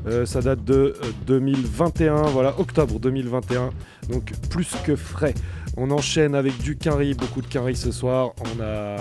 euh, 0.07 0.25
ça 0.25 0.41
date 0.41 0.63
de 0.63 0.73
euh, 0.73 1.11
2021, 1.27 2.23
voilà, 2.23 2.53
octobre 2.59 2.99
2021. 2.99 3.71
Donc 4.09 4.31
plus 4.49 4.69
que 4.85 4.95
frais. 4.95 5.33
On 5.77 5.91
enchaîne 5.91 6.35
avec 6.35 6.57
du 6.59 6.77
Quinry, 6.77 7.13
beaucoup 7.13 7.41
de 7.41 7.47
Quinry 7.47 7.75
ce 7.75 7.91
soir. 7.91 8.31
On 8.39 8.61
a 8.61 8.97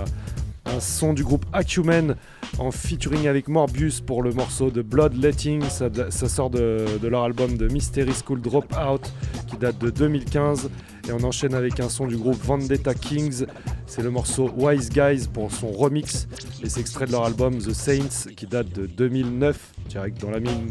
un 0.66 0.78
son 0.80 1.12
du 1.14 1.24
groupe 1.24 1.44
Acumen 1.52 2.14
en 2.58 2.70
featuring 2.70 3.26
avec 3.26 3.48
Morbius 3.48 4.00
pour 4.00 4.22
le 4.22 4.32
morceau 4.32 4.70
de 4.70 4.82
Bloodletting. 4.82 5.62
Ça, 5.68 5.88
ça 6.10 6.28
sort 6.28 6.50
de, 6.50 6.84
de 7.00 7.08
leur 7.08 7.22
album 7.24 7.56
de 7.56 7.66
Mystery 7.68 8.12
School 8.24 8.40
Dropout 8.40 9.00
qui 9.48 9.56
date 9.56 9.78
de 9.78 9.90
2015. 9.90 10.70
Et 11.08 11.12
on 11.12 11.22
enchaîne 11.24 11.54
avec 11.54 11.80
un 11.80 11.88
son 11.88 12.06
du 12.06 12.16
groupe 12.16 12.40
Vendetta 12.42 12.94
Kings. 12.94 13.46
C'est 13.86 14.02
le 14.02 14.10
morceau 14.10 14.50
Wise 14.56 14.90
Guys 14.90 15.28
pour 15.32 15.50
son 15.50 15.70
remix. 15.70 16.28
Et 16.62 16.68
c'est 16.68 16.80
extrait 16.80 17.06
de 17.06 17.12
leur 17.12 17.24
album 17.24 17.58
The 17.58 17.72
Saints 17.72 18.30
qui 18.36 18.46
date 18.46 18.72
de 18.72 18.86
2009. 18.86 19.72
Direct 19.88 20.20
dans 20.20 20.30
la 20.30 20.40
mine. 20.40 20.68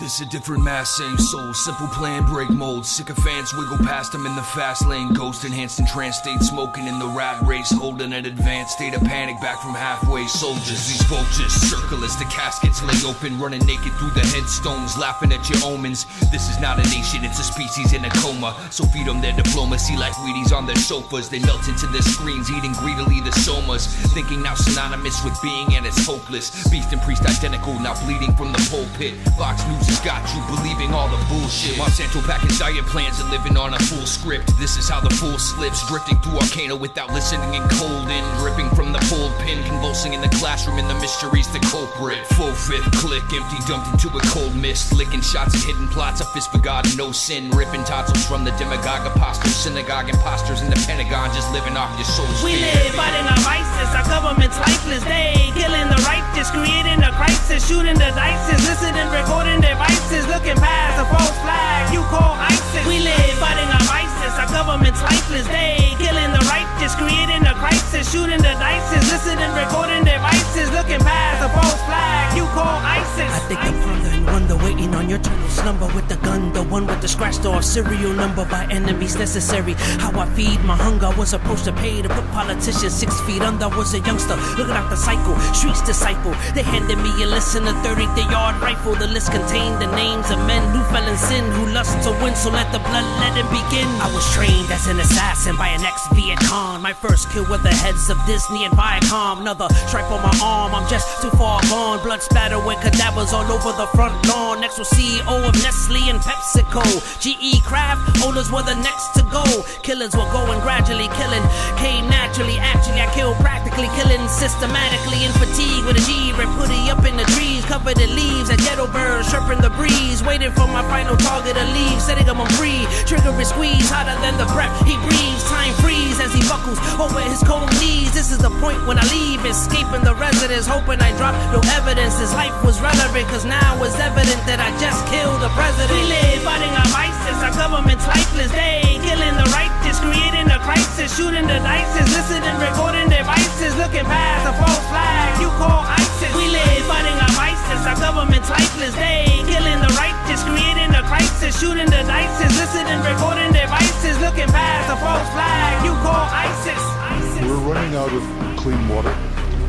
This 0.00 0.22
a 0.22 0.24
different 0.24 0.64
mass, 0.64 0.96
same 0.96 1.18
soul. 1.18 1.52
Simple 1.52 1.86
plan, 1.88 2.24
break 2.24 2.48
mold. 2.48 2.86
Sycophants 2.86 3.52
wiggle 3.54 3.76
past 3.84 4.12
them 4.12 4.24
in 4.24 4.34
the 4.34 4.42
fast 4.42 4.88
lane. 4.88 5.12
Ghost 5.12 5.44
enhanced 5.44 5.78
in 5.78 5.86
trance 5.86 6.16
state, 6.16 6.40
smoking 6.40 6.86
in 6.86 6.98
the 6.98 7.06
rat 7.06 7.42
race. 7.42 7.70
Holding 7.70 8.14
an 8.14 8.24
advanced 8.24 8.72
state 8.72 8.94
of 8.94 9.04
panic 9.04 9.38
back 9.42 9.60
from 9.60 9.74
halfway. 9.74 10.26
Soldiers, 10.26 10.88
these 10.88 11.02
vultures 11.02 11.52
circle 11.52 12.02
as 12.02 12.16
the 12.16 12.24
caskets 12.24 12.82
lay 12.82 12.96
open. 13.04 13.38
Running 13.38 13.60
naked 13.66 13.92
through 14.00 14.12
the 14.12 14.24
headstones, 14.32 14.96
laughing 14.96 15.32
at 15.32 15.46
your 15.50 15.60
omens. 15.64 16.06
This 16.32 16.48
is 16.48 16.58
not 16.60 16.78
a 16.78 16.82
nation, 16.88 17.22
it's 17.22 17.38
a 17.38 17.44
species 17.44 17.92
in 17.92 18.02
a 18.06 18.10
coma. 18.24 18.56
So 18.70 18.86
feed 18.86 19.06
them 19.06 19.20
their 19.20 19.36
diplomacy 19.36 19.98
like 19.98 20.14
Wheaties 20.14 20.56
on 20.56 20.64
their 20.64 20.80
sofas. 20.80 21.28
They 21.28 21.40
melt 21.40 21.68
into 21.68 21.86
their 21.88 22.00
screens, 22.00 22.50
eating 22.50 22.72
greedily 22.72 23.20
the 23.20 23.36
somas. 23.44 23.84
Thinking 24.14 24.40
now 24.40 24.54
synonymous 24.54 25.22
with 25.24 25.36
being 25.42 25.74
and 25.74 25.84
it's 25.84 26.06
hopeless. 26.06 26.66
Beast 26.70 26.90
and 26.90 27.02
priest 27.02 27.26
identical, 27.26 27.78
now 27.80 27.92
bleeding 28.02 28.32
from 28.32 28.50
the 28.52 28.66
pulpit. 28.70 29.12
Fox 29.36 29.60
News 29.68 29.89
got 30.00 30.22
you 30.34 30.40
believing 30.46 30.94
all 30.94 31.08
the 31.08 31.18
bullshit. 31.26 31.74
Monsanto 31.74 32.22
package 32.24 32.58
diet 32.58 32.86
plans 32.86 33.18
and 33.18 33.28
living 33.30 33.56
on 33.56 33.74
a 33.74 33.78
full 33.80 34.06
script. 34.06 34.56
This 34.58 34.76
is 34.76 34.88
how 34.88 35.00
the 35.00 35.10
fool 35.10 35.38
slips, 35.38 35.86
drifting 35.88 36.18
through 36.20 36.38
Arcana 36.38 36.76
without 36.76 37.10
listening 37.12 37.56
and 37.56 37.68
cold 37.72 38.08
in. 38.08 38.24
Dripping 38.38 38.70
from 38.76 38.92
the 38.92 39.00
pulled 39.10 39.34
pin, 39.40 39.62
convulsing 39.64 40.14
in 40.14 40.20
the 40.20 40.28
classroom 40.38 40.78
in 40.78 40.86
the 40.86 40.94
mysteries, 40.94 41.50
the 41.52 41.58
culprit. 41.60 42.24
Full 42.38 42.54
fifth 42.54 42.90
click, 43.02 43.24
empty 43.34 43.58
dumped 43.66 43.90
into 43.90 44.08
a 44.16 44.22
cold 44.30 44.54
mist. 44.54 44.92
Licking 44.94 45.20
shots 45.22 45.54
at 45.54 45.62
hidden 45.62 45.88
plots, 45.88 46.20
a 46.20 46.24
fist 46.32 46.52
for 46.52 46.58
God, 46.58 46.86
no 46.96 47.10
sin. 47.12 47.50
Ripping 47.50 47.84
tonsils 47.84 48.24
from 48.26 48.44
the 48.44 48.52
demagogue 48.52 49.06
apostles, 49.06 49.54
synagogue 49.56 50.08
imposters 50.08 50.62
in 50.62 50.70
the 50.70 50.78
Pentagon, 50.86 51.34
just 51.34 51.50
living 51.52 51.76
off 51.76 51.90
your 51.98 52.04
soul's 52.06 52.42
We 52.44 52.54
fear. 52.54 52.70
live 52.84 52.94
fighting 52.94 53.26
our 53.26 53.42
vices, 53.42 53.90
our 53.94 54.06
government's 54.06 54.58
lifeless. 54.58 55.02
They 55.04 55.50
killing 55.54 55.88
the 55.88 56.00
righteous, 56.06 56.50
creating 56.50 57.02
a 57.02 57.10
crisis, 57.12 57.66
shooting 57.66 57.94
the 57.98 58.10
dices, 58.14 58.60
listening, 58.68 59.08
recording 59.10 59.60
devices, 59.80 60.26
looking 60.28 60.56
past 60.56 61.00
a 61.00 61.06
false 61.08 61.38
flag 61.40 61.92
you 61.92 62.02
call 62.12 62.36
ISIS. 62.36 62.86
We 62.86 63.00
live 63.00 63.32
fighting 63.40 63.64
our 63.64 63.84
vices, 63.88 64.19
our 64.40 64.48
government's 64.48 65.02
lifeless. 65.02 65.46
They 65.48 65.92
killing 66.00 66.32
the 66.32 66.42
righteous, 66.48 66.96
creating 66.96 67.44
a 67.44 67.54
crisis, 67.60 68.10
shooting 68.10 68.40
the 68.40 68.56
dices, 68.56 69.04
listening, 69.12 69.52
recording 69.52 70.04
devices, 70.04 70.72
looking 70.72 71.00
past 71.00 71.44
a 71.44 71.48
false 71.52 71.82
flag 71.84 72.20
you 72.36 72.46
call 72.56 72.78
ISIS. 72.80 73.32
I 73.36 73.40
think 73.48 73.60
I'm 73.60 73.74
further 73.84 74.10
and 74.16 74.26
wonder, 74.26 74.56
waiting 74.64 74.94
on 74.94 75.08
your 75.08 75.18
turn 75.18 75.40
slumber 75.50 75.86
with 75.94 76.08
the 76.08 76.16
gun, 76.26 76.52
the 76.52 76.62
one 76.62 76.86
with 76.86 77.00
the 77.00 77.08
scratched 77.08 77.44
off 77.44 77.64
serial 77.64 78.12
number 78.12 78.44
by 78.44 78.64
enemies 78.70 79.16
necessary. 79.16 79.74
How 80.02 80.12
I 80.18 80.26
feed 80.36 80.60
my 80.64 80.76
hunger 80.76 81.10
was 81.18 81.34
approached 81.34 81.64
to 81.64 81.72
pay 81.72 82.02
to 82.02 82.08
put 82.08 82.26
politicians 82.30 82.94
six 82.94 83.20
feet 83.22 83.42
under. 83.42 83.68
Was 83.68 83.94
a 83.94 84.00
youngster 84.00 84.36
looking 84.58 84.76
out 84.80 84.88
the 84.90 84.96
cycle, 84.96 85.36
streets 85.52 85.82
disciple. 85.82 86.32
They 86.54 86.62
handed 86.62 86.98
me 86.98 87.10
a 87.22 87.26
list 87.26 87.56
and 87.56 87.68
a 87.68 87.74
30 87.82 88.04
yard 88.30 88.56
rifle. 88.62 88.94
The 88.94 89.06
list 89.06 89.30
contained 89.32 89.80
the 89.82 89.90
names 89.94 90.30
of 90.30 90.38
men 90.46 90.62
who 90.72 90.80
fell 90.92 91.06
in 91.06 91.16
sin, 91.16 91.44
who 91.52 91.66
lust 91.74 91.94
to 92.04 92.10
win. 92.22 92.34
So 92.34 92.50
let 92.50 92.70
the 92.72 92.78
blood 92.78 93.06
let 93.22 93.36
it 93.36 93.48
begin. 93.50 93.88
I 94.00 94.08
was 94.14 94.24
trained 94.32 94.70
as 94.70 94.86
an 94.86 94.98
assassin 95.00 95.56
by 95.56 95.68
an 95.68 95.82
ex 95.84 96.06
Viet 96.14 96.38
Cong. 96.40 96.82
My 96.82 96.92
first 96.92 97.30
kill 97.30 97.44
were 97.50 97.58
the 97.58 97.74
heads 97.74 98.10
of 98.10 98.18
Disney 98.26 98.64
and 98.64 98.74
Viacom. 98.74 99.40
Another 99.40 99.68
stripe 99.86 100.10
on 100.10 100.22
my 100.22 100.34
arm, 100.42 100.74
I'm 100.74 100.88
just 100.88 101.22
too 101.22 101.30
far 101.30 101.60
gone. 101.68 102.02
Blood 102.02 102.22
spatter 102.22 102.58
with 102.58 102.80
cadavers 102.80 103.32
all 103.32 103.46
over 103.50 103.72
the 103.76 103.86
front 103.94 104.14
lawn. 104.26 104.60
Next 104.60 104.78
was 104.78 104.88
CEO 104.90 105.26
of 105.26 105.54
Nestle 105.62 106.10
and 106.10 106.20
PepsiCo. 106.20 106.82
GE 107.20 107.62
Kraft 107.64 108.22
owners 108.24 108.50
were 108.50 108.62
the 108.62 108.74
next 108.76 109.14
to 109.14 109.22
go. 109.30 109.44
Killers 109.82 110.14
were 110.14 110.30
going 110.32 110.60
gradually, 110.60 111.08
killing 111.18 111.44
came 111.76 112.08
naturally. 112.08 112.58
Actually, 112.58 113.00
I 113.00 113.10
killed 113.14 113.36
practically, 113.36 113.88
killing 113.98 114.26
systematically 114.28 115.24
in 115.24 115.32
fatigue 115.36 115.84
with 115.86 115.98
a 115.98 116.04
G. 116.06 116.32
Red 116.38 116.48
hoodie 116.54 116.90
up 116.90 117.04
in 117.04 117.16
the 117.16 117.26
trees, 117.34 117.64
covered 117.64 117.98
in 117.98 118.14
leaves. 118.14 118.50
A 118.50 118.56
ghetto 118.56 118.86
bird 118.86 119.24
chirping 119.26 119.60
the 119.60 119.70
breeze, 119.70 120.22
waiting 120.22 120.52
for 120.52 120.66
my 120.68 120.82
final 120.88 121.16
target 121.16 121.56
to 121.56 121.66
leave. 121.72 122.00
Setting 122.00 122.26
him 122.26 122.40
on 122.40 122.48
free, 122.58 122.86
trigger 123.06 123.34
is 123.40 123.48
squeeze 123.50 123.90
hotter 124.10 124.20
than 124.22 124.36
the 124.38 124.48
breath 124.52 124.72
he 124.86 124.96
breathes. 125.06 125.44
Time 125.50 125.74
freeze 125.82 126.18
as 126.20 126.32
he 126.34 126.42
buckles 126.48 126.78
over 126.98 127.20
his 127.20 127.42
cold 127.42 127.70
knees. 127.80 128.12
This 128.12 128.30
is 128.30 128.38
the 128.38 128.50
point 128.62 128.78
when 128.86 128.98
I 128.98 129.06
leave, 129.10 129.44
escaping 129.44 130.02
the 130.02 130.14
residence, 130.14 130.66
hoping 130.66 131.00
I 131.00 131.14
drop 131.16 131.34
no 131.52 131.60
evidence. 131.78 132.18
His 132.18 132.32
life 132.34 132.54
was 132.64 132.80
relevant, 132.80 133.26
cause 133.28 133.44
now 133.44 133.82
it's 133.82 133.98
evident 133.98 134.40
that 134.46 134.60
I 134.60 134.70
just 134.78 135.00
killed 135.10 135.40
the 135.42 135.50
president. 135.54 135.90
We 135.90 136.02
live 136.06 136.42
fighting 136.42 136.74
our 136.74 136.90
vices, 136.90 137.38
our 137.42 137.54
government's 137.54 138.06
lifeless. 138.06 138.50
They 138.52 138.98
killing 139.02 139.36
the 139.36 139.48
righteous, 139.50 139.98
creating 140.00 140.50
a 140.50 140.58
crisis, 140.62 141.14
shooting 141.14 141.46
the 141.46 141.58
dices, 141.62 142.08
listening, 142.14 142.56
recording 142.62 143.08
devices, 143.10 143.74
looking 143.76 144.06
past 144.06 144.50
a 144.50 144.52
false 144.58 144.86
flag 144.90 145.40
you 145.40 145.50
call 145.58 145.82
ISIS. 145.86 146.30
We 146.36 146.46
live 146.50 146.84
fighting 146.86 147.16
our 147.16 147.34
vices, 147.34 147.59
crisis. 147.70 147.86
Our 147.86 147.98
government's 148.00 148.50
lifeless. 148.50 148.94
They 148.94 149.30
ain't 149.30 149.48
killing 149.48 149.80
the 149.80 149.92
righteous, 149.94 150.42
creating 150.42 150.90
a 150.94 151.02
crisis, 151.06 151.58
shooting 151.58 151.86
the 151.86 152.02
dice, 152.06 152.40
listening, 152.58 153.00
recording 153.02 153.52
devices, 153.52 154.18
looking 154.20 154.48
past 154.48 154.90
false 155.00 155.28
flag 155.30 155.84
you 155.84 155.92
call 156.02 156.26
ISIS. 156.28 156.82
ISIS. 157.14 157.42
We're 157.46 157.72
running 157.72 157.94
out 157.94 158.12
of 158.12 158.22
clean 158.56 158.88
water. 158.88 159.14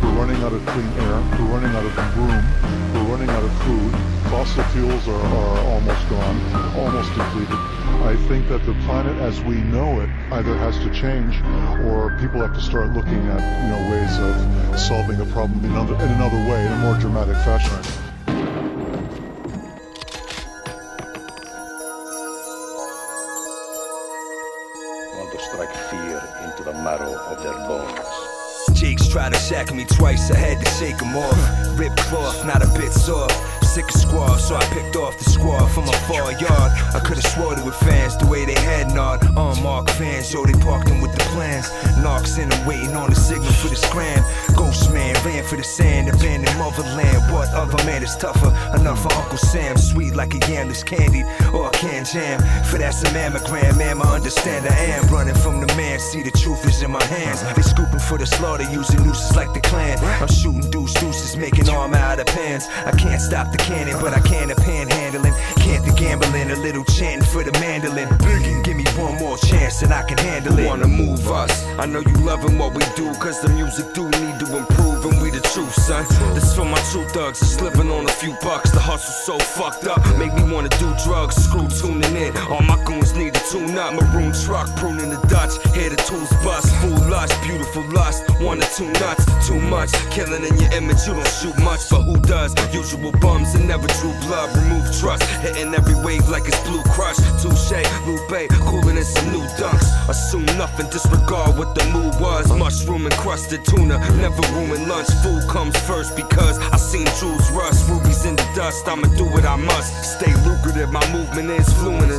We're 0.01 0.13
running 0.13 0.41
out 0.43 0.53
of 0.53 0.65
clean 0.65 0.87
air. 0.99 1.17
We're 1.37 1.53
running 1.53 1.75
out 1.75 1.85
of 1.85 2.17
room. 2.17 2.43
We're 2.93 3.11
running 3.11 3.29
out 3.29 3.43
of 3.43 3.53
food. 3.63 3.91
Fossil 4.29 4.63
fuels 4.71 5.07
are, 5.07 5.13
are 5.13 5.59
almost 5.71 6.09
gone, 6.09 6.37
almost 6.75 7.09
depleted. 7.15 7.55
I 8.03 8.15
think 8.27 8.47
that 8.49 8.65
the 8.65 8.73
planet 8.85 9.15
as 9.21 9.41
we 9.41 9.55
know 9.61 10.01
it 10.01 10.09
either 10.31 10.57
has 10.57 10.77
to 10.79 10.89
change 10.93 11.35
or 11.85 12.17
people 12.19 12.41
have 12.41 12.53
to 12.55 12.61
start 12.61 12.93
looking 12.93 13.27
at 13.27 13.41
you 13.63 13.69
know 13.69 13.91
ways 13.91 14.17
of 14.19 14.79
solving 14.79 15.17
the 15.17 15.25
problem 15.33 15.63
in 15.63 15.71
another, 15.71 15.95
in 15.95 16.11
another 16.11 16.37
way, 16.49 16.65
in 16.65 16.71
a 16.71 16.77
more 16.77 16.97
dramatic 16.97 17.35
fashion. 17.37 18.01
want 25.17 25.31
to 25.31 25.39
strike 25.39 25.73
fear 25.89 26.21
into 26.43 26.63
the 26.63 26.73
marrow 26.73 27.13
of 27.13 27.43
their 27.43 27.53
bones. 27.67 28.30
Jakes 28.73 29.07
tried 29.07 29.33
to 29.33 29.39
shackle 29.39 29.75
me 29.75 29.85
twice, 29.85 30.31
I 30.31 30.37
had 30.37 30.63
to 30.63 30.71
shake 30.71 30.97
them 30.97 31.15
off. 31.15 31.79
Ripped 31.79 31.97
cloth, 31.97 32.45
not 32.45 32.61
a 32.63 32.67
bit 32.79 32.93
soft. 32.93 33.60
Sick 33.71 33.85
of 33.85 34.01
squaw, 34.01 34.37
so 34.37 34.57
I 34.57 34.65
picked 34.75 34.97
off 34.97 35.17
the 35.17 35.23
squad 35.23 35.67
from 35.67 35.87
a 35.87 35.93
far 36.03 36.33
yard. 36.33 36.71
I 36.93 36.99
could've 36.99 37.23
swore 37.23 37.57
it 37.57 37.63
with 37.63 37.75
fans 37.75 38.17
the 38.17 38.27
way 38.27 38.43
they 38.43 38.59
had 38.67 38.93
nod. 38.93 39.23
Unmarked 39.23 39.91
fans, 39.91 40.33
yo, 40.33 40.45
they 40.45 40.51
parked 40.59 40.89
them 40.89 40.99
with 40.99 41.13
the 41.13 41.23
plans. 41.31 41.71
Knocks 42.03 42.37
in 42.37 42.49
them 42.49 42.67
waiting 42.67 42.93
on 42.97 43.09
the 43.09 43.15
signal 43.15 43.53
for 43.63 43.69
the 43.69 43.77
scram. 43.77 44.25
Ghost 44.57 44.91
man 44.91 45.15
ran 45.23 45.45
for 45.45 45.55
the 45.55 45.63
sand, 45.63 46.09
abandoned 46.09 46.51
motherland. 46.59 47.31
What 47.31 47.47
other 47.53 47.81
man 47.85 48.03
is 48.03 48.13
tougher? 48.17 48.51
Enough 48.75 49.03
for 49.03 49.13
Uncle 49.13 49.37
Sam, 49.37 49.77
sweet 49.77 50.15
like 50.15 50.33
a 50.33 50.51
yam 50.51 50.67
that's 50.67 50.83
candied 50.83 51.25
or 51.53 51.67
a 51.67 51.71
canned 51.71 52.07
jam. 52.07 52.41
For 52.65 52.77
that 52.77 52.93
some 52.93 53.13
mammogram, 53.13 53.77
man, 53.77 54.01
I 54.01 54.15
understand 54.15 54.67
I 54.67 54.75
am 54.99 55.07
running 55.07 55.35
from 55.35 55.61
the 55.61 55.73
man. 55.79 55.97
See 56.01 56.23
the 56.23 56.31
truth 56.31 56.67
is 56.67 56.81
in 56.81 56.91
my 56.91 57.03
hands. 57.05 57.41
They 57.55 57.61
scooping 57.61 57.99
for 57.99 58.17
the 58.17 58.25
slaughter, 58.25 58.69
using 58.69 59.01
nooses 59.05 59.33
like 59.37 59.53
the 59.53 59.61
clan. 59.61 59.97
I'm 60.21 60.27
shooting 60.27 60.69
deuce 60.69 60.93
deuces, 60.95 61.37
making 61.37 61.69
armor 61.69 61.95
out 61.95 62.19
of 62.19 62.25
pans. 62.25 62.67
I 62.85 62.91
can't 62.91 63.21
stop 63.21 63.53
the 63.53 63.60
cannon, 63.63 63.99
but 64.01 64.13
I 64.13 64.19
can 64.21 64.49
the 64.49 64.55
panhandling. 64.55 65.35
Can't 65.57 65.85
the 65.85 65.93
gambling, 65.93 66.51
a 66.51 66.55
little 66.55 66.83
chanting 66.85 67.27
for 67.27 67.43
the 67.43 67.51
mandolin. 67.59 68.09
Give 68.63 68.75
me 68.75 68.85
one 68.97 69.15
more 69.17 69.37
chance 69.37 69.81
and 69.81 69.93
I 69.93 70.03
can 70.03 70.17
handle 70.17 70.57
it. 70.59 70.67
Wanna 70.67 70.87
move 70.87 71.27
us? 71.29 71.51
I 71.77 71.85
know 71.85 71.99
you 71.99 72.17
loving 72.25 72.57
what 72.57 72.73
we 72.73 72.83
do, 72.95 73.13
cause 73.15 73.41
the 73.41 73.49
music 73.49 73.93
do 73.93 74.03
need 74.03 74.39
to 74.39 74.57
improve, 74.57 75.05
and 75.05 75.21
we 75.21 75.29
the 75.31 75.41
truth, 75.53 75.73
son. 75.73 76.05
This 76.33 76.55
for 76.55 76.65
my 76.65 76.79
true 76.91 77.07
thugs, 77.09 77.39
that's 77.39 77.61
living 77.61 77.91
on 77.91 78.05
a 78.05 78.11
few 78.11 78.33
bucks. 78.41 78.71
The 78.71 78.79
hustle 78.79 79.37
so 79.37 79.39
fucked 79.39 79.85
up, 79.87 79.99
make 80.17 80.33
me 80.33 80.43
wanna 80.51 80.69
do 80.79 80.87
drugs. 81.03 81.35
Screw 81.35 81.67
tuning 81.67 82.15
in, 82.15 82.35
all 82.47 82.61
my 82.61 82.81
goons 82.85 83.13
need 83.13 83.33
to 83.33 83.43
tune 83.51 83.77
up. 83.77 83.93
Maroon 83.93 84.31
truck, 84.31 84.67
pruning 84.77 85.09
the 85.09 85.19
Dutch, 85.27 85.53
hear 85.75 85.89
the 85.89 85.97
tools 86.07 86.31
bust. 86.43 86.73
Full 86.81 87.09
lust, 87.09 87.35
beautiful 87.43 87.83
lust, 87.91 88.23
one 88.39 88.59
or 88.59 88.69
two 88.75 88.87
nuts, 89.03 89.25
too 89.47 89.59
much. 89.59 89.91
Killing 90.11 90.43
in 90.43 90.55
your 90.57 90.71
image, 90.73 91.03
you 91.05 91.13
don't 91.13 91.27
shoot 91.27 91.57
much, 91.59 91.81
but 91.89 92.03
who 92.03 92.17
does? 92.21 92.55
Usual 92.73 93.11
bums 93.19 93.55
and 93.55 93.67
never 93.67 93.87
drew 93.99 94.13
blood, 94.27 94.55
remove 94.55 94.87
trust. 94.99 95.23
Hitting 95.43 95.73
every 95.73 95.95
wave 96.05 96.27
like 96.29 96.47
it's 96.47 96.59
blue 96.67 96.83
crush. 96.95 97.17
Touche, 97.41 97.83
Lupe, 98.07 98.47
cooling 98.67 98.97
in 98.97 99.03
some 99.03 99.31
new 99.31 99.43
dunks. 99.59 99.87
Assume 100.07 100.45
nothing, 100.57 100.87
disregard 100.89 101.57
what 101.57 101.75
the 101.75 101.83
mood 101.91 102.15
was. 102.21 102.47
Mushroom 102.55 103.05
encrusted 103.05 103.65
tuna, 103.65 103.99
never 104.15 104.41
ruin 104.55 104.87
lunch. 104.87 105.09
Food 105.23 105.40
comes 105.47 105.77
first 105.81 106.15
because 106.15 106.57
I 106.59 106.77
seen 106.77 107.05
jewels 107.19 107.49
rust. 107.51 107.89
Rubies 107.89 108.25
in 108.25 108.35
the 108.35 108.47
dust, 108.55 108.87
I'ma 108.87 109.07
do 109.15 109.25
what 109.25 109.45
I 109.45 109.55
must. 109.55 110.19
Stay 110.19 110.33
lucrative, 110.45 110.91
my 110.91 111.05
movement 111.11 111.49
is 111.51 111.71
fluent 111.73 112.11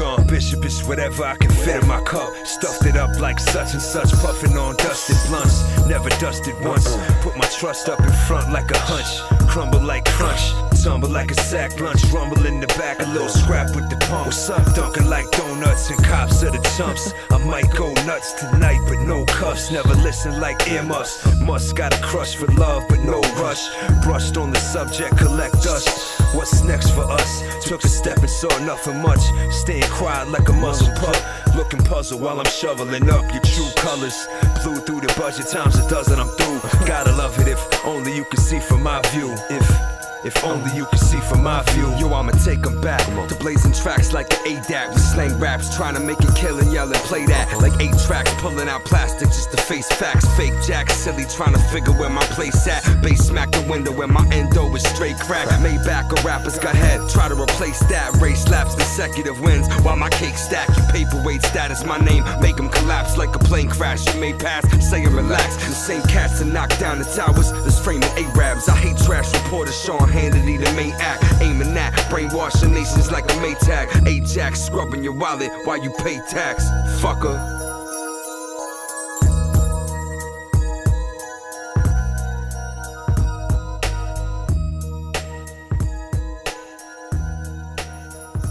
Dawn 0.00 0.26
Bishop 0.26 0.64
is 0.64 0.82
whatever 0.84 1.24
I 1.24 1.36
can 1.36 1.50
fit 1.50 1.82
in 1.82 1.86
my 1.86 2.00
cup. 2.00 2.32
Stuffed 2.46 2.86
it 2.86 2.96
up 2.96 3.20
like 3.20 3.38
such 3.38 3.74
and 3.74 3.82
such, 3.82 4.10
puffing 4.22 4.56
on 4.56 4.74
dusted 4.76 5.18
blunts. 5.28 5.60
Never 5.86 6.08
dusted 6.24 6.54
once. 6.62 6.96
Put 7.20 7.36
my 7.36 7.44
trust 7.58 7.90
up 7.90 8.00
in 8.00 8.10
front 8.26 8.50
like 8.50 8.70
a 8.70 8.78
hunch. 8.78 9.20
Crumble 9.50 9.82
like 9.82 10.06
crunch. 10.06 10.40
Tumble 10.82 11.10
like 11.10 11.30
a 11.30 11.34
sack 11.34 11.78
lunch. 11.78 12.02
Rumble 12.14 12.46
in 12.46 12.60
the 12.60 12.66
back, 12.68 12.98
a 13.00 13.06
little 13.12 13.28
scrap 13.28 13.76
with 13.76 13.90
the 13.90 13.96
pump. 14.06 14.24
What's 14.24 14.48
up? 14.48 14.74
Dunking 14.74 15.06
like 15.06 15.30
donuts 15.32 15.90
and 15.90 16.02
cops 16.02 16.42
are 16.44 16.50
the 16.50 16.62
chumps. 16.78 17.12
I 17.30 17.36
might 17.36 17.70
go 17.76 17.92
nuts 18.06 18.32
tonight, 18.32 18.80
but 18.88 19.00
no 19.02 19.26
cuffs. 19.26 19.70
Never 19.70 19.94
listen 19.96 20.40
like 20.40 20.66
earmuffs. 20.66 21.26
Must 21.42 21.76
got 21.76 21.92
a 21.92 22.00
crush 22.02 22.36
for 22.36 22.46
love, 22.54 22.84
but 22.88 23.00
no 23.00 23.20
rush. 23.36 23.68
Brushed 24.02 24.38
on 24.38 24.50
the 24.50 24.60
subject, 24.60 25.18
collect 25.18 25.62
dust. 25.62 26.09
What's 26.32 26.62
next 26.62 26.90
for 26.90 27.02
us? 27.02 27.42
Took 27.66 27.82
a 27.82 27.88
step 27.88 28.18
and 28.18 28.30
saw 28.30 28.56
nothing 28.60 29.02
much. 29.02 29.20
Staying 29.50 29.90
quiet 29.90 30.28
like 30.28 30.48
a 30.48 30.52
muzzle 30.52 30.88
pup. 30.96 31.16
Looking 31.56 31.82
puzzled 31.82 32.20
while 32.20 32.38
I'm 32.38 32.46
shoveling 32.46 33.10
up 33.10 33.24
your 33.32 33.42
true 33.42 33.68
colors. 33.76 34.28
Blew 34.62 34.76
through 34.76 35.00
the 35.00 35.12
budget 35.18 35.48
times 35.48 35.76
a 35.76 35.88
dozen, 35.88 36.20
I'm 36.20 36.28
through. 36.28 36.60
Gotta 36.86 37.10
love 37.12 37.36
it 37.40 37.48
if 37.48 37.84
only 37.84 38.14
you 38.14 38.24
could 38.24 38.38
see 38.38 38.60
from 38.60 38.82
my 38.84 39.02
view. 39.10 39.34
If 39.50 39.99
if 40.24 40.44
only 40.44 40.70
you 40.76 40.84
could 40.86 40.98
see 40.98 41.20
from 41.20 41.42
my 41.42 41.62
view. 41.70 41.88
Yo, 41.98 42.12
I'ma 42.12 42.32
take 42.44 42.64
'em 42.66 42.80
back 42.80 43.04
to 43.28 43.34
blazing 43.36 43.72
tracks 43.72 44.12
like 44.12 44.32
an 44.32 44.40
ADAC 44.46 44.88
with 44.92 45.02
slang 45.02 45.38
raps, 45.38 45.74
trying 45.76 45.94
to 45.94 46.00
make 46.00 46.20
it 46.20 46.34
kill 46.34 46.58
and 46.58 46.72
yell 46.72 46.86
and 46.92 47.02
play 47.04 47.24
that. 47.26 47.46
Like 47.60 47.72
eight 47.80 47.96
tracks, 48.06 48.30
pulling 48.38 48.68
out 48.68 48.84
plastic 48.84 49.28
just 49.28 49.50
to 49.52 49.56
face 49.56 49.88
facts. 49.88 50.26
Fake 50.36 50.54
jack, 50.66 50.90
silly, 50.90 51.24
trying 51.36 51.52
to 51.54 51.62
figure 51.72 51.92
where 51.92 52.10
my 52.10 52.24
place 52.36 52.66
at. 52.66 52.82
Bass 53.02 53.26
smack 53.26 53.50
the 53.52 53.62
window 53.62 53.92
where 53.92 54.08
my 54.08 54.26
endo 54.32 54.74
is 54.74 54.82
straight 54.82 55.18
crack. 55.20 55.48
Maybach, 55.60 56.10
a 56.12 56.26
rapper's 56.26 56.58
got 56.58 56.74
head, 56.74 57.00
try 57.08 57.28
to 57.28 57.34
replace 57.34 57.80
that. 57.90 58.14
Race 58.20 58.48
laps, 58.48 58.74
consecutive 58.74 59.40
wins 59.40 59.68
while 59.82 59.96
my 59.96 60.10
cake 60.10 60.36
stack. 60.36 60.68
You 60.68 60.82
paperweight 60.92 61.42
status, 61.44 61.84
my 61.84 61.98
name, 61.98 62.24
make 62.40 62.58
'em 62.58 62.68
collapse 62.68 63.16
like 63.16 63.34
a 63.34 63.38
plane 63.38 63.68
crash. 63.68 64.06
You 64.12 64.20
may 64.20 64.32
pass, 64.32 64.64
say 64.90 65.04
and 65.04 65.14
relax. 65.14 65.56
The 65.56 65.74
same 65.74 66.02
cats 66.02 66.38
to 66.38 66.44
knock 66.44 66.76
down 66.78 66.98
the 66.98 67.04
towers, 67.04 67.52
that's 67.64 67.78
framing 67.78 68.10
A-Rabs. 68.16 68.68
I 68.68 68.76
hate 68.76 68.98
trash 68.98 69.32
reporters, 69.32 69.78
Sean 69.80 70.09
Hannity, 70.10 70.58
the 70.62 70.72
main 70.74 70.92
act. 70.98 71.24
Aiming 71.40 71.76
at, 71.76 71.92
brainwashing 72.10 72.72
nations 72.72 73.10
like 73.10 73.24
a 73.24 73.34
Maytag. 73.40 74.06
Ajax, 74.06 74.60
scrubbing 74.60 75.02
your 75.02 75.14
wallet 75.14 75.50
while 75.64 75.82
you 75.82 75.90
pay 75.98 76.18
tax. 76.28 76.64
Fucker. 77.00 77.38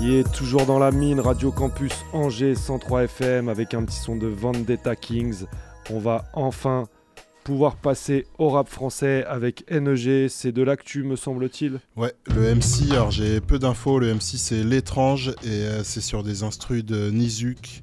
Il 0.02 0.15
est 0.15 0.31
toujours 0.31 0.65
dans 0.65 0.80
la 0.80 0.91
mine, 0.91 1.19
Radio 1.19 1.52
Campus 1.52 1.94
Angers 2.14 2.56
103 2.56 3.03
FM 3.03 3.49
avec 3.49 3.73
un 3.73 3.84
petit 3.84 3.99
son 3.99 4.15
de 4.15 4.27
Vendetta 4.27 4.95
Kings. 4.95 5.45
On 5.91 5.99
va 5.99 6.23
enfin 6.34 6.86
pouvoir 7.50 7.78
passer 7.78 8.28
au 8.38 8.50
rap 8.50 8.70
français 8.70 9.26
avec 9.28 9.66
NEG. 9.72 10.28
C'est 10.28 10.52
de 10.52 10.62
l'actu, 10.62 11.02
me 11.02 11.16
semble-t-il. 11.16 11.80
Ouais, 11.96 12.14
le 12.28 12.54
MC, 12.54 12.92
alors 12.92 13.10
j'ai 13.10 13.42
peu 13.42 13.58
d'infos. 13.58 13.98
Le 13.98 14.14
MC, 14.14 14.38
c'est 14.38 14.64
L'étrange 14.64 15.30
et 15.44 15.48
euh, 15.48 15.84
c'est 15.84 16.00
sur 16.00 16.22
des 16.22 16.44
instrus 16.44 16.86
de 16.86 17.10
Nizuk. 17.10 17.82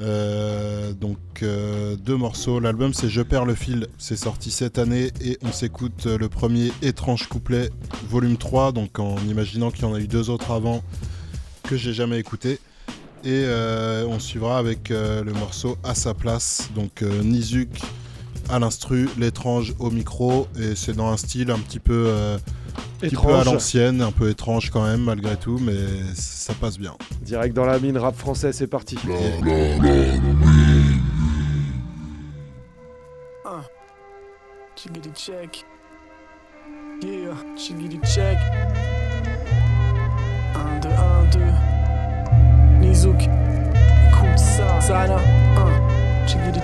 Euh, 0.00 0.92
donc 0.92 1.18
euh, 1.44 1.94
deux 1.94 2.16
morceaux. 2.16 2.58
L'album 2.58 2.92
c'est 2.92 3.08
Je 3.08 3.22
perds 3.22 3.44
le 3.44 3.54
fil, 3.54 3.86
c'est 3.96 4.16
sorti 4.16 4.50
cette 4.50 4.76
année 4.76 5.12
et 5.20 5.38
on 5.44 5.52
s'écoute 5.52 6.06
le 6.06 6.28
premier 6.28 6.72
étrange 6.82 7.28
couplet, 7.28 7.70
volume 8.08 8.38
3, 8.38 8.72
donc 8.72 8.98
en 8.98 9.18
imaginant 9.18 9.70
qu'il 9.70 9.84
y 9.84 9.86
en 9.86 9.94
a 9.94 10.00
eu 10.00 10.08
deux 10.08 10.30
autres 10.30 10.50
avant 10.50 10.82
que 11.62 11.76
j'ai 11.76 11.92
jamais 11.92 12.18
écouté. 12.18 12.58
Et 13.22 13.44
on 14.08 14.18
suivra 14.18 14.58
avec 14.58 14.88
le 14.88 15.32
morceau 15.32 15.76
à 15.84 15.94
sa 15.94 16.12
place, 16.12 16.70
donc 16.74 17.02
Nizuk 17.02 17.68
à 18.50 18.58
l'instru, 18.58 19.08
l'étrange 19.18 19.74
au 19.78 19.90
micro, 19.90 20.46
et 20.58 20.74
c'est 20.74 20.94
dans 20.94 21.10
un 21.10 21.16
style 21.16 21.50
un 21.50 21.58
petit 21.58 21.78
peu, 21.78 22.04
euh, 22.08 22.36
un 22.36 23.00
petit 23.00 23.16
peu 23.16 23.34
à 23.34 23.44
l'ancienne, 23.44 24.02
un 24.02 24.12
peu 24.12 24.30
étrange 24.30 24.70
quand 24.70 24.84
même 24.84 25.02
malgré 25.02 25.36
tout, 25.36 25.58
mais 25.58 25.76
ça 26.14 26.54
passe 26.54 26.78
bien. 26.78 26.94
Direct 27.22 27.54
dans 27.54 27.66
la 27.66 27.78
mine, 27.78 27.96
rap 27.98 28.16
français, 28.16 28.52
c'est 28.52 28.66
parti. 28.66 28.96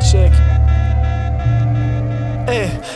Check. 0.01 0.56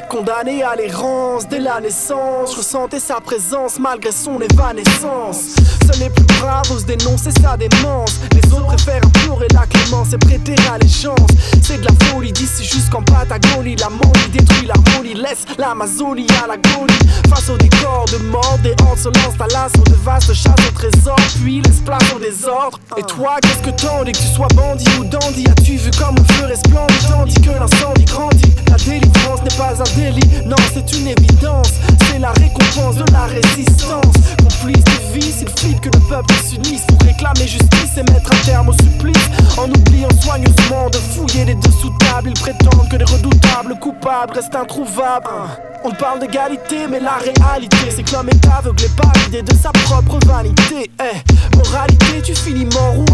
Condamné 0.08 0.62
à 0.62 0.76
l'errance 0.76 1.48
dès 1.48 1.58
la 1.58 1.80
naissance, 1.80 2.52
je 2.52 2.58
ressentais 2.58 3.00
sa 3.00 3.20
présence 3.20 3.78
malgré 3.78 4.12
son 4.12 4.40
évanescence. 4.40 5.56
Seuls 5.86 6.01
les 6.01 6.11
plus 6.11 6.24
braves 6.40 6.70
osent 6.70 6.85
dénoncer 6.85 7.31
sa 7.43 7.57
démence. 7.57 8.20
Les 8.32 8.52
autres 8.52 8.66
préfèrent 8.66 9.05
implorer 9.05 9.48
la 9.52 9.66
clémence 9.66 10.12
et 10.12 10.19
prêter 10.19 10.55
allégeance. 10.73 11.31
C'est 11.62 11.81
de 11.81 11.85
la 11.85 11.93
folie 12.07 12.32
d'ici 12.32 12.65
jusqu'en 12.65 13.02
Patagonie. 13.02 13.77
La 13.77 13.89
molie 13.90 14.28
détruit 14.32 14.66
l'harmonie, 14.66 15.15
laisse 15.15 15.44
l'Amazonie 15.59 16.27
à 16.43 16.47
l'agonie. 16.47 16.98
Face 17.28 17.48
au 17.48 17.57
décor 17.57 18.07
de 18.12 18.19
mort, 18.24 18.59
des 18.62 18.74
hantes 18.82 18.98
se 18.98 19.09
lancent 19.09 19.40
à 19.40 19.47
l'assaut 19.48 19.85
de 19.85 19.97
vastes 20.05 20.35
chasses 20.35 20.69
au 20.69 20.73
trésor, 20.73 21.16
puis 21.43 21.61
laisse 21.62 21.81
place 21.85 22.12
au 22.15 22.19
désordre. 22.19 22.78
Et 22.97 23.02
toi, 23.02 23.36
qu'est-ce 23.43 23.70
que 23.70 23.77
t'en 23.81 24.05
dis 24.05 24.12
que 24.12 24.19
tu 24.19 24.35
sois 24.35 24.48
bandit 24.55 24.89
ou 24.98 25.05
dandy? 25.05 25.44
As-tu 25.48 25.77
vu 25.77 25.90
comme 25.98 26.16
un 26.19 26.32
feu 26.35 26.47
resplendit 26.47 27.07
tandis 27.09 27.40
que 27.40 27.51
l'incendie 27.51 28.05
grandit 28.05 28.52
La 28.69 28.77
délivrance 28.77 29.43
n'est 29.43 29.57
pas 29.57 29.74
un 29.81 29.97
délit, 29.97 30.28
non, 30.47 30.57
c'est 30.73 30.93
une 30.97 31.09
évidence. 31.09 31.73
C'est 32.07 32.19
la 32.19 32.32
récompense 32.32 32.97
de 32.97 33.05
la 33.12 33.27
résistance. 33.27 34.15
Complice 34.39 34.85
de 34.85 35.19
vice, 35.19 35.44
il 35.65 35.69
que 35.78 35.88
le 35.88 36.01
peuple 36.09 36.34
s'unisse 36.34 36.84
pour 36.86 37.01
réclamer 37.02 37.47
justice 37.47 37.97
et 37.97 38.02
mettre 38.12 38.32
un 38.32 38.44
terme 38.44 38.68
au 38.70 38.72
supplice. 38.72 39.30
En 39.56 39.68
oubliant 39.70 40.09
soigneusement 40.20 40.90
de 40.90 40.97
fouiller 40.97 41.44
les 41.44 41.55
dessous 41.55 41.92
tables, 41.98 42.30
ils 42.30 42.40
prétendent 42.40 42.88
que 42.88 42.97
les 42.97 43.05
redoutables 43.05 43.78
coupables 43.78 44.34
restent 44.34 44.56
introuvables. 44.56 45.69
On 45.82 45.90
parle 45.93 46.20
d'égalité, 46.20 46.86
mais 46.89 47.01
la 47.01 47.16
réalité, 47.16 47.90
c'est 47.90 48.02
que 48.02 48.12
l'homme 48.12 48.28
est 48.28 48.47
aveuglé 48.47 48.86
par 48.97 49.12
l'idée 49.24 49.40
de 49.40 49.55
sa 49.55 49.70
propre 49.70 50.19
vanité. 50.27 50.90
Eh, 51.01 51.57
moralité, 51.57 52.20
tu 52.23 52.35
finis 52.35 52.66
mort 52.66 52.98
ou 52.98 53.05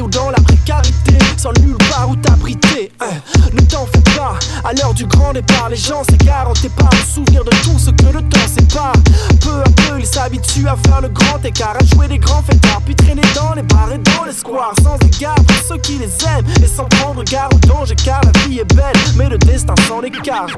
ou 0.00 0.08
dans 0.08 0.30
la 0.30 0.40
précarité, 0.40 1.18
sans 1.36 1.52
nulle 1.60 1.76
part 1.90 2.08
où 2.08 2.16
t'abriter. 2.16 2.90
Eh, 3.02 3.54
ne 3.54 3.60
t'en 3.62 3.86
fais 3.86 4.02
pas, 4.16 4.38
à 4.64 4.72
l'heure 4.72 4.94
du 4.94 5.06
grand 5.06 5.32
départ, 5.32 5.68
les 5.68 5.76
gens 5.76 6.02
s'égarent 6.04 6.48
en 6.48 6.52
pas 6.52 6.88
le 6.92 7.06
souvenir 7.14 7.44
de 7.44 7.50
tout 7.62 7.78
ce 7.78 7.90
que 7.90 8.12
le 8.12 8.22
temps 8.22 8.46
sépare. 8.46 8.92
Peu 9.40 9.60
à 9.60 9.64
peu, 9.64 9.98
ils 9.98 10.06
s'habituent 10.06 10.68
à 10.68 10.76
faire 10.88 11.00
le 11.00 11.08
grand 11.08 11.44
écart, 11.44 11.76
à 11.80 11.84
jouer 11.94 12.08
des 12.08 12.18
grands 12.18 12.42
fêtards, 12.42 12.80
puis 12.84 12.94
traîner 12.94 13.22
dans 13.34 13.54
les 13.54 13.62
bars 13.62 13.92
et 13.92 13.98
dans 13.98 14.24
les 14.24 14.32
squares, 14.32 14.74
sans 14.82 14.96
égard 15.06 15.34
pour 15.34 15.56
ceux 15.68 15.78
qui 15.78 15.98
les 15.98 16.12
aiment, 16.26 16.46
et 16.62 16.66
sans 16.66 16.84
prendre 16.84 17.22
garde 17.24 17.54
au 17.54 17.58
danger, 17.66 17.94
car 17.96 18.20
la 18.22 18.32
vie 18.40 18.60
est 18.60 18.74
belle, 18.74 18.96
mais 19.16 19.28
le 19.28 19.38
destin 19.38 19.74
s'en 19.88 20.02
écarte. 20.02 20.52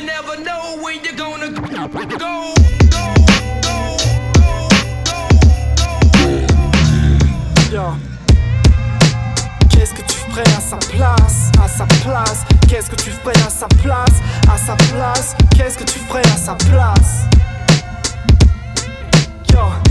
Never 0.00 0.42
know 0.42 0.78
where 0.82 0.94
you're 0.94 1.14
gonna 1.14 1.50
go. 1.50 1.88
Gonna 1.88 2.16
go. 2.16 2.54
Yo. 7.70 7.94
Qu'est-ce 9.68 9.94
que 9.94 10.02
tu 10.02 10.16
ferais 10.30 10.42
à 10.56 10.60
sa 10.60 10.76
place, 10.76 11.50
à 11.62 11.68
sa 11.68 11.86
place? 11.86 12.44
Qu'est-ce 12.68 12.90
que 12.90 12.96
tu 12.96 13.10
ferais 13.10 13.36
à 13.46 13.50
sa 13.50 13.68
place, 13.68 14.22
à 14.50 14.56
sa 14.56 14.74
place? 14.76 15.36
Qu'est-ce 15.56 15.76
que 15.78 15.84
tu 15.84 15.98
ferais 15.98 16.26
à 16.26 16.36
sa 16.36 16.54
place? 16.54 17.26
À 19.52 19.89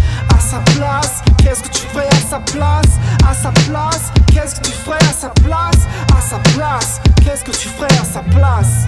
qu'est-ce 1.38 1.64
que 1.64 1.70
tu 1.70 1.86
ferais 1.88 2.08
à 2.08 2.30
sa 2.30 2.40
place, 2.40 2.98
à 3.28 3.34
sa 3.34 3.52
place. 3.52 4.12
Qu'est-ce 4.34 4.56
que 4.56 4.66
tu 4.66 4.72
ferais 4.72 4.98
à 4.98 5.14
sa 5.14 5.30
place, 5.30 5.88
à 6.18 6.22
sa 6.22 6.40
place. 6.56 7.02
Qu'est-ce 7.24 7.44
que 7.44 7.52
tu 7.52 7.70
ferais 7.70 7.98
à 8.00 8.04
sa 8.04 8.22
place? 8.22 8.88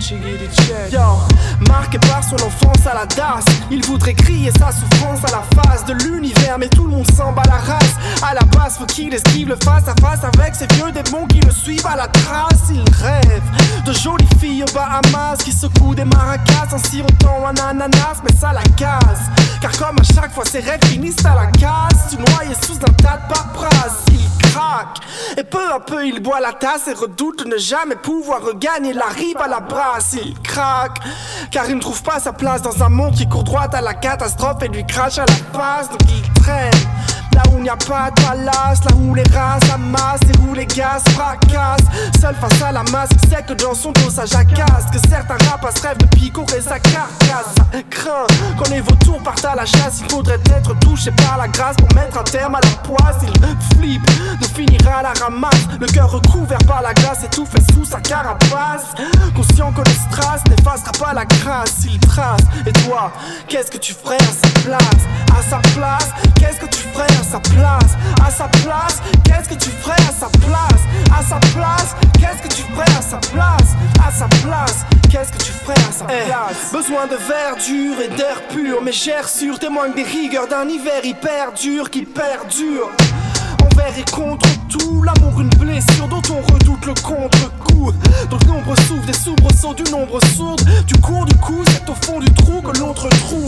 Yo, 0.00 1.00
marqué 1.66 1.98
par 1.98 2.22
son 2.22 2.36
enfance 2.36 2.86
à 2.86 2.94
la 2.94 3.04
DAS, 3.06 3.44
il 3.70 3.84
voudrait 3.84 4.14
crier 4.14 4.50
sa 4.52 4.70
souffrance 4.70 5.18
à 5.24 5.32
la 5.32 5.62
face 5.62 5.84
de 5.86 5.92
l'univers, 5.92 6.56
mais 6.56 6.68
tout 6.68 6.84
le 6.84 6.90
monde 6.90 7.10
s'en 7.16 7.32
bat 7.32 7.42
la 7.46 7.56
race. 7.56 7.96
À 8.22 8.32
la 8.32 8.42
base, 8.42 8.78
faut 8.78 8.86
qu'il 8.86 9.12
esquive 9.12 9.48
le 9.48 9.56
face 9.56 9.88
à 9.88 9.94
face 10.00 10.20
avec 10.22 10.54
ces 10.54 10.66
vieux 10.74 10.92
démons 10.92 11.26
qui 11.26 11.40
le 11.40 11.50
suivent 11.50 11.86
à 11.86 11.96
la 11.96 12.06
trace. 12.06 12.70
Il 12.70 12.84
rêve 13.02 13.42
de 13.84 13.92
jolies 13.92 14.28
filles 14.40 14.62
aux 14.62 14.72
Bahamas 14.72 15.38
qui 15.44 15.52
secouent 15.52 15.96
des 15.96 16.04
maracas 16.04 16.68
en 16.72 16.78
sirotant 16.78 17.46
un 17.46 17.56
ananas, 17.56 18.22
mais 18.22 18.36
ça 18.36 18.52
la 18.52 18.62
casse. 18.76 19.26
Car 19.60 19.72
comme 19.72 19.96
à 19.98 20.04
chaque 20.14 20.32
fois, 20.32 20.44
ses 20.44 20.60
rêves 20.60 20.84
finissent 20.86 21.24
à 21.24 21.34
la 21.34 21.46
casse, 21.46 22.10
tu 22.10 22.16
noyé 22.16 22.54
sous 22.64 22.76
un 22.76 22.92
tas 22.92 23.18
de 23.18 23.34
paperasse. 23.34 24.04
Il 24.12 24.48
craque, 24.48 25.00
et 25.36 25.42
peu 25.42 25.72
à 25.72 25.80
peu, 25.80 26.06
il 26.06 26.22
boit 26.22 26.40
la 26.40 26.52
tasse 26.52 26.86
et 26.86 26.92
redoute 26.92 27.44
ne 27.46 27.56
jamais 27.56 27.96
pouvoir 27.96 28.42
regagner 28.42 28.92
la 28.92 29.06
rive 29.06 29.36
à 29.38 29.48
la 29.48 29.60
brasse. 29.60 29.87
Il 30.12 30.38
craque, 30.42 31.00
car 31.50 31.64
il 31.68 31.76
ne 31.76 31.80
trouve 31.80 32.02
pas 32.02 32.20
sa 32.20 32.32
place 32.32 32.60
dans 32.60 32.82
un 32.82 32.88
monde 32.88 33.14
qui 33.14 33.26
court 33.26 33.42
droit 33.42 33.62
à 33.72 33.80
la 33.80 33.94
catastrophe 33.94 34.62
et 34.62 34.68
lui 34.68 34.84
crache 34.86 35.18
à 35.18 35.24
la 35.24 35.58
face, 35.58 35.88
donc 35.88 36.00
il 36.08 36.42
traîne. 36.42 36.70
Là 37.34 37.42
où 37.52 37.58
il 37.58 37.62
n'y 37.62 37.68
a 37.68 37.76
pas 37.76 38.10
de 38.10 38.20
palace, 38.20 38.84
là 38.84 38.96
où 38.96 39.14
les 39.14 39.22
races 39.34 39.70
amassent 39.72 40.20
et 40.22 40.38
où 40.40 40.54
les 40.54 40.66
gaz 40.66 41.02
fracassent. 41.10 41.86
Seul 42.20 42.34
face 42.34 42.62
à 42.62 42.72
la 42.72 42.82
masse, 42.84 43.10
sait 43.28 43.44
que 43.46 43.52
dans 43.52 43.74
son 43.74 43.92
dos 43.92 44.10
ça 44.10 44.26
jacasse. 44.26 44.86
Que 44.92 44.98
certains 45.08 45.36
rapaces 45.48 45.80
rêvent 45.80 45.98
de 45.98 46.06
picorer 46.06 46.60
sa 46.60 46.80
carcasse. 46.80 47.54
Craint 47.90 48.26
quand 48.58 48.68
les 48.70 48.80
vautours 48.80 49.22
partent 49.22 49.44
à 49.44 49.54
la 49.54 49.66
chasse. 49.66 50.00
Il 50.00 50.10
faudrait 50.10 50.40
être 50.56 50.76
touché 50.80 51.12
par 51.12 51.38
la 51.38 51.46
grâce 51.46 51.76
pour 51.76 51.94
mettre 51.94 52.18
un 52.18 52.24
terme 52.24 52.56
à 52.56 52.60
la 52.60 52.70
poisse. 52.82 53.18
Il 53.22 53.76
flippe 53.76 54.40
de 54.40 54.46
finir 54.46 54.80
à 54.88 55.02
la 55.02 55.12
ramasse. 55.12 55.68
Le 55.78 55.86
cœur 55.86 56.10
recouvert 56.10 56.58
par 56.66 56.82
la 56.82 56.92
glace, 56.92 57.22
étouffé 57.22 57.58
sous 57.72 57.84
sa 57.84 58.00
carapace. 58.00 58.94
Conscient 59.36 59.70
strass 59.84 60.42
n'effacera 60.48 60.92
pas 60.92 61.12
la 61.14 61.24
grâce. 61.24 61.84
Il 61.84 61.98
trace. 62.00 62.40
Et 62.66 62.72
toi, 62.84 63.12
qu'est-ce 63.48 63.70
que 63.70 63.78
tu 63.78 63.92
ferais 63.94 64.16
à 64.16 64.20
sa 64.32 64.60
place? 64.62 65.02
À 65.38 65.42
sa 65.42 65.58
place, 65.74 66.08
qu'est-ce 66.38 66.58
que 66.60 66.66
tu 66.66 66.82
ferais 66.92 67.06
à 67.20 67.22
sa 67.22 67.38
place? 67.40 67.92
À 68.26 68.30
sa 68.30 68.48
place, 68.48 69.00
qu'est-ce 69.24 69.48
que 69.48 69.54
tu 69.54 69.70
ferais 69.70 70.02
à 70.08 70.12
sa 70.12 70.26
place? 70.26 70.82
À 71.18 71.22
sa 71.22 71.36
place, 71.54 71.94
qu'est-ce 72.18 72.42
que 72.42 72.54
tu 72.54 72.62
ferais 72.62 72.96
à 72.98 73.02
sa 73.02 73.16
place? 73.18 73.74
À 74.06 74.10
sa 74.10 74.26
place, 74.46 74.84
qu'est-ce 75.10 75.32
que 75.32 75.38
tu 75.38 75.52
ferais 75.52 75.74
à 75.88 75.92
sa 75.92 76.06
Eh, 76.12 76.26
place? 76.26 76.72
Besoin 76.72 77.06
de 77.06 77.16
verdure 77.16 78.00
et 78.04 78.08
d'air 78.16 78.42
pur 78.48 78.82
Mes 78.82 78.92
chers 78.92 79.28
sûrs 79.28 79.58
témoignent 79.58 79.94
des 79.94 80.02
rigueurs 80.02 80.48
d'un 80.48 80.68
hiver 80.68 81.04
hyper 81.04 81.52
dur 81.52 81.90
qui 81.90 82.02
perdure 82.02 82.90
envers 83.78 83.98
et 83.98 84.10
contre 84.10 84.46
tout. 84.68 85.02
L'amour 85.02 85.40
une 85.40 85.50
blessure 85.50 86.08
dont 86.08 86.22
on 86.30 86.52
redoute 86.52 86.84
le 86.86 86.94
contre-coup. 86.94 87.92
Donc 88.30 88.44
nombre 88.46 88.74
souffle 88.86 89.06
des 89.06 89.12
soubresauts 89.12 89.74
du 89.74 89.84
nombre 89.90 90.18
sourde. 90.36 90.62
Du 90.86 90.94
cours 91.00 91.24
du 91.24 91.34
coup 91.36 91.62
c'est 91.70 91.88
au 91.88 91.94
fond 91.94 92.18
du 92.18 92.30
trou 92.32 92.60
que 92.60 92.78
l'autre 92.78 93.08
trouve. 93.08 93.44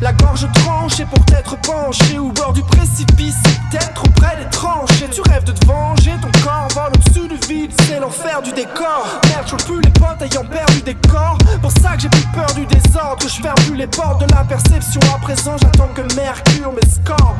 La 0.00 0.12
gorge 0.12 0.46
tranchée 0.52 1.04
pour 1.04 1.24
t'être 1.26 1.56
penché. 1.62 2.18
Au 2.18 2.30
bord 2.30 2.52
du 2.52 2.62
précipice 2.62 3.36
peut-être 3.70 4.02
auprès 4.04 4.36
des 4.36 4.50
tranchées. 4.50 5.08
Tu 5.10 5.20
rêves 5.22 5.44
de 5.44 5.52
te 5.52 5.66
venger, 5.66 6.12
ton 6.20 6.30
corps 6.42 6.68
vole 6.74 6.92
au-dessus 6.94 7.28
du 7.28 7.46
vide. 7.48 7.72
C'est 7.86 8.00
l'enfer 8.00 8.42
du 8.42 8.52
décor. 8.52 9.06
Merde 9.28 9.46
je 9.46 9.64
plus 9.64 9.80
les 9.80 9.90
potes 9.90 10.22
ayant 10.22 10.44
perdu 10.44 10.82
des 10.82 10.94
corps. 10.94 11.38
Pour 11.62 11.72
ça 11.82 11.94
que 11.94 12.02
j'ai 12.02 12.08
plus 12.08 12.26
peur 12.34 12.52
du 12.54 12.66
désordre. 12.66 13.22
Je 13.22 13.42
ferme 13.42 13.58
plus 13.66 13.76
les 13.76 13.86
portes 13.86 14.26
de 14.26 14.34
la 14.34 14.44
perception. 14.44 15.00
À 15.14 15.18
présent 15.18 15.56
j'attends 15.60 15.90
que 15.94 16.02
Mercure 16.14 16.72
m'escorte 16.72 17.36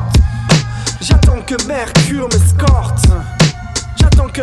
J'attends 1.00 1.40
que 1.42 1.54
Mercure 1.66 2.28
m'escorte. 2.32 3.06
J'attends 3.96 4.28
que. 4.28 4.42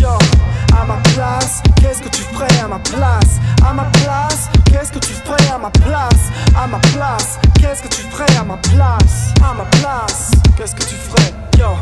Yo, 0.00 0.10
à 0.72 0.84
ma 0.84 0.96
place, 1.14 1.62
qu'est-ce 1.80 2.00
que 2.00 2.08
tu 2.08 2.22
ferais 2.22 2.60
à 2.62 2.68
ma 2.68 2.78
place? 2.78 3.40
À 3.66 3.72
ma 3.72 3.84
place, 3.84 4.48
qu'est-ce 4.66 4.92
que 4.92 4.98
tu 5.00 5.12
ferais 5.12 5.50
à 5.52 5.58
ma 5.58 5.70
place? 5.70 6.30
À 6.56 6.66
ma 6.68 6.78
place, 6.78 7.38
qu'est-ce 7.60 7.82
que 7.82 7.88
tu 7.88 8.02
ferais 8.02 8.36
à 8.38 8.44
ma 8.44 8.56
place? 8.56 9.32
À 9.42 9.54
ma 9.54 9.64
place, 9.64 10.30
qu'est-ce 10.56 10.74
que 10.74 10.84
tu 10.84 10.94
ferais? 10.94 11.32
Yo, 11.58 11.76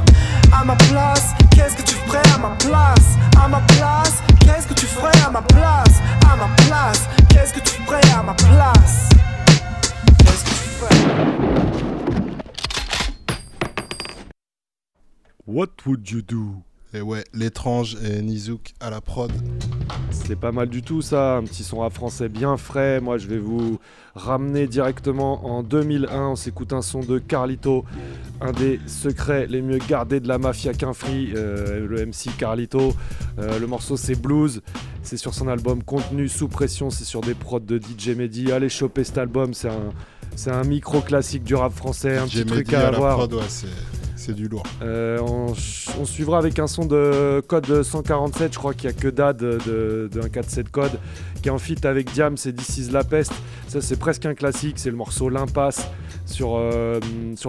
à 0.52 0.64
ma 0.64 0.76
place, 0.76 1.34
qu'est-ce 1.50 1.76
que 1.76 1.82
tu 1.82 1.94
ferais 2.06 2.22
à 2.34 2.38
ma 2.38 2.50
place? 2.60 3.18
À 3.42 3.48
ma 3.48 3.60
place, 3.60 4.22
qu'est-ce 4.40 4.68
que 4.68 4.74
tu 4.74 4.86
ferais 4.86 5.20
à 5.26 5.30
ma 5.30 5.42
place? 5.42 6.00
À 6.30 6.36
ma 6.36 6.48
place, 6.64 7.02
qu'est-ce 7.28 7.52
que 7.52 7.60
tu 7.60 7.82
ferais 7.84 8.10
à 8.16 8.22
ma 8.22 8.32
place? 8.34 9.08
Qu'est-ce 10.18 10.44
que 10.44 10.50
tu 10.50 10.68
ferais? 10.78 11.51
What 15.46 15.68
would 15.86 16.08
you 16.08 16.22
do? 16.22 16.62
Et 16.94 17.00
ouais, 17.00 17.24
l'étrange 17.32 17.96
et 18.04 18.20
Nizouk 18.20 18.74
à 18.78 18.90
la 18.90 19.00
prod. 19.00 19.32
C'est 20.10 20.36
pas 20.36 20.52
mal 20.52 20.68
du 20.68 20.82
tout 20.82 21.00
ça, 21.00 21.36
un 21.38 21.42
petit 21.42 21.64
son 21.64 21.78
rap 21.78 21.94
français 21.94 22.28
bien 22.28 22.56
frais. 22.56 23.00
Moi 23.00 23.16
je 23.16 23.26
vais 23.26 23.38
vous 23.38 23.80
ramener 24.14 24.66
directement 24.66 25.46
en 25.46 25.62
2001. 25.62 26.28
On 26.28 26.36
s'écoute 26.36 26.72
un 26.74 26.82
son 26.82 27.00
de 27.00 27.18
Carlito, 27.18 27.84
un 28.42 28.52
des 28.52 28.78
secrets 28.86 29.46
les 29.46 29.62
mieux 29.62 29.78
gardés 29.78 30.20
de 30.20 30.28
la 30.28 30.38
mafia 30.38 30.74
Quinfree, 30.74 31.32
euh, 31.34 31.88
le 31.88 32.06
MC 32.06 32.36
Carlito. 32.38 32.94
Euh, 33.38 33.58
le 33.58 33.66
morceau 33.66 33.96
c'est 33.96 34.14
Blues, 34.14 34.60
c'est 35.02 35.16
sur 35.16 35.32
son 35.32 35.48
album 35.48 35.82
Contenu 35.82 36.28
sous 36.28 36.48
pression, 36.48 36.90
c'est 36.90 37.04
sur 37.04 37.22
des 37.22 37.34
prods 37.34 37.60
de 37.60 37.78
DJ 37.78 38.10
Mehdi. 38.10 38.52
Allez 38.52 38.68
choper 38.68 39.02
cet 39.02 39.16
album, 39.16 39.54
c'est 39.54 39.70
un, 39.70 39.90
c'est 40.36 40.50
un 40.50 40.64
micro 40.64 41.00
classique 41.00 41.42
du 41.42 41.54
rap 41.54 41.72
français, 41.72 42.18
un 42.18 42.26
petit 42.26 42.44
truc 42.44 42.72
à 42.74 42.80
à 42.80 42.82
la 42.90 42.96
avoir. 42.98 43.16
prod, 43.16 43.32
ouais, 43.34 43.42
c'est- 44.26 44.32
du 44.32 44.48
lourd. 44.48 44.62
Euh, 44.82 45.18
on, 45.20 45.54
suivra 46.04 46.38
avec 46.38 46.58
un 46.58 46.66
son 46.66 46.86
de 46.86 47.42
code 47.46 47.82
147, 47.82 48.52
je 48.54 48.58
crois 48.58 48.72
qu'il 48.74 48.88
n'y 48.90 48.96
a 48.96 48.98
que 48.98 49.08
Dad 49.08 49.36
de, 49.36 49.58
de, 49.66 50.08
de 50.12 50.20
147 50.22 50.70
code, 50.70 50.92
qui 51.42 51.48
est 51.48 51.52
en 51.52 51.58
feat 51.58 51.84
avec 51.84 52.12
Diam, 52.12 52.36
c'est 52.36 52.52
This 52.52 52.78
is 52.78 52.90
la 52.90 53.04
peste. 53.04 53.32
Ça 53.68 53.80
c'est 53.80 53.98
presque 53.98 54.26
un 54.26 54.34
classique, 54.34 54.78
c'est 54.78 54.90
le 54.90 54.96
morceau 54.96 55.28
L'impasse 55.28 55.86
sur, 56.26 56.56
euh, 56.56 57.00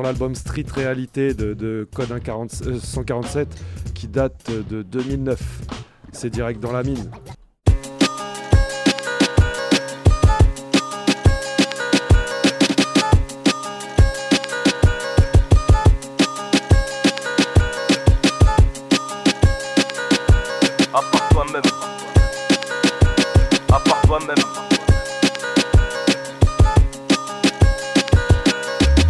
l'album 0.01 0.35
Street 0.35 0.65
Réalité 0.73 1.33
de, 1.33 1.53
de 1.53 1.87
code 1.93 2.07
140 2.07 2.63
euh, 2.65 2.79
147 2.79 3.47
qui 3.93 4.07
date 4.07 4.49
de 4.69 4.81
2009. 4.83 5.39
C'est 6.11 6.29
direct 6.29 6.59
dans 6.59 6.71
la 6.71 6.83
mine. 6.83 7.09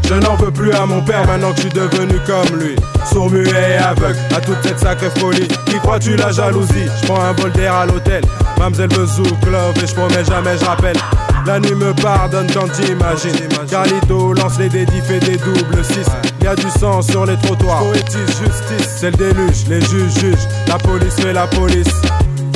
Je 0.08 0.14
n'en 0.14 0.36
veux 0.36 0.52
plus 0.52 0.72
à 0.72 0.86
mon 0.86 1.02
père 1.02 1.26
maintenant 1.28 1.52
que 1.52 1.58
je 1.58 1.62
suis 1.62 1.70
devenu 1.72 2.20
comme 2.26 2.58
lui. 2.58 2.76
Sourd, 3.12 3.30
muet 3.30 3.50
et 3.50 3.78
aveugle 3.78 4.20
à 4.36 4.40
toute 4.40 4.58
cette 4.64 4.80
sacrée 4.80 5.10
folie. 5.18 5.48
Qui 5.66 5.78
crois-tu 5.80 6.16
la 6.16 6.32
jalousie? 6.32 6.86
Je 7.02 7.08
prends 7.08 7.22
un 7.22 7.34
bol 7.34 7.52
d'air 7.52 7.74
à 7.74 7.86
l'hôtel. 7.86 8.24
Mamselle 8.58 8.94
veut 8.94 9.06
zouk, 9.06 9.46
love 9.46 9.76
et 9.84 9.88
je 9.88 9.94
promets 9.94 10.24
jamais, 10.24 10.58
je 10.58 10.66
rappelle. 10.66 10.98
La 11.46 11.60
nuit 11.60 11.76
me 11.76 11.94
pardonne 11.94 12.48
quand 12.54 12.72
t'imagines. 12.72 13.50
Carlito 13.70 14.34
lance 14.34 14.58
les 14.58 14.70
dédits, 14.70 15.02
fait 15.02 15.20
des 15.20 15.36
doubles 15.38 15.84
6. 15.84 16.06
Y 16.44 16.48
a 16.48 16.56
du 16.56 16.70
sang 16.80 17.02
sur 17.02 17.26
les 17.26 17.38
trottoirs. 17.38 17.84
Poétise, 17.84 18.28
justice, 18.28 18.90
c'est 19.00 19.12
le 19.12 19.18
déluge. 19.18 19.68
Les 19.68 19.82
juges 19.82 20.14
jugent, 20.20 20.48
la 20.68 20.78
police 20.78 21.16
fait 21.16 21.34
la 21.34 21.48
police. 21.48 21.92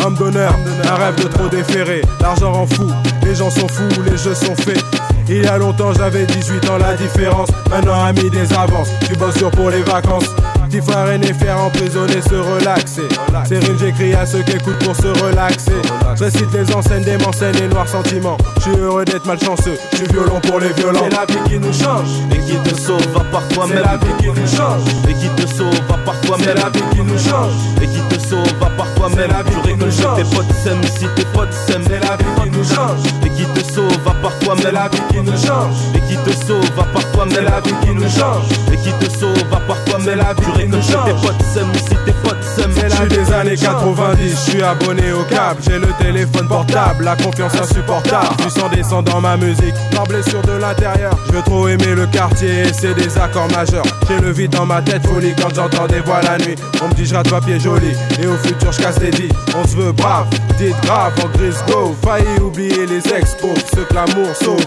Homme 0.05 0.15
d'honneur, 0.15 0.53
un 0.89 0.95
rêve 0.95 1.15
de 1.15 1.27
trop 1.27 1.47
déféré. 1.47 2.01
L'argent 2.21 2.51
rend 2.53 2.67
fou, 2.67 2.87
les 3.23 3.35
gens 3.35 3.49
sont 3.49 3.67
fous, 3.67 4.01
les 4.09 4.17
jeux 4.17 4.35
sont 4.35 4.55
faits. 4.55 4.83
Il 5.29 5.43
y 5.43 5.47
a 5.47 5.57
longtemps 5.57 5.91
j'avais 5.93 6.25
18 6.25 6.69
ans, 6.69 6.77
la 6.77 6.95
différence. 6.95 7.49
Maintenant, 7.69 8.05
ami 8.05 8.29
des 8.29 8.53
avances, 8.53 8.89
tu 9.05 9.15
bosses 9.15 9.37
sur 9.37 9.51
pour 9.51 9.69
les 9.69 9.81
vacances. 9.81 10.33
Petit 10.67 10.81
frère 10.81 11.09
aîné, 11.09 11.27
faire 11.33 11.63
emprisonner, 11.63 12.21
se 12.21 12.35
relaxer. 12.35 13.07
Ces 13.47 13.57
rimes, 13.59 13.77
j'écris 13.79 14.13
à 14.13 14.25
ceux 14.25 14.41
qui 14.41 14.51
écoutent 14.51 14.83
pour 14.83 14.93
se 14.97 15.07
relaxer. 15.23 15.71
Je 16.17 16.23
récite 16.25 16.51
les 16.51 16.75
enseignes 16.75 17.05
des 17.05 17.17
m'enseignes 17.19 17.55
et 17.63 17.67
noirs 17.69 17.87
sentiments. 17.87 18.37
Je 18.57 18.61
suis 18.63 18.77
heureux 18.77 19.05
d'être 19.05 19.25
malchanceux, 19.25 19.77
je 19.93 19.97
suis 19.97 20.07
violent 20.07 20.41
pour 20.41 20.59
les 20.59 20.73
violents. 20.73 20.99
C'est 21.03 21.15
la 21.15 21.25
vie 21.25 21.49
qui 21.49 21.57
nous 21.57 21.71
change 21.71 22.09
et 22.31 22.39
qui 22.39 22.57
te 22.57 22.75
sauve, 22.75 22.99
va 23.13 23.21
par 23.31 23.47
toi-même. 23.47 23.77
C'est 23.77 23.83
la 23.83 23.97
vie 23.97 24.13
qui 24.19 24.27
nous 24.27 24.47
change 24.47 24.81
et 25.09 25.13
qui 25.13 25.29
te 25.29 25.47
sauve, 25.47 25.73
va 25.87 25.97
par 26.05 26.19
toi-même. 26.19 26.47
C'est 26.47 26.61
la 26.61 26.69
vie 26.69 26.83
qui 26.91 27.01
nous 27.01 27.17
change 27.17 27.53
et 27.81 27.87
qui 27.87 28.01
te 28.09 28.27
sauve, 28.27 28.53
va 28.59 28.69
par 28.71 28.93
toi-même. 28.95 29.31
Tu 29.49 29.69
récoltes 29.69 30.15
tes 30.17 30.35
potes 30.35 30.53
sèmes 30.63 30.83
si 30.83 31.05
tes 31.15 31.25
potes 31.33 31.53
sèment. 31.53 31.85
C'est 31.87 31.99
la 32.01 32.17
vie 32.17 32.43
qui 32.43 32.49
nous 32.49 32.65
change 32.65 32.99
et 33.23 33.29
qui 33.29 33.45
te 33.45 33.73
sauve, 33.73 33.97
va 34.03 34.11
par 34.21 34.37
toi-même. 34.39 34.63
C'est 34.65 34.71
la 34.73 34.89
vie 34.89 35.01
qui 35.11 35.21
nous 35.21 35.37
change 35.37 35.75
et 35.95 36.01
qui 36.01 36.17
te 36.17 36.45
sauve, 36.45 36.69
va 36.75 36.83
par 36.83 37.11
toi-même. 37.13 37.35
C'est 37.35 37.41
la 37.41 37.61
vie 37.61 37.73
qui 37.83 37.93
nous 37.95 38.09
change 38.09 38.43
et 38.73 38.77
qui 38.77 38.91
te 38.91 39.09
sauve, 39.17 39.37
va 39.49 39.59
par 39.61 39.81
toi-même. 39.85 40.05
C'est 40.07 40.15
la 40.15 40.33
vie 40.33 40.56
tu 40.57 40.95
récoltes 40.95 41.05
tes 41.05 41.27
potes 41.27 41.43
sèmes 41.53 41.73
si 41.75 41.95
tes 42.05 42.11
potes 42.23 42.43
sèment. 42.43 42.73
Je 42.89 42.95
suis 42.95 43.07
des 43.07 43.33
années 43.33 43.55
90, 43.55 44.29
je 44.29 44.51
suis 44.51 44.61
abonné 44.61 45.11
au 45.11 45.23
câble. 45.23 45.61
J'ai 45.63 45.79
le 45.79 45.87
téléphone 45.99 46.47
portable, 46.47 47.03
la 47.03 47.15
confiance 47.15 47.55
insupportable. 47.55 48.35
Du 48.37 48.49
sang 48.49 48.69
descend 48.69 49.05
dans 49.05 49.21
ma 49.21 49.37
musique, 49.37 49.75
par 49.91 50.05
blessure 50.05 50.41
de 50.41 50.53
l'intérieur. 50.53 51.11
Je 51.27 51.33
veux 51.33 51.41
trop 51.41 51.67
aimer 51.67 51.95
le 51.95 52.07
quartier 52.07 52.61
et 52.61 52.73
c'est 52.73 52.93
des 52.93 53.17
accords 53.17 53.49
majeurs. 53.51 53.85
J'ai 54.07 54.19
le 54.19 54.31
vide 54.31 54.51
dans 54.51 54.65
ma 54.65 54.81
tête, 54.81 55.05
folie 55.05 55.33
quand 55.39 55.53
j'entends 55.53 55.87
des 55.87 55.99
voix 56.01 56.21
la 56.21 56.37
nuit. 56.37 56.55
On 56.81 56.87
me 56.87 56.93
dit 56.93 57.05
je 57.05 57.15
rate 57.15 57.29
papier 57.29 57.59
joli 57.59 57.91
et 58.21 58.27
au 58.27 58.35
futur 58.37 58.71
je 58.71 58.81
casse 58.81 58.99
des 58.99 59.11
dits. 59.11 59.29
On 59.55 59.67
se 59.67 59.75
veut 59.75 59.91
brave, 59.91 60.27
dites 60.57 60.75
grave 60.83 61.13
en 61.23 61.37
gris 61.37 61.55
go. 61.67 61.95
Failli 62.03 62.39
oublier 62.41 62.85
les 62.85 63.13
expos, 63.13 63.57
ceux 63.73 63.83
que 63.83 63.93
l'amour 63.93 64.35
sauve. 64.35 64.65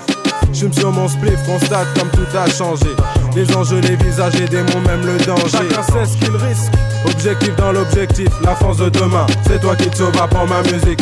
J'fume 0.52 0.72
sur 0.72 0.93
mon 0.93 1.09
spliff, 1.09 1.43
constate 1.47 1.86
comme 1.98 2.10
tout 2.10 2.36
a 2.36 2.48
changé. 2.51 2.90
Les 3.35 3.55
enjeux, 3.56 3.81
les 3.81 3.97
visages 3.97 4.40
et 4.40 4.48
des 4.48 4.62
mots, 4.62 4.81
même 4.86 5.06
le 5.06 5.16
danger. 5.24 5.48
Chacun 5.48 5.82
sait 5.82 6.06
ce 6.06 6.16
qu'il 6.16 6.36
risque. 6.36 6.72
Objectif 7.06 7.55
dans 7.56 7.72
l'objectif, 7.72 8.28
la 8.43 8.55
force 8.56 8.78
de 8.78 8.89
demain. 8.89 9.27
C'est 9.47 9.60
toi 9.60 9.77
qui 9.77 9.89
te 9.89 9.97
sauves, 9.97 10.16
apprends 10.20 10.47
ma 10.47 10.62
musique. 10.62 11.01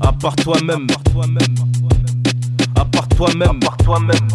À 0.00 0.12
part 0.12 0.36
toi-même, 0.36 0.86
à 2.76 2.84
part 2.84 3.08
toi-même, 3.08 3.60
à 3.60 3.66
part 3.66 3.76
toi-même. 3.78 4.28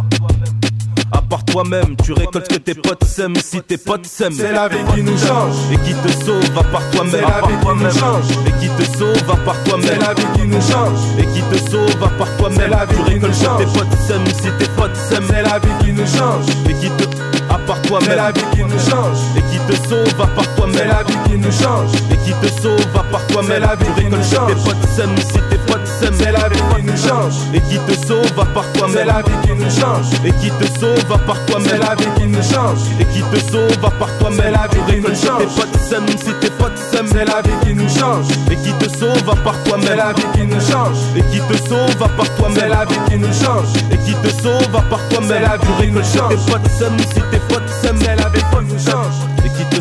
À 1.12 1.22
part 1.22 1.46
toi-même, 1.46 1.96
tu 2.04 2.14
récoltes 2.14 2.48
que 2.48 2.56
tes 2.56 2.74
potes 2.74 3.04
sèment 3.04 3.36
si 3.38 3.62
tes 3.62 3.78
potes 3.78 4.06
sèment. 4.06 4.36
C'est 4.36 4.52
la 4.52 4.68
vie 4.68 4.84
qui 4.94 5.04
nous 5.04 5.18
change 5.18 5.56
et 5.72 5.78
qui 5.78 5.94
te 5.94 6.26
sauve, 6.26 6.58
à 6.58 6.64
part 6.64 6.90
toi-même. 6.92 7.12
C'est 7.12 7.22
la 7.22 7.42
vie 7.48 7.58
qui 7.62 7.84
nous 7.84 7.92
change 7.92 8.32
et 8.48 8.52
qui 8.60 8.70
te 8.70 8.98
sauve, 8.98 9.30
à 9.30 9.36
part 9.38 9.64
toi-même. 9.64 9.88
C'est 9.88 10.00
la 10.00 10.14
vie 10.14 10.28
qui 10.36 10.48
nous 10.48 10.62
change 10.62 11.00
et 11.20 11.26
qui 11.26 11.42
te 11.42 11.70
sauve, 11.70 12.04
à 12.04 12.10
part 12.18 12.38
toi-même. 12.38 12.58
C'est 12.60 12.68
la 12.68 12.86
vie 12.86 12.96
tu 12.96 13.04
qui 13.04 13.20
nous 13.20 13.28
récoltes 13.28 13.32
que 13.32 13.46
change 13.46 13.58
tes 13.60 13.80
potes 13.80 14.00
sèment 14.08 14.28
si 14.28 14.52
tes 14.58 14.72
potes 14.76 14.96
sèment. 14.96 15.28
C'est 15.30 15.44
la 15.44 15.60
vie 15.60 15.86
qui 15.86 15.94
nous 15.94 16.08
change 16.08 16.46
et 16.70 16.74
qui 16.74 16.90
te 16.90 17.04
à 17.50 17.60
part 17.60 17.82
toi-même. 17.84 18.10
C'est 18.10 18.16
la 18.16 18.32
vie 18.32 18.46
qui 18.54 18.64
nous 18.64 18.80
change 18.80 19.18
et 19.38 19.42
qui 19.52 19.55
te 19.68 19.76
sauve, 19.88 20.22
à 20.22 20.28
part 20.28 20.56
toi-même. 20.56 20.76
C'est 20.76 20.88
la 20.88 21.04
vie 21.04 21.30
qui 21.30 21.38
nous 21.38 21.52
change 21.52 21.92
et 22.12 22.18
qui 22.18 22.34
te 22.34 22.62
sauve, 22.62 22.80
à 22.96 23.04
part 23.04 23.26
toi-même. 23.28 23.52
C'est 23.52 23.60
la 23.60 23.76
vie 23.76 23.86
qui 23.98 24.06
nous 24.06 24.18
que 24.18 24.24
tes 24.24 24.36
change 24.36 24.64
potes 24.64 24.90
sèment 24.96 25.18
si 25.18 25.40
tes 25.50 25.58
potes 25.68 25.88
sèment. 25.88 26.18
C'est 26.18 26.32
la 26.32 26.50
vie 26.50 26.62
qui 26.76 26.84
nous 26.84 26.98
change 26.98 27.36
et 27.54 27.62
qui 27.62 27.80
te 27.80 28.08
sauve, 28.08 28.40
à 28.40 28.46
part 28.46 28.72
toi-même. 28.74 28.96
C'est 28.96 29.06
la 29.06 29.22
vie 29.22 29.40
qui 29.44 29.54
nous 29.54 29.70
change 29.70 30.08
et 30.26 30.32
qui 30.34 30.52
te 30.52 30.80
sauve, 30.80 31.12
à 31.12 31.18
part 31.18 31.46
toi-même. 31.46 31.70
C'est 31.70 31.80
la 31.80 31.96
vie 31.96 32.12
qui 32.18 32.28
nous 32.28 32.44
change 32.44 32.82
et 33.00 33.06
qui 33.06 33.22
te 33.22 33.40
sauve, 33.52 33.86
à 33.86 33.92
part 33.92 34.18
toi-même. 34.20 34.44
C'est 34.44 34.52
la 34.52 34.68
vie 34.68 34.94
qui 34.94 35.02
nous 35.02 35.16
change 35.16 35.40
tes 35.40 35.62
potes 35.62 35.80
sèment 35.90 36.18
si 36.18 36.34
tes 36.42 36.50
potes 36.52 36.78
sèment. 36.92 37.10
C'est 37.12 37.26
la 37.26 37.42
vie 37.42 37.58
qui 37.64 37.74
nous 37.74 37.90
change 37.90 38.28
et 38.52 38.56
qui 38.56 38.74
te 38.74 38.90
sauve, 38.98 39.30
à 39.30 39.36
part 39.36 39.64
toi-même. 39.64 39.88
C'est 39.88 39.96
la 39.96 40.14
vie 40.14 40.28
qui 40.34 40.46
nous 40.46 40.62
change 40.62 40.98
et 41.16 41.24
qui 41.32 41.40
te 41.40 41.58
sauve, 41.70 42.04
à 42.04 42.10
part 42.10 42.36
toi-même. 42.38 42.56
C'est 42.56 42.70
la 42.70 42.86
vie 42.86 43.00
qui 43.10 43.18
nous 43.18 43.34
change 43.34 43.72
et 43.92 43.98
qui 43.98 44.14
te 44.14 44.30
sauve, 44.42 44.76
à 44.76 44.82
part 44.82 45.08
toi-même. 45.10 45.30
C'est 45.30 45.40
la 45.42 45.58
vie 45.58 45.74
qui 45.80 45.92
nous 45.92 46.02
que 46.02 46.06
tes 46.06 46.18
change 46.18 46.46
potes 46.46 46.72
sèment 46.78 47.00
si 47.00 47.22
tes 47.32 47.40
potes 47.50 47.70
sèment. 47.82 48.00
C'est 48.02 48.16
la 48.16 48.30
vie 48.30 48.42
qui 48.42 48.74
nous 48.74 48.80
change 48.80 49.35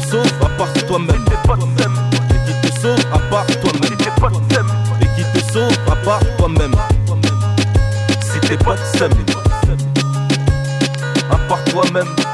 sauve, 0.05 0.27
à 0.41 0.49
part 0.59 0.73
toi-même. 0.87 1.25
Et 2.31 2.39
qui 2.47 2.69
te 2.69 2.81
sauve, 2.81 2.99
à 3.13 3.19
part 3.31 3.47
toi-même. 3.47 4.67
Et 5.01 5.07
qui 5.17 5.25
te 5.33 5.53
sauve, 5.53 5.79
à 5.91 5.97
part 6.05 6.21
toi-même. 6.39 6.75
Si 8.21 8.41
tes 8.41 8.57
potes 8.57 8.79
s'aiment, 8.97 9.13
à 11.31 11.37
part 11.49 11.65
toi-même. 11.65 12.34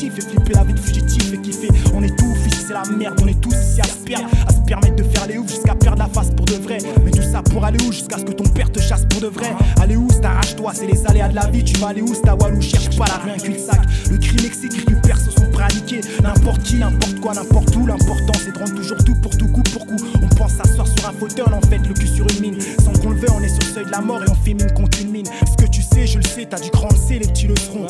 Active 0.00 0.12
fait 0.12 0.30
flipper, 0.30 0.54
la 0.54 0.64
vie 0.64 0.72
de 0.72 0.78
fugitif 0.78 1.32
et 1.32 1.38
kiffer. 1.38 1.68
On 1.94 2.02
est 2.02 2.16
tout, 2.16 2.32
ici 2.46 2.64
c'est 2.66 2.72
la 2.72 2.82
merde, 2.96 3.20
on 3.22 3.26
est 3.26 3.40
tous 3.40 3.54
ici 3.54 3.80
à 3.80 3.84
se 3.84 3.98
perdre, 3.98 4.28
à 4.46 4.52
se 4.52 4.60
permettre 4.60 4.96
de 4.96 5.02
faire 5.02 5.26
les 5.26 5.36
ouf 5.36 5.48
jusqu'à 5.48 5.74
perdre 5.74 5.98
la 5.98 6.08
face 6.08 6.30
pour 6.30 6.46
de 6.46 6.54
vrai. 6.54 6.78
Mais 7.04 7.10
tout 7.10 7.22
ça 7.22 7.42
pour 7.42 7.64
aller 7.64 7.78
où 7.84 7.92
Jusqu'à 7.92 8.18
ce 8.18 8.24
que 8.24 8.32
ton 8.32 8.44
père 8.44 8.70
te 8.70 8.80
chasse 8.80 9.04
pour 9.10 9.20
de 9.20 9.26
vrai. 9.26 9.52
Aller 9.80 9.96
où 9.96 10.06
t'arrache-toi, 10.22 10.72
c'est 10.74 10.86
les 10.86 11.04
aléas 11.06 11.28
de 11.28 11.34
la 11.34 11.46
vie. 11.48 11.64
Tu 11.64 11.76
vas 11.78 11.88
aller 11.88 12.02
où 12.02 12.14
ta 12.14 12.34
Walou, 12.34 12.60
cherche 12.62 12.96
pas 12.96 13.04
la 13.06 13.18
rue, 13.18 13.30
un 13.30 13.36
cul-de-sac. 13.36 13.80
Le 14.10 14.16
crime 14.16 14.46
exécute 14.46 14.86
du 14.86 14.96
perso 14.96 15.30
sont 15.32 15.50
prêts 15.52 15.64
à 15.64 15.74
niquer. 15.74 16.00
N'importe 16.22 16.62
qui, 16.62 16.76
n'importe 16.76 17.20
quoi, 17.20 17.34
n'importe 17.34 17.76
où. 17.76 17.86
L'important 17.86 18.32
c'est 18.42 18.52
de 18.52 18.58
rendre 18.58 18.74
toujours 18.74 19.04
tout 19.04 19.14
pour 19.16 19.36
tout 19.36 19.48
coup 19.48 19.62
pour 19.72 19.86
coup. 19.86 19.96
On 20.22 20.28
pense 20.34 20.52
s'asseoir 20.52 20.86
sur 20.86 21.08
un 21.08 21.12
fauteuil, 21.12 21.52
en 21.52 21.60
fait 21.68 21.78
le 21.86 21.92
cul 21.92 22.06
sur 22.06 22.26
une 22.30 22.40
mine. 22.40 22.58
Sans 22.82 22.92
qu'on 22.92 23.10
le 23.10 23.16
veuille, 23.16 23.36
on 23.36 23.42
est 23.42 23.48
sur 23.48 23.68
le 23.68 23.74
seuil 23.74 23.84
de 23.84 23.90
la 23.90 24.00
mort 24.00 24.22
et 24.22 24.30
on 24.30 24.34
fait 24.34 24.54
mine 24.54 24.72
contre 24.72 25.00
une 25.02 25.10
mine. 25.10 25.26
Ce 25.26 25.62
que 25.62 25.68
tu 25.68 25.82
sais, 25.82 26.06
je 26.06 26.18
le 26.18 26.24
sais, 26.24 26.46
t'as 26.48 26.60
du 26.60 26.70
grand 26.70 26.90
C, 26.90 27.18
les 27.18 27.26
petits 27.26 27.48
le 27.48 27.56
seront. 27.56 27.86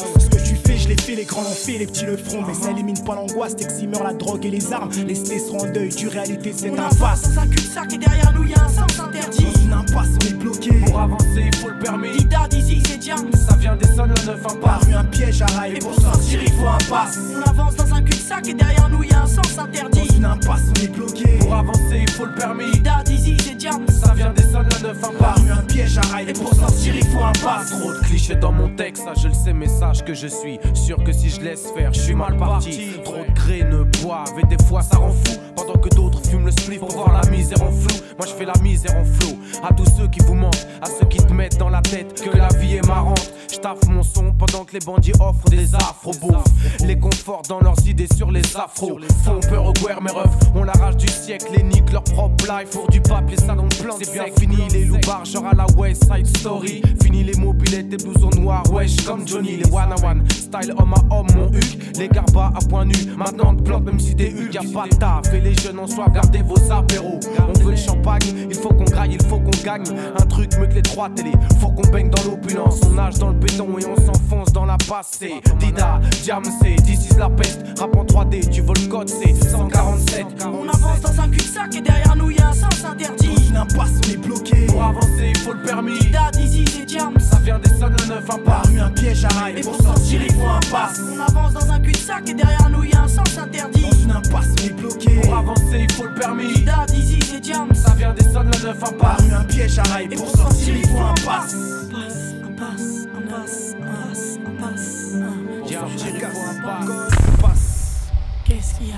Les 1.17 1.25
grands 1.25 1.43
l'ont 1.43 1.51
fait, 1.51 1.79
les 1.79 1.87
petits 1.87 2.05
le 2.07 2.17
feront. 2.17 2.43
Mais 2.47 2.55
ça 2.55 2.71
élimine 2.71 3.03
pas 3.05 3.15
l'angoisse, 3.15 3.57
t'eximeur 3.57 4.03
la 4.05 4.13
drogue 4.13 4.45
et 4.47 4.51
les 4.51 4.73
armes. 4.73 4.91
Les 5.07 5.15
stés 5.15 5.39
seront 5.39 5.61
en 5.69 5.73
deuil 5.73 5.91
du 5.91 6.09
réalité, 6.09 6.53
c'est 6.57 6.71
On 6.71 6.75
un 6.75 6.79
avance 6.85 6.99
passe. 6.99 7.35
dans 7.35 7.41
un 7.43 7.47
cul-de-sac 7.47 7.93
et 7.93 7.99
derrière 7.99 8.33
nous 8.33 8.45
y 8.49 8.55
a 8.55 8.65
un 8.65 8.69
sens 8.69 8.99
interdit. 9.01 9.45
Dans 9.45 9.61
une 9.61 9.73
impasse, 9.73 10.09
on 10.23 10.27
est 10.29 10.35
bloqué. 10.35 10.71
Pour 10.87 11.01
avancer, 11.01 11.45
il 11.47 11.55
faut 11.57 11.69
le 11.69 11.79
permis. 11.79 12.11
Dida, 12.19 12.49
d'ici, 12.49 12.83
c'est 12.87 12.99
Diam. 12.99 13.31
Ça 13.35 13.57
vient 13.57 13.77
des 13.77 13.87
sons, 13.89 13.97
la 14.07 14.07
neuf 14.07 14.43
Par 14.43 14.53
impasse. 14.55 14.85
rue, 14.87 14.95
un 14.95 15.05
piège 15.05 15.43
à 15.43 15.47
rail. 15.47 15.73
Et 15.77 15.79
pour 15.79 15.95
sortir, 15.95 16.41
il 16.43 16.53
faut 16.53 16.67
un 16.69 16.79
passe. 16.89 17.19
On 17.37 17.49
avance 17.51 17.77
dans 17.77 17.95
un 17.95 18.03
cul-de-sac 18.03 18.49
et 18.49 18.55
derrière 18.55 18.89
nous 18.89 19.03
y 19.05 19.13
a 19.13 19.23
un 19.23 19.27
sens 19.27 19.59
interdit. 19.59 20.07
Dans 20.09 20.15
une 20.17 20.25
impasse, 20.25 20.63
on 20.77 20.83
est 20.85 20.89
bloqué. 20.89 21.39
Pour 21.41 21.55
avancer, 21.55 21.99
il 22.03 22.11
faut 22.11 22.27
le 22.27 22.35
permis. 22.35 22.71
Dida, 22.73 23.03
d'ici, 23.05 23.37
c'est 23.45 23.55
Diam. 23.57 23.85
Ça 23.89 24.15
vient 24.15 24.33
des 24.33 24.43
sons, 24.43 24.63
la 24.63 24.89
neuf 24.89 25.01
Par 25.01 25.11
impasse. 25.11 25.41
rue, 25.43 25.51
un 25.51 25.63
piège 25.63 25.99
à 25.99 26.03
rail. 26.03 26.27
Et 26.29 26.33
pour 26.33 26.53
sortir, 26.55 26.95
il 26.95 27.07
faut 27.07 27.25
un 27.25 27.33
passe. 27.33 27.71
Trop 27.71 27.93
de 27.93 27.99
clichés 28.01 28.35
dans 28.37 28.53
mon 28.53 28.69
texte, 28.77 29.05
ça 29.05 29.13
je 29.21 29.29
le 29.29 29.35
sais, 29.35 29.53
mais 29.53 29.69
sache 29.69 30.05
que 30.05 30.15
je 30.15 30.27
suis 30.27 30.59
que 31.05 31.13
si 31.13 31.31
je 31.31 31.41
laisse 31.41 31.67
faire, 31.77 31.93
je 31.93 32.01
suis 32.01 32.15
mal 32.15 32.37
parti. 32.37 33.01
Trop 33.05 33.15
de 33.17 33.35
graines 33.35 33.85
boivent 34.03 34.39
et 34.39 34.47
des 34.47 34.63
fois 34.65 34.83
ça 34.83 34.97
rend 34.97 35.13
fou. 35.13 35.37
Pendant 35.57 35.79
que 35.79 35.89
d'autres 35.91 36.21
fument 36.27 36.47
le 36.47 36.53
spliff 36.53 36.81
pour 36.81 36.91
voir 36.93 37.13
la 37.13 37.29
misère 37.31 37.63
en 37.63 37.71
flou. 37.71 38.01
Moi 38.19 38.27
je 38.27 38.35
fais 38.35 38.45
la 38.45 38.59
misère 38.63 38.97
en 38.97 39.05
flot. 39.05 39.37
À 39.63 39.73
tous 39.75 39.87
ceux 39.97 40.09
qui 40.09 40.21
vous 40.21 40.35
mentent, 40.35 40.67
à 40.81 40.87
ceux 40.87 41.07
qui 41.07 41.19
te 41.19 41.33
mettent 41.33 41.59
dans 41.59 41.71
la 41.71 41.83
tête 41.83 42.21
que 42.21 42.37
la 42.37 42.49
vie 42.59 42.77
est 42.77 42.87
marrante. 42.87 43.33
Je 43.53 43.57
taffe 43.59 43.87
mon 43.89 44.03
son 44.03 44.33
pendant 44.33 44.65
que 44.65 44.73
les 44.75 44.79
bandits 44.79 45.13
offrent 45.21 45.51
des 45.51 45.75
afro 45.75 46.13
Les 46.87 46.99
confortent 46.99 47.49
dans 47.49 47.61
leurs 47.61 47.87
idées 47.87 48.07
sur 48.15 48.31
les 48.31 48.57
afros. 48.57 48.99
Font 49.25 49.41
peur 49.41 49.67
aux 49.67 49.73
guerres, 49.73 50.01
mes 50.01 50.11
refs. 50.13 50.37
On 50.55 50.63
la 50.63 50.73
rage 50.73 50.97
du 50.97 51.09
siècle, 51.09 51.47
les 51.57 51.63
nique 51.63 51.93
leur 51.93 52.05
propre 52.05 52.45
life. 52.47 52.71
Pour 52.71 52.89
du 52.89 53.01
papier, 53.01 53.37
salon 53.37 53.67
de 53.67 53.75
plantes. 53.75 54.03
C'est 54.03 54.13
bien 54.13 54.27
fini, 54.39 54.57
les 54.71 54.85
loupards, 54.85 55.25
genre 55.25 55.47
à 55.47 55.55
la 55.55 55.67
West 55.77 56.05
Side 56.05 56.27
Story. 56.39 56.81
Fini 57.03 57.25
les 57.25 57.35
mobilettes, 57.35 57.91
les 57.91 57.97
blousons 57.97 58.31
noirs, 58.41 58.63
wesh 58.73 59.05
comme 59.05 59.27
Johnny. 59.27 59.57
Les 59.57 59.71
one 59.71 59.93
à 59.93 60.07
one, 60.07 60.25
style 60.31 60.73
homme 60.79 60.90
à 60.95 61.15
homme, 61.15 61.27
mon 61.37 61.49
huc. 61.53 61.97
Les 61.99 62.09
garbas 62.09 62.53
à 62.55 62.61
point 62.69 62.85
nu, 62.85 62.95
maintenant 63.17 63.55
te 63.55 63.63
plante 63.63 63.85
même 63.85 64.01
si 64.01 64.15
t'es 64.15 64.31
huc. 64.31 64.55
Y'a 64.55 64.63
pas 64.73 64.89
de 64.89 64.95
taf, 64.97 65.33
et 65.35 65.41
les 65.41 65.55
jeunes 65.55 65.79
en 65.79 65.87
soi, 65.87 66.07
gardez 66.13 66.43
vos 66.43 66.73
apéros. 66.73 67.21
On 67.49 67.59
veut 67.61 67.71
le 67.73 67.77
champagne, 67.77 68.23
il 68.49 68.55
faut 68.55 68.71
qu'on 68.71 68.85
graille, 68.85 69.17
il 69.21 69.27
faut 69.27 69.39
qu'on 69.39 69.51
gagne. 69.65 69.85
Un 70.19 70.27
truc 70.27 70.57
mieux 70.59 70.67
que 70.67 70.75
les 70.75 70.83
trois 70.83 71.09
télés, 71.11 71.33
faut 71.61 71.71
qu'on 71.71 71.89
baigne 71.91 72.11
dans 72.11 72.31
l'opulence. 72.31 72.81
On 72.87 72.91
nage 72.95 73.19
dans 73.19 73.29
le 73.31 73.39
béton 73.39 73.67
et 73.79 73.85
on 73.87 73.97
s'enfonce 73.97 74.53
dans 74.53 74.65
la 74.67 74.77
passée. 74.89 75.35
Dida, 75.59 76.01
Jam 76.25 76.43
C, 76.45 76.77
this 76.85 77.11
is 77.11 77.17
la 77.19 77.29
peste. 77.31 77.61
Rap 77.79 77.97
en 77.97 78.05
3D, 78.05 78.49
tu 78.51 78.63
veux 78.63 78.75
le 78.75 78.87
code 78.89 79.09
C, 79.09 79.35
147. 79.35 80.27
On 80.45 80.69
avance 80.69 81.01
dans 81.01 81.21
un 81.21 81.29
cul-de-sac 81.29 81.75
et 81.77 81.81
derrière 81.81 82.17
nous 82.17 82.31
y 82.31 82.39
a 82.41 82.49
un 82.49 82.53
sens 82.53 82.85
interdit. 82.85 83.31
Une 83.49 83.57
impasse, 83.57 84.01
on 84.07 84.11
est 84.13 84.17
bloqué. 84.17 84.67
Pour 84.67 84.83
avancer, 84.83 85.29
il 85.31 85.39
faut 85.39 85.53
le 85.53 85.63
permis. 85.63 85.99
Dida, 85.99 86.31
d'ici, 86.33 86.65
c'est 86.67 86.85
Diam. 86.87 87.15
Ça 87.19 87.39
vient 87.39 87.59
des 87.59 87.69
sons, 87.71 87.89
la 87.89 88.15
neuf 88.15 88.25
Par 88.27 88.37
impasse. 88.37 88.69
rue, 88.69 88.81
un 88.81 88.91
piège 88.91 89.25
à 89.25 89.29
rail. 89.29 89.55
Et 89.59 89.61
pour 89.61 89.77
sortir, 89.77 90.21
il 90.25 90.33
faut 90.35 90.47
un 90.47 90.61
passe. 90.81 91.01
On 91.01 91.21
avance 91.21 91.53
dans 91.53 91.73
un 91.73 91.81
cul-de-sac 91.81 92.29
et 92.29 92.35
derrière 92.35 92.69
nous 92.71 92.85
y 92.85 92.95
a 92.95 93.03
un 93.03 93.09
sens 93.09 93.39
interdit. 93.39 93.83
Dans 93.83 93.91
une 93.93 94.13
impasse, 94.13 94.49
on 94.61 94.67
est 94.67 94.73
bloqué. 94.73 95.21
Pour 95.21 95.37
avancer, 95.37 95.87
il 95.89 95.93
faut 95.93 96.05
le 96.07 96.15
permis. 96.15 96.55
Dida, 96.55 96.87
d'ici, 96.87 97.21
c'est 97.23 97.41
Diam. 97.41 97.75
Ça 97.75 97.95
vient 97.95 98.13
des 98.13 98.25
sons, 98.25 98.43
la 98.43 98.45
neuf 98.45 98.79
Par 98.79 98.91
impasse. 98.91 99.21
rue, 99.23 99.33
un 99.35 99.45
piège 99.45 99.79
à 99.79 99.83
rail. 99.85 100.09
Et 100.11 100.17
pour 100.17 100.29
sortir, 100.29 100.77
il 100.77 100.89
faut 100.89 100.99
un 100.99 101.15
passe. 101.15 101.55
Impasse, 101.55 102.35
impasse, 102.45 103.07
impasse, 103.17 103.75
impasse, 103.77 104.39
impasse. 104.47 105.71
Jam, 105.71 105.89
il 105.89 106.21
faut 106.21 106.51
un 106.51 106.63
pas. 106.63 106.81
Qu'est-ce 108.45 108.75
qu'il 108.75 108.89
y 108.89 108.93
a? 108.93 108.97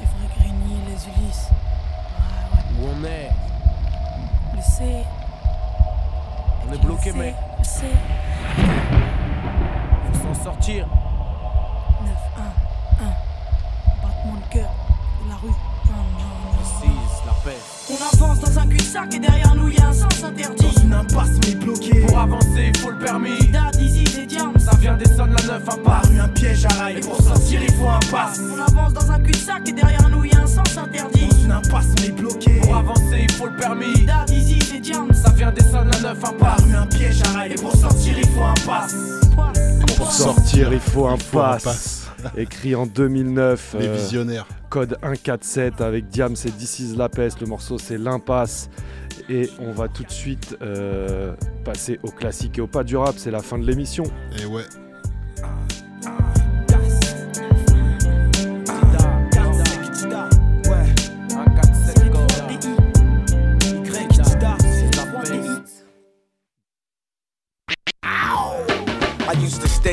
Les 0.00 0.06
vrais 0.06 0.28
Grigny, 0.38 0.76
les 0.86 1.22
Ulysses. 1.22 1.48
Où 2.78 2.88
on 2.88 3.04
est? 3.04 3.30
Le 4.54 4.60
C. 4.60 5.04
On 6.68 6.72
est 6.72 6.84
bloqué, 6.84 7.10
le 7.10 7.12
C, 7.12 7.18
mec. 7.18 7.34
Le 7.58 7.64
C. 7.64 7.80
Faut 10.14 10.34
s'en 10.34 10.44
sortir. 10.44 10.86
9, 12.04 12.12
1, 12.36 13.04
1. 13.04 13.06
Battement 14.02 14.34
de 14.36 14.52
cœur 14.52 14.70
de 15.24 15.28
la 15.30 15.36
rue. 15.36 15.54
Seize 16.80 17.22
la 17.26 17.32
paix. 17.44 17.58
On 17.90 18.24
avance 18.24 18.40
dans 18.40 18.58
un 18.58 18.66
cul-de-sac 18.66 19.14
et 19.14 19.18
derrière 19.18 19.54
nous 19.54 19.68
y 19.68 19.78
a 19.78 19.88
un 19.88 19.92
sens 19.92 20.24
interdit. 20.24 20.64
Dans 20.74 20.80
une 20.82 20.94
impasse, 20.94 21.30
on 21.36 21.50
est 21.50 21.54
bloqué. 21.56 22.00
Pour 22.06 22.18
avancer, 22.18 22.70
il 22.74 22.78
faut 22.78 22.90
le 22.90 22.98
permis. 22.98 23.38
Dida, 23.40 23.70
d'ici, 23.72 24.04
c'est 24.06 24.26
Diam. 24.26 24.52
Ça 24.58 24.74
vient 24.76 24.96
des 24.96 25.04
sons, 25.06 25.26
la 25.26 25.42
neuf 25.52 25.64
Par 25.64 25.74
impasse. 25.76 26.08
rue, 26.08 26.20
un 26.20 26.28
piège 26.28 26.64
à 26.66 26.68
rail. 26.82 26.96
Et 26.96 27.00
pour 27.00 27.20
sortir, 27.20 27.60
il 27.62 27.72
faut 27.74 27.88
un 27.88 27.98
passe. 28.10 28.40
On 28.40 28.62
avance 28.62 28.92
dans 28.94 29.10
un 29.12 29.20
cul-de-sac 29.20 29.68
et 29.68 29.72
derrière 29.72 30.08
nous 30.08 30.24
y 30.24 30.34
a 30.34 30.40
un 30.40 30.46
sens 30.46 30.76
interdit. 30.78 31.28
Dans 31.28 31.36
une 31.36 31.52
impasse, 31.52 31.86
on 32.00 32.02
est 32.04 32.12
bloqué. 32.12 32.60
Pour 32.62 32.76
avancer, 32.76 33.18
il 33.20 33.32
faut 33.32 33.46
le 33.46 33.56
permis. 33.56 33.92
Dida, 33.94 34.24
d'ici, 34.26 34.58
c'est 34.60 34.80
Diam. 34.80 35.12
Ça 35.12 35.30
vient 35.32 35.52
des 35.52 35.62
sons, 35.64 35.84
la 35.92 36.00
neuf 36.00 36.18
Par 36.20 36.30
impasse. 36.30 36.62
rue, 36.64 36.74
un 36.74 36.86
piège 36.86 37.20
à 37.22 37.38
rail. 37.38 37.52
Et 37.52 37.56
pour 37.56 37.74
sortir, 37.76 38.14
il 38.18 38.28
faut 38.28 38.42
un 38.44 38.54
passe. 38.66 38.94
Pour 40.04 40.12
sortir, 40.12 40.70
il 40.70 40.80
faut 40.80 41.06
un 41.06 41.16
pass. 41.16 42.10
Écrit 42.36 42.74
en 42.74 42.84
2009. 42.84 43.76
Les 43.78 43.86
euh, 43.86 43.96
visionnaires. 43.96 44.46
Code 44.68 44.98
147 45.02 45.80
avec 45.80 46.08
Diam, 46.08 46.36
c'est 46.36 46.50
This 46.50 46.78
is 46.80 46.94
la 46.94 47.08
peste. 47.08 47.40
Le 47.40 47.46
morceau, 47.46 47.78
c'est 47.78 47.96
l'impasse. 47.96 48.68
Et 49.30 49.48
on 49.60 49.72
va 49.72 49.88
tout 49.88 50.04
de 50.04 50.10
suite 50.10 50.58
euh, 50.60 51.32
passer 51.64 52.00
au 52.02 52.10
classique 52.10 52.58
et 52.58 52.60
au 52.60 52.66
pas 52.66 52.84
du 52.84 52.98
rap. 52.98 53.14
C'est 53.16 53.30
la 53.30 53.40
fin 53.40 53.58
de 53.58 53.64
l'émission. 53.64 54.04
Et 54.38 54.44
ouais. 54.44 54.64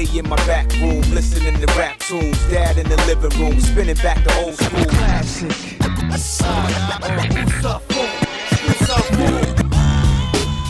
Stay 0.05 0.19
in 0.19 0.29
my 0.29 0.35
back 0.47 0.71
room, 0.79 1.01
listening 1.13 1.55
to 1.59 1.65
rap 1.77 1.99
tunes. 1.99 2.37
Dad 2.49 2.77
in 2.77 2.87
the 2.89 2.97
living 3.07 3.37
room, 3.39 3.59
spinning 3.59 3.95
back 3.95 4.23
the 4.23 4.33
old 4.43 4.55
school. 4.55 4.85
Classic. 4.85 5.49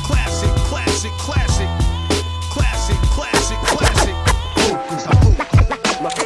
Classic, 0.08 0.50
classic, 0.70 1.12
classic. 1.20 1.70
Classic, 2.52 2.98
classic, 3.16 3.58
classic. 3.78 4.16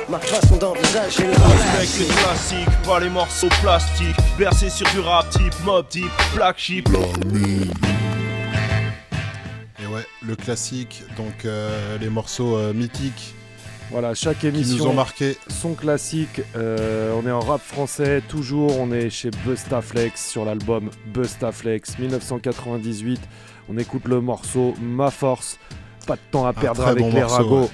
Ma 0.07 0.19
façon 0.19 0.57
d'envisager 0.57 1.25
le 1.25 1.31
Respecte 1.31 1.99
les 1.99 2.15
classiques, 2.15 2.81
pas 2.85 2.99
les 2.99 3.09
morceaux 3.09 3.49
plastiques. 3.61 4.15
Bercé 4.37 4.69
sur 4.69 4.87
du 4.91 4.99
rap 4.99 5.29
type, 5.29 5.53
mob 5.65 5.87
type, 5.89 6.11
black 6.33 6.57
sheep. 6.57 6.87
Ouais, 9.95 10.05
le 10.21 10.35
classique, 10.35 11.03
donc 11.15 11.45
euh, 11.45 11.97
les 11.99 12.09
morceaux 12.09 12.57
euh, 12.57 12.73
mythiques 12.73 13.33
Voilà, 13.91 14.13
chaque 14.13 14.39
qui 14.39 14.47
émission. 14.47 14.77
nous 14.77 14.87
ont 14.87 14.93
marqué. 14.93 15.37
Son 15.47 15.73
classique, 15.73 16.41
euh, 16.57 17.13
on 17.15 17.25
est 17.27 17.31
en 17.31 17.39
rap 17.39 17.61
français, 17.61 18.21
toujours, 18.27 18.77
on 18.79 18.91
est 18.91 19.09
chez 19.09 19.29
Bustaflex 19.45 20.29
sur 20.29 20.43
l'album 20.43 20.89
Bustaflex 21.13 21.97
1998. 21.99 23.21
On 23.69 23.77
écoute 23.77 24.03
le 24.05 24.19
morceau 24.21 24.73
Ma 24.81 25.11
Force, 25.11 25.57
pas 26.05 26.15
de 26.15 26.21
temps 26.31 26.45
à 26.45 26.51
perdre 26.53 26.85
avec 26.85 27.03
bon 27.03 27.11
les 27.13 27.21
morceau, 27.21 27.35
ragots. 27.35 27.61
ouais. 27.61 27.69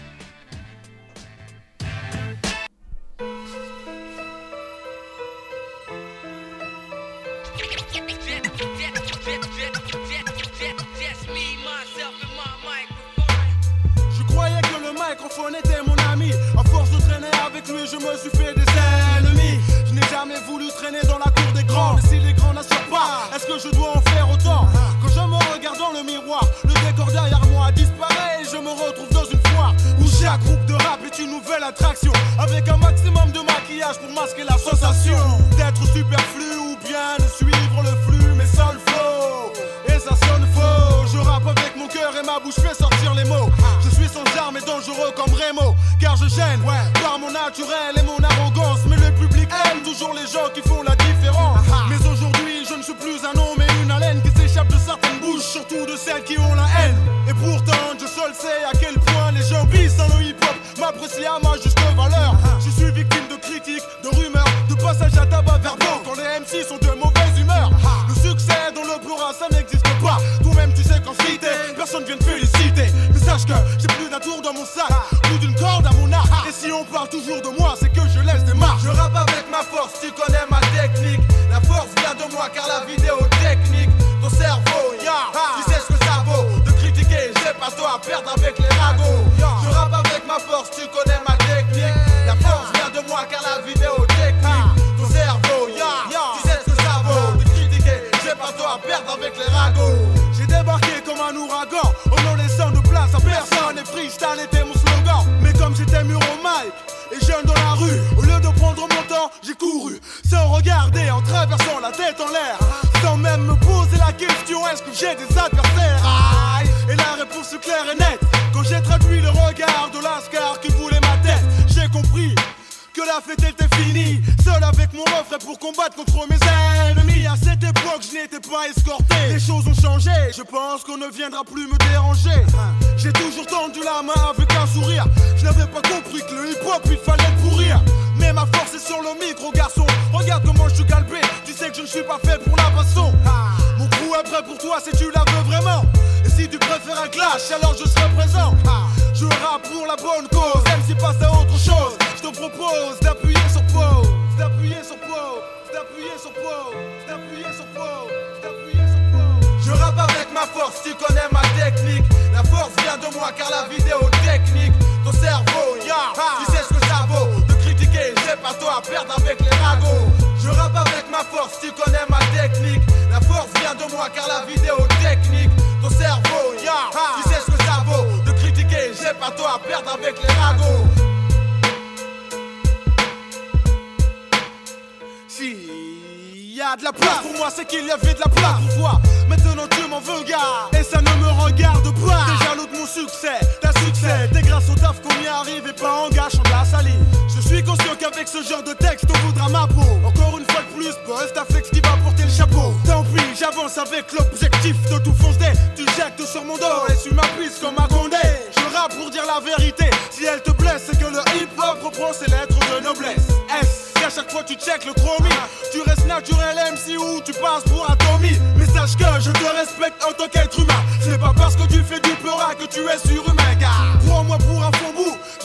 De 204.90 204.98
tout 204.99 205.14
foncer. 205.14 205.52
Tu 205.76 205.84
jettes 205.98 206.26
sur 206.26 206.44
mon 206.45 206.58
dos 206.58 206.88
et 206.90 206.98
tu 207.02 207.14
m'appuies 207.14 207.52
comme 207.62 207.76
un 207.78 207.88
condé. 207.88 208.18
Je 208.56 208.76
rappe 208.76 208.95
pour 208.95 209.10
dire 209.10 209.24
la 209.26 209.40
vérité. 209.40 209.86
Si 210.10 210.26
elle 210.26 210.41
te 210.41 210.52
blesse, 210.52 210.84
c'est 210.88 210.99
que 210.99 211.06
le 211.06 211.20
hip 211.36 211.49
hop 211.58 211.84
reprend 211.84 212.14
ses 212.14 212.30
lettres 212.32 212.60
de 212.60 212.84
noblesse. 212.84 213.28
S. 213.62 213.91
À 214.06 214.10
chaque 214.10 214.32
fois 214.32 214.44
tu 214.44 214.56
check 214.56 214.84
le 214.86 214.94
chromie? 214.94 215.30
Tu 215.72 215.80
restes 215.82 216.08
naturel 216.08 216.58
MC 216.74 216.98
ou 216.98 217.22
tu 217.22 217.34
passes 217.34 217.64
pour 217.68 217.90
un 217.90 217.95
Tommy? 217.95 218.38
Mais 218.58 218.66
sache 218.66 218.98
que 218.98 219.06
je 219.22 219.32
te 219.32 219.45
respecte 219.56 220.03
en 220.03 220.12
tant 220.12 220.28
qu'être 220.28 220.60
humain 220.60 220.84
Ce 221.03 221.10
n'est 221.10 221.20
pas 221.20 221.34
parce 221.38 221.56
que 221.56 221.68
tu 221.68 221.84
fais 221.84 221.99
du 221.99 222.10
pleura 222.16 222.56
que 222.56 222.66
tu 222.66 222.80
es 222.80 222.98
surhumain 223.08 223.56
gars 223.60 223.70
Prends-moi 224.08 224.38
pour 224.40 224.64
un 224.64 224.72
faux 224.72 224.91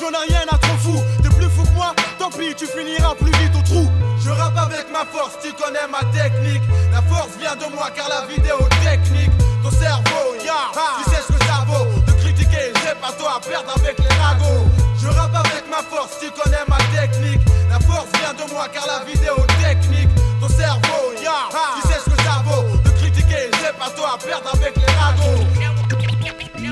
j'en 0.00 0.10
ai 0.10 0.26
rien 0.28 0.44
à 0.50 0.58
trop 0.58 0.76
fou 0.78 1.02
T'es 1.22 1.28
plus 1.28 1.50
fou 1.50 1.62
que 1.64 1.74
moi, 1.74 1.94
tant 2.18 2.30
pis 2.30 2.54
tu 2.56 2.66
finiras 2.66 3.14
plus 3.14 3.30
vite 3.32 3.52
au 3.56 3.62
trou 3.62 3.90
Je 4.26 4.32
rappe 4.32 4.58
avec 4.58 4.90
ma 4.90 5.04
force, 5.04 5.38
tu 5.40 5.52
connais 5.52 5.86
ma 5.88 6.02
technique. 6.10 6.62
La 6.90 7.00
force 7.02 7.36
vient 7.38 7.54
de 7.54 7.72
moi 7.72 7.90
car 7.94 8.08
la 8.08 8.26
vidéo 8.26 8.58
technique. 8.82 9.30
Ton 9.62 9.70
cerveau, 9.70 10.34
ya, 10.44 10.74
tu 10.74 11.10
sais 11.10 11.22
ce 11.22 11.32
que 11.32 11.44
ça 11.44 11.64
vaut 11.64 11.86
De 12.08 12.12
critiquer, 12.20 12.72
j'ai 12.82 12.94
pas 13.00 13.12
toi 13.16 13.36
à 13.36 13.40
perdre 13.40 13.72
avec 13.76 13.96
les 14.00 14.16
ragots. 14.16 14.66
Je 15.00 15.06
rappe 15.06 15.36
avec 15.46 15.70
ma 15.70 15.76
force, 15.76 16.18
tu 16.20 16.28
connais 16.32 16.66
ma 16.66 16.78
technique. 16.90 17.40
La 17.70 17.78
force 17.78 18.08
vient 18.18 18.34
de 18.34 18.50
moi 18.52 18.66
car 18.74 18.84
la 18.88 19.04
vidéo 19.04 19.36
technique. 19.62 20.10
Ton 20.40 20.48
cerveau, 20.48 21.14
ya, 21.22 21.46
tu 21.80 21.86
sais 21.86 22.00
ce 22.04 22.10
que 22.10 22.22
ça 22.24 22.42
vaut 22.44 22.64
De 22.84 22.90
critiquer, 22.98 23.48
j'ai 23.62 23.72
pas 23.78 23.90
toi 23.90 24.14
à 24.14 24.18
perdre 24.18 24.50
avec 24.52 24.74
les 24.74 24.92
ragots. 24.98 25.46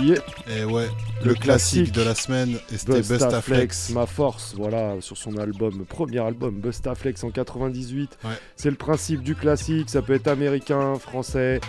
Yeah. 0.02 0.18
Et 0.48 0.64
ouais, 0.64 0.90
le, 1.24 1.34
classique, 1.34 1.92
de 1.92 2.02
la 2.02 2.14
semaine, 2.14 2.58
et 2.72 2.78
c'était 2.78 3.02
Bustaflex, 3.02 3.90
ma 3.90 4.06
force, 4.06 4.54
voilà, 4.56 4.94
sur 5.00 5.16
son 5.16 5.36
album, 5.38 5.84
premier 5.86 6.18
album, 6.20 6.54
Bustaflex 6.60 7.22
en 7.24 7.30
98. 7.30 8.18
C'est 8.56 8.70
le 8.70 8.76
principe 8.76 9.22
du 9.22 9.34
classique, 9.34 9.90
ça 9.90 10.02
peut 10.02 10.14
être 10.14 10.28
américain, 10.28 10.94
français, 10.98 11.60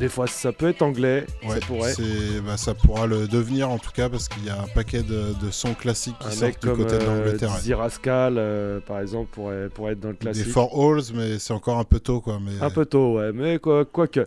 des 0.00 0.08
fois 0.08 0.26
ça 0.26 0.50
peut 0.52 0.68
être 0.70 0.82
anglais, 0.82 1.24
Ouais, 1.46 1.60
ça 1.60 1.66
pourrait. 1.66 1.94
bah, 2.44 2.56
ça 2.56 2.74
pourra 2.74 3.06
le 3.06 3.28
devenir 3.28 3.70
en 3.70 3.78
tout 3.78 3.92
cas 3.92 4.08
parce 4.08 4.28
qu'il 4.28 4.44
y 4.44 4.50
a 4.50 4.60
un 4.60 4.66
paquet 4.74 5.02
de, 5.04 5.34
de 5.40 5.50
sons 5.52 5.74
classiques 5.74 6.18
qui 6.18 6.26
Un 6.26 6.30
sortent 6.32 6.62
du 6.62 6.68
côté 6.72 6.98
de 6.98 7.02
euh, 7.02 7.06
l'Angleterre. 7.06 7.50
ouais. 7.52 7.56
Dizzy 7.58 7.74
Rascal, 7.74 8.34
euh, 8.36 8.80
par 8.80 8.98
exemple, 9.00 9.28
pourrait, 9.32 9.68
pourrait 9.68 9.92
être 9.92 10.00
dans 10.00 10.08
le 10.08 10.14
Des 10.14 10.18
classique. 10.18 10.48
Four 10.48 10.70
Halls, 10.74 11.04
mais 11.14 11.38
c'est 11.38 11.52
encore 11.52 11.78
un 11.78 11.84
peu 11.84 12.00
tôt 12.00 12.20
quoi. 12.20 12.40
Mais 12.44 12.60
Un 12.60 12.70
peu 12.70 12.84
tôt, 12.86 13.18
ouais, 13.18 13.30
mais 13.32 13.58
quoi, 13.60 13.84
quoique. 13.84 14.24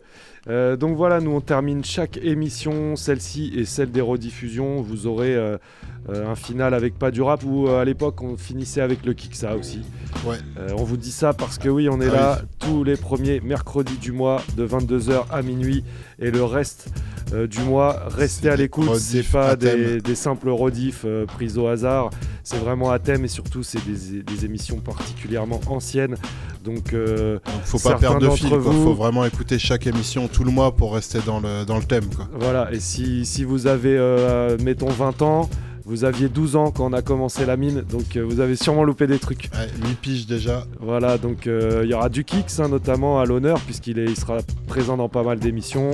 Euh, 0.50 0.78
donc 0.78 0.96
voilà, 0.96 1.20
nous 1.20 1.32
on 1.32 1.42
termine 1.42 1.84
chaque 1.84 2.18
émission, 2.18 2.96
celle-ci 2.96 3.54
et 3.56 3.66
celle 3.66 3.92
des 3.92 4.02
rediffusions. 4.02 4.82
Vous 4.82 5.06
aurez 5.08 5.36
euh, 5.36 5.58
euh, 6.10 6.30
un 6.30 6.36
final 6.36 6.74
avec 6.74 6.98
pas 6.98 7.12
du 7.12 7.22
rap 7.22 7.44
où 7.44 7.68
euh, 7.68 7.82
à 7.82 7.86
l'époque 7.86 8.22
on 8.22 8.38
finissait 8.38 8.82
avec 8.82 9.06
le 9.06 9.14
Kiksa 9.14 9.56
aussi. 9.58 9.82
Ouais. 10.26 10.38
Euh, 10.58 10.70
on 10.78 10.84
vous 10.84 10.96
dit 10.98 11.12
ça 11.12 11.34
parce 11.34 11.58
que 11.58 11.68
oui, 11.68 11.90
on 11.90 12.00
est 12.00 12.10
Ah 12.10 12.16
là 12.16 12.42
tous 12.60 12.84
les 12.84 12.96
premiers 12.96 13.42
mercredis 13.42 13.98
du 13.98 14.14
mois 14.14 14.42
de 14.56 14.66
22h 14.66 15.26
à 15.30 15.42
minuit 15.42 15.84
et 16.20 16.32
le 16.32 16.44
reste 16.44 16.94
euh, 17.34 17.48
du 17.48 17.60
mois, 17.60 18.00
restez 18.10 18.50
à 18.50 18.56
l'écoute. 18.56 18.96
C'est 18.96 19.24
pas 19.24 19.56
des, 19.56 20.16
simples 20.16 20.50
rediffs 20.50 21.04
euh, 21.06 21.26
prises 21.26 21.58
au 21.58 21.68
hasard, 21.68 22.10
c'est 22.44 22.58
vraiment 22.58 22.92
à 22.92 23.00
thème 23.00 23.26
et 23.26 23.28
surtout 23.28 23.64
c'est 23.64 23.84
des, 23.86 24.24
des 24.24 24.46
émissions 24.46 24.80
particulièrement 24.80 25.60
anciennes. 25.68 26.16
Donc, 26.64 26.94
euh, 26.94 27.40
faut 27.64 27.80
pas 27.80 27.96
perdre 27.96 28.20
de 28.20 28.30
fil, 28.30 28.54
vous- 28.54 28.84
faut 28.84 28.94
vraiment 28.94 29.24
écouter 29.26 29.58
chaque 29.60 29.88
émission 29.88 30.28
tout 30.28 30.44
le 30.44 30.52
mois 30.52 30.76
pour 30.76 30.94
rester 30.96 31.20
dans 31.26 31.40
le, 31.40 31.66
dans 31.66 31.78
le 31.78 31.84
thème. 31.84 32.06
Quoi. 32.14 32.28
Voilà, 32.34 32.72
et 32.74 32.80
si, 32.80 33.26
si 33.26 33.44
vous 33.44 33.68
avez, 33.68 33.96
euh, 33.98 34.58
mettons, 34.62 34.90
20 34.90 35.22
ans, 35.22 35.50
Vous 35.90 36.04
aviez 36.04 36.28
12 36.28 36.58
ans 36.58 36.72
quand 36.72 36.86
on 36.86 36.92
a 36.94 37.02
commencé 37.02 37.46
la 37.46 37.56
mine, 37.56 37.82
donc 37.82 38.18
euh, 38.18 38.22
vous 38.22 38.42
avez 38.42 38.58
sûrement 38.58 38.84
loupé 38.84 39.08
des 39.08 39.20
trucs. 39.20 39.50
Ouais, 39.54 39.70
8 39.88 39.96
piges 40.02 40.28
déjà. 40.28 40.66
Voilà, 40.82 41.18
donc 41.18 41.48
euh, 41.48 41.82
il 41.86 41.90
y 41.90 41.94
aura 41.94 42.10
du 42.10 42.26
Kix 42.26 42.60
hein, 42.60 42.68
notamment 42.68 43.22
à 43.22 43.26
l'honneur, 43.26 43.58
puisqu'il 43.62 43.98
est- 43.98 44.06
il 44.06 44.18
sera 44.18 44.40
présent 44.68 44.98
dans 44.98 45.08
pas 45.08 45.24
mal 45.24 45.40
d'émissions. 45.40 45.92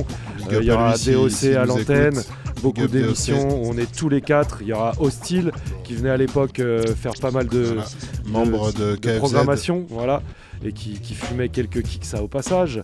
Euh, 0.52 0.60
Il 0.62 0.66
y 0.68 0.72
aura 0.72 0.98
si- 0.98 1.12
DOC 1.12 1.56
à 1.56 1.66
l'antenne, 1.66 2.20
beaucoup 2.64 2.88
d'émissions. 2.88 3.62
On 3.64 3.78
est 3.78 3.92
tous 3.96 4.10
les 4.10 4.22
quatre. 4.22 4.60
Il 4.62 4.68
y 4.70 4.74
aura 4.74 4.94
Hostile 5.00 5.52
qui 5.84 5.94
venait 5.94 6.10
à 6.10 6.18
l'époque 6.18 6.60
euh, 6.60 6.88
faire 6.96 7.14
pas 7.22 7.30
mal 7.30 7.48
de, 7.48 7.60
Voilà. 7.62 7.86
Membre 8.26 8.72
de 8.74 8.96
programmation, 9.20 9.86
voilà, 9.90 10.24
et 10.66 10.72
qui, 10.72 10.94
qui 10.94 11.14
fumait 11.14 11.50
quelques 11.50 11.84
kicks 11.84 12.06
ça 12.06 12.24
au 12.24 12.28
passage. 12.28 12.82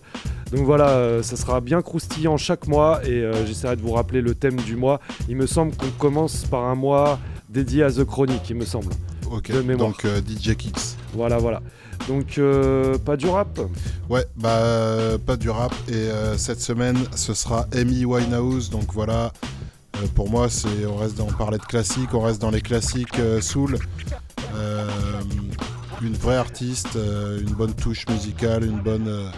Donc 0.52 0.64
voilà, 0.66 0.88
euh, 0.90 1.22
ça 1.22 1.36
sera 1.36 1.60
bien 1.60 1.80
croustillant 1.80 2.36
chaque 2.36 2.66
mois 2.66 3.00
et 3.04 3.22
euh, 3.22 3.46
j'essaierai 3.46 3.76
de 3.76 3.82
vous 3.82 3.92
rappeler 3.92 4.20
le 4.20 4.34
thème 4.34 4.56
du 4.56 4.76
mois. 4.76 5.00
Il 5.28 5.36
me 5.36 5.46
semble 5.46 5.76
qu'on 5.76 5.90
commence 5.90 6.44
par 6.44 6.64
un 6.64 6.74
mois 6.74 7.18
dédié 7.48 7.84
à 7.84 7.92
The 7.92 8.04
Chronic, 8.04 8.48
il 8.50 8.56
me 8.56 8.64
semble. 8.64 8.92
Ok, 9.30 9.52
de 9.52 9.60
mémoire. 9.60 9.90
donc 9.90 10.04
euh, 10.04 10.20
DJ 10.20 10.56
Kicks. 10.56 10.96
Voilà, 11.14 11.38
voilà. 11.38 11.62
Donc 12.08 12.38
euh, 12.38 12.98
pas 12.98 13.16
du 13.16 13.26
rap? 13.28 13.60
Ouais, 14.08 14.24
bah 14.36 15.18
pas 15.24 15.36
du 15.36 15.50
rap. 15.50 15.72
Et 15.88 15.92
euh, 15.94 16.36
cette 16.36 16.60
semaine, 16.60 16.98
ce 17.14 17.34
sera 17.34 17.66
Amy 17.72 18.04
Winehouse. 18.04 18.70
Donc 18.70 18.92
voilà, 18.92 19.32
euh, 19.96 20.06
pour 20.14 20.30
moi, 20.30 20.48
c'est 20.48 20.86
on 20.86 20.96
reste 20.96 21.16
dans, 21.16 21.26
on 21.28 21.32
parlait 21.32 21.58
de 21.58 21.64
classiques, 21.64 22.14
on 22.14 22.20
reste 22.20 22.40
dans 22.40 22.50
les 22.50 22.60
classiques 22.60 23.20
soul. 23.40 23.78
Une 26.02 26.14
vraie 26.14 26.36
artiste, 26.36 26.96
une 26.96 27.52
bonne 27.52 27.74
touche 27.74 28.06
musicale, 28.08 28.64
une 28.64 28.80
bonne, 28.80 29.30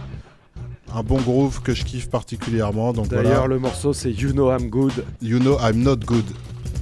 un 0.94 1.02
bon 1.02 1.20
groove 1.20 1.60
que 1.62 1.74
je 1.74 1.84
kiffe 1.84 2.08
particulièrement. 2.10 2.92
Donc 2.92 3.08
D'ailleurs, 3.08 3.32
voilà. 3.40 3.46
le 3.46 3.58
morceau 3.58 3.92
c'est 3.92 4.10
You 4.12 4.32
Know 4.32 4.50
I'm 4.50 4.68
Good. 4.68 5.04
You 5.20 5.38
know 5.38 5.58
I'm 5.60 5.82
not 5.82 5.96
good. 5.96 6.24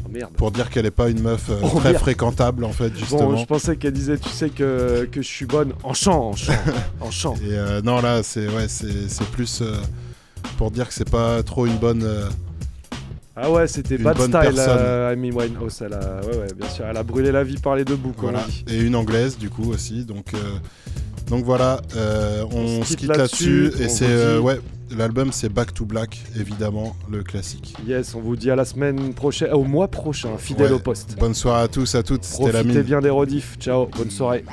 Oh, 0.05 0.09
merde. 0.13 0.33
Pour 0.37 0.51
dire 0.51 0.69
qu'elle 0.71 0.87
est 0.87 0.91
pas 0.91 1.09
une 1.09 1.21
meuf 1.23 1.49
euh, 1.51 1.57
Oh, 1.63 1.79
très 1.79 1.91
merde. 1.93 2.03
fréquentable 2.03 2.65
en 2.65 2.73
fait 2.73 2.93
justement. 2.97 3.31
Bon, 3.31 3.37
je 3.37 3.45
pensais 3.47 3.77
qu'elle 3.77 3.93
disait, 3.93 4.19
tu 4.19 4.29
sais 4.29 4.51
que, 4.51 5.09
que 5.11 5.23
je 5.23 5.27
suis 5.29 5.47
bonne 5.47 5.73
en 5.85 5.95
chant, 5.95 6.31
en 6.31 6.35
chant, 6.37 6.53
en 7.01 7.11
chant. 7.11 7.35
Et 7.37 7.53
euh, 7.53 7.81
non, 7.83 8.01
là, 8.01 8.23
c'est 8.23 8.49
ouais, 8.49 8.67
c'est 8.69 9.09
c'est 9.09 9.27
plus 9.27 9.63
euh, 9.63 9.77
pour 10.59 10.71
dire 10.71 10.89
que 10.89 10.95
c'est 10.95 11.09
pas 11.09 11.43
trop 11.43 11.67
une 11.67 11.77
bonne. 11.79 12.05
Ah 13.43 13.51
ouais, 13.51 13.67
c'était 13.69 13.97
bad 13.97 14.17
bonne 14.19 14.27
style, 14.33 14.55
personne. 14.55 15.13
Amy 15.13 15.31
Winehouse. 15.33 15.81
Elle 15.87 15.95
a, 15.95 16.21
ouais, 16.27 16.37
ouais, 16.37 16.47
bien 16.55 16.69
sûr, 16.69 16.85
elle 16.87 16.97
a 16.97 17.03
brûlé 17.03 17.31
la 17.33 17.43
vie 17.45 17.57
par 17.57 17.75
les 17.77 17.85
deux 17.85 17.97
bouts, 17.97 18.13
voilà. 18.19 18.45
Et 18.69 18.79
une 18.81 18.95
anglaise, 18.97 19.39
du 19.39 19.49
coup, 19.49 19.71
aussi. 19.71 20.05
Donc, 20.05 20.33
donc 21.31 21.45
voilà, 21.45 21.81
euh, 21.97 22.45
on, 22.53 22.83
se 22.85 22.97
quitte 22.97 23.09
là-dessus. 23.09 23.71
et 23.81 23.89
c'est. 23.89 24.05
euh, 24.09 24.41
ouais, 24.41 24.61
l'album, 24.91 25.31
c'est 25.33 25.49
Back 25.49 25.73
to 25.73 25.85
Black, 25.87 26.19
évidemment, 26.39 26.95
le 27.11 27.23
classique. 27.23 27.75
Yes, 27.87 28.15
on 28.15 28.21
vous 28.21 28.37
dit 28.37 28.51
à 28.51 28.57
la 28.57 28.65
semaine 28.65 29.15
prochaine, 29.15 29.53
au 29.53 29.65
mois 29.65 29.89
prochain, 29.89 30.37
fidèle 30.37 30.67
Ouais. 30.73 30.73
au 30.73 30.79
poste. 30.81 31.17
Bonne 31.19 31.35
soirée 31.35 31.63
à 31.63 31.69
tous, 31.69 31.95
à 31.95 32.03
toutes. 32.03 32.25
C'était 32.25 32.47
la 32.47 32.51
Profitez 32.61 32.75
mine. 32.75 32.83
bien 32.83 33.01
des 33.01 33.11
rediffs. 33.11 33.57
Ciao, 33.61 33.87
bonne 33.87 34.11
soirée. 34.11 34.45